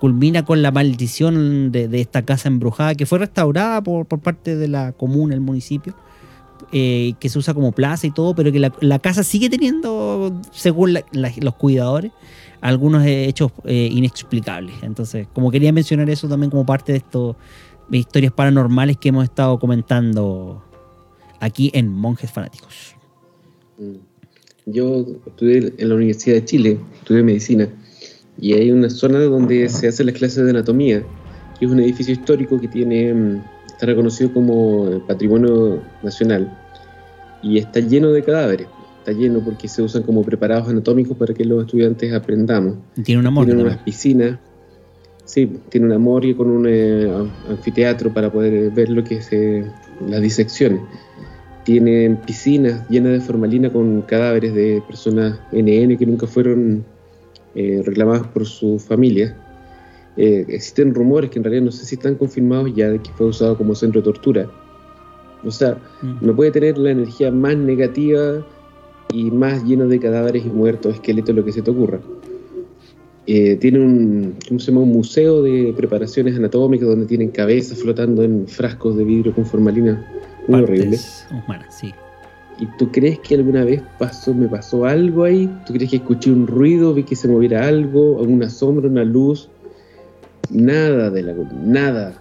culmina 0.00 0.46
con 0.46 0.62
la 0.62 0.72
maldición 0.72 1.70
de, 1.70 2.00
esta 2.00 2.24
casa 2.24 2.48
embrujada 2.48 2.94
que 2.94 3.04
fue 3.04 3.18
restaurada 3.18 3.82
por, 3.82 4.06
parte 4.06 4.56
de 4.56 4.66
la 4.66 4.92
comuna, 4.92 5.34
el 5.34 5.42
municipio, 5.42 5.94
eh, 6.72 7.12
que 7.20 7.28
se 7.28 7.38
usa 7.38 7.52
como 7.52 7.72
plaza 7.72 8.06
y 8.06 8.12
todo, 8.12 8.34
pero 8.34 8.50
que 8.50 8.70
la, 8.80 8.98
casa 8.98 9.22
sigue 9.22 9.50
teniendo, 9.50 10.40
según 10.52 10.94
los 11.12 11.54
cuidadores, 11.56 12.12
algunos 12.64 13.04
hechos 13.04 13.52
eh, 13.66 13.90
inexplicables. 13.92 14.74
Entonces, 14.82 15.28
como 15.34 15.50
quería 15.50 15.70
mencionar 15.70 16.08
eso 16.08 16.26
también 16.28 16.50
como 16.50 16.64
parte 16.64 16.92
de 16.92 16.98
estos 16.98 17.36
historias 17.90 18.32
paranormales 18.32 18.96
que 18.96 19.10
hemos 19.10 19.24
estado 19.24 19.58
comentando 19.58 20.64
aquí 21.40 21.70
en 21.74 21.90
Monjes 21.90 22.30
Fanáticos. 22.30 22.96
Mm. 23.76 23.96
Yo 24.64 25.04
estudié 25.26 25.74
en 25.76 25.88
la 25.90 25.94
Universidad 25.94 26.36
de 26.36 26.44
Chile, 26.46 26.80
estudié 26.94 27.22
medicina, 27.22 27.68
y 28.38 28.54
hay 28.54 28.70
una 28.70 28.88
zona 28.88 29.18
donde 29.18 29.68
se 29.68 29.88
hacen 29.88 30.06
las 30.06 30.14
clases 30.14 30.44
de 30.44 30.50
anatomía, 30.50 31.02
que 31.58 31.66
es 31.66 31.70
un 31.70 31.80
edificio 31.80 32.14
histórico 32.14 32.58
que 32.58 32.68
tiene, 32.68 33.12
mm, 33.12 33.42
está 33.66 33.84
reconocido 33.84 34.32
como 34.32 35.06
patrimonio 35.06 35.82
nacional, 36.02 36.50
y 37.42 37.58
está 37.58 37.80
lleno 37.80 38.10
de 38.10 38.24
cadáveres. 38.24 38.68
Está 39.04 39.12
lleno 39.12 39.40
porque 39.44 39.68
se 39.68 39.82
usan 39.82 40.02
como 40.02 40.22
preparados 40.22 40.66
anatómicos 40.70 41.14
para 41.18 41.34
que 41.34 41.44
los 41.44 41.66
estudiantes 41.66 42.10
aprendamos. 42.14 42.76
Tiene 43.04 43.20
una 43.20 43.30
morgue 43.30 43.50
Tienen 43.50 43.66
unas 43.66 43.76
también. 43.76 43.84
piscinas, 43.84 44.38
sí, 45.26 45.58
tiene 45.68 45.86
una 45.88 45.98
morgue 45.98 46.34
con 46.34 46.48
un 46.50 46.64
eh, 46.66 47.06
anfiteatro 47.50 48.14
para 48.14 48.32
poder 48.32 48.54
eh, 48.54 48.70
ver 48.70 48.88
lo 48.88 49.04
que 49.04 49.16
es 49.16 49.28
eh, 49.30 49.70
las 50.08 50.22
disecciones. 50.22 50.80
Tienen 51.64 52.16
piscinas 52.16 52.88
llenas 52.88 53.12
de 53.12 53.20
formalina 53.20 53.70
con 53.70 54.00
cadáveres 54.02 54.54
de 54.54 54.82
personas 54.86 55.38
NN 55.52 55.98
que 55.98 56.06
nunca 56.06 56.26
fueron 56.26 56.82
eh, 57.54 57.82
reclamadas 57.84 58.26
por 58.28 58.46
su 58.46 58.78
familia. 58.78 59.36
Existen 60.16 60.94
rumores 60.94 61.28
que 61.28 61.38
en 61.40 61.44
realidad 61.44 61.64
no 61.64 61.72
sé 61.72 61.84
si 61.84 61.96
están 61.96 62.14
confirmados 62.14 62.74
ya 62.74 62.88
de 62.88 63.00
que 63.00 63.10
fue 63.10 63.26
usado 63.26 63.58
como 63.58 63.74
centro 63.74 64.00
de 64.00 64.04
tortura. 64.06 64.50
O 65.44 65.50
sea, 65.50 65.76
Mm. 66.00 66.26
no 66.26 66.34
puede 66.34 66.52
tener 66.52 66.78
la 66.78 66.90
energía 66.92 67.30
más 67.30 67.54
negativa 67.56 68.46
y 69.14 69.30
más 69.30 69.62
lleno 69.64 69.86
de 69.86 70.00
cadáveres 70.00 70.44
y 70.44 70.48
muertos, 70.48 70.94
esqueletos, 70.94 71.34
lo 71.36 71.44
que 71.44 71.52
se 71.52 71.62
te 71.62 71.70
ocurra. 71.70 72.00
Eh, 73.26 73.56
tiene 73.56 73.78
un, 73.78 74.34
¿cómo 74.48 74.58
se 74.58 74.72
llama? 74.72 74.82
un 74.82 74.92
museo 74.92 75.40
de 75.40 75.72
preparaciones 75.76 76.36
anatómicas 76.36 76.88
donde 76.88 77.06
tienen 77.06 77.30
cabezas 77.30 77.78
flotando 77.78 78.24
en 78.24 78.48
frascos 78.48 78.96
de 78.96 79.04
vidrio 79.04 79.32
con 79.32 79.46
formalina. 79.46 80.04
Muy 80.48 80.62
horrible. 80.62 80.96
Partes 80.96 81.26
humanas, 81.30 81.78
sí. 81.78 81.94
¿Y 82.58 82.66
tú 82.76 82.90
crees 82.90 83.20
que 83.20 83.36
alguna 83.36 83.64
vez 83.64 83.82
pasó, 83.98 84.34
me 84.34 84.48
pasó 84.48 84.84
algo 84.84 85.24
ahí? 85.24 85.48
¿Tú 85.64 85.72
crees 85.74 85.90
que 85.90 85.96
escuché 85.96 86.32
un 86.32 86.48
ruido, 86.48 86.92
vi 86.92 87.04
que 87.04 87.14
se 87.14 87.28
moviera 87.28 87.66
algo, 87.66 88.18
alguna 88.18 88.50
sombra, 88.50 88.88
una 88.88 89.04
luz? 89.04 89.48
Nada 90.50 91.08
de 91.10 91.22
la 91.22 91.34
nada. 91.64 92.20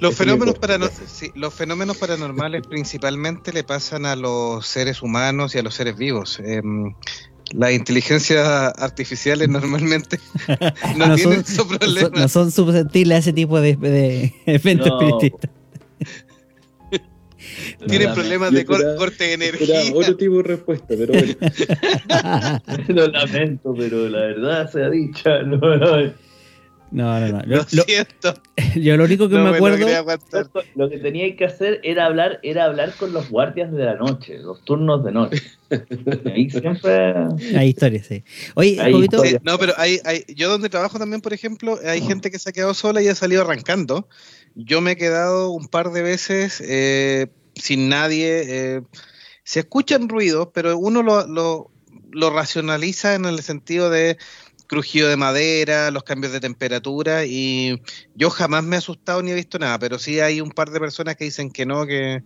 Los 0.00 0.14
fenómenos, 0.16 0.54
parano- 0.58 0.90
sí, 1.06 1.30
los 1.34 1.52
fenómenos 1.54 1.96
paranormales 1.96 2.66
principalmente 2.66 3.52
le 3.52 3.64
pasan 3.64 4.06
a 4.06 4.16
los 4.16 4.66
seres 4.66 5.02
humanos 5.02 5.54
y 5.54 5.58
a 5.58 5.62
los 5.62 5.74
seres 5.74 5.96
vivos. 5.96 6.40
Em, 6.44 6.94
las 7.52 7.72
inteligencias 7.72 8.46
artificiales 8.78 9.48
normalmente 9.50 10.18
no, 10.96 11.06
No 11.08 11.14
tienen 11.16 11.44
son- 11.44 11.54
esos 11.54 11.66
problemas. 11.78 12.12
No 12.20 12.28
son 12.28 12.50
susceptibles 12.50 13.16
a 13.16 13.18
ese 13.18 13.32
tipo 13.32 13.60
de, 13.60 13.76
de 13.76 14.34
eventos 14.46 14.88
No. 14.88 15.00
espiritistas. 15.00 15.50
tienen 17.88 18.08
No, 18.08 18.14
problemas 18.14 18.50
yo 18.52 18.58
de 18.58 18.64
cor- 18.64 18.76
esperaba- 18.76 18.96
corte 18.98 19.24
de 19.24 19.32
energía. 19.34 19.80
otro 19.94 20.16
tipo 20.16 20.36
de 20.36 20.42
respuesta, 20.44 20.86
pero 20.88 21.12
bueno. 21.12 21.34
Lo 22.88 23.06
lamento, 23.08 23.74
pero 23.76 24.08
la 24.08 24.20
verdad 24.20 24.70
sea 24.70 24.88
dicha. 24.90 25.42
No, 25.42 25.58
no. 25.76 26.12
No, 26.92 27.18
no, 27.18 27.28
no. 27.28 27.38
Lo 27.46 27.56
Lo- 27.56 27.66
lo- 27.72 27.82
siento. 27.84 28.34
yo 28.76 28.96
lo 28.96 29.04
único 29.04 29.28
que 29.28 29.36
no 29.36 29.44
me 29.50 29.56
acuerdo. 29.56 29.86
Lo 30.74 30.90
que 30.90 30.98
tenía 30.98 31.34
que 31.36 31.46
hacer 31.46 31.80
era 31.82 32.06
hablar, 32.06 32.38
era 32.42 32.64
hablar 32.64 32.94
con 32.96 33.12
los 33.12 33.30
guardias 33.30 33.72
de 33.72 33.84
la 33.84 33.94
noche, 33.94 34.38
los 34.38 34.62
turnos 34.64 35.02
de 35.02 35.12
noche. 35.12 35.42
Ahí 36.34 36.50
siempre 36.50 37.14
Hay 37.56 37.68
historias, 37.70 38.06
sí. 38.06 38.22
Oye, 38.54 38.78
Hay. 38.78 38.92
Sí, 38.92 39.36
no, 39.42 39.58
pero 39.58 39.72
hay, 39.78 39.98
hay, 40.04 40.24
yo 40.28 40.50
donde 40.50 40.68
trabajo 40.68 40.98
también, 40.98 41.22
por 41.22 41.32
ejemplo, 41.32 41.78
hay 41.84 42.02
gente 42.02 42.30
que 42.30 42.38
se 42.38 42.50
ha 42.50 42.52
quedado 42.52 42.74
sola 42.74 43.02
y 43.02 43.08
ha 43.08 43.14
salido 43.14 43.42
arrancando. 43.42 44.06
Yo 44.54 44.82
me 44.82 44.92
he 44.92 44.96
quedado 44.96 45.50
un 45.50 45.68
par 45.68 45.92
de 45.92 46.02
veces 46.02 46.62
eh, 46.64 47.28
sin 47.54 47.88
nadie. 47.88 48.42
eh, 48.46 48.82
se 49.44 49.60
escuchan 49.60 50.08
ruidos, 50.08 50.48
pero 50.54 50.78
uno 50.78 51.02
lo, 51.02 51.26
lo, 51.26 51.70
lo 52.12 52.30
racionaliza 52.30 53.14
en 53.14 53.24
el 53.24 53.42
sentido 53.42 53.90
de 53.90 54.16
crujido 54.72 55.10
de 55.10 55.18
madera, 55.18 55.90
los 55.90 56.02
cambios 56.02 56.32
de 56.32 56.40
temperatura 56.40 57.26
y 57.26 57.82
yo 58.14 58.30
jamás 58.30 58.64
me 58.64 58.76
he 58.76 58.78
asustado 58.78 59.22
ni 59.22 59.30
he 59.30 59.34
visto 59.34 59.58
nada, 59.58 59.78
pero 59.78 59.98
sí 59.98 60.18
hay 60.18 60.40
un 60.40 60.50
par 60.50 60.70
de 60.70 60.80
personas 60.80 61.14
que 61.16 61.24
dicen 61.24 61.50
que 61.50 61.66
no, 61.66 61.84
que 61.84 62.22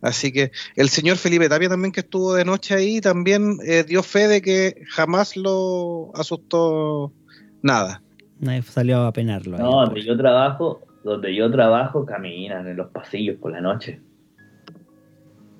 así 0.00 0.32
que 0.32 0.52
el 0.74 0.88
señor 0.88 1.18
Felipe 1.18 1.50
Tapia 1.50 1.68
también 1.68 1.92
que 1.92 2.00
estuvo 2.00 2.32
de 2.32 2.46
noche 2.46 2.72
ahí 2.72 3.02
también 3.02 3.58
eh, 3.66 3.84
dio 3.86 4.02
fe 4.02 4.26
de 4.26 4.40
que 4.40 4.84
jamás 4.88 5.36
lo 5.36 6.10
asustó 6.14 7.12
nada. 7.60 8.00
nadie 8.40 8.62
salió 8.62 9.02
a 9.02 9.12
penarlo. 9.12 9.58
No, 9.58 9.72
pobre. 9.72 9.84
donde 9.84 10.02
yo 10.02 10.16
trabajo, 10.16 10.80
donde 11.04 11.34
yo 11.34 11.50
trabajo 11.50 12.06
caminan 12.06 12.68
en 12.68 12.78
los 12.78 12.88
pasillos 12.88 13.36
por 13.36 13.52
la 13.52 13.60
noche. 13.60 14.00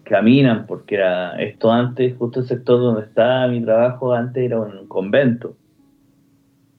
Caminan 0.04 0.66
porque 0.66 0.94
era 0.94 1.38
esto 1.42 1.70
antes, 1.70 2.16
justo 2.16 2.40
el 2.40 2.46
sector 2.46 2.80
donde 2.80 3.02
estaba 3.02 3.48
mi 3.48 3.62
trabajo 3.62 4.14
antes 4.14 4.42
era 4.42 4.58
un 4.58 4.88
convento. 4.88 5.58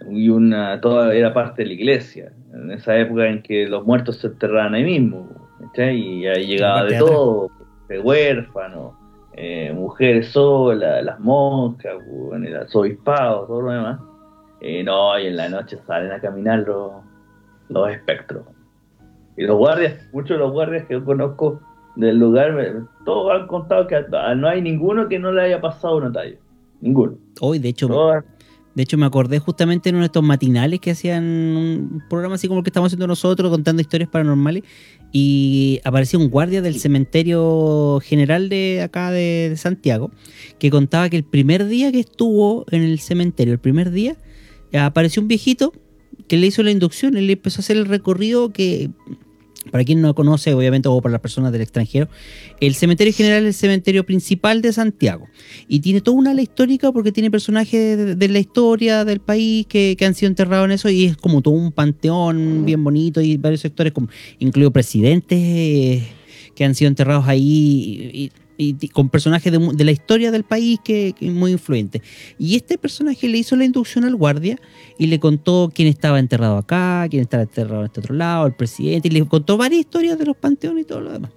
Y 0.09 0.29
una 0.29 0.79
toda 0.81 1.13
era 1.13 1.33
parte 1.33 1.63
de 1.63 1.69
la 1.69 1.73
iglesia. 1.73 2.33
En 2.53 2.71
esa 2.71 2.97
época 2.97 3.27
en 3.27 3.41
que 3.41 3.67
los 3.67 3.85
muertos 3.85 4.17
se 4.17 4.27
enterraban 4.27 4.73
ahí 4.73 4.83
mismo. 4.83 5.29
¿cachai? 5.59 5.97
Y 5.97 6.27
ahí 6.27 6.45
llegaba 6.45 6.83
de 6.83 6.97
todo, 6.97 7.49
de 7.87 7.99
huérfanos, 7.99 8.93
eh, 9.33 9.71
mujeres 9.73 10.29
solas, 10.29 11.03
las 11.03 11.19
monjas, 11.19 11.95
el 12.33 12.55
arzobispado, 12.55 13.45
todo 13.45 13.61
lo 13.61 13.71
demás. 13.71 13.99
Y 14.61 14.83
no, 14.83 15.19
y 15.19 15.27
en 15.27 15.35
la 15.35 15.49
noche 15.49 15.77
salen 15.85 16.11
a 16.11 16.19
caminar 16.19 16.59
los, 16.59 16.91
los 17.69 17.89
espectros. 17.89 18.45
Y 19.35 19.43
los 19.43 19.57
guardias, 19.57 19.95
muchos 20.13 20.37
de 20.37 20.43
los 20.43 20.51
guardias 20.51 20.85
que 20.85 20.93
yo 20.93 21.03
conozco 21.03 21.59
del 21.95 22.17
lugar, 22.17 22.55
todos 23.05 23.33
han 23.33 23.47
contado 23.47 23.87
que 23.87 24.03
no 24.35 24.47
hay 24.47 24.61
ninguno 24.61 25.07
que 25.07 25.19
no 25.19 25.31
le 25.31 25.41
haya 25.41 25.59
pasado 25.59 25.97
una 25.97 26.11
talla. 26.11 26.37
Ninguno. 26.81 27.17
Hoy, 27.41 27.59
de 27.59 27.69
hecho, 27.69 27.87
Todos- 27.87 28.23
De 28.75 28.83
hecho, 28.83 28.97
me 28.97 29.05
acordé 29.05 29.39
justamente 29.39 29.89
en 29.89 29.95
uno 29.95 30.03
de 30.03 30.07
estos 30.07 30.23
matinales 30.23 30.79
que 30.79 30.91
hacían 30.91 31.23
un 31.23 32.03
programa 32.09 32.35
así 32.35 32.47
como 32.47 32.59
el 32.59 32.63
que 32.63 32.69
estamos 32.69 32.87
haciendo 32.87 33.07
nosotros, 33.07 33.51
contando 33.51 33.81
historias 33.81 34.09
paranormales, 34.09 34.63
y 35.11 35.79
apareció 35.83 36.17
un 36.19 36.29
guardia 36.29 36.61
del 36.61 36.79
cementerio 36.79 37.99
general 38.03 38.49
de 38.49 38.81
acá 38.81 39.11
de, 39.11 39.49
de 39.49 39.57
Santiago, 39.57 40.11
que 40.57 40.71
contaba 40.71 41.09
que 41.09 41.17
el 41.17 41.23
primer 41.23 41.67
día 41.67 41.91
que 41.91 41.99
estuvo 41.99 42.65
en 42.71 42.81
el 42.81 42.99
cementerio, 42.99 43.53
el 43.53 43.59
primer 43.59 43.91
día, 43.91 44.17
apareció 44.73 45.21
un 45.21 45.27
viejito 45.27 45.73
que 46.27 46.37
le 46.37 46.47
hizo 46.47 46.63
la 46.63 46.71
inducción, 46.71 47.15
él 47.15 47.27
le 47.27 47.33
empezó 47.33 47.59
a 47.59 47.61
hacer 47.61 47.77
el 47.77 47.85
recorrido 47.85 48.51
que, 48.51 48.89
para 49.71 49.83
quien 49.83 50.01
no 50.01 50.13
conoce, 50.13 50.53
obviamente, 50.53 50.89
o 50.89 51.01
para 51.01 51.13
las 51.13 51.21
personas 51.21 51.51
del 51.51 51.61
extranjero, 51.61 52.09
el 52.59 52.75
cementerio 52.75 53.13
general 53.13 53.43
es 53.43 53.47
el 53.47 53.53
cementerio 53.53 54.05
principal 54.05 54.61
de 54.61 54.73
Santiago. 54.73 55.27
Y 55.67 55.79
tiene 55.79 56.01
toda 56.01 56.17
una 56.17 56.31
ala 56.31 56.41
histórica 56.41 56.91
porque 56.91 57.11
tiene 57.11 57.31
personajes 57.31 58.17
de, 58.17 58.27
la 58.27 58.39
historia 58.39 59.05
del 59.05 59.19
país 59.19 59.65
que, 59.67 59.97
han 60.03 60.15
sido 60.15 60.29
enterrados 60.29 60.65
en 60.65 60.71
eso 60.71 60.89
y 60.89 61.05
es 61.05 61.17
como 61.17 61.41
todo 61.41 61.53
un 61.53 61.71
panteón 61.71 62.65
bien 62.65 62.83
bonito 62.83 63.21
y 63.21 63.37
varios 63.37 63.61
sectores, 63.61 63.93
incluido 64.39 64.71
presidentes 64.71 65.39
eh, 65.39 66.07
que 66.55 66.65
han 66.65 66.75
sido 66.75 66.89
enterrados 66.89 67.27
ahí 67.27 68.31
y 68.63 68.87
con 68.89 69.09
personajes 69.09 69.51
de, 69.51 69.83
la 69.83 69.91
historia 69.91 70.31
del 70.31 70.43
país 70.43 70.79
que, 70.83 71.13
que 71.17 71.29
muy 71.29 71.51
influyentes. 71.51 72.01
Y 72.37 72.55
este 72.55 72.77
personaje 72.77 73.27
le 73.27 73.37
hizo 73.37 73.55
la 73.55 73.65
inducción 73.65 74.03
al 74.05 74.15
guardia 74.15 74.59
y 74.97 75.07
le 75.07 75.19
contó 75.19 75.71
quién 75.73 75.87
estaba 75.87 76.19
enterrado 76.19 76.57
acá, 76.57 77.05
quién 77.09 77.23
estaba 77.23 77.43
enterrado 77.43 77.81
en 77.81 77.85
este 77.87 77.99
otro 77.99 78.15
lado, 78.15 78.47
el 78.47 78.53
presidente, 78.53 79.07
y 79.07 79.11
le 79.11 79.25
contó 79.25 79.57
varias 79.57 79.81
historias 79.81 80.17
de 80.17 80.25
los 80.25 80.37
panteones 80.37 80.83
y 80.83 80.85
todo 80.85 81.01
lo 81.01 81.11
demás. 81.11 81.31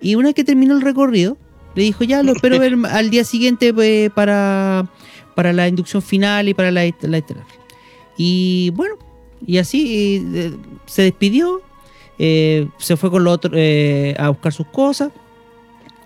Y 0.00 0.14
una 0.16 0.28
vez 0.28 0.34
que 0.34 0.44
terminó 0.44 0.74
el 0.74 0.82
recorrido, 0.82 1.36
le 1.74 1.82
dijo, 1.82 2.04
ya 2.04 2.22
lo 2.22 2.32
espero 2.32 2.58
ver 2.58 2.76
al 2.90 3.10
día 3.10 3.24
siguiente 3.24 3.72
pues, 3.72 4.10
para, 4.10 4.90
para 5.34 5.52
la 5.52 5.68
inducción 5.68 6.02
final 6.02 6.48
y 6.48 6.54
para 6.54 6.70
la, 6.70 6.84
la. 6.84 7.22
Y 8.16 8.70
bueno, 8.70 8.96
y 9.46 9.58
así 9.58 10.24
eh, 10.34 10.52
se 10.86 11.02
despidió, 11.02 11.60
eh, 12.18 12.68
se 12.78 12.96
fue 12.96 13.10
con 13.10 13.24
lo 13.24 13.32
otro 13.32 13.50
eh, 13.54 14.14
a 14.18 14.28
buscar 14.28 14.52
sus 14.52 14.66
cosas 14.68 15.10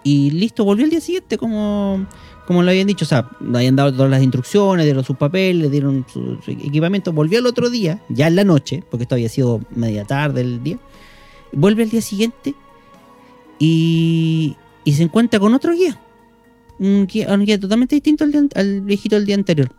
y 0.09 0.30
listo, 0.30 0.64
volvió 0.64 0.86
al 0.86 0.90
día 0.90 1.02
siguiente 1.02 1.36
como, 1.36 2.06
como 2.47 2.62
le 2.62 2.70
habían 2.70 2.86
dicho. 2.86 3.05
O 3.05 3.09
sea, 3.09 3.28
le 3.40 3.59
habían 3.59 3.76
dado 3.76 3.93
todas 3.93 4.10
las 4.10 4.22
instrucciones, 4.22 4.86
dieron 4.86 5.05
sus 5.05 5.18
papeles, 5.18 5.64
le 5.64 5.68
dieron 5.68 6.06
su, 6.10 6.39
equipamiento. 6.47 7.12
Volvió 7.12 7.40
al 7.40 7.47
otro 7.47 7.68
día, 7.68 8.02
ya 8.09 8.26
en 8.26 8.36
la 8.36 8.44
noche, 8.44 8.82
porque 8.90 9.02
esto 9.02 9.16
había 9.16 9.28
sido 9.28 9.60
media 9.76 10.06
tarde 10.06 10.40
el 10.40 10.62
día. 10.62 10.78
Vuelve 11.52 11.82
al 11.82 11.90
día 11.90 12.01
siguiente 12.01 12.55
y, 13.59 14.56
y 14.82 14.93
se 14.94 15.02
encuentra 15.02 15.39
con 15.40 15.52
otro 15.52 15.74
guía. 15.74 16.01
Un 16.78 17.06
guía, 17.06 17.30
un 17.35 17.44
guía 17.44 17.60
totalmente 17.60 17.94
distinto 17.94 18.24
al 18.55 18.80
viejito 18.80 19.16
del 19.16 19.26
día 19.26 19.35
anterior. 19.35 19.70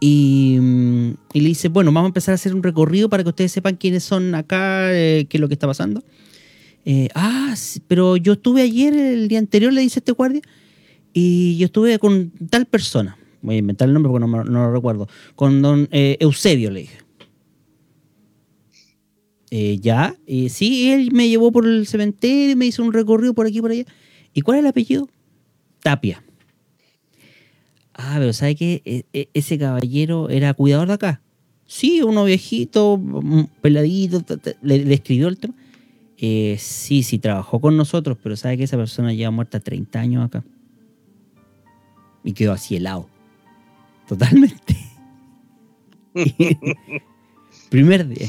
Y, 0.00 0.58
mm, 0.60 1.10
y 1.34 1.40
le 1.40 1.48
dice, 1.50 1.68
bueno, 1.68 1.92
vamos 1.92 2.08
a 2.08 2.10
empezar 2.10 2.32
a 2.32 2.34
hacer 2.34 2.52
un 2.52 2.64
recorrido 2.64 3.08
para 3.08 3.22
que 3.22 3.28
ustedes 3.28 3.52
sepan 3.52 3.76
quiénes 3.76 4.02
son 4.02 4.34
acá, 4.34 4.92
eh, 4.92 5.26
qué 5.30 5.36
es 5.36 5.40
lo 5.40 5.46
que 5.46 5.54
está 5.54 5.68
pasando. 5.68 6.02
Eh, 6.84 7.08
ah, 7.14 7.54
pero 7.88 8.16
yo 8.16 8.34
estuve 8.34 8.62
ayer, 8.62 8.94
el 8.94 9.28
día 9.28 9.38
anterior, 9.38 9.72
le 9.72 9.80
dice 9.82 10.00
este 10.00 10.12
guardia, 10.12 10.40
y 11.12 11.56
yo 11.58 11.66
estuve 11.66 11.98
con 11.98 12.30
tal 12.50 12.66
persona. 12.66 13.16
Voy 13.42 13.56
a 13.56 13.58
inventar 13.58 13.88
el 13.88 13.94
nombre 13.94 14.10
porque 14.10 14.26
no, 14.26 14.44
no 14.44 14.64
lo 14.64 14.72
recuerdo. 14.72 15.08
Con 15.34 15.62
don 15.62 15.88
eh, 15.90 16.16
Eusebio, 16.20 16.70
le 16.70 16.80
dije. 16.80 16.98
Eh, 19.50 19.78
ya, 19.80 20.14
sí, 20.48 20.90
él 20.92 21.10
me 21.12 21.28
llevó 21.28 21.50
por 21.50 21.66
el 21.66 21.86
cementerio, 21.86 22.56
me 22.56 22.66
hizo 22.66 22.84
un 22.84 22.92
recorrido 22.92 23.34
por 23.34 23.46
aquí 23.46 23.58
y 23.58 23.60
por 23.60 23.72
allá. 23.72 23.84
¿Y 24.32 24.42
cuál 24.42 24.58
es 24.58 24.64
el 24.64 24.68
apellido? 24.68 25.08
Tapia. 25.82 26.22
Ah, 27.94 28.16
pero 28.18 28.32
¿sabe 28.32 28.54
qué? 28.54 28.82
E- 28.84 29.04
e- 29.12 29.28
ese 29.34 29.58
caballero 29.58 30.28
era 30.30 30.54
cuidador 30.54 30.88
de 30.88 30.94
acá. 30.94 31.20
Sí, 31.66 32.00
uno 32.02 32.24
viejito, 32.24 32.96
mm, 32.96 33.44
peladito, 33.60 34.24
le, 34.62 34.84
le 34.84 34.94
escribió 34.94 35.28
el 35.28 35.38
tema. 35.38 35.54
Eh, 36.22 36.56
sí, 36.58 37.02
sí, 37.02 37.18
trabajó 37.18 37.60
con 37.60 37.76
nosotros, 37.78 38.18
pero 38.22 38.36
sabe 38.36 38.58
que 38.58 38.64
esa 38.64 38.76
persona 38.76 39.14
lleva 39.14 39.30
muerta 39.30 39.58
30 39.58 39.98
años 40.00 40.24
acá. 40.26 40.44
Y 42.22 42.34
quedó 42.34 42.52
así 42.52 42.76
helado. 42.76 43.08
Totalmente. 44.06 44.76
Primer 47.70 48.06
día. 48.06 48.28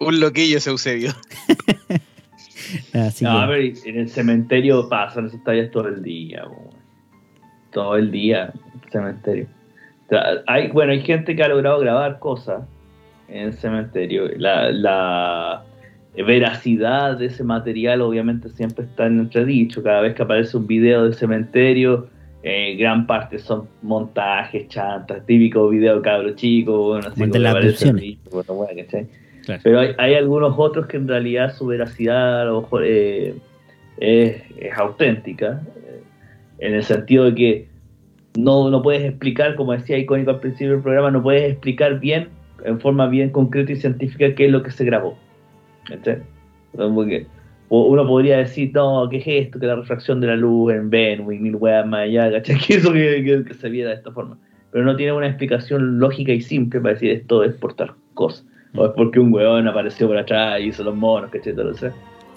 Un 0.00 0.20
loquillo 0.20 0.58
ese 0.58 0.70
Eusebio. 0.70 1.12
Así 2.94 3.24
no, 3.24 3.40
que- 3.40 3.46
pero 3.46 3.90
en 3.90 4.00
el 4.00 4.08
cementerio 4.08 4.88
pasan 4.88 5.26
esas 5.26 5.42
tallas 5.44 5.70
todo 5.70 5.88
el 5.88 6.02
día, 6.02 6.44
todo 7.72 7.96
el 7.96 8.10
día 8.10 8.52
el 8.82 8.90
cementerio. 8.90 9.46
Hay, 10.46 10.70
bueno, 10.70 10.92
hay 10.92 11.02
gente 11.02 11.36
que 11.36 11.42
ha 11.42 11.48
logrado 11.48 11.78
grabar 11.80 12.18
cosas 12.18 12.64
en 13.28 13.48
el 13.48 13.54
cementerio. 13.54 14.28
La, 14.38 14.70
la 14.72 15.64
veracidad 16.24 17.18
de 17.18 17.26
ese 17.26 17.44
material 17.44 18.00
obviamente 18.00 18.48
siempre 18.48 18.84
está 18.84 19.06
en 19.06 19.20
entredicho. 19.20 19.82
Cada 19.82 20.00
vez 20.00 20.14
que 20.14 20.22
aparece 20.22 20.56
un 20.56 20.66
video 20.66 21.04
del 21.04 21.14
cementerio, 21.14 22.08
eh, 22.42 22.76
gran 22.76 23.06
parte 23.06 23.38
son 23.38 23.68
montajes, 23.82 24.68
chantas, 24.68 25.24
típico 25.26 25.68
video 25.68 25.96
de 25.96 26.02
cabro 26.02 26.30
chico, 26.34 26.88
bueno, 26.88 27.08
así 27.08 27.28
Como 27.28 27.48
aparece 27.48 27.92
bueno, 28.30 28.54
bueno, 28.54 28.82
¿cachai? 28.82 29.08
Claro. 29.44 29.60
Pero 29.64 29.80
hay, 29.80 29.90
hay 29.98 30.14
algunos 30.14 30.54
otros 30.56 30.86
que 30.86 30.96
en 30.96 31.08
realidad 31.08 31.54
su 31.54 31.66
veracidad 31.66 32.42
a 32.42 32.44
lo 32.44 32.62
mejor 32.62 32.82
eh, 32.84 33.34
es, 33.98 34.42
es 34.58 34.78
auténtica, 34.78 35.60
eh, 35.76 36.02
en 36.58 36.74
el 36.74 36.84
sentido 36.84 37.24
de 37.24 37.34
que 37.34 37.68
no, 38.36 38.70
no 38.70 38.82
puedes 38.82 39.02
explicar, 39.02 39.56
como 39.56 39.72
decía 39.72 39.98
Icónico 39.98 40.30
al 40.30 40.40
principio 40.40 40.74
del 40.74 40.82
programa, 40.82 41.10
no 41.10 41.22
puedes 41.22 41.50
explicar 41.50 41.98
bien, 42.00 42.28
en 42.64 42.80
forma 42.80 43.06
bien 43.06 43.30
concreta 43.30 43.72
y 43.72 43.76
científica, 43.76 44.34
qué 44.34 44.46
es 44.46 44.52
lo 44.52 44.62
que 44.62 44.70
se 44.70 44.84
grabó. 44.84 45.18
¿Cachai? 45.88 46.18
Como 46.76 47.04
que 47.04 47.26
o- 47.68 47.86
uno 47.86 48.06
podría 48.06 48.38
decir, 48.38 48.70
no, 48.74 49.08
¿qué 49.10 49.18
es 49.18 49.26
esto? 49.46 49.58
Que 49.58 49.66
la 49.66 49.76
refracción 49.76 50.20
de 50.20 50.28
la 50.28 50.36
luz 50.36 50.72
en 50.72 50.90
y 50.92 51.38
mil 51.38 51.56
weas 51.56 51.86
más 51.86 52.00
allá, 52.02 52.30
¿cachai? 52.30 52.58
Que 52.66 52.74
eso 52.74 52.92
que, 52.92 53.22
que- 53.24 53.44
que 53.44 53.54
se 53.54 53.68
viera 53.68 53.90
de 53.90 53.96
esta 53.96 54.12
forma. 54.12 54.38
Pero 54.70 54.84
no 54.84 54.94
tiene 54.96 55.12
una 55.12 55.26
explicación 55.26 55.98
lógica 55.98 56.32
y 56.32 56.40
simple 56.40 56.80
para 56.80 56.94
decir 56.94 57.10
esto 57.10 57.42
es 57.44 57.54
por 57.54 57.74
tal 57.74 57.92
cosa. 58.14 58.44
O 58.74 58.84
es 58.86 58.92
porque 58.94 59.18
un 59.18 59.32
weón 59.32 59.66
apareció 59.68 60.06
por 60.06 60.18
atrás 60.18 60.60
y 60.60 60.64
hizo 60.64 60.84
los 60.84 60.94
monos, 60.94 61.30
¿cachai? 61.30 61.54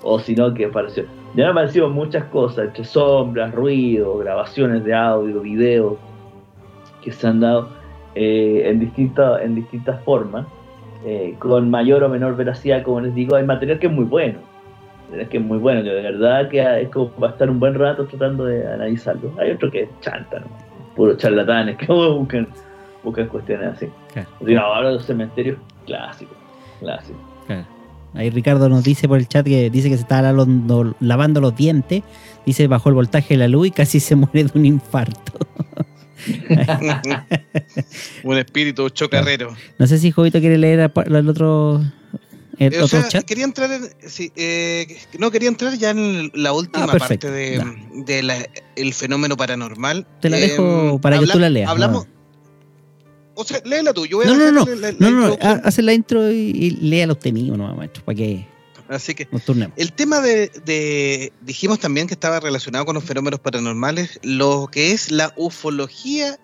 O 0.04 0.20
sino 0.20 0.54
que 0.54 0.66
apareció. 0.66 1.04
Ya 1.36 1.46
han 1.46 1.52
aparecido 1.52 1.90
muchas 1.90 2.24
cosas, 2.26 2.68
entre 2.68 2.86
sombras, 2.86 3.54
ruido, 3.54 4.18
grabaciones 4.20 4.84
de 4.86 4.94
audio, 4.94 5.42
videos, 5.42 5.98
que 7.02 7.12
se 7.12 7.28
han 7.28 7.42
dado 7.42 7.70
eh, 8.16 8.64
en, 8.66 8.80
distintas 8.80 9.42
en 9.42 9.56
distintas 9.56 10.02
formas, 10.04 10.48
eh, 11.06 11.36
con 11.40 11.70
mayor 11.70 12.04
o 12.04 12.10
menor 12.10 12.36
veracidad, 12.36 12.84
como 12.84 13.02
les 13.02 13.16
digo, 13.16 13.36
hay 13.36 13.46
material 13.46 13.80
que 13.80 13.88
es 13.88 13.94
muy 13.94 14.06
bueno. 14.06 14.40
Es 15.14 15.28
que 15.30 15.38
es 15.38 15.44
muy 15.44 15.58
bueno, 15.58 15.82
que 15.82 15.90
de 15.90 16.02
verdad 16.02 16.50
que 16.50 16.82
es 16.82 16.90
como 16.90 17.12
va 17.20 17.30
a 17.30 17.32
estar 17.32 17.50
un 17.50 17.60
buen 17.60 17.74
rato 17.74 18.06
tratando 18.06 18.46
de 18.46 18.68
analizarlo. 18.68 19.34
Hay 19.40 19.52
otro 19.52 19.72
que 19.72 19.84
es 19.84 19.90
chanta, 20.02 20.40
¿no? 20.40 20.48
Puro 20.96 21.16
charlatanes 21.18 21.78
que 21.80 21.88
buscan, 21.88 22.48
buscan 23.04 23.28
cuestiones 23.28 23.76
así. 23.76 23.88
Claro. 24.14 24.30
Así 24.36 24.46
que 24.46 24.58
ahora 24.58 24.92
los 24.92 25.06
cementerios 25.06 25.58
clásicos, 25.86 26.38
clásicos. 26.80 27.22
Claro. 27.48 27.80
Ahí 28.14 28.30
Ricardo 28.30 28.70
nos 28.70 28.84
dice 28.84 29.08
por 29.08 29.20
el 29.20 29.28
chat 29.28 29.46
que 29.46 29.70
dice 29.70 29.90
que 29.90 29.96
se 29.96 30.02
está 30.02 30.22
lavando, 30.22 30.96
lavando 31.00 31.42
los 31.42 31.56
dientes. 31.56 32.04
Dice 32.46 32.68
bajó 32.68 32.90
el 32.90 32.96
voltaje 32.96 33.36
de 33.36 33.38
la 33.40 33.48
luz 33.48 33.68
y 33.68 33.72
casi 33.72 34.00
se 34.00 34.16
muere 34.16 34.44
de 34.44 34.52
un 34.60 34.66
infarto. 34.66 35.49
Un 38.24 38.38
espíritu 38.38 38.90
chocarrero. 38.90 39.56
No 39.78 39.88
sé 39.88 39.98
si 39.98 40.12
Jovito 40.12 40.40
quiere 40.40 40.58
leer 40.58 40.92
el 41.06 41.30
otro, 41.30 41.82
el 42.58 42.74
Eh, 42.74 42.82
o 42.82 42.86
otro 42.86 43.00
sea, 43.02 43.08
chat. 43.08 43.26
quería 43.26 43.46
entrar 43.46 43.72
en, 43.72 43.90
sí, 44.08 44.32
eh, 44.36 44.98
no 45.18 45.32
quería 45.32 45.50
entrar 45.50 45.78
ya 45.78 45.92
en 45.92 46.32
la 46.34 46.52
última 46.54 46.86
Ah, 46.92 46.98
parte 46.98 47.32
de, 47.32 47.58
ya. 47.58 47.76
de 48.06 48.24
la- 48.24 48.50
el 48.76 48.94
fenómeno 48.94 49.38
paranormal. 49.38 50.06
Te 50.22 50.30
la 50.30 50.38
Eh, 50.38 50.42
dejo 50.50 51.00
para 51.02 51.20
que 51.20 51.28
tú 51.28 51.40
la 51.40 51.50
leas. 51.50 51.70
Hablamos, 51.70 52.08
o 53.36 53.44
sea, 53.46 53.62
léela 53.64 53.94
tú. 53.94 54.06
Yo 54.06 54.18
voy 54.18 54.26
a 54.28 54.30
No, 54.30 54.36
no, 54.36 54.52
no, 54.52 54.66
dejar 54.66 54.78
la- 54.78 54.92
la- 54.92 54.98
no, 55.00 55.10
la 55.12 55.82
no, 55.82 55.92
intro 55.94 56.32
y, 56.32 56.36
y 56.36 56.72
léala 56.82 57.14
usted 57.14 57.32
mismo, 57.32 57.56
no, 57.56 57.74
maestro, 57.76 58.04
para 58.04 58.18
que 58.18 58.46
Así 58.90 59.14
que 59.14 59.28
nos 59.32 59.44
el 59.78 59.94
tema 59.94 60.20
de, 60.20 60.50
de- 60.66 61.32
dijimos 61.42 61.80
también 61.80 62.08
que 62.08 62.16
estaba 62.16 62.40
relacionado 62.40 62.86
con 62.86 62.96
los 62.96 63.04
fenómenos 63.04 63.40
paranormales, 63.40 64.20
lo 64.24 64.68
que 64.72 64.92
es 64.92 65.12
la 65.12 65.32
ufología 65.38 66.40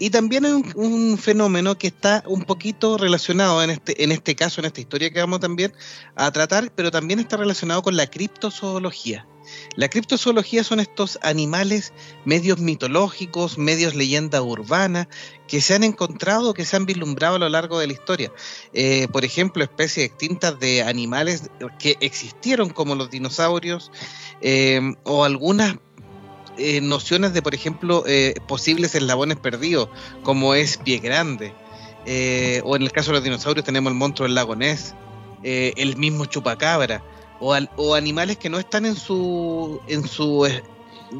Y 0.00 0.10
también 0.10 0.44
hay 0.44 0.52
un, 0.52 0.72
un 0.74 1.18
fenómeno 1.18 1.78
que 1.78 1.86
está 1.86 2.24
un 2.26 2.42
poquito 2.44 2.98
relacionado 2.98 3.62
en 3.62 3.70
este, 3.70 4.02
en 4.02 4.10
este 4.12 4.34
caso, 4.34 4.60
en 4.60 4.64
esta 4.66 4.80
historia 4.80 5.10
que 5.10 5.20
vamos 5.20 5.38
también 5.40 5.72
a 6.16 6.32
tratar, 6.32 6.72
pero 6.74 6.90
también 6.90 7.20
está 7.20 7.36
relacionado 7.36 7.82
con 7.82 7.96
la 7.96 8.08
criptozoología. 8.08 9.26
La 9.76 9.88
criptozoología 9.88 10.62
son 10.62 10.78
estos 10.78 11.18
animales 11.22 11.92
medios 12.24 12.60
mitológicos, 12.60 13.58
medios 13.58 13.94
leyenda 13.94 14.40
urbana, 14.40 15.08
que 15.48 15.60
se 15.60 15.74
han 15.74 15.82
encontrado, 15.82 16.54
que 16.54 16.64
se 16.64 16.76
han 16.76 16.86
vislumbrado 16.86 17.36
a 17.36 17.38
lo 17.38 17.48
largo 17.48 17.78
de 17.78 17.88
la 17.88 17.92
historia. 17.92 18.32
Eh, 18.72 19.08
por 19.12 19.24
ejemplo, 19.24 19.64
especies 19.64 20.06
extintas 20.06 20.58
de 20.60 20.82
animales 20.82 21.50
que 21.78 21.96
existieron 22.00 22.70
como 22.70 22.94
los 22.94 23.10
dinosaurios, 23.10 23.90
eh, 24.40 24.94
o 25.02 25.24
algunas 25.24 25.76
eh, 26.56 26.80
nociones 26.80 27.34
de, 27.34 27.42
por 27.42 27.54
ejemplo, 27.54 28.04
posibles 28.46 28.94
eslabones 28.94 29.38
perdidos, 29.38 29.88
como 30.22 30.54
es 30.54 30.76
Pie 30.76 30.98
Grande. 30.98 31.52
O 32.64 32.76
en 32.76 32.82
el 32.82 32.92
caso 32.92 33.10
de 33.10 33.14
los 33.14 33.24
dinosaurios 33.24 33.64
tenemos 33.64 33.90
el 33.90 33.98
monstruo 33.98 34.26
del 34.26 34.34
lago 34.34 34.54
Ness, 34.54 34.94
el 35.42 35.96
mismo 35.96 36.26
chupacabra, 36.26 37.02
o, 37.44 37.52
al- 37.52 37.68
o 37.76 37.94
animales 37.94 38.38
que 38.38 38.48
no 38.48 38.58
están 38.58 38.86
en 38.86 38.96
su, 38.96 39.78
en 39.86 40.08
su 40.08 40.46
eh, 40.46 40.62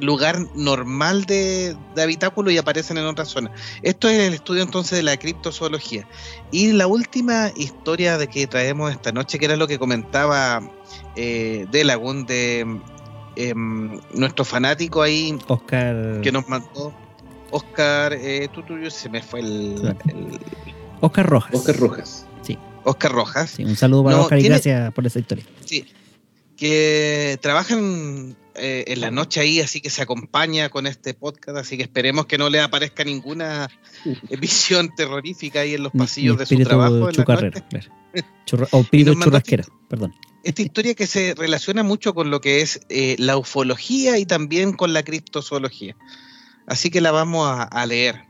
lugar 0.00 0.38
normal 0.54 1.24
de, 1.26 1.76
de 1.94 2.02
habitáculo 2.02 2.50
y 2.50 2.56
aparecen 2.56 2.96
en 2.96 3.04
otra 3.04 3.26
zona. 3.26 3.50
Esto 3.82 4.08
es 4.08 4.18
el 4.28 4.32
estudio 4.34 4.62
entonces 4.62 4.96
de 4.96 5.02
la 5.02 5.18
criptozoología. 5.18 6.06
Y 6.50 6.72
la 6.72 6.86
última 6.86 7.52
historia 7.56 8.16
de 8.16 8.26
que 8.28 8.46
traemos 8.46 8.90
esta 8.90 9.12
noche, 9.12 9.38
que 9.38 9.44
era 9.44 9.56
lo 9.56 9.66
que 9.68 9.78
comentaba 9.78 10.62
eh, 11.14 11.66
de 11.70 11.84
Lagún, 11.84 12.24
de 12.24 12.60
em, 13.36 14.00
nuestro 14.14 14.46
fanático 14.46 15.02
ahí 15.02 15.36
Oscar. 15.46 16.20
que 16.22 16.32
nos 16.32 16.48
mandó 16.48 16.94
Oscar, 17.50 18.14
eh, 18.14 18.48
tú, 18.52 18.62
tú, 18.62 18.78
yo- 18.78 18.90
se 18.90 19.10
me 19.10 19.22
fue 19.22 19.40
el, 19.40 19.94
Oscar 21.00 21.26
Rojas. 21.28 21.54
Oscar 21.54 21.76
Rojas. 21.76 22.26
Sí, 22.42 22.58
Oscar 22.84 23.12
Rojas, 23.12 23.50
sí, 23.50 23.64
un 23.64 23.76
saludo 23.76 24.04
para 24.04 24.16
No, 24.16 24.22
Oscar 24.22 24.38
y 24.38 24.42
tiene- 24.42 24.54
gracias 24.56 24.92
por 24.94 25.06
esa 25.06 25.18
historia. 25.18 25.44
sí, 25.64 25.84
que 26.56 27.38
trabajan 27.42 28.36
eh, 28.54 28.84
en 28.88 29.00
la 29.00 29.10
noche 29.10 29.40
ahí, 29.40 29.60
así 29.60 29.80
que 29.80 29.90
se 29.90 30.02
acompaña 30.02 30.68
con 30.68 30.86
este 30.86 31.14
podcast, 31.14 31.58
así 31.58 31.76
que 31.76 31.82
esperemos 31.82 32.26
que 32.26 32.38
no 32.38 32.48
le 32.50 32.60
aparezca 32.60 33.02
ninguna 33.04 33.68
visión 34.40 34.94
terrorífica 34.94 35.60
ahí 35.60 35.74
en 35.74 35.82
los 35.82 35.92
pasillos 35.92 36.38
de 36.38 36.46
su 36.46 36.56
trabajo. 36.62 37.10
chucarrero, 37.10 37.60
claro. 37.68 37.90
Churra- 38.46 38.68
o 38.70 38.86
mandó 38.92 39.14
churrasquero, 39.24 39.64
perdón. 39.88 40.14
Esta 40.44 40.62
historia 40.62 40.94
que 40.94 41.06
se 41.06 41.34
relaciona 41.34 41.82
mucho 41.82 42.14
con 42.14 42.30
lo 42.30 42.40
que 42.40 42.60
es 42.60 42.80
eh, 42.90 43.16
la 43.18 43.36
ufología 43.38 44.18
y 44.18 44.26
también 44.26 44.74
con 44.74 44.92
la 44.92 45.02
criptozoología. 45.02 45.96
Así 46.66 46.90
que 46.90 47.00
la 47.00 47.10
vamos 47.12 47.48
a, 47.48 47.62
a 47.62 47.86
leer. 47.86 48.20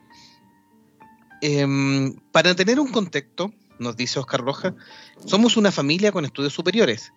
Em, 1.42 2.14
para 2.32 2.54
tener 2.54 2.80
un 2.80 2.90
contexto, 2.90 3.52
nos 3.78 3.96
dice 3.96 4.18
Oscar 4.18 4.40
Rojas, 4.40 4.74
somos 5.26 5.56
una 5.56 5.70
familia 5.72 6.12
con 6.12 6.24
estudios 6.24 6.52
superiores, 6.54 7.12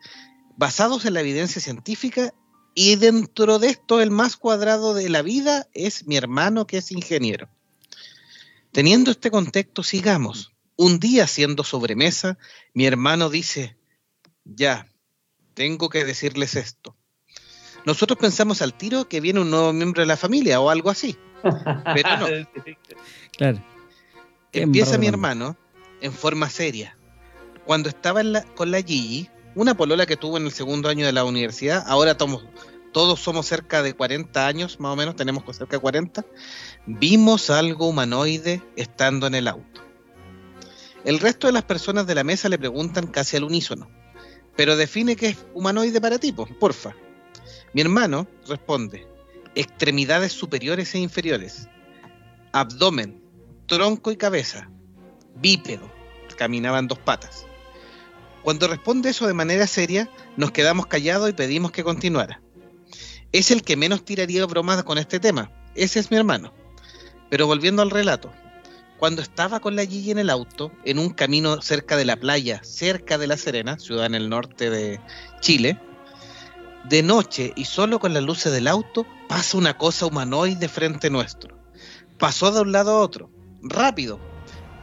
basados 0.57 1.05
en 1.05 1.13
la 1.13 1.21
evidencia 1.21 1.61
científica 1.61 2.34
y 2.75 2.95
dentro 2.95 3.57
de 3.59 3.69
esto 3.69 4.01
el 4.01 4.11
más 4.11 4.35
cuadrado 4.38 4.93
de 4.93 5.09
la 5.09 5.21
vida 5.21 5.67
es 5.73 6.05
mi 6.05 6.17
hermano 6.17 6.67
que 6.67 6.77
es 6.77 6.91
ingeniero. 6.91 7.49
Teniendo 8.71 9.11
este 9.11 9.31
contexto, 9.31 9.81
sigamos. 9.84 10.53
Un 10.75 10.99
día 10.99 11.23
haciendo 11.23 11.63
sobremesa, 11.63 12.38
mi 12.73 12.85
hermano 12.85 13.29
dice, 13.29 13.77
ya, 14.43 14.88
tengo 15.55 15.89
que 15.89 16.05
decirles 16.05 16.55
esto. 16.55 16.95
Nosotros 17.85 18.19
pensamos 18.19 18.61
al 18.61 18.73
tiro 18.75 19.07
que 19.07 19.21
viene 19.21 19.39
un 19.39 19.49
nuevo 19.49 19.73
miembro 19.73 20.01
de 20.01 20.07
la 20.07 20.17
familia 20.17 20.59
o 20.59 20.69
algo 20.69 20.89
así. 20.91 21.17
Pero 21.41 22.17
no. 22.17 22.27
Claro. 23.38 23.63
Empieza 24.51 24.97
mi 24.97 25.07
hermano 25.07 25.57
en 26.01 26.11
forma 26.13 26.49
seria. 26.49 26.97
Cuando 27.65 27.89
estaba 27.89 28.21
en 28.21 28.34
la- 28.34 28.43
con 28.43 28.71
la 28.71 28.81
Gigi, 28.81 29.29
una 29.57 29.75
polola 29.75 30.05
que 30.05 30.17
tuvo 30.17 30.38
en 30.38 30.45
el 30.45 30.51
segundo 30.51 30.88
año 30.89 31.05
de 31.05 31.11
la 31.11 31.23
universidad, 31.25 31.84
ahora 31.88 32.15
tomo- 32.17 32.41
todos 32.93 33.19
somos 33.19 33.45
cerca 33.45 33.81
de 33.84 33.93
40 33.93 34.47
años, 34.47 34.79
más 34.79 34.93
o 34.93 34.95
menos, 34.95 35.15
tenemos 35.15 35.43
cerca 35.55 35.77
de 35.77 35.81
40, 35.81 36.25
vimos 36.85 37.49
algo 37.49 37.88
humanoide 37.88 38.61
estando 38.75 39.27
en 39.27 39.35
el 39.35 39.47
auto. 39.47 39.81
El 41.03 41.19
resto 41.19 41.47
de 41.47 41.53
las 41.53 41.63
personas 41.63 42.05
de 42.05 42.15
la 42.15 42.23
mesa 42.23 42.49
le 42.49 42.57
preguntan 42.59 43.07
casi 43.07 43.35
al 43.38 43.43
unísono, 43.45 43.89
pero 44.55 44.75
define 44.75 45.15
qué 45.15 45.29
es 45.29 45.38
humanoide 45.53 45.99
para 46.01 46.19
ti, 46.19 46.31
po, 46.31 46.45
porfa. 46.59 46.95
Mi 47.73 47.81
hermano 47.81 48.27
responde, 48.47 49.07
extremidades 49.55 50.34
superiores 50.34 50.93
e 50.95 50.99
inferiores, 50.99 51.67
abdomen, 52.51 53.21
tronco 53.65 54.11
y 54.11 54.17
cabeza, 54.17 54.69
bípedo, 55.35 55.91
caminaba 56.38 56.77
en 56.79 56.88
dos 56.88 56.99
patas. 56.99 57.46
Cuando 58.47 58.69
responde 58.69 59.09
eso 59.09 59.27
de 59.27 59.33
manera 59.33 59.67
seria, 59.67 60.09
nos 60.37 60.51
quedamos 60.51 60.87
callados 60.87 61.29
y 61.29 61.33
pedimos 61.33 61.73
que 61.73 61.83
continuara. 61.83 62.41
Es 63.33 63.51
el 63.51 63.61
que 63.61 63.75
menos 63.75 64.05
tiraría 64.05 64.45
bromas 64.45 64.81
con 64.83 64.97
este 64.97 65.19
tema. 65.19 65.51
Ese 65.75 65.99
es 65.99 66.11
mi 66.11 66.15
hermano. 66.15 66.53
Pero 67.29 67.45
volviendo 67.45 67.81
al 67.81 67.89
relato, 67.91 68.31
cuando 68.99 69.21
estaba 69.21 69.59
con 69.59 69.75
la 69.75 69.85
Gigi 69.85 70.11
en 70.11 70.19
el 70.19 70.29
auto, 70.29 70.71
en 70.85 70.97
un 70.97 71.09
camino 71.09 71.61
cerca 71.61 71.97
de 71.97 72.05
la 72.05 72.15
playa, 72.15 72.61
cerca 72.63 73.17
de 73.17 73.27
La 73.27 73.35
Serena, 73.35 73.79
ciudad 73.79 74.05
en 74.05 74.15
el 74.15 74.29
norte 74.29 74.69
de 74.69 75.01
Chile, 75.41 75.77
de 76.85 77.03
noche 77.03 77.51
y 77.53 77.65
solo 77.65 77.99
con 77.99 78.13
las 78.13 78.23
luces 78.23 78.53
del 78.53 78.69
auto, 78.69 79.05
pasa 79.27 79.57
una 79.57 79.77
cosa 79.77 80.05
humanoide 80.05 80.69
frente 80.69 81.09
nuestro. 81.09 81.59
Pasó 82.17 82.49
de 82.53 82.61
un 82.61 82.71
lado 82.71 82.91
a 82.91 83.01
otro, 83.01 83.29
rápido, 83.61 84.21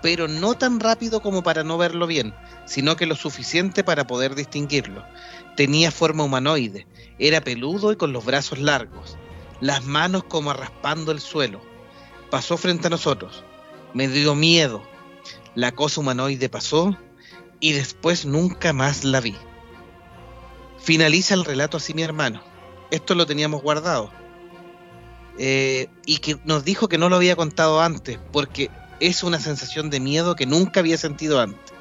pero 0.04 0.28
no 0.28 0.52
tan 0.52 0.80
rápido 0.80 1.22
como 1.22 1.42
para 1.42 1.64
no 1.64 1.78
verlo 1.78 2.06
bien, 2.06 2.34
sino 2.66 2.94
que 2.94 3.06
lo 3.06 3.16
suficiente 3.16 3.82
para 3.82 4.06
poder 4.06 4.34
distinguirlo. 4.34 5.02
Tenía 5.56 5.90
forma 5.90 6.24
humanoide, 6.24 6.86
era 7.18 7.40
peludo 7.40 7.90
y 7.90 7.96
con 7.96 8.12
los 8.12 8.22
brazos 8.22 8.58
largos, 8.58 9.16
las 9.62 9.82
manos 9.82 10.24
como 10.24 10.52
raspando 10.52 11.10
el 11.10 11.20
suelo. 11.20 11.62
Pasó 12.30 12.58
frente 12.58 12.88
a 12.88 12.90
nosotros, 12.90 13.44
me 13.94 14.06
dio 14.06 14.34
miedo. 14.34 14.82
La 15.54 15.72
cosa 15.72 16.02
humanoide 16.02 16.50
pasó 16.50 16.94
y 17.58 17.72
después 17.72 18.26
nunca 18.26 18.74
más 18.74 19.04
la 19.04 19.22
vi. 19.22 19.34
Finaliza 20.76 21.32
el 21.32 21.46
relato 21.46 21.78
así 21.78 21.94
mi 21.94 22.02
hermano. 22.02 22.42
Esto 22.90 23.14
lo 23.14 23.24
teníamos 23.24 23.62
guardado. 23.62 24.10
Eh, 25.38 25.88
y 26.04 26.18
que 26.18 26.36
nos 26.44 26.62
dijo 26.62 26.88
que 26.88 26.98
no 26.98 27.08
lo 27.08 27.16
había 27.16 27.36
contado 27.36 27.80
antes, 27.80 28.18
porque 28.32 28.70
es 29.00 29.22
una 29.22 29.40
sensación 29.40 29.90
de 29.90 30.00
miedo 30.00 30.36
que 30.36 30.46
nunca 30.46 30.80
había 30.80 30.98
sentido 30.98 31.40
antes. 31.40 31.72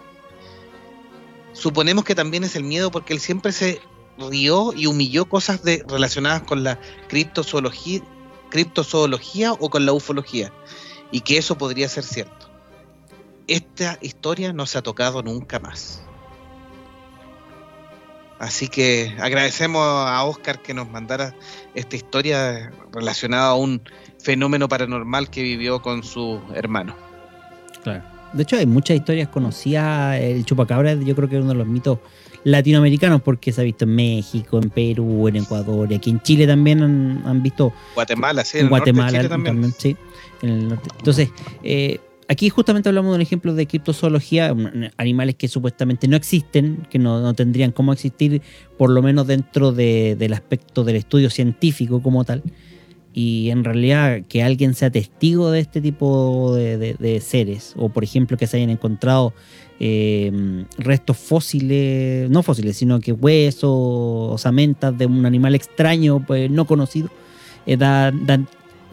Suponemos 1.54 2.04
que 2.04 2.16
también 2.16 2.44
es 2.44 2.56
el 2.56 2.64
miedo 2.64 2.92
porque 2.92 3.14
él 3.14 3.20
siempre 3.20 3.52
se 3.52 3.80
rió 4.18 4.74
y 4.74 4.88
humilló 4.88 5.26
cosas 5.26 5.64
de, 5.64 5.84
relacionadas 5.88 6.42
con 6.44 6.64
la 6.64 6.80
criptozoología, 7.08 8.02
criptozoología 8.50 9.54
o 9.54 9.70
con 9.70 9.86
la 9.86 9.94
ufología, 9.94 10.52
y 11.12 11.22
que 11.22 11.38
eso 11.38 11.58
podría 11.58 11.90
ser 11.90 12.04
cierto. 12.04 12.50
Esta 13.48 13.98
historia 14.02 14.54
no 14.54 14.66
se 14.66 14.78
ha 14.78 14.82
tocado 14.82 15.22
nunca 15.22 15.60
más. 15.60 16.04
Así 18.40 18.68
que 18.68 19.16
agradecemos 19.20 19.82
a 19.86 20.22
Oscar 20.26 20.62
que 20.62 20.74
nos 20.74 20.90
mandara 20.90 21.34
esta 21.76 21.96
historia 21.96 22.74
relacionada 22.92 23.50
a 23.50 23.56
un 23.56 23.82
fenómeno 24.24 24.68
paranormal 24.68 25.30
que 25.30 25.44
vivió 25.44 25.82
con 25.82 26.02
su 26.04 26.40
hermano. 26.56 26.96
Claro. 27.84 28.04
De 28.34 28.42
hecho, 28.44 28.56
hay 28.56 28.66
muchas 28.66 28.98
historias 28.98 29.28
conocidas. 29.28 30.20
El 30.20 30.44
chupacabra, 30.46 30.96
yo 30.96 31.16
creo 31.16 31.30
que 31.30 31.36
es 31.36 31.42
uno 31.44 31.52
de 31.52 31.58
los 31.60 31.68
mitos 31.68 32.00
latinoamericanos, 32.46 33.22
porque 33.22 33.52
se 33.52 33.62
ha 33.62 33.64
visto 33.64 33.86
en 33.86 33.96
México, 33.96 34.60
en 34.62 34.70
Perú, 34.70 35.28
en 35.28 35.36
Ecuador, 35.38 35.90
y 35.92 35.96
aquí 35.96 36.10
en 36.10 36.20
Chile 36.22 36.48
también 36.48 36.82
han, 36.82 37.22
han 37.26 37.44
visto 37.44 37.72
Guatemala, 37.96 38.44
sí, 38.44 38.58
en 38.58 38.66
el 38.66 38.70
norte 38.72 38.86
de 38.86 38.92
Guatemala 38.92 39.18
Chile 39.20 39.30
también. 39.30 39.56
también, 39.56 39.74
sí, 39.78 39.96
en 40.42 40.50
el 40.50 40.68
norte. 40.70 40.90
Entonces, 40.98 41.30
eh, 41.64 42.00
aquí 42.28 42.50
justamente 42.50 42.90
hablamos 42.90 43.12
de 43.12 43.16
un 43.18 43.22
ejemplo 43.22 43.54
de 43.54 43.66
criptozoología, 43.68 44.54
animales 44.98 45.36
que 45.36 45.48
supuestamente 45.48 46.08
no 46.10 46.18
existen, 46.18 46.86
que 46.90 47.00
no, 47.00 47.22
no 47.22 47.34
tendrían 47.34 47.72
cómo 47.72 47.94
existir, 47.94 48.42
por 48.78 48.90
lo 48.90 49.02
menos 49.02 49.26
dentro 49.28 49.72
de- 49.72 50.16
del 50.18 50.34
aspecto 50.34 50.84
del 50.84 50.98
estudio 50.98 51.30
científico 51.30 52.02
como 52.02 52.24
tal. 52.26 52.44
Y 53.14 53.52
en 53.52 53.64
realidad 53.64 54.24
que 54.28 54.42
alguien 54.42 54.74
sea 54.74 54.90
testigo 54.90 55.52
de 55.52 55.60
este 55.60 55.82
tipo 55.82 56.56
de, 56.56 57.22
seres, 57.24 57.74
o 57.78 57.90
por 57.90 58.04
ejemplo 58.04 58.38
que 58.38 58.48
se 58.48 58.58
hayan 58.58 58.72
encontrado 58.72 59.34
eh, 59.80 60.66
restos 60.78 61.18
fósiles, 61.18 62.30
no 62.30 62.42
fósiles, 62.42 62.76
sino 62.76 63.00
que 63.00 63.12
huesos, 63.12 64.34
osamentas 64.34 64.98
de 64.98 65.06
un 65.06 65.26
animal 65.26 65.54
extraño, 65.54 66.24
pues 66.26 66.50
no 66.50 66.66
conocido, 66.66 67.10
eh, 67.68 67.78
da 67.78 68.12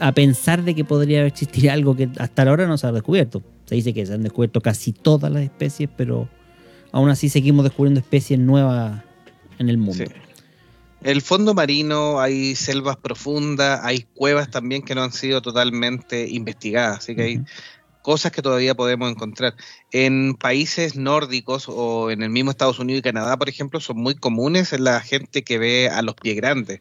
a 0.01 0.13
pensar 0.13 0.65
de 0.65 0.75
que 0.75 0.85
podría 0.85 1.27
existir 1.27 1.71
algo 1.71 1.95
que 1.95 2.09
hasta 2.19 2.43
ahora 2.43 2.67
no 2.67 2.79
se 2.79 2.87
ha 2.87 2.93
descubierto. 2.93 3.43
Se 3.67 3.75
dice 3.75 3.93
que 3.93 4.05
se 4.05 4.15
han 4.15 4.23
descubierto 4.23 4.61
casi 4.61 4.93
todas 4.93 5.31
las 5.31 5.43
especies, 5.43 5.89
pero 5.95 6.29
aún 6.91 7.11
así 7.11 7.29
seguimos 7.29 7.65
descubriendo 7.65 8.01
especies 8.01 8.41
nuevas 8.41 9.03
en 9.59 9.69
el 9.69 9.79
mundo. 9.79 10.05
Sí. 10.05 10.30
El 11.03 11.23
fondo 11.23 11.55
marino, 11.55 12.21
hay 12.21 12.55
selvas 12.55 12.97
profundas, 12.97 13.81
hay 13.83 14.07
cuevas 14.15 14.51
también 14.51 14.83
que 14.83 14.95
no 14.95 15.03
han 15.03 15.13
sido 15.13 15.41
totalmente 15.41 16.29
investigadas, 16.29 16.99
así 16.99 17.15
que 17.17 17.23
hay 17.23 17.41
cosas 18.03 18.33
que 18.33 18.43
todavía 18.43 18.75
podemos 18.75 19.11
encontrar. 19.11 19.55
En 19.93 20.35
países 20.35 20.97
nórdicos 20.97 21.67
o 21.69 22.11
en 22.11 22.23
el 22.23 22.31
mismo 22.31 22.51
Estados 22.51 22.79
Unidos 22.79 23.01
y 23.01 23.03
Canadá, 23.03 23.37
por 23.39 23.49
ejemplo, 23.49 23.81
son 23.81 23.99
muy 23.99 24.15
comunes 24.15 24.79
la 24.79 25.01
gente 25.01 25.43
que 25.43 25.59
ve 25.59 25.89
a 25.89 26.03
los 26.03 26.15
pies 26.15 26.37
grandes. 26.37 26.81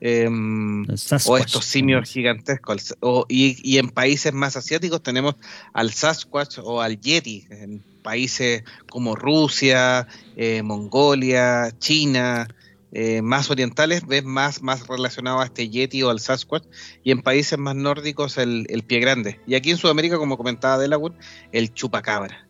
Em, 0.00 0.84
o 1.26 1.38
estos 1.38 1.64
simios 1.64 2.08
gigantescos. 2.08 2.94
o- 3.00 3.26
y, 3.28 3.58
y 3.68 3.78
en 3.78 3.88
países 3.90 4.32
más 4.32 4.56
asiáticos 4.56 5.02
tenemos 5.02 5.34
al 5.72 5.92
Sasquatch 5.92 6.58
o 6.62 6.80
al 6.80 7.00
Yeti. 7.00 7.46
En 7.50 7.82
países 8.02 8.62
como 8.88 9.16
Rusia, 9.16 10.06
eh, 10.36 10.62
Mongolia, 10.62 11.72
China, 11.80 12.46
eh, 12.92 13.22
más 13.22 13.50
orientales, 13.50 14.06
ves 14.06 14.24
más, 14.24 14.62
más 14.62 14.86
relacionado 14.86 15.40
a 15.40 15.44
este 15.44 15.68
Yeti 15.68 16.02
o 16.02 16.10
al 16.10 16.20
Sasquatch. 16.20 16.64
Y 17.04 17.10
en 17.10 17.22
países 17.22 17.58
más 17.58 17.76
nórdicos 17.76 18.38
el, 18.38 18.66
el 18.68 18.82
pie 18.82 19.00
grande. 19.00 19.40
Y 19.46 19.54
aquí 19.54 19.70
en 19.70 19.76
Sudamérica, 19.76 20.18
como 20.18 20.36
comentaba 20.36 20.78
Delaware, 20.78 21.14
el 21.52 21.72
chupacabra. 21.72 22.48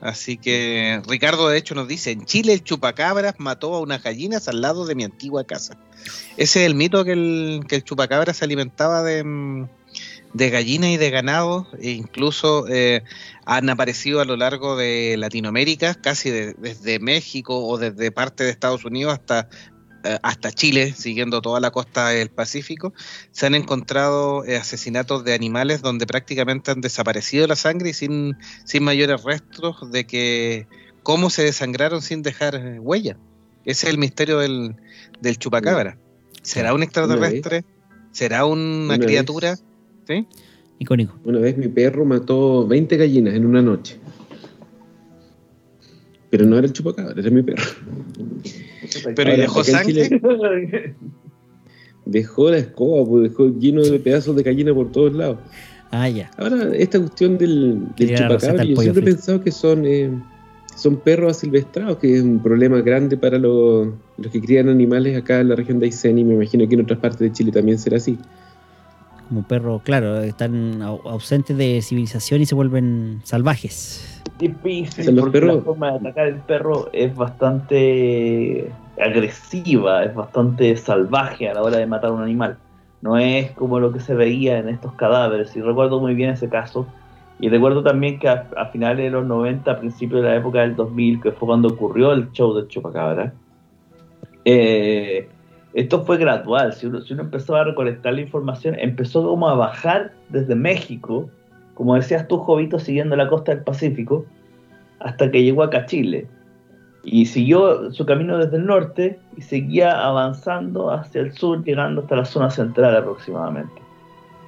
Así 0.00 0.36
que 0.36 1.00
Ricardo 1.08 1.48
de 1.48 1.56
hecho 1.56 1.74
nos 1.74 1.88
dice, 1.88 2.10
en 2.10 2.26
Chile 2.26 2.52
el 2.52 2.62
chupacabras 2.62 3.36
mató 3.38 3.74
a 3.74 3.80
unas 3.80 4.02
gallinas 4.02 4.48
al 4.48 4.60
lado 4.60 4.84
de 4.84 4.94
mi 4.94 5.02
antigua 5.02 5.44
casa. 5.44 5.78
Ese 6.36 6.60
es 6.60 6.66
el 6.66 6.74
mito 6.74 7.06
que 7.06 7.12
el, 7.12 7.64
que 7.66 7.76
el 7.76 7.84
chupacabra 7.84 8.34
se 8.34 8.44
alimentaba 8.44 9.02
de, 9.02 9.24
mm, 9.24 9.68
de 10.34 10.50
gallinas 10.50 10.90
y 10.90 10.96
de 10.96 11.10
ganado, 11.10 11.66
e 11.80 11.92
incluso 11.92 12.66
eh, 12.68 13.02
han 13.46 13.70
aparecido 13.70 14.20
a 14.20 14.24
lo 14.24 14.36
largo 14.36 14.76
de 14.76 15.14
Latinoamérica, 15.16 15.94
casi 15.94 16.28
de- 16.30 16.54
desde 16.54 16.98
México 16.98 17.66
o 17.66 17.78
desde 17.78 18.10
parte 18.10 18.44
de 18.44 18.50
Estados 18.50 18.84
Unidos 18.84 19.12
hasta, 19.14 19.48
eh, 20.02 20.18
hasta 20.22 20.50
Chile, 20.52 20.92
siguiendo 20.92 21.40
toda 21.40 21.60
la 21.60 21.70
costa 21.70 22.08
del 22.08 22.30
Pacífico. 22.30 22.92
Se 23.30 23.46
han 23.46 23.54
encontrado 23.54 24.44
eh, 24.44 24.56
asesinatos 24.56 25.24
de 25.24 25.34
animales 25.34 25.82
donde 25.82 26.04
prácticamente 26.06 26.72
han 26.72 26.80
desaparecido 26.80 27.46
la 27.46 27.56
sangre 27.56 27.90
y 27.90 27.94
sin, 27.94 28.36
sin 28.64 28.82
mayores 28.82 29.22
restos 29.22 29.90
de 29.92 30.04
que 30.04 30.66
cómo 31.04 31.30
se 31.30 31.44
desangraron 31.44 32.02
sin 32.02 32.22
dejar 32.22 32.78
huella. 32.80 33.16
Ese 33.64 33.86
es 33.86 33.90
el 33.92 33.98
misterio 33.98 34.38
del, 34.40 34.74
del 35.20 35.38
chupacabra. 35.38 35.96
¿Será 36.42 36.74
un 36.74 36.82
extraterrestre? 36.82 37.64
¿Será 38.10 38.44
una 38.46 38.96
criatura? 39.06 39.56
¿Sí? 40.06 40.26
Icónico. 40.78 41.18
Una 41.24 41.38
vez 41.38 41.56
mi 41.56 41.68
perro 41.68 42.04
mató 42.04 42.66
20 42.66 42.96
gallinas 42.96 43.34
en 43.34 43.46
una 43.46 43.62
noche. 43.62 43.98
Pero 46.30 46.46
no 46.46 46.58
era 46.58 46.66
el 46.66 46.72
chupacabra, 46.72 47.14
era 47.16 47.30
mi 47.30 47.42
perro. 47.42 47.62
Pero 49.14 49.30
¿y 49.30 49.32
Ahora, 49.32 49.36
dejó 49.36 49.64
sangre? 49.64 50.08
Chile 50.08 50.94
Dejó 52.06 52.50
la 52.50 52.58
escoba, 52.58 53.08
pues, 53.08 53.30
dejó 53.30 53.48
lleno 53.58 53.82
de 53.82 53.98
pedazos 53.98 54.36
de 54.36 54.42
gallina 54.42 54.74
por 54.74 54.92
todos 54.92 55.14
lados. 55.14 55.38
Ah, 55.90 56.08
ya. 56.08 56.30
Ahora, 56.36 56.74
esta 56.74 56.98
cuestión 56.98 57.38
del, 57.38 57.86
chupacabra, 57.96 58.64
yo 58.64 58.76
siempre 58.76 59.02
he 59.02 59.06
pensado 59.06 59.42
que 59.42 59.52
son, 59.52 59.86
eh, 59.86 60.10
son 60.76 60.96
perros 60.96 61.36
asilvestrados, 61.36 61.98
que 61.98 62.16
es 62.16 62.22
un 62.22 62.42
problema 62.42 62.80
grande 62.80 63.16
para 63.16 63.38
los, 63.38 63.88
los 64.18 64.32
que 64.32 64.40
crían 64.40 64.68
animales 64.68 65.16
acá 65.16 65.40
en 65.40 65.48
la 65.48 65.54
región 65.54 65.78
de 65.78 65.86
Aysén 65.86 66.18
y 66.18 66.24
me 66.24 66.34
imagino 66.34 66.68
que 66.68 66.74
en 66.74 66.80
otras 66.82 66.98
partes 66.98 67.20
de 67.20 67.32
Chile 67.32 67.52
también 67.52 67.78
será 67.78 67.98
así. 67.98 68.18
Como 69.28 69.42
perro, 69.42 69.80
claro, 69.82 70.20
están 70.20 70.80
au- 70.82 71.00
ausentes 71.04 71.56
de 71.56 71.80
civilización 71.82 72.42
y 72.42 72.46
se 72.46 72.54
vuelven 72.54 73.20
salvajes. 73.24 74.22
difícil 74.38 75.14
los 75.14 75.24
porque 75.24 75.40
la 75.40 75.46
perros. 75.46 75.64
forma 75.64 75.92
de 75.92 75.96
atacar 75.98 76.26
el 76.28 76.36
perro 76.36 76.88
es 76.92 77.14
bastante 77.14 78.70
agresiva, 79.00 80.04
es 80.04 80.14
bastante 80.14 80.76
salvaje 80.76 81.48
a 81.48 81.54
la 81.54 81.62
hora 81.62 81.78
de 81.78 81.86
matar 81.86 82.10
a 82.10 82.12
un 82.14 82.22
animal. 82.22 82.58
No 83.00 83.16
es 83.18 83.50
como 83.52 83.80
lo 83.80 83.92
que 83.92 84.00
se 84.00 84.14
veía 84.14 84.58
en 84.58 84.68
estos 84.68 84.92
cadáveres. 84.94 85.54
Y 85.56 85.60
recuerdo 85.62 86.00
muy 86.00 86.14
bien 86.14 86.30
ese 86.30 86.48
caso. 86.48 86.86
Y 87.40 87.48
recuerdo 87.48 87.82
también 87.82 88.18
que 88.18 88.28
a, 88.28 88.46
a 88.56 88.66
finales 88.66 89.04
de 89.04 89.10
los 89.10 89.26
90, 89.26 89.70
a 89.70 89.78
principios 89.80 90.22
de 90.22 90.28
la 90.28 90.36
época 90.36 90.60
del 90.60 90.76
2000, 90.76 91.20
que 91.20 91.32
fue 91.32 91.46
cuando 91.48 91.68
ocurrió 91.68 92.12
el 92.12 92.30
show 92.32 92.54
del 92.54 92.68
chupacabra, 92.68 93.32
eh, 94.44 95.28
esto 95.74 96.04
fue 96.04 96.18
gradual. 96.18 96.72
Si 96.72 96.86
uno, 96.86 97.00
si 97.00 97.14
empezó 97.14 97.56
a 97.56 97.64
recolectar 97.64 98.14
la 98.14 98.20
información, 98.20 98.76
empezó 98.78 99.24
como 99.24 99.48
a 99.48 99.54
bajar 99.54 100.12
desde 100.28 100.54
México, 100.54 101.28
como 101.74 101.96
decías 101.96 102.28
tú, 102.28 102.38
Jovito, 102.38 102.78
siguiendo 102.78 103.16
la 103.16 103.28
costa 103.28 103.54
del 103.54 103.64
Pacífico, 103.64 104.24
hasta 105.00 105.30
que 105.30 105.42
llegó 105.42 105.64
acá 105.64 105.78
a 105.78 105.86
Chile. 105.86 106.28
Y 107.02 107.26
siguió 107.26 107.90
su 107.92 108.06
camino 108.06 108.38
desde 108.38 108.56
el 108.56 108.66
norte 108.66 109.18
y 109.36 109.42
seguía 109.42 110.06
avanzando 110.06 110.90
hacia 110.90 111.20
el 111.20 111.32
sur, 111.32 111.62
llegando 111.64 112.02
hasta 112.02 112.16
la 112.16 112.24
zona 112.24 112.50
central 112.50 112.96
aproximadamente. 112.96 113.82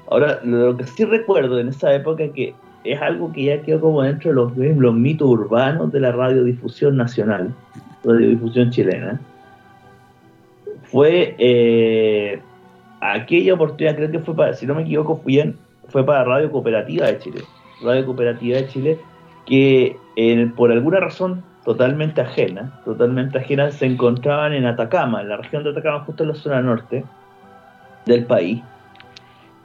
Ahora, 0.09 0.41
lo 0.45 0.77
que 0.77 0.85
sí 0.85 1.05
recuerdo 1.05 1.59
en 1.59 1.69
esa 1.69 1.93
época 1.93 2.29
que 2.33 2.55
es 2.85 3.03
algo 3.03 3.33
que 3.33 3.45
ya 3.45 3.63
quedó 3.63 3.81
como 3.81 4.03
dentro 4.03 4.31
de 4.31 4.37
los, 4.37 4.57
los 4.57 4.95
mitos 4.95 5.29
urbanos 5.29 5.91
de 5.91 6.01
la 6.01 6.13
radiodifusión 6.13 6.97
nacional, 6.97 7.53
radiodifusión 8.05 8.71
chilena, 8.71 9.21
fue 10.91 11.35
eh, 11.39 12.41
aquella 13.01 13.55
oportunidad, 13.55 13.97
creo 13.97 14.11
que 14.11 14.19
fue 14.21 14.35
para, 14.35 14.55
si 14.55 14.67
no 14.67 14.75
me 14.75 14.83
equivoco, 14.83 15.17
fue, 15.23 15.41
en- 15.41 15.57
fue 15.89 16.05
para 16.05 16.25
Radio 16.25 16.51
Cooperativa 16.51 17.07
de 17.07 17.19
Chile. 17.19 17.41
Radio 17.83 18.07
Cooperativa 18.07 18.57
de 18.59 18.69
Chile, 18.69 18.99
que 19.47 19.97
por 20.57 20.73
alguna 20.73 20.99
razón 21.01 21.43
totalmente 21.65 22.21
ajena, 22.21 22.81
totalmente 22.85 23.39
ajena, 23.39 23.71
se 23.71 23.87
encontraban 23.87 24.55
en 24.55 24.65
Atacama, 24.67 25.21
en 25.21 25.29
la 25.29 25.37
región 25.37 25.63
de 25.65 25.71
Atacama, 25.71 26.01
justo 26.05 26.23
en 26.23 26.31
la 26.31 26.35
zona 26.37 26.63
norte 26.63 27.05
del 28.07 28.25
país. 28.25 28.63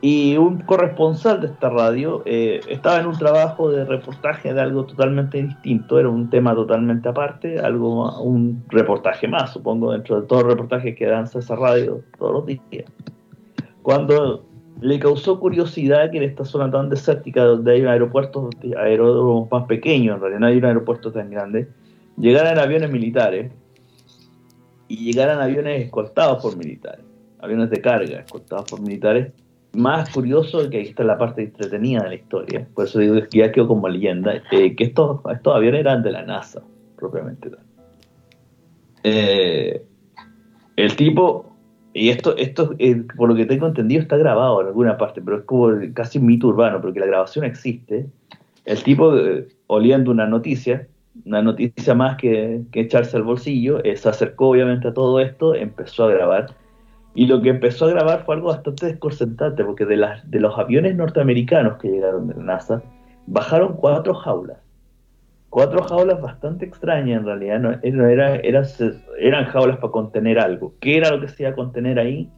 Y 0.04 0.36
un 0.36 0.62
corresponsal 0.62 1.42
de 1.42 1.48
esta 1.48 1.70
radio 1.70 2.24
eh, 2.26 2.60
estaba 2.68 3.00
en 3.00 3.06
un 3.06 3.18
trabajo 3.18 3.70
de 3.70 3.86
reportaje 3.86 4.52
de 4.52 4.60
algo 4.60 4.86
totalmente 4.86 5.44
distinto, 5.44 6.00
era 6.00 6.10
un 6.10 6.28
tema 6.32 6.56
totalmente 6.56 7.08
aparte, 7.08 7.60
algo 7.60 8.20
un 8.20 8.64
reportaje 8.70 9.28
más, 9.28 9.54
supongo, 9.54 9.92
dentro 9.92 10.20
de 10.20 10.28
todos 10.28 10.42
los 10.42 10.54
reportajes 10.54 10.96
que 10.96 11.06
danza 11.06 11.38
esa 11.38 11.56
radio 11.56 12.02
todos 12.18 12.34
los 12.34 12.46
días. 12.48 12.86
Cuando 13.84 14.44
le 14.82 14.98
causó 14.98 15.40
curiosidad 15.40 16.10
que 16.10 16.18
en 16.18 16.24
esta 16.24 16.46
zona 16.46 16.72
tan 16.72 16.90
desértica, 16.90 17.44
donde 17.44 17.74
hay 17.74 17.82
un 17.82 17.88
aeropuerto, 17.88 18.50
aeródromos 18.80 19.52
más 19.52 19.66
pequeños, 19.68 20.16
en 20.16 20.22
realidad 20.22 20.40
no 20.40 20.48
hay 20.48 20.58
un 20.58 20.66
aeropuerto 20.66 21.12
tan 21.12 21.30
grande, 21.30 21.68
llegaran 22.18 22.58
aviones 22.58 22.92
militares 22.92 23.52
y 24.88 24.98
llegaran 24.98 25.40
aviones 25.40 25.86
escoltados 25.86 26.42
por 26.42 26.58
militares, 26.58 27.06
aviones 27.40 27.70
de 27.70 27.80
carga 27.82 28.20
escoltados 28.22 28.66
por 28.70 28.82
militares. 28.82 29.32
Más 29.74 30.10
curioso, 30.10 30.70
que 30.70 30.78
ahí 30.78 30.84
está 30.84 31.04
la 31.04 31.18
parte 31.18 31.44
entretenida 31.44 32.04
de 32.04 32.10
la 32.10 32.16
historia, 32.16 32.68
por 32.74 32.86
eso 32.86 33.00
digo 33.00 33.16
que 33.30 33.38
ya 33.38 33.52
quedó 33.52 33.68
como 33.68 33.88
leyenda, 33.88 34.42
eh, 34.52 34.76
que 34.76 34.84
estos, 34.84 35.22
estos 35.34 35.56
aviones 35.56 35.82
eran 35.82 36.04
de 36.04 36.12
la 36.12 36.24
NASA, 36.24 36.62
propiamente 36.98 37.50
tal. 37.50 37.60
Eh, 39.04 39.82
el 40.76 40.96
tipo, 40.96 41.56
y 41.94 42.10
esto, 42.10 42.36
esto 42.38 42.76
eh, 42.80 43.04
por 43.16 43.30
lo 43.30 43.36
que 43.36 43.46
tengo 43.46 43.68
entendido, 43.68 44.02
está 44.02 44.18
grabado 44.18 44.62
en 44.62 44.68
alguna 44.68 44.98
parte, 44.98 45.22
pero 45.22 45.40
es 45.40 45.44
como 45.44 45.70
casi 45.94 46.20
un 46.20 46.28
mito 46.28 46.48
urbano, 46.48 46.82
porque 46.82 47.00
la 47.00 47.08
grabación 47.08 47.46
existe. 47.46 48.08
El 48.66 48.84
tipo, 48.84 49.16
eh, 49.18 49.48
oliendo 49.68 50.12
una 50.12 50.28
noticia, 50.28 50.88
una 51.26 51.42
noticia 51.42 51.94
más 51.96 52.18
que, 52.18 52.62
echarse 52.74 53.18
al 53.18 53.24
bolsillo, 53.24 53.82
se 53.84 54.10
acercó 54.10 54.50
obviamente 54.50 54.88
a 54.88 54.94
todo 54.94 55.20
esto, 55.20 55.56
empezó 55.56 56.06
a 56.06 56.12
grabar. 56.12 56.56
Y 57.14 57.28
lo 57.28 57.42
que 57.42 57.50
empezó 57.50 57.86
a 57.86 57.90
grabar 57.90 58.24
fue 58.26 58.36
algo 58.36 58.48
bastante 58.48 58.86
desconcertante, 58.86 59.64
porque 59.66 59.86
de, 59.86 59.98
las, 59.98 60.30
de 60.30 60.40
los 60.40 60.58
aviones 60.58 60.96
norteamericanos 60.96 61.78
que 61.78 61.90
llegaron 61.90 62.28
de 62.28 62.36
la 62.36 62.44
NASA, 62.44 62.82
bajaron 63.28 63.76
cuatro 63.76 64.14
jaulas. 64.14 64.58
Cuatro 65.50 65.84
jaulas 65.84 66.22
bastante 66.22 66.66
extrañas 66.66 67.20
en 67.20 67.26
realidad, 67.26 67.84
era, 67.84 68.36
eran 68.36 69.46
jaulas 69.46 69.78
para 69.78 69.92
contener 69.92 70.40
algo. 70.40 70.74
¿Qué 70.80 70.96
era 70.96 71.12
lo 71.12 71.20
que 71.20 71.28
se 71.28 71.44
iba 71.44 71.52
a 71.52 71.56
contener 71.56 72.00
ahí? 72.00 72.30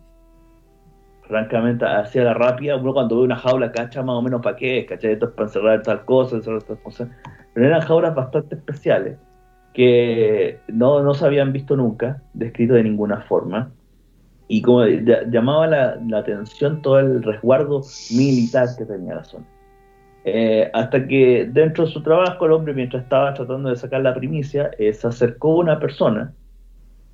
Francamente, 1.27 1.85
hacia 1.85 2.23
la 2.23 2.33
rápida, 2.33 2.75
uno 2.75 2.93
cuando 2.93 3.17
ve 3.17 3.25
una 3.25 3.35
jaula 3.35 3.71
cacha 3.71 4.01
más 4.01 4.15
o 4.15 4.21
menos 4.23 4.41
para 4.41 4.55
qué, 4.55 4.87
¿cachai? 4.87 5.11
Esto 5.11 5.27
es 5.27 5.31
para 5.33 5.47
encerrar 5.47 5.83
tal 5.83 6.05
cosa, 6.05 6.37
encerrar 6.37 6.63
tal 6.63 6.81
cosa. 6.81 7.09
Pero 7.53 7.67
eran 7.67 7.81
jaulas 7.81 8.15
bastante 8.15 8.55
especiales 8.55 9.17
que 9.73 10.59
no, 10.67 11.03
no 11.03 11.13
se 11.13 11.25
habían 11.25 11.53
visto 11.53 11.75
nunca, 11.75 12.23
descrito 12.33 12.73
de 12.73 12.83
ninguna 12.83 13.21
forma. 13.21 13.71
Y 14.53 14.61
como 14.61 14.85
llamaba 14.85 15.65
la, 15.65 16.17
atención 16.19 16.83
todo 16.83 16.99
el 16.99 17.23
resguardo 17.23 17.81
militar 18.15 18.67
que 18.77 18.85
tenía 18.85 19.15
la 19.15 19.23
zona. 19.23 19.45
Eh, 20.25 20.69
hasta 20.75 21.07
que 21.07 21.49
dentro 21.51 21.85
de 21.85 21.91
su 21.91 22.03
trabajo 22.03 22.45
el 22.45 22.51
hombre, 22.51 22.75
mientras 22.75 23.01
estaba 23.01 23.33
tratando 23.33 23.71
de 23.71 23.75
sacar 23.77 24.01
la 24.01 24.13
primicia, 24.13 24.69
eh, 24.77 24.93
se 24.93 25.07
acercó 25.07 25.55
una 25.55 25.79
persona, 25.79 26.35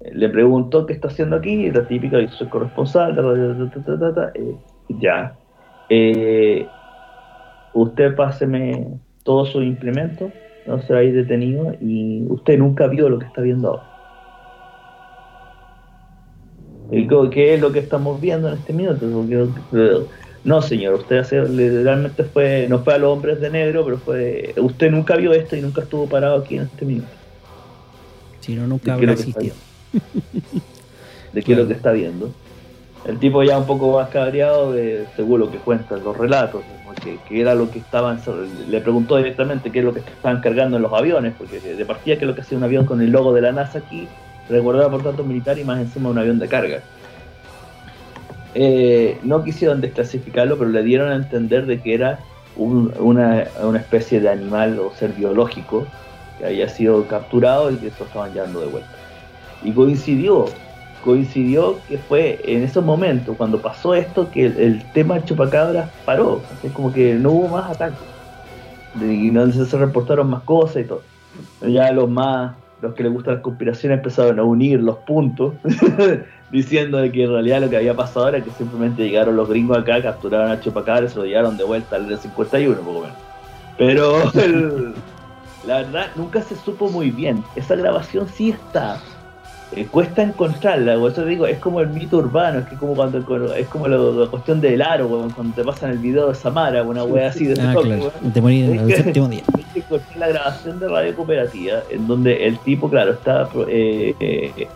eh, 0.01 0.11
le 0.13 0.27
preguntó 0.27 0.85
qué 0.85 0.91
está 0.91 1.07
haciendo 1.07 1.37
aquí, 1.37 1.71
la 1.71 1.87
típica, 1.87 2.17
soy 2.27 2.47
corresponsal, 2.47 3.15
ya, 4.99 5.37
usted 7.73 8.15
páseme 8.17 8.99
todos 9.23 9.53
sus 9.53 9.63
implementos, 9.63 10.29
no 10.67 10.81
será 10.81 10.99
ahí 10.99 11.13
detenido 11.13 11.73
y 11.79 12.25
usted 12.27 12.59
nunca 12.59 12.87
vio 12.87 13.07
lo 13.07 13.17
que 13.17 13.27
está 13.27 13.39
viendo 13.39 13.69
ahora. 13.69 13.88
¿Qué 16.89 17.53
es 17.53 17.61
lo 17.61 17.71
que 17.71 17.79
estamos 17.79 18.19
viendo 18.19 18.47
en 18.49 18.55
este 18.55 18.73
minuto? 18.73 18.99
Porque, 18.99 20.05
No, 20.43 20.61
señor, 20.61 20.95
usted 20.95 21.17
hace, 21.17 21.41
literalmente 21.47 22.23
fue, 22.23 22.65
no 22.69 22.79
fue 22.79 22.95
a 22.95 22.97
los 22.97 23.11
hombres 23.11 23.39
de 23.41 23.49
negro, 23.49 23.85
pero 23.85 23.97
fue. 23.97 24.53
Usted 24.57 24.89
nunca 24.89 25.15
vio 25.15 25.33
esto 25.33 25.55
y 25.55 25.61
nunca 25.61 25.81
estuvo 25.81 26.07
parado 26.07 26.37
aquí 26.37 26.55
en 26.55 26.63
este 26.63 26.85
minuto. 26.85 27.09
Si 28.39 28.55
no, 28.55 28.65
nunca 28.65 28.93
¿De 28.95 28.99
qué 28.99 29.03
habrá 29.03 29.13
existido. 29.13 29.55
de 31.33 31.43
qué 31.43 31.51
es 31.51 31.57
lo 31.57 31.67
que 31.67 31.73
está 31.73 31.91
viendo. 31.91 32.31
El 33.05 33.17
tipo 33.17 33.43
ya 33.43 33.57
un 33.57 33.65
poco 33.65 33.93
más 33.93 34.09
cabreado 34.09 34.73
de, 34.73 35.05
según 35.15 35.39
lo 35.39 35.51
que 35.51 35.57
cuentan 35.57 36.03
los 36.03 36.17
relatos, 36.17 36.63
porque 36.85 37.17
que 37.27 37.39
era 37.39 37.55
lo 37.55 37.71
que 37.71 37.79
estaban, 37.79 38.19
le 38.67 38.81
preguntó 38.81 39.17
directamente 39.17 39.71
qué 39.71 39.79
es 39.79 39.85
lo 39.85 39.93
que 39.93 39.99
estaban 39.99 40.41
cargando 40.41 40.77
en 40.77 40.83
los 40.83 40.91
aviones, 40.91 41.33
porque 41.37 41.59
de 41.59 41.85
partida 41.85 42.17
que 42.17 42.25
es 42.25 42.27
lo 42.27 42.35
que 42.35 42.41
hacía 42.41 42.57
un 42.57 42.63
avión 42.63 42.85
con 42.85 43.01
el 43.01 43.11
logo 43.11 43.33
de 43.33 43.41
la 43.41 43.51
NASA 43.51 43.79
aquí, 43.79 44.07
recordaba 44.49 44.91
por 44.91 45.03
tanto 45.03 45.25
militar 45.25 45.59
y 45.59 45.65
más 45.65 45.79
encima 45.81 46.09
un 46.09 46.19
avión 46.19 46.39
de 46.39 46.49
carga. 46.49 46.87
Eh, 48.53 49.19
no 49.23 49.43
quisieron 49.43 49.81
desclasificarlo, 49.81 50.57
pero 50.57 50.71
le 50.71 50.83
dieron 50.83 51.11
a 51.11 51.15
entender 51.15 51.65
de 51.65 51.81
que 51.81 51.93
era 51.93 52.27
un- 52.53 52.93
una, 52.99 53.51
una 53.63 53.79
especie 53.79 54.19
de 54.21 54.29
animal 54.29 54.79
o 54.79 54.91
ser 54.93 55.13
biológico 55.13 55.95
que 56.35 56.45
había 56.45 56.67
sido 56.69 57.07
capturado 57.07 57.71
y 57.71 57.79
que 57.79 57.91
se 57.91 57.99
lo 57.99 58.05
estaban 58.07 58.33
llevando 58.33 58.61
de 58.61 58.67
vuelta. 58.67 58.99
Y 59.61 59.73
coincidió, 59.73 60.63
coincidió 60.99 61.85
que 61.85 61.99
fue 61.99 62.41
en 62.45 62.63
esos 62.63 62.83
momentos, 62.85 63.37
cuando 63.37 63.61
pasó 63.61 63.95
esto, 63.95 64.31
que 64.31 64.45
el, 64.47 64.59
el 64.59 64.91
tema 64.91 65.23
chupacabras 65.25 65.93
paró. 66.05 66.49
Es 66.61 66.73
como 66.73 66.91
que 66.93 67.15
no 67.15 67.31
hubo 67.33 67.49
más 67.49 67.69
ataques. 67.71 68.09
Y 68.93 69.31
no 69.31 69.51
se 69.51 69.77
reportaron 69.77 70.29
más 70.29 70.43
cosas 70.43 70.83
y 70.83 70.87
todo. 70.87 71.11
Ya 71.61 71.91
los 71.91 72.09
más, 72.09 72.63
los 72.81 72.93
que 72.93 73.03
les 73.03 73.11
gustan 73.11 73.35
las 73.35 73.43
conspiraciones 73.43 73.97
empezaron 73.97 74.39
a 74.39 74.43
unir 74.43 74.79
los 74.81 74.97
puntos, 74.97 75.53
diciendo 76.51 76.97
de 76.97 77.11
que 77.11 77.23
en 77.23 77.31
realidad 77.31 77.61
lo 77.61 77.69
que 77.69 77.77
había 77.77 77.95
pasado 77.95 78.29
era 78.29 78.43
que 78.43 78.51
simplemente 78.51 79.03
llegaron 79.03 79.35
los 79.35 79.49
gringos 79.49 79.77
acá, 79.77 80.01
capturaron 80.01 80.51
a 80.51 80.59
chupacabras 80.59 81.11
y 81.11 81.13
se 81.13 81.19
lo 81.19 81.25
llevaron 81.25 81.57
de 81.57 81.63
vuelta 81.63 81.95
al 81.95 82.17
51, 82.17 82.81
poco 82.81 83.01
menos. 83.01 83.17
Pero 83.77 84.31
la 85.65 85.77
verdad 85.77 86.07
nunca 86.15 86.41
se 86.41 86.55
supo 86.55 86.89
muy 86.89 87.11
bien. 87.11 87.43
Esa 87.55 87.75
grabación 87.75 88.27
sí 88.27 88.51
está. 88.51 89.01
Eh, 89.75 89.85
cuesta 89.85 90.23
encontrarla, 90.23 90.97
por 90.97 91.11
eso 91.11 91.23
digo, 91.25 91.45
es 91.45 91.59
como 91.59 91.79
el 91.81 91.89
mito 91.89 92.17
urbano, 92.17 92.59
es 92.59 92.65
que 92.65 92.75
como 92.75 92.95
cuando 92.95 93.19
es 93.53 93.67
como 93.67 93.87
la 93.87 94.27
cuestión 94.27 94.59
del 94.61 94.81
aro, 94.81 95.05
weón, 95.07 95.29
cuando 95.29 95.53
te 95.55 95.63
pasan 95.63 95.91
el 95.91 95.99
video 95.99 96.29
de 96.29 96.35
Samara, 96.35 96.81
una 96.81 97.03
wea 97.03 97.29
así 97.29 97.45
de 97.45 97.61
Ah, 97.61 97.73
toque, 97.73 97.87
claro. 97.89 98.11
weón. 98.21 98.33
Te 98.33 98.41
morí 98.41 98.61
el 98.63 98.87
que- 98.87 98.95
séptimo 98.95 99.27
día. 99.29 99.41
que 99.73 99.83
la 100.19 100.27
grabación 100.27 100.79
de 100.79 100.87
Radio 100.87 101.15
Cooperativa, 101.15 101.79
en 101.91 102.07
donde 102.07 102.47
el 102.47 102.57
tipo, 102.59 102.89
claro, 102.89 103.11
está 103.11 103.47
eh, 103.67 104.15
eh, 104.19 104.67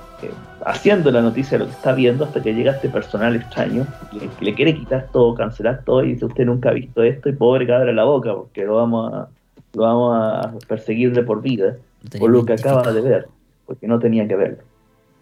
haciendo 0.66 1.10
la 1.12 1.22
noticia 1.22 1.58
de 1.58 1.64
lo 1.64 1.70
que 1.70 1.76
está 1.76 1.92
viendo 1.94 2.24
hasta 2.26 2.42
que 2.42 2.54
llega 2.54 2.74
este 2.74 2.88
personal 2.90 3.36
extraño, 3.36 3.88
le, 4.14 4.30
le 4.46 4.54
quiere 4.54 4.76
quitar 4.76 5.08
todo, 5.12 5.34
cancelar 5.34 5.82
todo 5.84 6.04
y 6.04 6.14
dice 6.14 6.26
usted 6.26 6.46
nunca 6.46 6.70
ha 6.70 6.74
visto 6.74 7.02
esto 7.04 7.30
y 7.30 7.34
pobre 7.34 7.66
cabra 7.68 7.92
la 7.92 8.04
boca 8.04 8.34
porque 8.36 8.64
lo 8.64 8.76
vamos 8.76 9.12
a, 9.12 9.28
lo 9.74 9.82
vamos 9.84 10.16
a 10.16 10.54
perseguir 10.68 11.14
de 11.14 11.24
por 11.24 11.42
vida 11.42 11.78
por 12.20 12.30
lo 12.30 12.46
que 12.46 12.54
acaba 12.54 12.92
de 12.94 13.02
ver, 13.02 13.28
porque 13.66 13.88
no 13.88 13.98
tenía 14.00 14.28
que 14.28 14.36
verlo. 14.36 14.58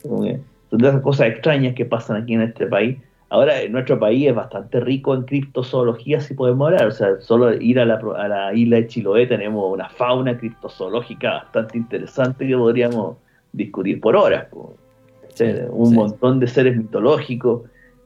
Son 0.04 0.80
de 0.80 0.88
esas 0.88 1.02
cosas 1.02 1.28
extrañas 1.28 1.76
que 1.76 1.86
pasan 1.86 2.22
aquí 2.22 2.34
en 2.34 2.42
este 2.42 2.66
país. 2.68 2.98
Ahora, 3.30 3.62
en 3.62 3.72
nuestro 3.72 3.98
país 3.98 4.28
es 4.28 4.36
bastante 4.36 4.82
rico 4.82 5.16
en 5.16 5.24
criptozoología, 5.24 6.20
si 6.20 6.34
podemos 6.34 6.68
hablar. 6.68 6.88
O 6.88 6.92
sea, 6.92 7.22
solo 7.22 7.54
ir 7.54 7.80
a 7.80 7.86
la, 7.86 7.96
a 8.18 8.28
la 8.28 8.54
isla 8.54 8.76
de 8.78 8.88
Chiloé 8.88 9.26
tenemos 9.26 9.74
una 9.74 9.88
fauna 9.88 10.38
criptozoológica 10.38 11.34
bastante 11.36 11.78
interesante 11.78 12.46
que 12.46 12.58
podríamos 12.58 13.16
discutir 13.54 14.02
por 14.02 14.18
horas. 14.18 14.48
Sí, 15.34 15.46
Un 15.70 15.88
sí. 15.88 15.96
montón 15.96 16.40
de 16.42 16.48
seres 16.48 16.76
mitológicos 16.76 17.62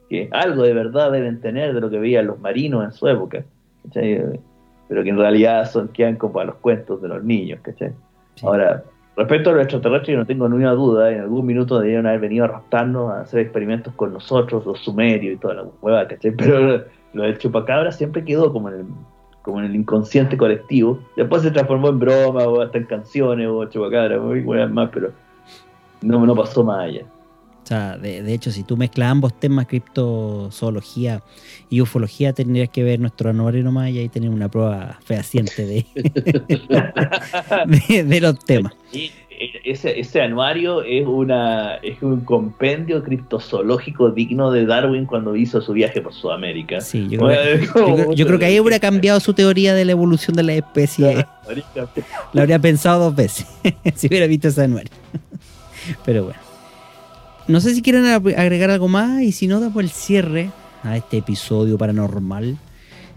que 0.08 0.28
algo 0.30 0.62
de 0.62 0.74
verdad 0.74 1.10
deben 1.10 1.40
tener 1.40 1.74
de 1.74 1.80
lo 1.80 1.90
que 1.90 1.98
veían 1.98 2.28
los 2.28 2.38
marinos 2.38 2.84
en 2.84 2.92
su 2.92 3.08
época. 3.08 3.44
¿cachai? 3.82 4.40
Pero 4.88 5.02
que 5.02 5.10
en 5.10 5.18
realidad 5.18 5.68
son, 5.68 5.88
quedan 5.88 6.14
como 6.14 6.34
para 6.34 6.46
los 6.46 6.56
cuentos 6.56 7.02
de 7.02 7.08
los 7.08 7.24
niños. 7.24 7.58
¿cachai? 7.62 7.90
Sí. 8.36 8.46
Ahora, 8.46 8.84
respecto 9.16 9.50
a 9.50 9.52
los 9.54 9.62
extraterrestres, 9.62 10.14
yo 10.14 10.18
no 10.18 10.26
tengo 10.26 10.48
ninguna 10.48 10.72
duda, 10.72 11.10
en 11.10 11.20
algún 11.20 11.46
minuto 11.46 11.78
debieron 11.80 12.06
haber 12.06 12.20
venido 12.20 12.44
a 12.44 12.48
raptarnos, 12.48 13.12
a 13.12 13.20
hacer 13.20 13.40
experimentos 13.40 13.94
con 13.94 14.12
nosotros, 14.12 14.66
los 14.66 14.78
sumerios 14.80 15.34
y 15.34 15.38
toda 15.38 15.54
la 15.54 15.64
hueva, 15.80 16.06
¿cachai? 16.06 16.30
Pero 16.36 16.84
lo 17.12 17.22
del 17.22 17.38
chupacabra 17.38 17.92
siempre 17.92 18.24
quedó 18.24 18.52
como 18.52 18.68
en 18.68 18.74
el, 18.74 18.86
como 19.42 19.60
en 19.60 19.66
el 19.66 19.74
inconsciente 19.74 20.36
colectivo. 20.36 20.98
Después 21.16 21.42
se 21.42 21.50
transformó 21.50 21.88
en 21.88 21.98
broma, 21.98 22.44
o 22.44 22.60
hasta 22.60 22.78
en 22.78 22.84
canciones, 22.84 23.48
o 23.48 23.64
chupacabra, 23.64 24.18
muy 24.18 24.40
buenas 24.40 24.70
más, 24.70 24.90
pero 24.92 25.12
no, 26.02 26.26
no 26.26 26.34
pasó 26.34 26.62
más 26.62 26.80
allá. 26.80 27.06
O 27.66 27.68
sea, 27.68 27.98
de, 27.98 28.22
de 28.22 28.32
hecho, 28.32 28.52
si 28.52 28.62
tú 28.62 28.76
mezclas 28.76 29.10
ambos 29.10 29.40
temas, 29.40 29.66
criptozoología 29.66 31.22
y 31.68 31.80
ufología, 31.80 32.32
tendrías 32.32 32.68
que 32.68 32.84
ver 32.84 33.00
nuestro 33.00 33.30
anuario 33.30 33.64
nomás 33.64 33.90
y 33.90 33.98
ahí 33.98 34.08
tener 34.08 34.30
una 34.30 34.48
prueba 34.48 35.00
fehaciente 35.04 35.66
de, 35.66 35.84
de, 37.88 38.04
de 38.04 38.20
los 38.20 38.38
temas. 38.38 38.72
Y 38.92 39.10
ese, 39.64 39.98
ese 39.98 40.22
anuario 40.22 40.82
es 40.84 41.04
una 41.06 41.74
es 41.82 42.00
un 42.02 42.20
compendio 42.20 43.02
criptozoológico 43.02 44.10
digno 44.12 44.52
de 44.52 44.64
Darwin 44.64 45.04
cuando 45.04 45.34
hizo 45.34 45.60
su 45.60 45.72
viaje 45.72 46.00
por 46.00 46.14
Sudamérica. 46.14 46.80
Sí, 46.80 47.08
yo 47.10 47.18
creo, 47.18 47.28
que, 47.30 47.52
es 47.64 47.70
como 47.72 47.88
yo 47.88 47.94
creo- 47.96 48.12
yo 48.14 48.26
creo 48.28 48.38
que 48.38 48.44
ahí 48.46 48.60
hubiera 48.60 48.78
cambiado 48.78 49.18
su 49.18 49.34
teoría 49.34 49.74
de 49.74 49.84
la 49.84 49.90
evolución 49.92 50.36
de 50.36 50.44
la 50.44 50.54
especie. 50.54 51.26
Marica, 51.48 51.88
Lo 52.32 52.40
habría 52.42 52.60
pensado 52.60 53.06
dos 53.06 53.16
veces 53.16 53.44
si 53.96 54.06
hubiera 54.06 54.28
visto 54.28 54.46
ese 54.46 54.62
anuario. 54.62 54.92
Pero 56.04 56.24
bueno. 56.26 56.45
No 57.48 57.60
sé 57.60 57.74
si 57.74 57.82
quieren 57.82 58.04
ag- 58.04 58.36
agregar 58.38 58.70
algo 58.70 58.88
más 58.88 59.22
y 59.22 59.32
si 59.32 59.46
no, 59.46 59.60
damos 59.60 59.82
el 59.82 59.90
cierre 59.90 60.50
a 60.82 60.96
este 60.96 61.18
episodio 61.18 61.78
paranormal. 61.78 62.56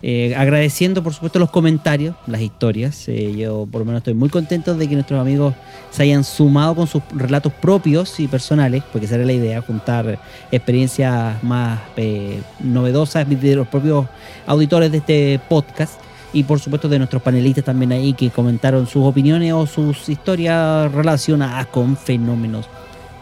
Eh, 0.01 0.33
agradeciendo, 0.37 1.03
por 1.03 1.13
supuesto, 1.13 1.39
los 1.39 1.49
comentarios, 1.49 2.15
las 2.25 2.39
historias. 2.39 3.09
Eh, 3.09 3.35
yo, 3.35 3.67
por 3.69 3.79
lo 3.79 3.85
menos, 3.85 3.99
estoy 3.99 4.13
muy 4.13 4.29
contento 4.29 4.75
de 4.75 4.87
que 4.87 4.93
nuestros 4.93 5.19
amigos 5.19 5.55
se 5.91 6.03
hayan 6.03 6.23
sumado 6.23 6.75
con 6.75 6.87
sus 6.87 7.01
relatos 7.13 7.51
propios 7.53 8.17
y 8.19 8.27
personales, 8.27 8.83
porque 8.93 9.07
esa 9.07 9.15
era 9.15 9.25
la 9.25 9.33
idea, 9.33 9.61
juntar 9.61 10.19
experiencias 10.51 11.43
más 11.43 11.79
eh, 11.97 12.39
novedosas 12.61 13.27
de 13.27 13.55
los 13.55 13.67
propios 13.67 14.05
auditores 14.47 14.91
de 14.91 14.99
este 14.99 15.39
podcast 15.49 15.99
y 16.31 16.43
por 16.43 16.59
supuesto 16.59 16.87
de 16.87 16.99
nuestros 16.99 17.21
panelistas 17.23 17.65
también 17.65 17.91
ahí 17.91 18.13
que 18.13 18.29
comentaron 18.29 18.85
sus 18.85 19.03
opiniones 19.03 19.51
o 19.51 19.65
sus 19.65 20.07
historias 20.07 20.89
relacionadas 20.93 21.65
con 21.67 21.97
fenómenos 21.97 22.67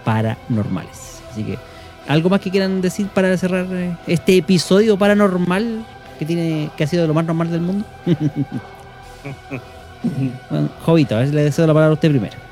paranormales. 0.08 1.22
Así 1.30 1.44
que, 1.44 1.60
¿algo 2.08 2.30
más 2.30 2.40
que 2.40 2.50
quieran 2.50 2.80
decir 2.80 3.08
para 3.08 3.36
cerrar 3.38 3.68
eh, 3.72 3.94
este 4.08 4.38
episodio 4.38 4.98
paranormal 4.98 5.86
que 6.18 6.26
tiene 6.26 6.72
que 6.78 6.86
ha 6.86 6.88
sido 6.88 7.06
lo 7.06 7.14
más 7.14 7.26
normal 7.26 7.52
del 7.52 7.60
mundo? 7.60 7.86
bueno, 10.50 10.70
Jovito, 10.86 11.16
a 11.16 11.20
ver 11.20 11.28
si 11.28 11.34
le 11.36 11.44
deseo 11.44 11.68
la 11.68 11.74
palabra 11.74 11.92
a 11.92 11.96
usted 11.96 12.10
primero. 12.10 12.48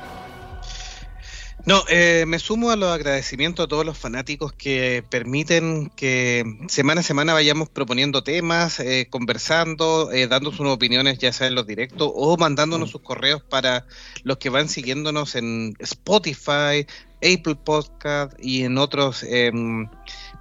No, 1.66 1.82
eh, 1.88 2.26
me 2.28 2.38
sumo 2.38 2.70
a 2.70 2.76
los 2.76 2.90
agradecimientos 2.90 3.64
a 3.64 3.68
todos 3.68 3.84
los 3.84 3.98
fanáticos 3.98 4.52
que 4.52 5.02
permiten 5.10 5.90
que 5.96 6.44
semana 6.68 7.00
a 7.00 7.02
semana 7.02 7.32
vayamos 7.32 7.68
proponiendo 7.68 8.22
temas, 8.22 8.78
eh, 8.78 9.08
conversando, 9.10 10.12
eh, 10.12 10.28
dando 10.28 10.52
sus 10.52 10.68
opiniones, 10.68 11.18
ya 11.18 11.32
sea 11.32 11.48
en 11.48 11.56
los 11.56 11.66
directos 11.66 12.08
o 12.14 12.36
mandándonos 12.36 12.90
sus 12.90 13.00
correos 13.00 13.42
para 13.42 13.84
los 14.22 14.36
que 14.36 14.48
van 14.48 14.68
siguiéndonos 14.68 15.34
en 15.34 15.74
Spotify, 15.80 16.86
Apple 17.16 17.56
Podcast 17.64 18.32
y 18.40 18.62
en 18.64 18.78
otras 18.78 19.24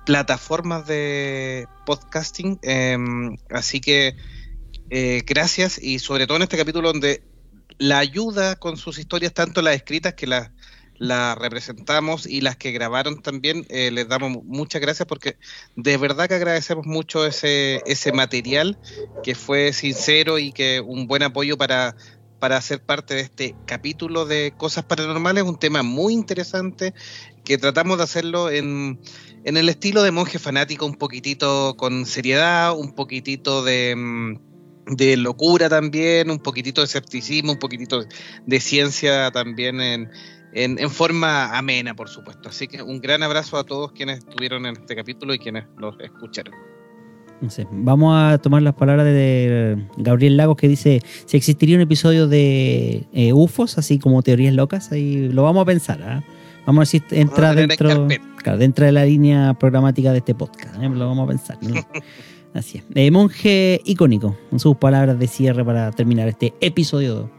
plataformas 0.05 0.85
de 0.87 1.67
podcasting. 1.85 2.59
em, 2.61 3.37
así 3.49 3.79
que 3.81 4.15
eh, 4.89 5.23
gracias 5.25 5.81
y 5.81 5.99
sobre 5.99 6.27
todo 6.27 6.37
en 6.37 6.43
este 6.43 6.57
capítulo 6.57 6.91
donde 6.91 7.23
la 7.77 7.99
ayuda 7.99 8.55
con 8.55 8.77
sus 8.77 8.99
historias, 8.99 9.33
tanto 9.33 9.61
las 9.61 9.75
escritas 9.75 10.13
que 10.13 10.27
las 10.27 10.51
las 10.97 11.37
representamos 11.37 12.25
y 12.25 12.39
las 12.39 12.55
que 12.55 12.71
grabaron 12.71 13.21
también, 13.21 13.65
eh, 13.67 13.91
les 13.91 14.07
damos 14.07 14.31
mu- 14.31 14.43
muchas 14.45 14.79
gracias 14.79 15.05
porque 15.05 15.35
de 15.75 15.97
verdad 15.97 16.29
que 16.29 16.35
agradecemos 16.35 16.85
mucho 16.85 17.25
ese, 17.25 17.81
ese 17.85 18.13
material 18.13 18.79
que 19.21 19.35
fue 19.35 19.73
sincero 19.73 20.39
y 20.39 20.53
que 20.53 20.79
un 20.79 21.05
buen 21.05 21.21
apoyo 21.23 21.57
para, 21.57 21.97
para 22.39 22.61
ser 22.61 22.83
parte 22.83 23.15
de 23.15 23.21
este 23.21 23.55
capítulo 23.65 24.25
de 24.25 24.53
Cosas 24.57 24.85
Paranormales, 24.85 25.43
un 25.43 25.57
tema 25.57 25.83
muy 25.83 26.13
interesante 26.13 26.93
que 27.43 27.57
tratamos 27.57 27.97
de 27.97 28.03
hacerlo 28.03 28.49
en, 28.49 28.99
en 29.43 29.57
el 29.57 29.69
estilo 29.69 30.03
de 30.03 30.11
monje 30.11 30.39
fanático, 30.39 30.85
un 30.85 30.95
poquitito 30.95 31.75
con 31.77 32.05
seriedad, 32.05 32.77
un 32.77 32.93
poquitito 32.93 33.63
de... 33.63 33.95
mm, 33.95 34.35
locura 35.17 35.67
también, 35.69 36.29
un 36.29 36.39
poquitito 36.39 36.81
de 36.81 36.85
escepticismo, 36.85 37.53
un 37.53 37.59
poquitito 37.59 38.03
de 38.45 38.59
ciencia 38.59 39.31
también 39.31 39.81
en, 39.81 40.11
en, 40.53 40.77
en 40.79 40.91
forma 40.91 41.57
amena, 41.57 41.95
por 41.95 42.09
supuesto. 42.09 42.49
Así 42.49 42.67
que 42.67 42.81
un 42.81 43.01
gran 43.01 43.23
abrazo 43.23 43.57
a 43.57 43.63
todos 43.63 43.91
quienes 43.93 44.19
estuvieron 44.19 44.65
en 44.65 44.77
este 44.77 44.95
capítulo 44.95 45.33
y 45.33 45.39
quienes 45.39 45.65
los 45.77 45.95
escucharon. 45.99 46.53
No 47.41 47.49
sé, 47.49 47.67
vamos 47.71 48.15
a 48.15 48.37
tomar 48.37 48.61
las 48.61 48.75
palabras 48.75 49.05
de 49.05 49.77
Gabriel 49.97 50.37
Lagos 50.37 50.55
que 50.55 50.67
dice 50.67 51.01
si 51.25 51.35
existiría 51.37 51.75
un 51.75 51.81
episodio 51.81 52.27
de 52.27 53.05
eh, 53.13 53.33
UFOs, 53.33 53.77
así 53.77 53.99
como 53.99 54.21
teorías 54.21 54.53
locas, 54.53 54.91
ahí 54.91 55.29
lo 55.29 55.43
vamos 55.43 55.63
a 55.63 55.65
pensar, 55.65 56.01
¿ah? 56.01 56.23
Vamos 56.65 56.79
a 56.79 56.97
ver 56.97 57.01
si 57.09 57.15
entra 57.15 57.53
dentro, 57.53 58.07
claro, 58.37 58.57
dentro 58.57 58.85
de 58.85 58.91
la 58.91 59.05
línea 59.05 59.53
programática 59.53 60.11
de 60.11 60.17
este 60.19 60.33
podcast. 60.33 60.81
¿eh? 60.81 60.89
Lo 60.89 61.07
vamos 61.07 61.25
a 61.25 61.27
pensar. 61.27 61.57
¿no? 61.61 61.75
Así 62.55 62.79
es. 62.79 62.83
Eh, 62.95 63.11
monje 63.11 63.81
icónico, 63.85 64.35
con 64.49 64.59
sus 64.59 64.75
palabras 64.77 65.19
de 65.19 65.27
cierre 65.27 65.63
para 65.63 65.91
terminar 65.91 66.27
este 66.27 66.53
episodio 66.61 67.15
2. 67.15 67.29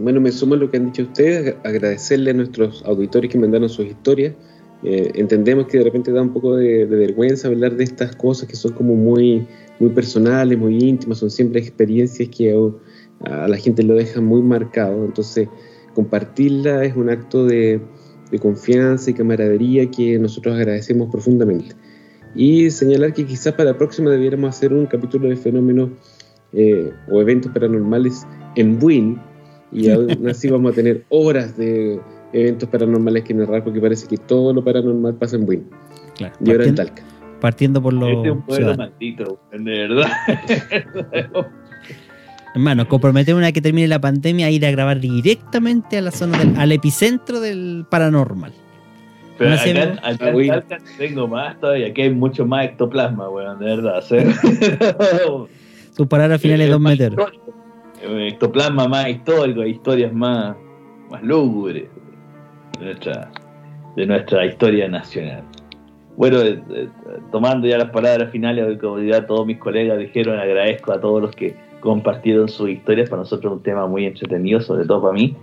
Bueno, 0.00 0.20
me 0.20 0.32
sumo 0.32 0.54
a 0.54 0.56
lo 0.58 0.70
que 0.70 0.78
han 0.78 0.86
dicho 0.86 1.04
ustedes, 1.04 1.54
agradecerle 1.64 2.32
a 2.32 2.34
nuestros 2.34 2.82
auditores 2.84 3.30
que 3.30 3.38
mandaron 3.38 3.68
sus 3.68 3.86
historias. 3.86 4.34
Eh, 4.84 5.12
entendemos 5.14 5.66
que 5.66 5.78
de 5.78 5.84
repente 5.84 6.10
da 6.10 6.22
un 6.22 6.32
poco 6.32 6.56
de, 6.56 6.86
de 6.86 6.96
vergüenza 6.96 7.48
hablar 7.48 7.76
de 7.76 7.84
estas 7.84 8.16
cosas 8.16 8.48
que 8.48 8.56
son 8.56 8.72
como 8.72 8.94
muy, 8.96 9.46
muy 9.78 9.90
personales, 9.90 10.58
muy 10.58 10.78
íntimas, 10.78 11.18
son 11.18 11.30
siempre 11.30 11.60
experiencias 11.60 12.28
que 12.28 12.52
a, 13.24 13.44
a 13.44 13.48
la 13.48 13.56
gente 13.56 13.82
lo 13.82 13.94
dejan 13.94 14.24
muy 14.24 14.42
marcado. 14.42 15.04
Entonces, 15.04 15.48
compartirla 15.94 16.84
es 16.84 16.96
un 16.96 17.10
acto 17.10 17.46
de, 17.46 17.80
de 18.32 18.38
confianza 18.38 19.10
y 19.10 19.14
camaradería 19.14 19.90
que 19.90 20.18
nosotros 20.18 20.56
agradecemos 20.56 21.10
profundamente. 21.10 21.76
Y 22.34 22.70
señalar 22.70 23.12
que 23.12 23.26
quizás 23.26 23.52
para 23.52 23.72
la 23.72 23.78
próxima 23.78 24.10
debiéramos 24.10 24.56
hacer 24.56 24.72
un 24.72 24.86
capítulo 24.86 25.28
de 25.28 25.36
fenómenos 25.36 25.90
eh, 26.54 26.90
o 27.10 27.20
eventos 27.20 27.52
paranormales 27.52 28.26
en 28.56 28.78
Buin, 28.78 29.20
y 29.70 29.90
aún 29.90 30.28
así 30.28 30.48
vamos 30.48 30.72
a 30.72 30.74
tener 30.74 31.04
horas 31.10 31.56
de 31.56 32.00
eventos 32.32 32.68
paranormales 32.68 33.24
que 33.24 33.34
narrar 33.34 33.62
porque 33.64 33.80
parece 33.80 34.06
que 34.08 34.16
todo 34.16 34.52
lo 34.54 34.64
paranormal 34.64 35.14
pasa 35.16 35.36
en 35.36 35.46
Buin 35.46 35.68
Claro. 36.16 36.34
y 36.44 36.50
ahora 36.50 36.64
en 36.64 36.74
Partiendo, 36.74 36.82
Talca. 36.94 37.02
partiendo 37.40 37.82
por 37.82 37.92
los 37.92 38.08
Este 38.10 38.26
es 38.28 38.32
un 38.32 38.42
pueblo 38.42 38.76
maldito, 38.76 39.40
de 39.52 39.58
verdad. 39.88 40.10
Hermano, 42.54 42.86
comprometemos 42.86 43.38
una 43.38 43.46
vez 43.46 43.54
que 43.54 43.62
termine 43.62 43.88
la 43.88 43.98
pandemia 44.00 44.46
a 44.46 44.50
ir 44.50 44.66
a 44.66 44.70
grabar 44.70 45.00
directamente 45.00 45.96
a 45.96 46.02
la 46.02 46.10
zona 46.10 46.38
del, 46.38 46.54
al 46.58 46.70
epicentro 46.72 47.40
del 47.40 47.86
paranormal. 47.90 48.52
Pero 49.38 49.54
acá, 49.54 49.62
acá 49.62 50.00
Ah, 50.02 50.28
en 50.28 50.34
uy. 50.34 50.48
Talca 50.48 50.78
tengo 50.98 51.26
más 51.28 51.58
todavía, 51.58 51.86
aquí 51.88 52.02
hay 52.02 52.10
mucho 52.10 52.44
más 52.44 52.66
ectoplasma, 52.66 53.30
weón, 53.30 53.58
de 53.58 53.64
verdad. 53.64 54.02
¿sí? 54.06 54.16
Sus 55.96 56.06
palabras 56.06 56.40
finales 56.42 56.66
Es 56.66 56.72
dos 56.72 56.80
histórico. 56.92 57.26
Eh, 58.02 58.28
Ectoplasma 58.32 58.86
más 58.88 59.08
histórico, 59.08 59.64
historias 59.64 60.12
más, 60.12 60.54
más 61.10 61.22
lúgubres 61.22 61.84
nuestra, 62.82 63.30
de 63.96 64.06
nuestra 64.06 64.46
historia 64.46 64.88
nacional. 64.88 65.42
Bueno, 66.16 66.40
eh, 66.42 66.60
eh, 66.70 66.88
tomando 67.30 67.66
ya 67.66 67.78
las 67.78 67.90
palabras 67.90 68.30
finales, 68.30 68.78
como 68.78 68.98
ya 69.00 69.26
todos 69.26 69.46
mis 69.46 69.58
colegas 69.58 69.98
dijeron, 69.98 70.38
agradezco 70.38 70.92
a 70.92 71.00
todos 71.00 71.22
los 71.22 71.34
que 71.34 71.56
compartieron 71.80 72.48
sus 72.48 72.68
historias. 72.68 73.08
Para 73.08 73.22
nosotros 73.22 73.52
es 73.52 73.56
un 73.58 73.62
tema 73.62 73.86
muy 73.86 74.06
entretenido, 74.06 74.60
sobre 74.60 74.84
todo 74.84 75.02
para 75.02 75.14
mí. 75.14 75.34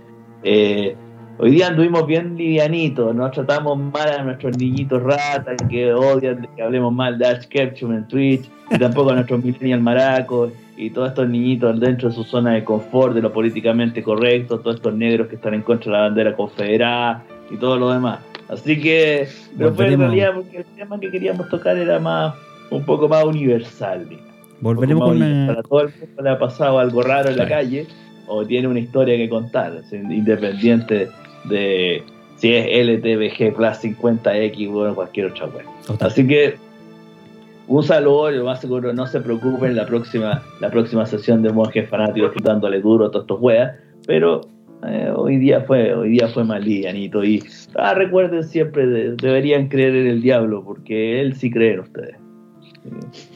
Eh, 0.42 0.94
hoy 1.38 1.50
día 1.50 1.68
anduvimos 1.68 2.06
bien 2.06 2.36
livianitos, 2.36 3.14
no 3.14 3.30
tratamos 3.30 3.78
mal 3.78 4.10
a 4.10 4.22
nuestros 4.22 4.56
niñitos 4.56 5.02
ratas 5.02 5.56
que 5.68 5.92
odian 5.92 6.48
que 6.54 6.62
hablemos 6.62 6.92
mal 6.92 7.18
de 7.18 7.26
Arch 7.26 7.48
Ketchum 7.48 7.92
en 7.92 8.08
Twitch, 8.08 8.48
y 8.70 8.78
tampoco 8.78 9.10
a 9.10 9.14
nuestros 9.14 9.42
millennial 9.44 9.80
maracos 9.80 10.52
y 10.80 10.88
todos 10.88 11.10
estos 11.10 11.28
niñitos 11.28 11.78
dentro 11.78 12.08
de 12.08 12.14
su 12.14 12.24
zona 12.24 12.54
de 12.54 12.64
confort, 12.64 13.14
de 13.14 13.20
lo 13.20 13.30
políticamente 13.30 14.02
correcto, 14.02 14.60
todos 14.60 14.76
estos 14.76 14.94
negros 14.94 15.28
que 15.28 15.34
están 15.34 15.52
en 15.52 15.60
contra 15.60 15.92
de 15.92 15.98
la 15.98 16.04
bandera 16.04 16.34
confederada 16.34 17.22
y 17.50 17.56
todo 17.58 17.76
lo 17.76 17.90
demás. 17.90 18.20
Así 18.48 18.80
que, 18.80 19.28
pero 19.58 19.74
fue 19.74 19.92
en 19.92 20.00
realidad 20.00 20.32
porque 20.34 20.56
el 20.58 20.64
tema 20.64 20.98
que 20.98 21.10
queríamos 21.10 21.50
tocar 21.50 21.76
era 21.76 21.98
más, 21.98 22.34
un 22.70 22.82
poco 22.86 23.08
más 23.08 23.22
universal. 23.24 24.08
digamos. 24.08 24.30
Volveremos 24.60 25.02
Un 25.02 25.08
con 25.08 25.16
una, 25.18 25.26
universal. 25.26 25.58
A 25.58 25.68
todo 25.68 25.80
el 25.82 25.92
mundo 26.00 26.22
le 26.22 26.30
ha 26.30 26.38
pasado 26.38 26.78
algo 26.78 27.02
raro 27.02 27.28
en 27.28 27.36
la 27.36 27.46
calle 27.46 27.86
o 28.26 28.46
tiene 28.46 28.66
una 28.66 28.80
historia 28.80 29.18
que 29.18 29.28
contar, 29.28 29.82
independiente 29.92 31.10
de 31.44 32.02
si 32.36 32.54
es 32.54 32.86
LTVG 32.86 33.54
Plus 33.54 33.84
50X 33.84 34.74
o 34.74 34.94
cualquier 34.94 35.26
otra 35.26 35.44
web. 35.44 35.66
Total. 35.86 36.08
Así 36.08 36.26
que 36.26 36.56
un 37.70 37.82
saludo, 37.84 38.30
lo 38.30 38.44
más 38.44 38.60
seguro, 38.60 38.92
no 38.92 39.06
se 39.06 39.20
preocupen, 39.20 39.76
la 39.76 39.86
próxima, 39.86 40.42
la 40.60 40.70
próxima 40.70 41.06
sesión 41.06 41.40
de 41.42 41.50
monjes 41.52 41.88
fanáticos 41.88 42.32
quitándole 42.32 42.80
duro 42.80 43.06
a 43.06 43.10
todos 43.10 43.22
estos 43.24 43.40
weas, 43.40 43.72
pero 44.06 44.40
eh, 44.86 45.12
hoy 45.14 45.36
día 45.36 45.60
fue, 45.62 45.94
hoy 45.94 46.10
día 46.10 46.26
fue 46.28 46.42
más 46.44 46.64
livianito 46.64 47.22
y 47.22 47.42
ah, 47.76 47.94
recuerden 47.94 48.42
siempre, 48.44 48.86
de- 48.86 49.14
deberían 49.14 49.68
creer 49.68 49.94
en 49.94 50.06
el 50.08 50.20
diablo, 50.20 50.64
porque 50.64 51.20
él 51.20 51.36
sí 51.36 51.50
cree 51.50 51.74
en 51.74 51.80
ustedes. 51.80 52.16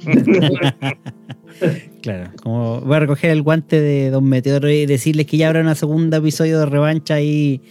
Claro, 2.03 2.31
como 2.43 2.81
voy 2.81 2.97
a 2.97 3.01
recoger 3.01 3.31
el 3.31 3.43
guante 3.43 3.81
de 3.81 4.11
Don 4.11 4.29
Meteoro 4.29 4.69
y 4.69 4.87
decirles 4.87 5.27
que 5.27 5.37
ya 5.37 5.47
habrá 5.49 5.61
un 5.63 5.75
segundo 5.77 6.17
episodio 6.17 6.59
de 6.59 6.67
revancha 6.67 7.15
ahí 7.15 7.63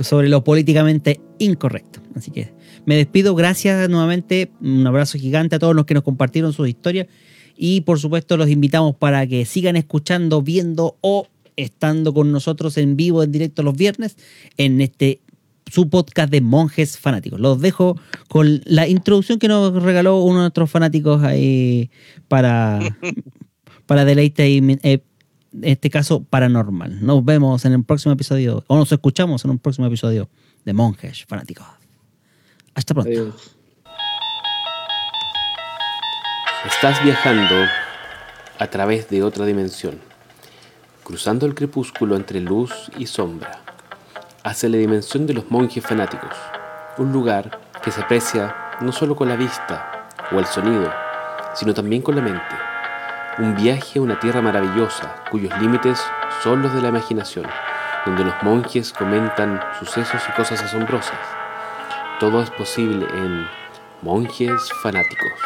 sobre 0.00 0.28
lo 0.28 0.44
políticamente 0.44 1.20
incorrecto. 1.38 2.00
Así 2.14 2.30
que 2.30 2.52
me 2.86 2.96
despido, 2.96 3.34
gracias 3.34 3.88
nuevamente, 3.88 4.50
un 4.60 4.86
abrazo 4.86 5.18
gigante 5.18 5.56
a 5.56 5.58
todos 5.58 5.74
los 5.74 5.86
que 5.86 5.94
nos 5.94 6.02
compartieron 6.02 6.52
sus 6.52 6.68
historias 6.68 7.06
y 7.56 7.82
por 7.82 7.98
supuesto 7.98 8.36
los 8.36 8.48
invitamos 8.48 8.96
para 8.96 9.26
que 9.26 9.44
sigan 9.44 9.76
escuchando, 9.76 10.42
viendo 10.42 10.96
o 11.00 11.26
estando 11.56 12.14
con 12.14 12.32
nosotros 12.32 12.76
en 12.78 12.96
vivo, 12.96 13.22
en 13.22 13.32
directo 13.32 13.62
los 13.62 13.76
viernes 13.76 14.16
en 14.56 14.80
este 14.80 15.20
su 15.70 15.88
podcast 15.88 16.32
de 16.32 16.40
monjes 16.40 16.98
fanáticos. 16.98 17.38
Los 17.38 17.60
dejo 17.60 17.96
con 18.28 18.60
la 18.64 18.88
introducción 18.88 19.38
que 19.38 19.46
nos 19.46 19.82
regaló 19.82 20.20
uno 20.22 20.38
de 20.38 20.42
nuestros 20.44 20.70
fanáticos 20.70 21.22
ahí 21.22 21.90
para 22.28 22.80
para 23.86 24.04
deleite 24.04 24.48
y 24.48 24.78
eh, 24.82 25.02
en 25.52 25.64
este 25.64 25.90
caso 25.90 26.22
paranormal. 26.22 27.04
Nos 27.04 27.24
vemos 27.24 27.64
en 27.64 27.72
el 27.72 27.84
próximo 27.84 28.12
episodio, 28.12 28.64
o 28.68 28.76
nos 28.76 28.92
escuchamos 28.92 29.44
en 29.44 29.50
un 29.50 29.58
próximo 29.58 29.86
episodio 29.86 30.28
de 30.64 30.72
Monjes 30.72 31.24
Fanáticos. 31.24 31.79
Hasta 32.74 32.94
pronto. 32.94 33.36
Estás 36.66 37.02
viajando 37.02 37.54
a 38.58 38.66
través 38.66 39.08
de 39.08 39.22
otra 39.22 39.44
dimensión, 39.46 40.00
cruzando 41.02 41.46
el 41.46 41.54
crepúsculo 41.54 42.16
entre 42.16 42.40
luz 42.40 42.90
y 42.98 43.06
sombra, 43.06 43.60
hacia 44.44 44.68
la 44.68 44.76
dimensión 44.76 45.26
de 45.26 45.34
los 45.34 45.50
monjes 45.50 45.84
fanáticos, 45.84 46.36
un 46.98 47.12
lugar 47.12 47.60
que 47.82 47.90
se 47.90 48.02
aprecia 48.02 48.54
no 48.80 48.92
solo 48.92 49.16
con 49.16 49.28
la 49.28 49.36
vista 49.36 50.08
o 50.30 50.38
el 50.38 50.46
sonido, 50.46 50.92
sino 51.54 51.74
también 51.74 52.02
con 52.02 52.16
la 52.16 52.22
mente. 52.22 52.54
Un 53.38 53.56
viaje 53.56 53.98
a 53.98 54.02
una 54.02 54.20
tierra 54.20 54.42
maravillosa 54.42 55.24
cuyos 55.30 55.58
límites 55.60 55.98
son 56.42 56.62
los 56.62 56.74
de 56.74 56.82
la 56.82 56.88
imaginación, 56.88 57.46
donde 58.04 58.24
los 58.24 58.34
monjes 58.42 58.92
comentan 58.92 59.60
sucesos 59.78 60.22
y 60.28 60.32
cosas 60.32 60.62
asombrosas. 60.62 61.39
Todo 62.20 62.42
es 62.42 62.50
posible 62.50 63.06
en 63.14 63.46
Monjes 64.02 64.70
Fanáticos. 64.82 65.40